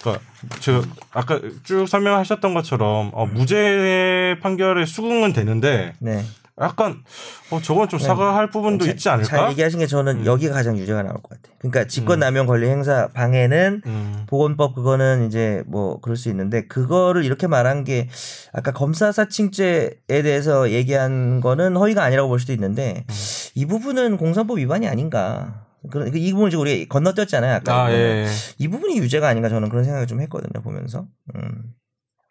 그러니까 0.00 0.24
제가 0.60 0.82
아까 1.12 1.40
쭉 1.64 1.86
설명하셨던 1.86 2.54
것처럼 2.54 3.10
어, 3.12 3.26
무죄 3.26 4.36
판결의 4.42 4.86
수긍은 4.86 5.32
되는데 5.32 5.92
네. 5.98 6.24
약간 6.60 7.04
어, 7.50 7.60
저건 7.62 7.88
좀 7.88 8.00
사과할 8.00 8.50
부분도 8.50 8.84
자- 8.84 8.90
있지 8.90 9.08
않을까? 9.08 9.28
잘 9.28 9.50
얘기하신 9.50 9.78
게 9.78 9.86
저는 9.86 10.20
음. 10.20 10.26
여기가 10.26 10.54
가장 10.54 10.76
유죄가 10.76 11.02
나올 11.04 11.14
것 11.22 11.28
같아요. 11.30 11.54
그러니까 11.58 11.86
직권남용 11.86 12.46
권리 12.46 12.68
행사 12.68 13.08
방해는 13.14 13.82
음. 13.86 14.24
보건법 14.26 14.74
그거는 14.74 15.26
이제 15.28 15.62
뭐 15.66 16.00
그럴 16.00 16.16
수 16.16 16.28
있는데 16.30 16.66
그거를 16.66 17.24
이렇게 17.24 17.46
말한 17.46 17.84
게 17.84 18.08
아까 18.52 18.72
검사 18.72 19.12
사칭죄에 19.12 19.90
대해서 20.08 20.70
얘기한 20.70 21.40
거는 21.40 21.76
허위가 21.76 22.02
아니라고 22.02 22.28
볼 22.28 22.40
수도 22.40 22.52
있는데 22.52 23.04
음. 23.08 23.14
이 23.54 23.64
부분은 23.64 24.16
공선법 24.16 24.58
위반이 24.58 24.88
아닌가. 24.88 25.64
그런 25.90 26.14
이 26.14 26.32
부분을 26.32 26.50
지금 26.50 26.62
우리 26.62 26.88
건너뛰었잖아요. 26.88 27.56
아까 27.56 27.84
아. 27.84 27.92
예. 27.92 27.94
예. 27.94 28.26
이 28.58 28.68
부분이 28.68 28.98
유죄가 28.98 29.28
아닌가 29.28 29.48
저는 29.48 29.68
그런 29.68 29.84
생각을 29.84 30.06
좀 30.06 30.20
했거든요. 30.20 30.62
보면서 30.62 31.06
음. 31.34 31.74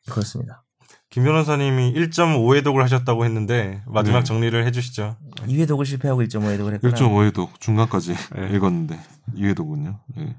그렇습니다. 0.10 0.64
김 1.10 1.24
변호사님이 1.24 1.94
1.5회 1.94 2.64
독을 2.64 2.84
하셨다고 2.84 3.24
했는데 3.24 3.82
마지막 3.88 4.20
네. 4.20 4.24
정리를 4.26 4.66
해주시죠. 4.66 5.18
2회 5.48 5.68
독을 5.68 5.86
실패하고 5.86 6.22
1.5회 6.24 6.58
독을 6.58 6.74
했구나. 6.76 6.94
1.5회 6.94 7.34
독 7.34 7.60
중간까지 7.62 8.14
네. 8.36 8.56
읽었는데 8.56 9.00
2회 9.36 9.56
독은요. 9.56 10.00
예. 10.18 10.36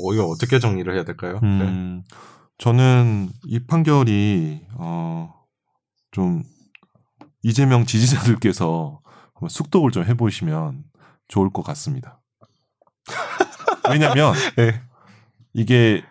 뭐 0.00 0.14
이거 0.14 0.26
어떻게 0.26 0.58
정리를 0.58 0.92
해야 0.94 1.04
될까요? 1.04 1.40
네. 1.42 1.48
음, 1.48 2.02
저는 2.58 3.30
이 3.44 3.66
판결이 3.66 4.66
어, 4.74 5.34
좀 6.12 6.42
이재명 7.42 7.84
지지자들께서 7.84 9.00
숙독을 9.48 9.90
좀 9.90 10.04
해보시면 10.04 10.84
좋을 11.28 11.50
것 11.50 11.62
같습니다. 11.62 12.20
왜냐하면 13.90 14.34
네. 14.56 14.80
이게 15.52 16.02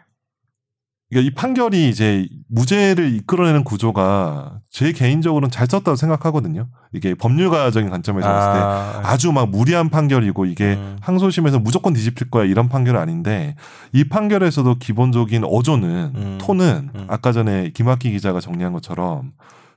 그러니까 1.14 1.32
이 1.32 1.34
판결이 1.36 1.90
이제 1.90 2.28
무죄를 2.50 3.14
이끌어내는 3.16 3.64
구조가 3.64 4.62
제 4.72 4.92
개인적으로는 4.92 5.52
잘 5.52 5.68
썼다고 5.68 5.96
생각하거든요. 5.96 6.68
이게 6.92 7.14
법률가적인 7.14 7.92
관점에서 7.92 8.28
봤을 8.28 8.54
때 8.54 8.60
아, 8.60 9.02
아주 9.04 9.32
막 9.32 9.50
무리한 9.50 9.90
판결이고 9.90 10.46
이게 10.46 10.74
음. 10.74 10.98
항소심에서 11.02 11.60
무조건 11.60 11.94
뒤집힐 11.94 12.32
거야 12.32 12.46
이런 12.46 12.68
판결은 12.68 13.00
아닌데 13.00 13.56
이 13.92 14.04
판결에서도 14.06 14.76
기본적인 14.80 15.44
어조는 15.46 16.12
음. 16.16 16.38
톤은 16.42 16.90
음. 16.96 17.06
아까 17.08 17.32
전에 17.32 17.70
김학기 17.70 18.12
기자가 18.12 18.40
정리한 18.40 18.74
것처럼 18.74 19.34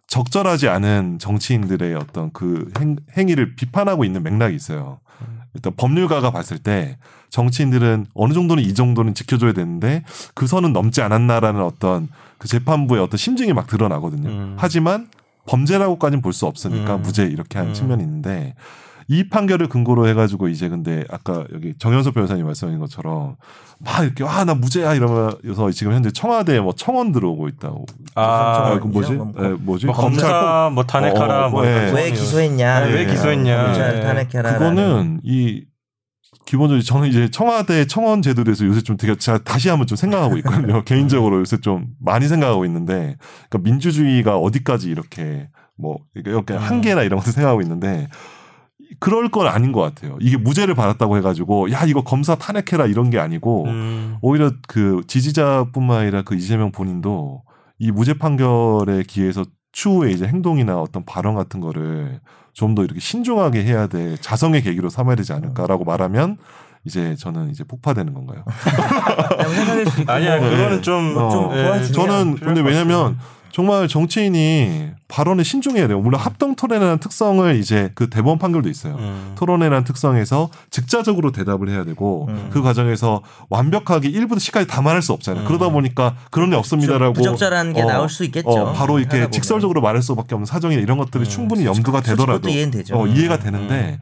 적절하지 0.09 0.69
않은 0.69 1.19
정치인들의 1.19 1.95
어떤 1.95 2.33
그 2.33 2.70
행, 2.78 2.97
행위를 3.16 3.57
비판하고 3.57 4.05
있는 4.05 4.23
맥락이 4.23 4.55
있어요. 4.55 5.01
음. 5.20 5.41
일단 5.55 5.73
법률가가 5.77 6.31
봤을 6.31 6.59
때 6.59 6.97
정치인들은 7.31 8.07
어느 8.15 8.33
정도는 8.33 8.62
이 8.62 8.73
정도는 8.74 9.15
지켜줘야 9.15 9.53
되는데 9.53 10.05
그 10.35 10.47
선은 10.47 10.73
넘지 10.73 11.03
않았나라는 11.03 11.61
어떤 11.62 12.09
그 12.39 12.49
재판부의 12.49 13.03
어떤 13.03 13.19
심증이 13.19 13.53
막 13.53 13.66
드러나거든요. 13.66 14.28
음. 14.28 14.55
하지만 14.59 15.09
범죄라고까지는 15.47 16.23
볼 16.23 16.33
수 16.33 16.47
없으니까 16.47 16.97
음. 16.97 17.03
무죄 17.03 17.24
이렇게 17.24 17.59
하는 17.59 17.73
음. 17.73 17.74
측면이 17.74 18.03
있는데 18.03 18.55
이 19.09 19.28
판결을 19.28 19.69
근거로 19.69 20.09
해가지고 20.09 20.49
이제 20.49 20.69
근데 20.69 21.05
아까 21.11 21.45
여기 21.53 21.74
정현석 21.78 22.15
변호사님 22.15 22.45
말씀하신 22.45 22.81
것처럼 22.81 23.37
막 23.78 24.03
이렇게 24.03 24.24
아나 24.24 24.55
무죄야 24.55 24.95
이러면서 24.95 25.70
지금 25.73 25.93
현재 25.93 26.11
청와대에 26.11 26.61
뭐 26.61 26.73
청원 26.73 27.12
들어오고 27.12 27.49
있다고. 27.49 27.87
아, 28.15 28.23
아, 28.23 28.81
그 28.81 28.87
뭐지? 28.87 29.12
뭐 29.12 29.33
예, 29.39 29.49
뭐지? 29.51 29.87
뭐 29.87 29.95
검찰 29.95 30.31
검사 30.31 30.70
뭐 30.73 30.85
탄핵하라 30.85 31.47
어, 31.47 31.51
뭐 31.51 31.62
네. 31.62 31.93
왜. 31.93 32.11
기소했냐? 32.11 32.87
네, 32.87 32.93
왜 32.93 33.07
기소했냐. 33.07 33.65
검찰 33.65 33.95
네. 33.95 34.01
탄핵해라. 34.01 34.53
그거는 34.55 35.20
이 35.23 35.65
기본적으로 36.47 36.83
저는 36.83 37.09
이제 37.09 37.28
청와대 37.28 37.87
청원 37.87 38.23
제도에 38.23 38.45
대해서 38.45 38.65
요새 38.65 38.81
좀 38.81 38.97
되게 38.97 39.16
제가 39.16 39.39
다시 39.39 39.69
한번 39.69 39.87
좀 39.87 39.97
생각하고 39.97 40.37
있거든요. 40.39 40.83
개인적으로 40.87 41.41
요새 41.41 41.59
좀 41.61 41.89
많이 42.01 42.28
생각하고 42.28 42.65
있는데, 42.65 43.16
그러니까 43.49 43.59
민주주의가 43.70 44.39
어디까지 44.39 44.89
이렇게 44.89 45.49
뭐 45.77 45.99
이렇게 46.15 46.55
음. 46.55 46.59
한계나 46.59 47.03
이런 47.03 47.19
것도 47.19 47.33
생각하고 47.33 47.61
있는데, 47.62 48.09
그럴 49.01 49.29
건 49.29 49.47
아닌 49.47 49.73
것 49.73 49.81
같아요. 49.81 50.17
이게 50.21 50.37
무죄를 50.37 50.75
받았다고 50.75 51.17
해가지고 51.19 51.71
야 51.73 51.85
이거 51.85 52.03
검사 52.03 52.35
탄핵해라 52.35 52.87
이런 52.87 53.11
게 53.11 53.19
아니고 53.19 53.65
음. 53.67 54.17
오히려 54.23 54.53
그 54.69 55.03
지지자뿐만 55.07 55.99
아니라 56.01 56.23
그 56.23 56.35
이재명 56.35 56.73
본인도 56.73 57.43
이 57.79 57.91
무죄 57.91 58.15
판결에 58.15 59.03
기해서 59.07 59.45
추후에 59.73 60.11
이제 60.11 60.27
행동이나 60.27 60.81
어떤 60.81 61.05
발언 61.05 61.35
같은 61.35 61.61
거를 61.61 62.21
좀 62.55 62.75
더 62.75 62.83
이렇게 62.85 63.01
신중하게 63.01 63.65
해야 63.65 63.87
돼 63.87 64.17
자성의 64.17 64.63
계기로 64.63 64.89
삼아야 64.89 65.15
되지 65.15 65.35
않을까라고 65.35 65.85
말하면 65.85 66.39
이제 66.85 67.15
저는 67.17 67.51
이제 67.51 67.65
폭파되는 67.65 68.15
건가요? 68.15 68.45
아니야 70.07 70.39
뭐 70.39 70.49
그거는 70.49 70.83
좀, 70.83 71.17
어, 71.19 71.31
좀 71.31 71.53
예, 71.53 71.63
도와주면 71.65 71.93
저는 71.93 72.35
근데 72.37 72.63
것 72.63 72.69
왜냐면. 72.69 73.19
정말 73.51 73.89
정치인이 73.89 74.90
발언에 75.09 75.43
신중해야 75.43 75.89
돼요. 75.89 76.01
물론 76.01 76.20
합동 76.20 76.55
토론이라는 76.55 76.98
특성을 76.98 77.56
이제 77.56 77.90
그 77.94 78.10
대법원 78.10 78.39
판결도 78.39 78.68
있어요. 78.68 78.97
음. 78.97 79.32
토론회라는 79.36 79.85
특성에서 79.85 80.51
즉자적으로 80.70 81.32
대답을 81.32 81.68
해야 81.68 81.85
되고 81.85 82.27
음. 82.28 82.51
그 82.52 82.62
과정에서 82.62 83.23
완벽하게 83.48 84.10
1부터 84.10 84.36
10까지 84.36 84.68
다 84.68 84.82
말할 84.82 85.02
수 85.02 85.12
없잖아요. 85.12 85.44
음. 85.44 85.47
그러다 85.47 85.70
보니까 85.70 86.16
그런 86.31 86.51
게 86.51 86.56
없습니다라고 86.56 87.14
부적절한 87.14 87.73
게 87.73 87.82
어, 87.82 87.86
나올 87.86 88.09
수 88.09 88.24
있겠죠. 88.24 88.51
어, 88.51 88.73
바로 88.73 88.98
이렇게. 88.98 89.31
직설적으로 89.31 89.81
말할 89.81 90.02
수밖에 90.02 90.35
없는 90.35 90.47
사정이나 90.47 90.82
이런 90.82 90.98
것들이 90.98 91.24
음. 91.24 91.28
충분히 91.28 91.64
염두가 91.64 92.01
되더라도 92.02 92.48
이해는 92.48 92.70
되죠. 92.73 92.97
어, 92.97 93.05
음. 93.05 93.16
이해가 93.16 93.39
되는데 93.39 94.01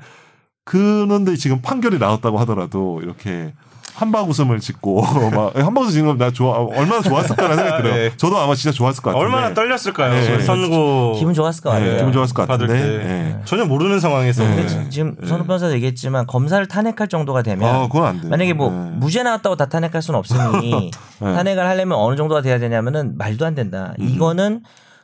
그런데 0.64 1.36
지금 1.36 1.60
판결이 1.60 1.98
나왔다고 1.98 2.38
하더라도 2.38 3.00
이렇게 3.02 3.52
한박 3.94 4.28
웃음을 4.28 4.58
짓고 4.60 5.02
막 5.34 5.54
한박 5.56 5.82
웃음 5.82 5.92
짓는 5.92 6.18
거나 6.18 6.30
좋아 6.32 6.56
얼마나 6.58 7.00
좋았을까라는 7.00 7.56
생각이 7.56 7.82
들어요. 7.82 7.94
네. 8.10 8.16
저도 8.16 8.38
아마 8.38 8.54
진짜 8.54 8.74
좋았을 8.74 9.02
것 9.02 9.10
같은데. 9.10 9.24
얼마나 9.24 9.54
떨렸을까요? 9.54 10.12
네. 10.14 10.40
선고 10.40 11.14
기분 11.18 11.32
좋았을 11.32 11.62
것 11.62 11.70
같아요. 11.70 11.92
네, 11.92 11.96
기분 11.98 12.12
좋았을 12.12 12.34
것 12.34 12.48
같은데. 12.48 12.72
때 12.74 12.82
네. 13.04 13.40
전혀 13.44 13.64
모르는 13.64 14.00
상황에서 14.00 14.42
네. 14.42 14.48
근데 14.56 14.66
지- 14.68 14.90
지금 14.90 15.16
선우 15.24 15.44
변호사도 15.44 15.72
얘기했지만 15.74 16.26
검사를 16.26 16.66
탄핵할 16.66 17.06
정도가 17.08 17.42
되면 17.42 17.68
아, 17.72 17.82
그건 17.86 18.04
안 18.06 18.20
돼요. 18.20 18.30
만약에 18.30 18.52
뭐 18.52 18.70
네. 18.70 18.76
무죄 18.96 19.22
나왔다고 19.22 19.54
다 19.56 19.66
탄핵할 19.66 20.02
수는 20.02 20.18
없으니 20.18 20.70
네. 20.70 20.90
탄핵을 21.20 21.64
하려면 21.64 21.96
어느 21.98 22.16
정도가 22.16 22.42
돼야 22.42 22.58
되냐면은 22.58 23.16
말도 23.16 23.46
안 23.46 23.54
된다. 23.54 23.94
음. 24.00 24.08
이거는 24.08 24.62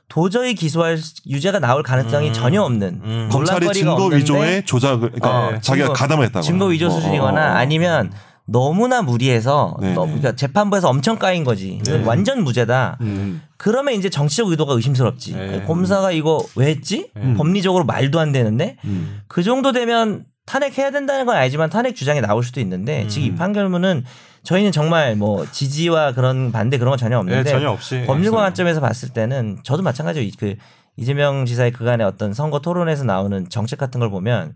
도저히 0.08 0.56
기소할 0.56 0.98
수- 0.98 1.14
유죄가 1.28 1.60
나올 1.60 1.84
가능성이 1.84 2.32
전혀 2.32 2.60
없는 2.62 3.00
음. 3.04 3.28
검찰이 3.30 3.68
증거 3.72 3.92
없는데 3.92 4.16
위조의 4.16 4.64
조작을 4.64 5.12
그러니까 5.12 5.30
어, 5.30 5.60
자기가 5.60 5.86
증거- 5.86 5.92
가담을 5.92 6.24
했다고 6.26 6.42
증거 6.42 6.64
위조 6.66 6.88
어, 6.88 6.90
수준이거나 6.90 7.40
어, 7.40 7.44
어. 7.52 7.56
아니면 7.56 8.10
너무나 8.50 9.00
무리해서 9.02 9.76
네네. 9.80 9.94
너무 9.94 10.06
그러니까 10.18 10.34
재판부에서 10.34 10.88
엄청 10.88 11.18
까인 11.18 11.44
거지. 11.44 11.80
이건 11.86 12.02
완전 12.04 12.42
무죄다. 12.42 12.98
음. 13.00 13.42
그러면 13.56 13.94
이제 13.94 14.08
정치적 14.10 14.48
의도가 14.48 14.74
의심스럽지. 14.74 15.34
네. 15.34 15.64
검사가 15.66 16.10
이거 16.12 16.44
왜 16.56 16.66
했지? 16.66 17.10
음. 17.16 17.34
법리적으로 17.36 17.84
말도 17.84 18.18
안 18.18 18.32
되는데 18.32 18.76
음. 18.84 19.20
그 19.28 19.42
정도 19.42 19.70
되면 19.72 20.24
탄핵해야 20.46 20.90
된다는 20.90 21.26
건 21.26 21.36
알지만 21.36 21.70
탄핵 21.70 21.94
주장이 21.94 22.20
나올 22.20 22.42
수도 22.42 22.60
있는데 22.60 23.06
지금 23.06 23.28
이 23.28 23.34
판결문은 23.36 24.04
저희는 24.42 24.72
정말 24.72 25.14
뭐 25.14 25.46
지지와 25.52 26.12
그런 26.14 26.50
반대 26.50 26.76
그런 26.78 26.90
건 26.90 26.98
전혀 26.98 27.16
네, 27.16 27.20
없는데 27.20 27.50
전혀 27.50 27.70
없이 27.70 28.02
법률가 28.06 28.38
관점에서 28.38 28.80
봤을 28.80 29.10
때는 29.10 29.58
저도 29.62 29.82
마찬가지로 29.82 30.24
이- 30.24 30.32
그 30.32 30.56
이재명 31.00 31.46
지사의 31.46 31.72
그간의 31.72 32.06
어떤 32.06 32.34
선거 32.34 32.60
토론에서 32.60 33.04
나오는 33.04 33.48
정책 33.48 33.78
같은 33.78 34.00
걸 34.00 34.10
보면 34.10 34.52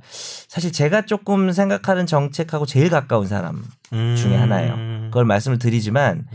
사실 0.47 0.73
제가 0.73 1.07
조금 1.07 1.51
생각하는 1.53 2.05
정책하고 2.05 2.67
제일 2.67 2.91
가까운 2.91 3.27
사람 3.27 3.65
음. 3.95 4.15
중에 4.15 4.37
하나예요. 4.37 4.75
그걸 5.07 5.25
말씀을 5.25 5.59
드리지만 5.59 6.27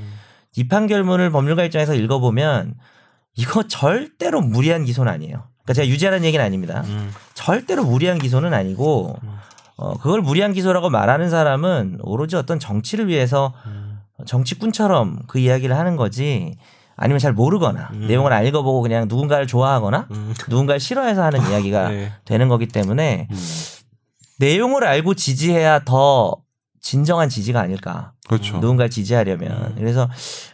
이 0.56 0.68
판결문을 0.68 1.30
법률가 1.30 1.64
입장에서 1.64 1.94
읽어보면 1.94 2.74
이거 3.36 3.68
절대로 3.68 4.42
무리한 4.42 4.84
기소는 4.84 5.14
아니에요. 5.14 5.44
그러니까 5.64 5.74
제가 5.74 5.88
유죄라는 5.88 6.26
얘기는 6.26 6.44
아닙니다. 6.44 6.82
음. 6.88 7.12
절대로 7.36 7.84
무리한 7.86 8.18
기소는 8.18 8.52
아니고 8.52 9.16
어, 9.78 9.94
그걸 10.00 10.22
무리한 10.22 10.54
기소라고 10.54 10.90
말하는 10.90 11.30
사람은 11.30 12.00
오로지 12.02 12.36
어떤 12.36 12.58
정치를 12.58 13.08
위해서 13.08 13.54
음. 13.68 14.00
정치꾼처럼 14.26 15.20
그 15.28 15.38
이야기를 15.38 15.78
하는 15.78 15.96
거지 15.96 16.56
아니면 17.02 17.20
잘 17.20 17.32
모르거나 17.32 17.90
음. 17.94 18.08
내용을 18.08 18.34
안 18.34 18.46
읽어보고 18.46 18.82
그냥 18.82 19.08
누군가를 19.08 19.48
좋아하거나 19.48 20.08
음. 20.12 20.34
누군가를 20.50 20.82
싫어해서 20.82 21.24
하는 21.24 21.40
이야기가 21.50 21.90
네. 21.90 22.12
되는 22.26 22.50
거기 22.50 22.68
때문에 22.68 23.30
내용을 24.38 24.86
알고 24.86 25.14
지지해야 25.16 25.80
더 25.86 26.36
진정한 26.82 27.30
지지가 27.30 27.60
아닐까. 27.60 28.12
그렇죠. 28.28 28.58
누군가를 28.58 28.90
지지하려면. 28.90 29.52
음. 29.52 29.76
그래서 29.78 30.10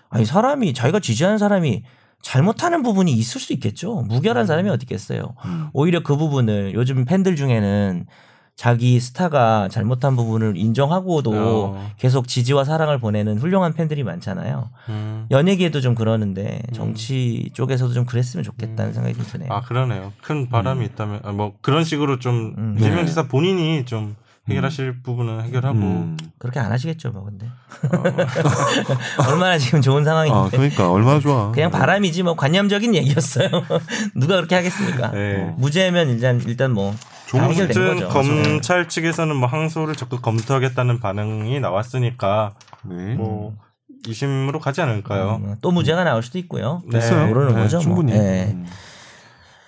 아니 0.09 0.23
사람이 0.25 0.73
자기가 0.75 0.99
지지하는 0.99 1.39
사람이 1.39 1.83
잘못하는 2.21 2.83
부분이 2.83 3.11
있을 3.11 3.41
수 3.41 3.51
있겠죠. 3.53 4.01
무결한 4.01 4.45
사람이 4.45 4.69
어디 4.69 4.83
있겠어요. 4.83 5.35
음. 5.45 5.69
오히려 5.73 6.03
그 6.03 6.15
부분을 6.15 6.73
요즘 6.75 7.05
팬들 7.05 7.35
중에는 7.35 8.05
자기 8.55 8.99
스타가 9.01 9.67
잘못한 9.69 10.15
부분을 10.15 10.55
인정하고도 10.55 11.31
어. 11.33 11.91
계속 11.97 12.27
지지와 12.27 12.63
사랑을 12.63 12.99
보내는 12.99 13.37
훌륭한 13.37 13.73
팬들이 13.73 14.03
많잖아요. 14.03 14.69
음. 14.89 15.27
연예계에도 15.29 15.81
좀 15.81 15.93
그러는데 15.93 16.61
정치 16.73 17.49
쪽에서도 17.53 17.93
좀 17.93 18.05
그랬으면 18.05 18.43
좋겠다는 18.45 18.93
생각이 18.93 19.15
좀 19.15 19.25
드네요. 19.25 19.51
아 19.51 19.61
그러네요. 19.61 20.13
큰 20.21 20.47
바람이 20.47 20.85
있다면 20.85 21.19
아, 21.23 21.33
뭐 21.33 21.53
그런 21.61 21.83
식으로 21.83 22.19
좀 22.19 22.55
음. 22.57 22.75
이재명 22.77 22.99
네. 22.99 23.05
지사 23.05 23.27
본인이 23.27 23.83
좀 23.83 24.15
해결하실 24.47 25.01
부분은 25.01 25.41
해결하고 25.43 25.77
음. 25.77 26.17
그렇게 26.37 26.59
안 26.59 26.71
하시겠죠, 26.71 27.11
뭐 27.11 27.25
근데. 27.25 27.47
얼마나 29.27 29.57
지금 29.57 29.81
좋은 29.81 30.05
상황인데. 30.05 30.37
아 30.37 30.49
그러니까 30.49 30.91
얼마나 30.91 31.19
좋아. 31.19 31.51
그냥 31.51 31.71
바람이지 31.71 32.23
뭐 32.23 32.35
관념적인 32.35 32.95
얘기였어요. 32.95 33.49
누가 34.15 34.35
그렇게 34.35 34.55
하겠습니까? 34.55 35.11
네. 35.11 35.53
무죄면 35.57 36.09
일단 36.09 36.41
일단 36.45 36.71
뭐 36.71 36.93
거죠. 37.99 38.09
검찰 38.09 38.87
측에서는 38.87 39.35
뭐 39.35 39.47
항소를 39.49 39.95
적극 39.95 40.21
검토하겠다는 40.21 40.99
반응이 40.99 41.59
나왔으니까 41.59 42.53
네. 42.83 43.15
뭐 43.15 43.53
이심으로 44.07 44.59
가지 44.59 44.81
않을까요? 44.81 45.41
음, 45.43 45.55
또 45.61 45.71
무죄가 45.71 46.03
나올 46.03 46.21
수도 46.23 46.37
있고요. 46.37 46.81
네. 46.85 46.99
됐어요. 46.99 47.27
모르는 47.27 47.53
거죠, 47.55 47.77
뭐. 47.77 47.83
충분히. 47.83 48.13
네. 48.13 48.51
음. 48.53 48.65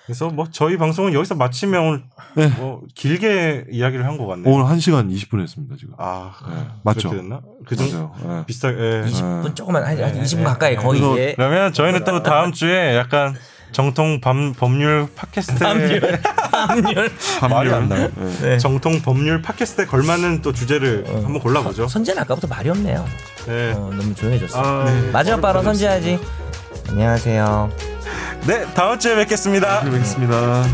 그래서 0.06 0.30
뭐 0.30 0.46
저희 0.50 0.78
방송은 0.78 1.12
여기서 1.12 1.34
마치면 1.34 1.82
오늘 1.84 2.02
네. 2.34 2.48
뭐 2.56 2.80
길게 2.94 3.66
이야기를 3.70 4.06
한 4.06 4.16
것 4.16 4.26
같네요. 4.26 4.54
오늘 4.54 4.72
1 4.72 4.80
시간 4.80 5.10
20분 5.10 5.42
했습니다 5.42 5.76
지금. 5.78 5.92
아 5.98 6.32
네. 6.48 6.66
맞죠? 6.82 7.10
됐나? 7.10 7.42
그 7.66 7.76
정도 7.76 8.08
맞아요. 8.24 8.36
네. 8.38 8.46
비슷하게. 8.46 8.76
예. 8.78 9.02
20분 9.02 9.54
조금만 9.54 9.84
한, 9.84 10.02
한 10.02 10.12
네, 10.14 10.22
20분 10.22 10.38
네, 10.38 10.44
가까이 10.44 10.76
네. 10.76 10.82
거의 10.82 11.00
그래서 11.00 11.14
이제 11.18 11.32
그러면 11.36 11.72
저희는 11.74 12.04
또 12.04 12.22
다음 12.22 12.52
주에 12.52 12.96
약간 12.96 13.34
정통 13.72 14.20
밤, 14.20 14.54
법률 14.54 15.08
팟캐스트 15.14 15.58
법률 15.58 16.20
법률 16.50 17.10
말이 17.48 17.72
안 17.72 17.88
나요. 17.88 18.08
네. 18.40 18.58
정통 18.58 19.00
법률 19.02 19.42
팟캐스트에 19.42 19.86
걸맞는 19.86 20.42
또 20.42 20.52
주제를 20.52 21.04
어. 21.08 21.22
한번 21.24 21.40
골라보죠. 21.40 21.88
선재는 21.88 22.22
아까부터 22.22 22.46
말이 22.46 22.70
없네요. 22.70 23.04
네. 23.46 23.72
어, 23.72 23.90
너무 23.94 24.14
조용해졌어. 24.14 24.60
아, 24.60 24.84
네. 24.84 25.10
마지막 25.10 25.40
발언 25.40 25.64
선재야지. 25.64 26.18
안녕하세요. 26.88 27.70
네, 28.46 28.64
다음 28.74 28.98
주에 28.98 29.14
뵙겠습니다. 29.16 29.82
뵙겠습니다. 29.82 30.64